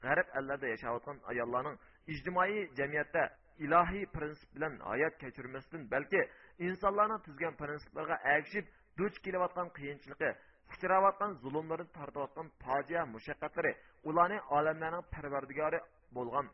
g'arb 0.06 0.28
allarda 0.40 0.68
yashayotgan 0.74 1.18
ayollarning 1.32 1.76
ijtimoiy 2.14 2.62
jamiyatda 2.80 3.24
ilohiy 3.66 4.06
prinsip 4.16 4.50
bilan 4.56 4.74
hayot 4.92 5.16
kechirmasdan 5.24 5.82
balki 5.94 6.22
insonlarning 6.68 7.22
tuzgan 7.28 7.54
prinsiplarga 7.62 8.16
ergishib 8.34 8.66
duch 9.00 9.16
kelayotgan 9.26 9.70
qiyinchiligi 9.78 10.30
uchrayotgan 10.74 11.32
zulmlarni 11.44 11.88
tortayotgan 11.98 12.48
fojia 12.64 13.02
mushaqqatlari 13.16 13.72
ularni 14.10 14.38
olamlarning 14.58 15.06
parvardigori 15.16 15.80
bo'lgan 16.18 16.48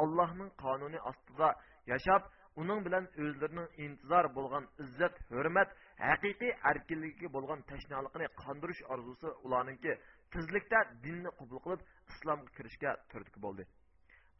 allohning 0.00 0.50
qonuni 0.64 0.98
ostida 1.10 1.48
yashab 1.92 2.22
uning 2.62 2.80
bilan 2.86 3.04
o'zlarining 3.22 3.68
intizor 3.84 4.26
bo'lgan 4.38 4.64
izzat 4.84 5.14
hurmat 5.30 5.70
haqiqiy 6.08 6.52
erkinlikka 6.70 7.28
bo'lgan 7.36 7.60
tashnoliqni 7.70 8.26
qondirish 8.42 8.82
orzusi 8.94 9.28
ularninki 9.46 9.92
tezlikda 10.34 10.78
dinni 11.04 11.30
qabul 11.38 11.58
qilib 11.64 11.80
islomga 12.12 12.50
kirishga 12.56 12.90
turtki 13.10 13.38
bo'ldi. 13.46 13.64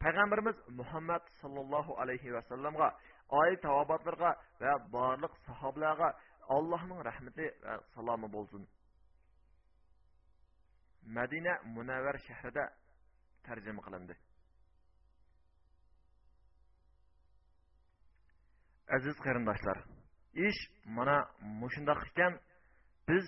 Payg'ambarimiz 0.03 0.57
muhammad 0.79 1.23
sollallohu 1.41 1.91
alayhi 2.01 2.29
vasallamga 2.37 2.87
oil 3.41 3.55
tavobatlarga 3.65 4.31
va 4.61 4.73
barliq 4.95 5.33
sahobalarga 5.47 6.09
allohning 6.55 6.99
rahmati 7.09 7.45
va 7.63 7.73
salomi 7.95 8.27
bo'lsin. 8.35 8.63
Madina 11.17 11.53
munavvar 11.75 12.17
shahrida 12.27 12.63
tarjima 13.47 13.81
qilindi. 13.87 14.15
Aziz 18.97 19.15
qarindoshlar 19.25 19.77
ish 20.35 20.61
mana 20.97 21.17
mushundoq 21.61 21.99
ekan. 22.09 22.33
Biz 23.09 23.25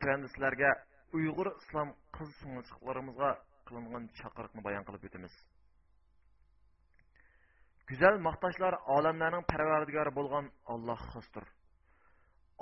tuanda 0.00 0.28
sizlarga 0.32 0.70
uyg'ur 1.16 1.48
islom 1.60 1.88
qiz 2.16 2.30
singilchiqlarimizga 2.40 3.30
qilingan 3.68 4.04
chaqiriqni 4.18 4.60
bayon 4.66 4.84
qilib 4.86 5.04
o'tamiz. 5.08 5.34
Go'zal 7.88 8.16
maqtashlar 8.28 8.74
olamlarning 8.96 9.44
parvardigori 9.52 10.12
bo'lgan 10.18 10.46
olloh 10.74 11.00
xosdir. 11.12 11.44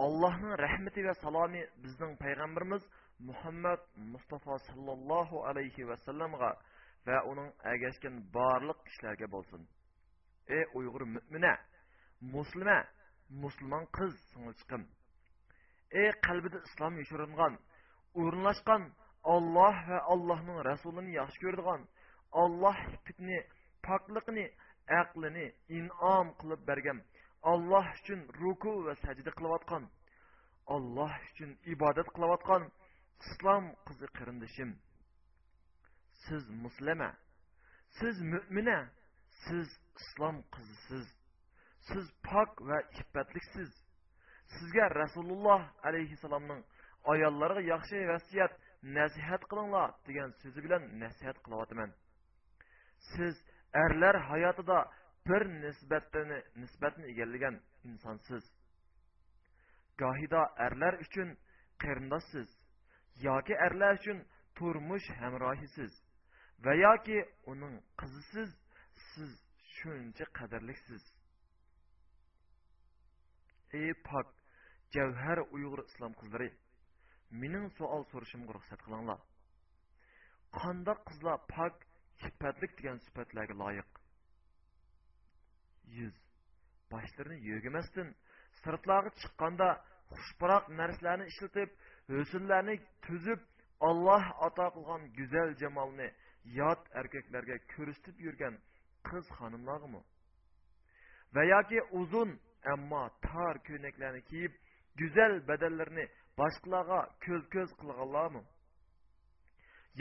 Allohning 0.04 0.54
rahmati 0.64 1.00
va 1.08 1.14
salomi 1.24 1.62
bizning 1.84 2.12
payg'ambarimiz 2.24 2.82
muhammad 3.28 3.80
mustafa 4.12 4.54
sallallohu 4.68 5.36
alayhi 5.50 5.88
vasallamga 5.90 6.50
va 7.06 7.18
uning 7.30 7.48
agashgan 7.74 8.14
barliq 8.36 8.78
kishilarga 8.86 9.26
bo'lsin. 9.34 9.62
Ey 10.56 10.64
uyg'ur 10.78 11.02
mo'mina 11.14 11.54
muslima 12.34 12.78
musulmon 13.42 13.84
qiz 13.96 14.12
singilchiqim 14.32 14.82
ey 16.02 16.10
qalbida 16.26 16.58
islom 16.68 16.94
yoshiringan 17.00 17.54
o'rinlashgan 18.20 18.82
olloh 19.34 19.76
va 19.90 19.98
allohning 20.14 20.58
rasulini 20.70 21.12
yaxshi 21.20 21.38
ko'radigan 21.44 21.82
olloh 22.42 22.78
fitni 23.04 23.38
pokliqni 23.86 24.46
aqlini 25.00 25.46
inom 25.78 26.26
qilib 26.40 26.60
bergan 26.70 26.98
olloh 27.52 27.86
uchun 27.98 28.20
ruku 28.40 28.72
va 28.86 28.94
sajda 29.04 29.30
qilayotgan 29.38 29.84
olloh 30.76 31.12
uchun 31.30 31.50
ibodat 31.74 32.08
qilayotgan 32.16 32.62
islom 33.24 33.64
qizi 33.86 34.06
qarindishim. 34.16 34.70
Siz 36.24 36.44
muslima 36.64 37.10
siz 37.98 38.16
mo'mina 38.32 38.78
siz 39.44 39.68
islom 40.00 40.36
qizisiz. 40.54 41.06
Siz 41.88 42.06
pok 42.28 42.50
va 42.68 42.78
iffatliksiz 43.00 43.70
sizga 44.54 44.86
rasululloh 45.00 45.62
alayhissalomning 45.88 46.62
ayollarga 47.12 47.62
yaxshi 47.72 47.98
vasiyat 48.12 48.52
nasihat 48.98 49.42
qilinglar 49.50 49.88
degan 50.08 50.30
so'zi 50.40 50.60
bilan 50.66 50.82
nasihat 51.02 51.38
qilyapman 51.44 51.90
siz 53.12 53.34
erlar 53.84 54.16
hayotida 54.30 54.78
bir 55.28 55.42
nisbatni 55.62 56.42
nisbatni 56.56 57.04
egallagan 57.12 57.60
insonsiz. 57.84 58.44
Gohida 59.98 60.42
erlar 60.66 60.94
uchun 61.04 61.28
qarindoshsiz 61.82 62.48
yoki 63.28 63.54
erlar 63.66 63.94
uchun 64.00 64.18
turmush 64.58 65.08
hamrohisiz 65.20 65.92
va 66.64 66.74
yoki 66.86 67.18
uning 67.52 67.74
qizisiz 68.00 68.50
siz 69.10 69.30
shuncha 69.76 70.24
qadrliksiz. 70.38 71.02
Ey 73.80 73.92
pok 74.08 74.28
javhar 74.96 75.38
uyg'ur 75.54 75.80
islom 75.90 76.12
qizlari 76.20 76.48
mening 77.42 77.66
savol 77.78 78.02
so'rashimga 78.12 78.52
ruxsat 78.56 78.80
qilinglar. 78.86 79.20
Qandoq 80.58 81.00
qizlar 81.08 81.38
pok 81.54 81.74
sifatlik 82.22 82.72
degan 82.78 82.98
sifatlarga 83.06 83.54
loyiq? 83.62 83.90
Yuz. 85.98 86.14
Boshlarini 86.92 87.38
yo'gimasdan 87.50 88.08
sirtlarga 88.62 89.10
chiqqanda 89.20 89.68
xushparoq 90.12 90.64
narsalarni 90.80 91.26
ishlatib 91.32 91.70
husnlarni 92.14 92.76
tuzib 93.06 93.40
olloh 93.88 94.24
ato 94.46 94.66
qilgan 94.76 95.02
go'zal 95.18 95.50
jamolni 95.62 96.08
yot 96.60 96.82
erkaklarga 97.00 97.56
ko'rsatib 97.74 98.16
yurgan 98.26 98.54
qiz 99.08 99.24
xonimlarmi 99.38 100.00
va 101.34 101.42
yoki 101.54 101.78
uzun 102.00 102.30
ammo 102.72 103.02
tor 103.26 103.54
ko'ylaklarni 103.66 104.22
kiyib 104.30 104.52
go'zal 105.00 105.34
badallarni 105.48 106.04
boshqalarga 106.40 107.00
ko'z 107.24 107.44
ko'z 107.54 107.70
qilganlarmi? 107.80 108.42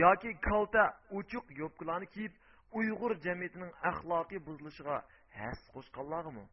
Yoki 0.03 0.31
kalta 0.49 0.83
uchuq 1.19 1.45
yo'pkalarni 1.61 2.07
kiyib 2.15 2.33
uyg'ur 2.79 3.13
jamiyatining 3.25 3.71
axloqiy 3.89 4.39
buzilishiga 4.47 4.97
has 5.39 5.59
qo'shganlarmi? 5.73 6.45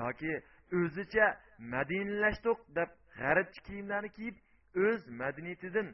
Yoki 0.00 0.32
o'zicha 0.80 1.26
madinalashdiq 1.74 2.58
deb 2.78 2.90
g'arbcha 3.20 3.60
kiyimlarni 3.68 4.10
kiyib 4.18 4.36
o'z 4.86 5.02
madaniyatidan 5.22 5.88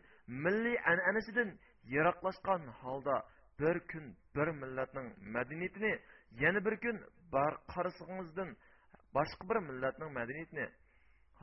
milliy 0.45 0.77
an'anasidan 0.93 1.51
yiroqlashgan 1.93 2.63
holda 2.83 3.17
bir 3.61 3.77
kun 3.91 4.05
bir 4.37 4.49
millatning 4.63 5.09
madaniyatini 5.35 5.93
yana 6.43 6.61
bir 6.67 6.77
kun 6.85 6.97
bar 7.33 7.53
qarasig'ingizdan 7.73 8.51
boshqa 9.17 9.45
bir 9.51 9.59
millatning 9.69 10.11
madaniyatini 10.19 10.67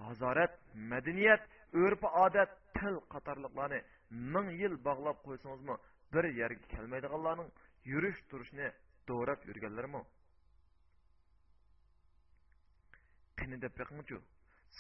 hazorat 0.02 0.54
madaniyat 0.92 1.42
urf 1.84 2.04
odat 2.26 2.52
til 2.78 2.96
qatorliqlarni 3.14 3.80
ming 4.34 4.48
yil 4.62 4.76
bog'lab 4.88 5.18
qo'ysangizmi 5.26 5.76
bir 6.14 6.26
yerga 6.42 6.66
kelmaydiganlarning 6.74 7.50
yurish 7.92 8.20
turishni 8.30 8.68
do'rab 9.10 9.40
yurganlarmi? 9.50 10.02
Qani 13.40 13.58
deb 13.64 13.74
beqingchu 13.82 14.18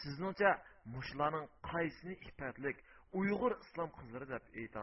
sizningcha 0.02 0.52
mushlarning 0.96 1.46
qaysini 1.72 2.16
ifatlik 2.30 2.78
uyg'ur 3.20 3.54
islom 3.66 3.90
qizlari 4.00 4.28
deb 4.34 4.44
ayta 4.62 4.82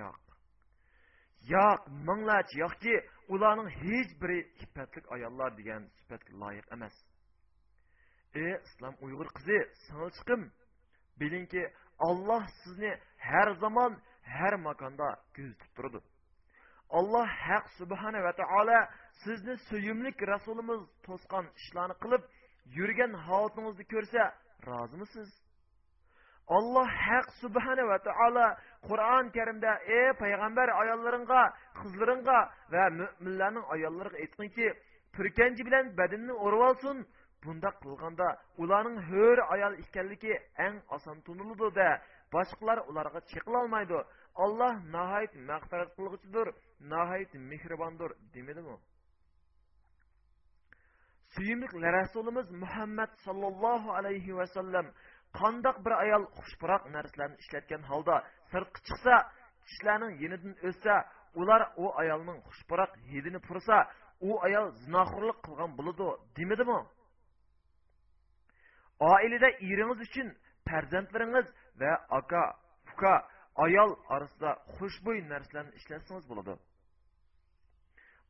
yo'q. 0.00 0.35
Yo'q 1.54 1.80
minglarcha 2.08 2.58
yoki 2.64 2.94
ularning 3.34 3.68
hech 3.82 4.10
biri 4.22 4.38
ifatlik 4.64 5.04
ayollar 5.14 5.50
degan 5.58 5.82
sifatga 5.98 6.32
loyiq 6.42 6.66
emas. 6.76 6.94
Ey 8.42 8.52
islom 8.66 8.94
uyg'ur 9.04 9.28
qizi 9.36 9.58
singilchiqim 9.84 10.42
bilingki 11.20 11.62
olloh 12.08 12.42
sizni 12.62 12.92
har 13.28 13.48
zamon 13.62 13.92
har 14.36 14.54
makonda 14.68 15.08
kuzatib 15.34 15.70
turadi. 15.76 16.00
Alloh 16.98 17.28
haq 17.46 17.64
subhana 17.78 18.20
va 18.26 18.32
taolo 18.40 18.78
sizni 19.24 19.54
suyimlik 19.68 20.18
rasulimiz 20.32 20.80
to'sqan 21.06 21.44
ishlarni 21.60 21.96
qilib 22.02 22.22
yurgan 22.78 23.12
holatingizni 23.26 23.84
ko'rsa 23.92 24.22
rozimisiz? 24.68 25.30
Alloh 26.58 26.88
haq 27.04 27.26
subhana 27.42 27.84
va 27.90 27.98
taolo 28.08 28.46
qur'oni 28.88 29.30
karimda 29.36 29.72
ey 29.98 30.08
payg'ambar 30.22 30.68
ayollaringga 30.82 31.42
qizlaringga 31.80 32.38
va 32.72 32.84
mo'minlarning 32.98 33.64
ayollariga 33.74 34.18
aytqinki 34.24 34.66
turkanchi 35.16 35.62
bilan 35.68 35.84
badanni 35.98 36.34
o'rib 36.44 36.62
olsin 36.68 36.96
bunda 37.44 37.70
qilganda 37.82 38.28
ularning 38.62 38.98
ho'r 39.10 39.38
ayol 39.54 39.74
ekanligi 39.82 40.34
eng 40.66 40.76
oson 40.96 41.18
tuniladi 41.26 41.68
da 41.78 41.88
boshqalar 42.34 42.78
ularga 42.90 43.20
chiqilolmaydi 43.30 43.98
olloh 44.44 44.74
nihoyat 44.94 45.32
mag'firat 45.50 45.90
qilg'uchidir 45.96 46.46
nihoyat 46.92 47.32
mehribondir 47.50 48.10
demadimi 48.34 48.76
suyimli 51.34 51.88
rasulimiz 51.98 52.46
muhammad 52.62 53.10
sollallohu 53.26 53.88
alayhi 53.98 54.36
vasallam 54.40 54.86
qandoq 55.38 55.76
bir 55.84 55.92
ayol 56.04 56.24
xushpuroq 56.38 56.82
narsalarni 56.96 57.36
ishlatgan 57.42 57.82
holda 57.90 58.16
sirtqa 58.52 58.78
chiqsa 58.86 59.14
kishilarning 59.66 60.12
yenidan 60.22 60.54
o'ssa 60.68 60.94
ular 61.40 61.62
u 61.82 61.86
ayolning 62.02 62.38
xushpuroq 62.48 62.92
hidini 63.10 63.40
pursa 63.48 63.76
u 64.28 64.30
ayol 64.46 64.66
zinoxo'rlik 64.82 65.38
qilgan 65.46 65.70
bo'ladi 65.78 66.06
demadimi 66.38 66.80
oilada 69.12 69.48
eringiz 69.70 70.00
uchun 70.08 70.28
farzandlaringiz 70.68 71.46
va 71.80 71.92
aka 72.18 72.42
uka 72.92 73.14
ayol 73.66 73.90
orasida 74.14 74.50
xushbo'y 74.76 75.18
narsalarni 75.32 75.72
ishlatsangiz 75.80 76.26
bo'ladi. 76.30 76.54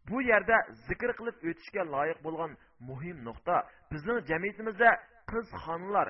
Bu 0.08 0.18
yerda 0.30 0.56
zikr 0.88 1.10
qilib 1.18 1.36
o'tishga 1.48 1.82
loyiq 1.94 2.18
bo'lgan 2.26 2.52
muhim 2.88 3.16
nuqta 3.28 3.56
bizning 3.92 4.18
jamiyatimizda 4.30 4.90
qiz 5.30 5.46
xonlar 5.64 6.08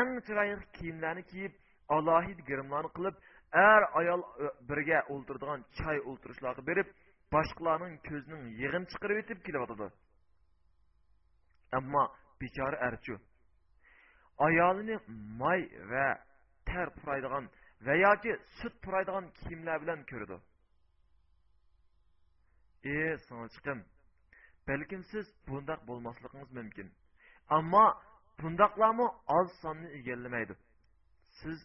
eng 0.00 0.12
chiroyli 0.26 0.64
kiyimlarni 0.76 1.22
kiyib 1.32 1.52
alohid 1.96 2.38
girimlarni 2.48 2.90
qilib 2.96 3.16
er 3.70 3.82
ayol 4.00 4.22
birga 4.68 5.00
o'ltiradigan 5.14 5.60
choy 5.78 5.98
o'ltirishlarga 6.10 6.62
berib 6.70 6.88
boshqalarning 7.34 7.94
ko'zining 8.08 8.42
yig'in 8.62 8.84
chiqarib 8.92 9.18
o'tib 9.22 9.38
kelyotadi 9.46 9.86
ammo 11.78 12.04
bechora 12.40 12.78
archu 12.88 13.14
ayolini 14.46 14.96
moy 15.40 15.60
va 15.90 16.08
ter 16.68 16.86
puraydigan 16.98 17.44
va 17.86 17.94
yoki 18.06 18.32
sut 18.58 18.74
puraydigan 18.84 19.24
kiyimlar 19.38 19.76
bilan 19.82 20.00
ko'rdi 20.10 20.36
e 22.96 22.98
singilchiqim 23.26 23.78
balkim 24.68 25.02
siz 25.12 25.26
bundoq 25.48 25.80
bo'lmasligingiz 25.88 26.50
mumkin 26.58 26.88
ammo 27.58 27.86
bundoqlarmi 28.40 29.06
oz 29.38 29.48
sonni 29.62 29.88
egallamaydi. 29.98 30.54
Siz 31.40 31.58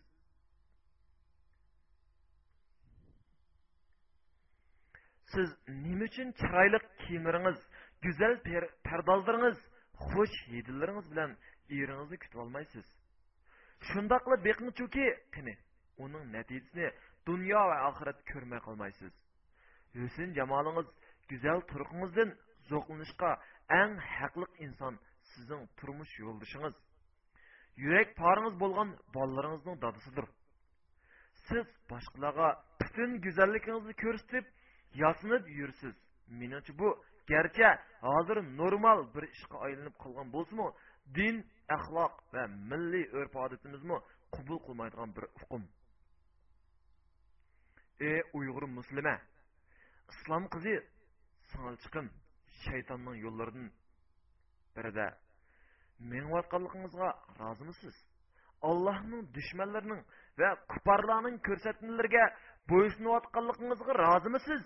siz 5.34 5.50
nima 5.68 6.06
uchun 6.10 6.30
chiroyli 6.42 6.80
kiyimlaringiz 7.02 7.60
go'zal 8.06 8.34
pardozlaringiz 8.88 9.58
xush 10.10 10.38
hidlaringiz 10.54 11.08
bilan 11.12 11.32
eringizni 11.78 12.18
kutib 12.24 12.40
olmaysiz? 12.44 12.86
Shundoqla 13.90 14.36
qilib 14.46 15.20
qani 15.36 15.54
uning 16.06 16.26
natijasini 16.38 16.88
dunyo 17.30 17.62
va 17.72 17.78
oxirat 17.90 18.20
ko'rmay 18.32 18.62
qolmaysiz. 18.68 19.14
Husn 20.00 20.30
jamolingiz 20.40 20.88
go'zal 21.32 21.60
turqingizdan 21.72 22.30
zo'qlanishga 22.72 23.32
eng 23.82 23.94
haqliq 24.16 24.52
inson 24.66 24.96
sizning 25.34 25.62
turmush 25.80 26.14
yo'ldoshingiz 26.24 26.76
yurak 27.84 28.10
poringiz 28.22 28.56
bo'lgan 28.64 28.90
bolalaringizning 29.16 29.78
dadasidir 29.86 30.26
siz 31.48 31.68
boshqalarga 31.92 32.48
butun 32.82 33.12
go'zalligingizni 33.26 33.94
ko'rsatib 34.04 34.46
yosinib 35.04 35.44
yursiz 35.60 35.96
menimcha 36.40 36.74
bu. 36.80 36.90
Garchi 37.28 37.70
hozir 38.02 38.38
normal 38.62 39.00
bir 39.16 39.24
ishga 39.36 39.58
aylanib 39.66 39.96
qolgan 40.04 40.28
bo'lsimi 40.36 40.68
din 41.18 41.36
axloq 41.76 42.14
va 42.34 42.44
milliy 42.70 43.06
urf 43.20 43.34
odatimizni 43.44 43.98
qabul 44.36 44.60
qilmaydigan 44.66 45.10
bir 45.18 45.26
uqum. 45.40 45.64
Ey 48.10 48.22
uyg'ur 48.38 48.66
birida 54.76 55.08
mengayotganligingizga 56.12 57.10
rozimisiz 57.42 57.96
allohning 58.70 59.24
dushmanlarining 59.36 60.02
va 60.40 60.50
kuparlarning 60.72 61.38
ko'rsatmalariga 61.48 62.24
bo'ysunayotganligingizga 62.72 63.94
rozimisiz 64.06 64.62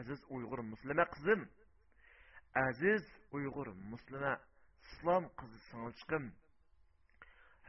aziz 0.00 0.20
uyg'ur 0.36 0.60
muslima 0.72 1.04
qizim 1.14 1.40
aziz 2.68 3.02
uyg'ur 3.36 3.68
muslima 3.92 4.32
islom 4.86 5.24
qizi 5.38 5.58
singilchiqim 5.68 6.24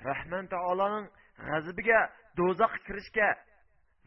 rahman 0.07 0.45
taoloning 0.53 1.07
g'azabiga 1.47 1.99
do'zaxga 2.39 2.79
kirishga 2.87 3.29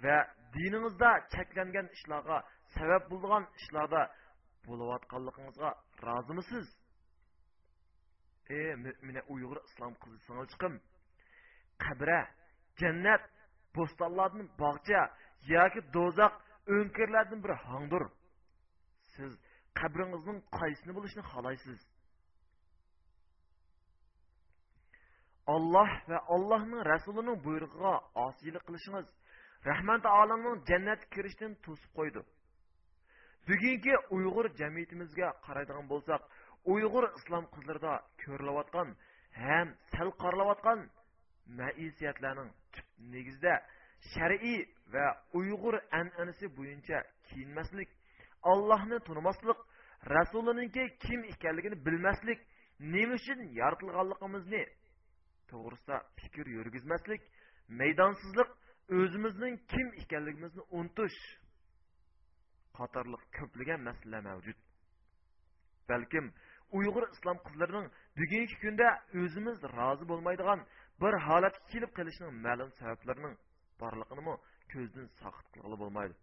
va 0.04 0.16
diningizda 0.54 1.10
cheklangan 1.34 1.86
ishlarga 1.96 2.38
sabab 2.76 3.02
bo'lgan 3.12 3.44
ishlarda 3.60 4.02
bo'layotganligingizga 4.70 5.70
rozimisiz? 6.08 6.66
Ey 8.58 8.70
mo'mina 8.84 9.22
uyg'ur 9.34 9.58
islom 9.68 9.94
qizi 10.02 10.18
singilchiqim 10.26 10.74
qabra 11.84 12.20
jannat 12.80 13.22
bo'stonlardan 13.76 14.46
bog'cha 14.62 15.02
yoki 15.54 15.80
do'zax 15.96 16.32
o'nkirlardan 16.74 17.40
bir 17.44 17.52
hongdir. 17.66 18.02
Siz 19.14 19.32
qabringizning 19.80 20.38
qaysini 20.58 20.92
bo'lishini 20.96 21.24
xohlaysiz? 21.30 21.80
Olloh 25.54 25.90
va 26.10 26.18
ollohning 26.34 26.82
rasulining 26.92 27.38
buyrug'iga 27.46 27.94
osiylik 28.26 28.62
qilishingiz 28.68 29.08
rahmat 29.70 30.04
olamning 30.20 30.56
jannatga 30.70 31.06
kirishdan 31.14 31.52
to'sib 31.64 31.90
qo'ydi. 31.98 32.20
Bugungi 33.48 33.94
uyg'ur 34.16 34.46
jamiyatimizga 34.60 35.28
qaraydigan 35.46 35.86
bo'lsak 35.92 36.22
uyg'ur 36.72 37.04
islom 37.18 37.44
qizlarida 37.54 37.92
ko'rilayotgan 38.22 38.88
ham 39.44 39.68
sal 39.94 40.08
qaralayotgan 40.22 40.80
maisiyatlarning 41.60 42.50
tub 42.74 42.86
negizida 43.14 43.54
shar'iy 44.12 44.60
va 44.94 45.06
uyg'ur 45.40 45.74
an'anasi 46.00 46.46
bo'yicha 46.58 46.98
kiyinmaslik 47.28 47.88
allohni 48.52 48.98
tunimaslik 49.08 49.58
rasuliniki 50.14 50.84
kim 51.04 51.20
ekanligini 51.32 51.76
bilmaslik 51.86 52.38
nima 52.94 53.14
uchun 53.20 53.38
yoritilganligimizni 53.60 54.62
to'g'risida 55.50 55.96
fikr 56.20 56.46
yurgizmaslik 56.56 57.20
maydonsizlik 57.80 58.50
o'zimizning 58.98 59.54
kim 59.72 59.86
ekanligimizni 60.02 60.62
unutish 60.78 61.18
qatorliq 62.78 63.22
ko'plagan 63.38 63.80
masalalar 63.88 64.22
mavjud. 64.30 64.58
Balkim 65.90 66.26
uyg'ur 66.78 67.04
islom 67.14 67.38
qizlarining 67.46 67.86
bugungi 68.18 68.56
kunda 68.64 68.88
o'zimiz 69.22 69.58
rozi 69.78 70.04
bo'lmaydigan 70.10 70.60
bir 71.02 71.14
holatga 71.26 71.64
kelib 71.72 71.92
qolishining 71.98 72.32
ma'lum 72.46 72.70
sabablarining 72.80 73.34
borlig'ini 73.82 74.34
ko'zdan 74.72 75.06
soqit 75.20 75.46
qilg'ili 75.54 75.76
bo'lmaydi. 75.82 76.14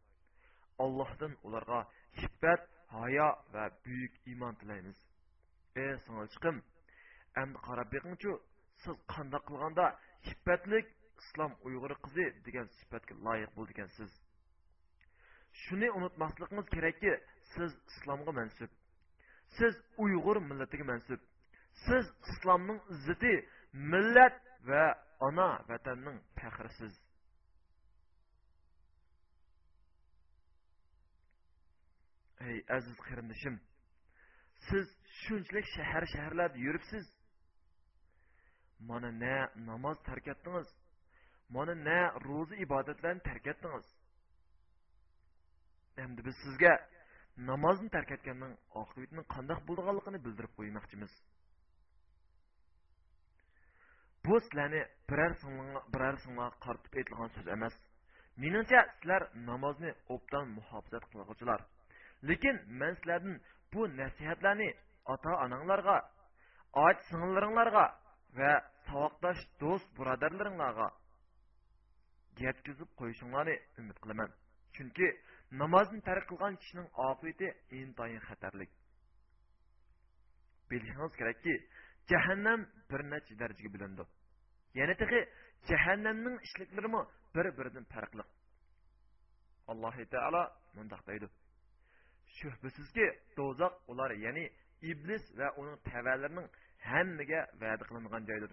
Allohdan 0.84 1.34
ularga 1.47 1.80
hibbat 2.22 2.61
hayo 2.97 3.30
va 3.53 3.63
buyuk 3.85 4.13
iymon 4.31 4.53
tilaymiz. 4.61 4.97
Ey 5.84 5.93
singilchiqim 6.05 6.55
endi 7.41 7.57
qarab 7.67 7.89
siz 8.84 8.95
qilganda 9.47 9.85
hibbatlik 10.27 10.85
islom 11.22 11.51
uyg'uri 11.67 11.95
qizi 12.05 12.26
degan 12.47 12.67
sifatga 12.80 13.13
loyiq 13.27 13.51
bo'ldi 13.57 13.72
ekansiz 13.76 14.11
shuni 15.64 15.90
unutmasligingiz 15.98 16.68
kerakki 16.76 17.11
siz 17.53 17.72
islomga 17.91 18.32
mansub. 18.40 18.72
Siz 19.57 19.76
uyg'ur 20.03 20.38
millatiga 20.49 20.86
mansub. 20.91 21.22
Siz 21.86 22.06
islomning 22.34 22.80
izzati 22.95 23.34
millat 23.91 24.36
va 24.69 24.86
ona 25.27 25.49
vatanning 25.69 26.19
faxrisiz. 26.40 26.94
Ey 32.48 32.57
aziz 32.77 32.98
qarindishim 33.07 33.56
siz 34.69 34.88
shunchalik 35.22 35.65
shahar 35.76 36.03
shaharlarda 36.14 36.57
yuribsiz. 36.65 37.06
Mana 38.80 39.11
na 39.23 39.36
namoz 39.69 39.98
tark 40.07 40.27
etdingiz. 40.34 40.68
Mana 41.49 41.76
na 41.88 41.99
ro'za 42.27 42.56
ibodatlarni 42.65 43.22
tark 43.30 43.45
etdingiz. 43.53 43.88
Endi 46.03 46.26
biz 46.26 46.35
sizga 46.43 46.73
namozni 47.49 47.89
tark 47.95 48.11
etganning 48.17 48.53
oqibatining 48.81 49.26
qandoq 49.35 49.59
bo'lganligini 49.69 50.19
bildirib 50.26 50.53
qo'ymoqchimiz. 50.59 51.11
Bu 54.26 54.39
sizlarni 54.45 54.81
biror 55.09 55.34
biror 55.93 56.15
singlarga 56.23 56.57
qaratib 56.65 56.93
aytilgan 56.99 57.30
so'z 57.35 57.47
emas. 57.57 57.76
Meningcha 58.43 58.81
sizlar 58.97 59.22
namozni 59.49 59.91
obdan 60.15 60.45
muhofazat 60.57 61.03
qilg'uvchilar. 61.11 61.59
Lekin 62.30 62.55
men 62.80 62.93
sizlardan 62.99 63.35
bu 63.73 63.81
nasihatlarni 64.01 64.69
ota 65.13 65.31
onanglarga 65.45 65.97
och 66.84 66.97
singillaringlarga 67.09 67.85
va 68.38 68.51
saboqdosh 68.88 69.41
do'st 69.61 69.89
birodarlaringlarga 69.97 70.88
yetkazib 72.45 72.89
qo'yishinglarni 72.99 73.55
umid 73.80 73.97
qilaman. 74.03 74.30
Chunki 74.76 75.07
namozni 75.51 76.01
tark 76.01 76.26
qilgan 76.30 76.55
kishining 76.61 76.88
oqibati 77.07 77.47
intoyin 77.72 78.22
xatarlik. 78.27 78.72
Bilishingiz 80.69 81.13
kerakki 81.19 81.53
jahannam 82.11 82.61
bir 82.91 83.01
necha 83.11 83.34
darajaga 83.41 83.69
bo'lindi 83.76 84.03
yana 84.80 84.93
tehi 85.01 85.19
jahannamning 85.69 86.35
ishliklarimi 86.47 87.01
bir 87.35 87.45
biridan 87.57 87.85
farqli 87.93 88.23
alloh 89.72 89.95
taolo 90.13 90.43
mundoq 90.77 91.01
deydi. 91.09 91.27
Shubhasizki 92.38 93.05
do'zax 93.38 93.73
ular 93.91 94.11
ya'ni 94.26 94.45
iblis 94.91 95.23
va 95.39 95.47
uning 95.61 95.77
tavalarining 95.89 96.47
hammaga 96.89 97.39
va'da 97.61 97.84
qilingan 97.89 98.23
joydir. 98.30 98.51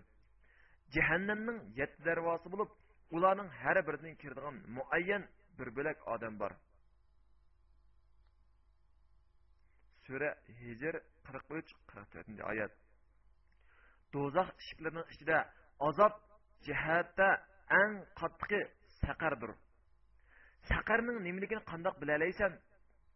Jahannamning 0.95 1.59
yetti 1.81 2.01
darvosi 2.09 2.49
bo'lib 2.53 2.71
ularning 3.17 3.49
har 3.61 3.77
biridan 3.87 4.15
kiradigan 4.23 4.57
muayyan 4.77 5.23
bir 5.59 5.69
bo'lak 5.77 5.99
odam 6.15 6.35
bor. 6.43 6.53
Сүре 10.13 10.35
Hicr 10.61 10.99
43-44 11.25 12.43
ayet. 12.45 12.73
Dozaq 14.13 14.51
işiklərinin 14.61 15.07
içində 15.15 15.39
azab 15.89 16.19
cihətdə 16.67 17.29
ən 17.73 17.95
qatlı 18.21 18.59
saqardır. 18.99 19.55
Saqarının 20.69 21.23
nimligini 21.25 21.65
qandaq 21.71 21.97
biləlaysan, 22.03 22.59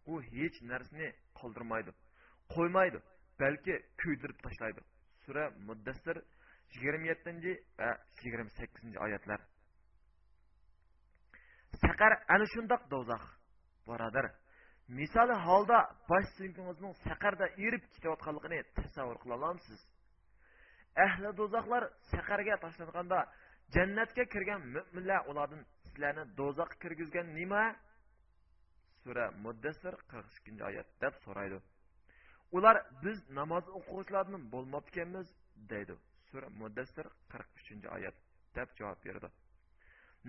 u 0.08 0.22
kuydirib 4.00 4.40
tashlaydi 4.46 4.80
Sura 5.26 5.50
muddassir 5.68 6.22
27-ci 6.80 7.52
va 7.78 7.92
28-ci. 8.24 9.38
Saqar 11.84 12.22
ana. 13.84 14.32
Misoli 14.88 15.34
holda 15.46 15.78
bosh 16.08 16.28
suyunkingizning 16.36 16.94
saqarda 17.06 17.46
erib 17.66 17.84
ketayotganligini 17.94 18.58
tasavvur 18.78 19.18
qila 19.22 19.34
olamsiz? 19.40 19.80
Ahli 21.06 21.30
do'zaxlar 21.40 21.82
saqarga 22.12 22.54
tashlanganda 22.64 23.18
jannatga 23.74 24.24
kirgan 24.34 24.60
mo'minlar 24.74 25.20
ulardan 25.30 25.62
sizlarni 25.84 26.24
do'zaxga 26.40 26.76
kirgizgan 26.82 27.26
nima? 27.38 27.64
Sura 29.02 29.26
muddassir 29.44 29.94
qirq 30.10 30.28
ikkinchi 30.38 30.62
oyat 30.70 30.88
deb 31.02 31.14
so'raydi. 31.24 31.58
Ular 32.56 32.76
biz 33.04 33.18
namoz 33.38 33.64
o'quvchilardan 33.78 34.42
bo'lmabkanmiz 34.52 35.28
deydi. 35.72 35.94
Sura 36.28 36.48
muddassir 36.60 37.06
qirq 37.32 37.48
uchinchi 37.60 37.88
oyat 37.96 38.16
deb 38.56 38.68
javob 38.78 39.00
berdi. 39.06 39.28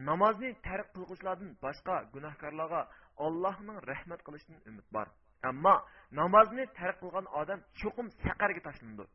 Namozni 0.05 0.49
tark 0.67 0.87
qilg'uvchilardan 0.95 1.51
boshqa 1.65 1.95
gunohkorlarga 2.13 2.81
allohning 3.25 3.77
rahmat 3.89 4.21
qilishidan 4.27 4.59
umid 4.69 4.87
bor. 4.95 5.07
Ammo 5.49 5.75
namozni 6.19 6.65
tark 6.79 6.97
qilgan 7.03 7.25
odam 7.41 7.59
cho'qim 7.79 8.07
saqarga 8.23 8.61
tashlandi. 8.67 9.05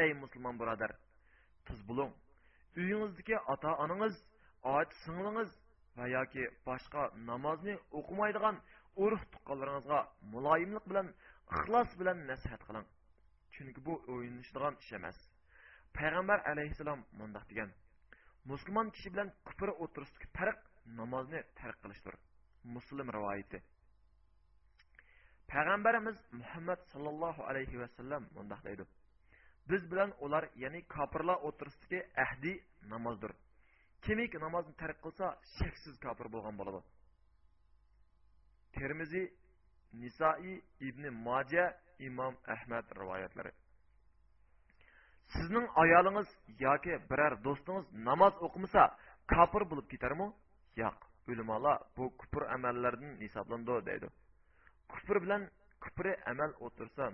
Ey 0.00 0.10
musulmon 0.22 0.56
birodar 0.60 0.92
tuz 1.66 1.80
bo'ling. 1.88 2.12
Uyingizdagi 2.80 3.36
ota 3.52 3.70
onangiz 3.84 4.14
ot 4.76 4.90
singlingiz 5.04 5.50
va 5.96 6.04
yoki 6.16 6.44
boshqa 6.68 7.02
namozni 7.30 7.74
o'qimaydigan 7.98 8.56
urug' 9.04 9.26
tuqqanlaringizga 9.32 10.00
muloyimlik 10.32 10.84
bilan 10.90 11.08
ixlos 11.56 11.90
bilan 12.00 12.18
nasihat 12.30 12.62
qiling. 12.68 12.86
Chunki 13.54 13.80
bu 13.86 13.94
o'yinishadigan 14.12 14.74
ish 14.82 14.92
emas. 14.98 15.18
Payg'ambar 15.96 16.38
alayhissalom 16.50 17.00
mundoq 17.18 17.44
degan. 17.50 17.70
Musulmon 18.50 18.90
kishi 18.94 19.08
bilan 19.14 19.28
kufr 19.48 19.68
o'tirisidagi 19.84 20.26
farq 20.38 20.58
namozni 21.00 21.40
tark 21.60 21.78
qilishdir 21.82 22.14
muslim 22.74 23.08
rivoyati 23.16 23.58
payg'ambarimiz 25.52 26.18
muhammad 26.40 26.80
sallallohu 26.92 27.42
alayhi 27.50 27.76
vasallam 27.82 28.22
mundoq 28.36 28.60
deydi 28.68 28.84
biz 29.70 29.82
bilan 29.92 30.10
ular 30.24 30.44
ya'ni 30.64 30.80
kofirlar 30.96 31.38
o'tirisidagi 31.48 32.00
ahdiy 32.24 32.56
namozdir 32.92 33.32
kimiki 34.04 34.38
namozni 34.46 34.74
tark 34.82 34.98
qilsa 35.04 35.26
shaksiz 35.56 35.94
kofir 36.04 36.26
bo'lgan 36.34 36.54
bo'ladi 36.60 36.80
termiziy 38.76 39.26
nisoiy 40.02 40.56
ibn 40.88 41.04
moja 41.26 41.66
imom 42.08 42.34
ahmad 42.54 42.86
rivoyatlari 43.00 43.52
sizning 45.32 45.66
ayolingiz 45.82 46.28
yoki 46.66 46.94
biror 47.10 47.32
do'stingiz 47.46 47.86
namoz 48.08 48.34
o'qimasa 48.46 48.82
kofir 49.32 49.62
bo'lib 49.70 49.86
ketarmi? 49.92 50.26
Yo'q 50.82 50.98
ulamolar 51.32 51.78
bu 51.96 52.04
kufr 52.20 52.42
amallardan 52.56 53.12
hisoblandi 53.24 53.74
deydi. 53.88 54.08
Kufr 54.92 55.16
bilan 55.24 55.42
kufri 55.84 56.12
amal 56.32 56.50
o'tirsa 56.66 57.04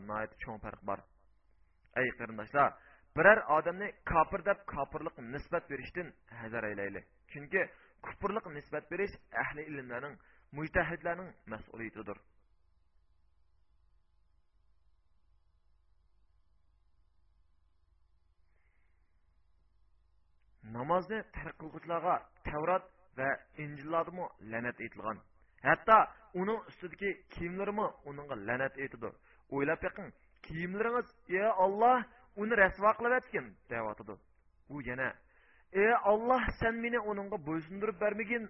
cho'ng 0.42 0.58
farq 0.64 0.80
bor. 0.88 0.98
Ey 2.00 2.08
qarindoshlar 2.18 2.70
biror 3.16 3.38
odamni 3.56 3.88
kofir 4.10 4.40
deb 4.48 4.58
kofirlik 4.72 5.16
nisbat 5.34 5.64
berishdan 5.70 6.08
hazar 6.40 6.62
aylaylik. 6.70 7.04
Chunki 7.32 7.62
kufrlik 8.06 8.46
nisbat 8.56 8.84
berish 8.92 9.14
ahli 9.42 9.62
ilmlarning 9.70 10.14
mujtahidlarning 10.58 11.30
mas'uliyatidir. 11.52 12.18
Namozni 20.76 21.18
tark 21.36 21.54
qilguvchilarga 21.60 22.14
tavrat 22.48 22.84
va 23.18 23.28
injillardami 23.64 24.24
la'nat 24.52 24.76
aytilgan 24.84 25.18
hatto 25.68 25.98
uning 26.40 26.60
ustidagi 26.70 27.10
kiyimlarimi 27.34 27.86
uningga 28.10 28.36
la'nat 28.48 28.74
aytidi 28.82 29.08
o'ylab 29.54 29.80
beqing 29.86 30.08
kiyimlaringiz 30.46 31.08
ey 31.38 31.48
olloh 31.64 31.98
uni 32.42 32.54
rasvo 32.62 32.90
qilayotgin 32.98 33.46
deyotidi 33.70 34.14
u 34.74 34.76
yana 34.88 35.08
ey 35.82 35.92
olloh 36.12 36.42
san 36.60 36.74
meni 36.84 36.98
uningga 37.10 37.38
bo'ysundirib 37.48 37.96
bermagin 38.04 38.44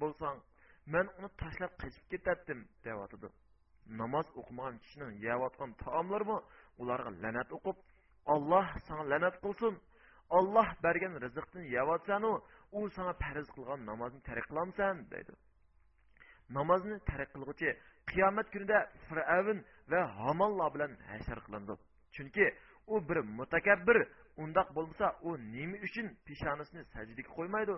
bo'lsang 0.00 0.38
man 0.92 1.06
uni 1.18 1.28
tashlab 1.42 1.72
qochib 1.82 2.04
ketatdim 2.12 2.60
deyotidi 2.84 3.28
namoz 4.00 4.26
o'qimagan 4.40 4.76
kishining 4.82 5.12
yeyotgan 5.26 5.70
taomlarimi 5.82 6.38
ularga 6.82 7.10
la'nat 7.22 7.48
o'qib 7.56 7.76
olloh 8.34 8.66
sana 8.86 9.02
la'nat 9.12 9.34
qilsin 9.44 9.74
olloh 10.38 10.68
bergan 10.84 11.14
rizqni 11.24 11.62
yeyotsanu 11.76 12.32
u 12.78 12.80
sana 12.96 13.12
farz 13.22 13.48
qilgan 13.56 13.80
namozni 13.90 14.20
tark 14.28 14.44
qilamsan 14.50 14.94
deydi. 15.12 15.32
Namozni 16.58 16.96
tark 17.10 17.28
qilg'uchi 17.34 17.68
qiyomat 18.10 18.46
kunida 18.54 18.78
fir'avn 19.06 19.58
va 19.90 20.00
hamonlar 20.20 20.68
bilan 20.74 20.92
hashr 21.10 21.38
qilindi. 21.46 21.74
Chunki 22.14 22.46
u 22.92 22.94
bir 23.08 23.18
mutakabbir 23.38 23.98
undoq 24.42 24.68
bo'lmasa 24.76 25.06
u 25.28 25.30
nima 25.54 25.76
uchun 25.86 26.06
peshonasini 26.26 26.82
sajdaga 26.92 27.22
qo'ymaydi? 27.36 27.74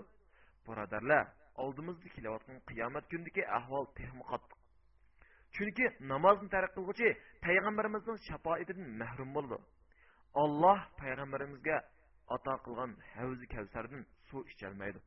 Birodarlar 0.66 1.24
oldimizda 1.62 2.08
kelayotgan 2.16 2.58
qiyomat 2.70 3.04
kunidagi 3.10 3.42
ahvol 3.58 3.84
texmi 3.98 4.24
qattiq 4.32 4.58
chunki 5.54 5.84
namozni 6.12 6.48
tark 6.54 6.70
qilg'uchi 6.76 7.08
payg'ambarimizning 7.44 8.18
shafoatidan 8.28 8.80
mahrum 9.00 9.30
bo'ldi. 9.36 9.56
Olloh 10.42 10.78
payg'ambarimizga 11.00 11.76
ato 12.36 12.54
qilgan 12.66 12.92
havzi 13.14 13.46
kavsardan 13.54 14.04
suv 14.28 14.42
icholmaydi. 14.54 15.00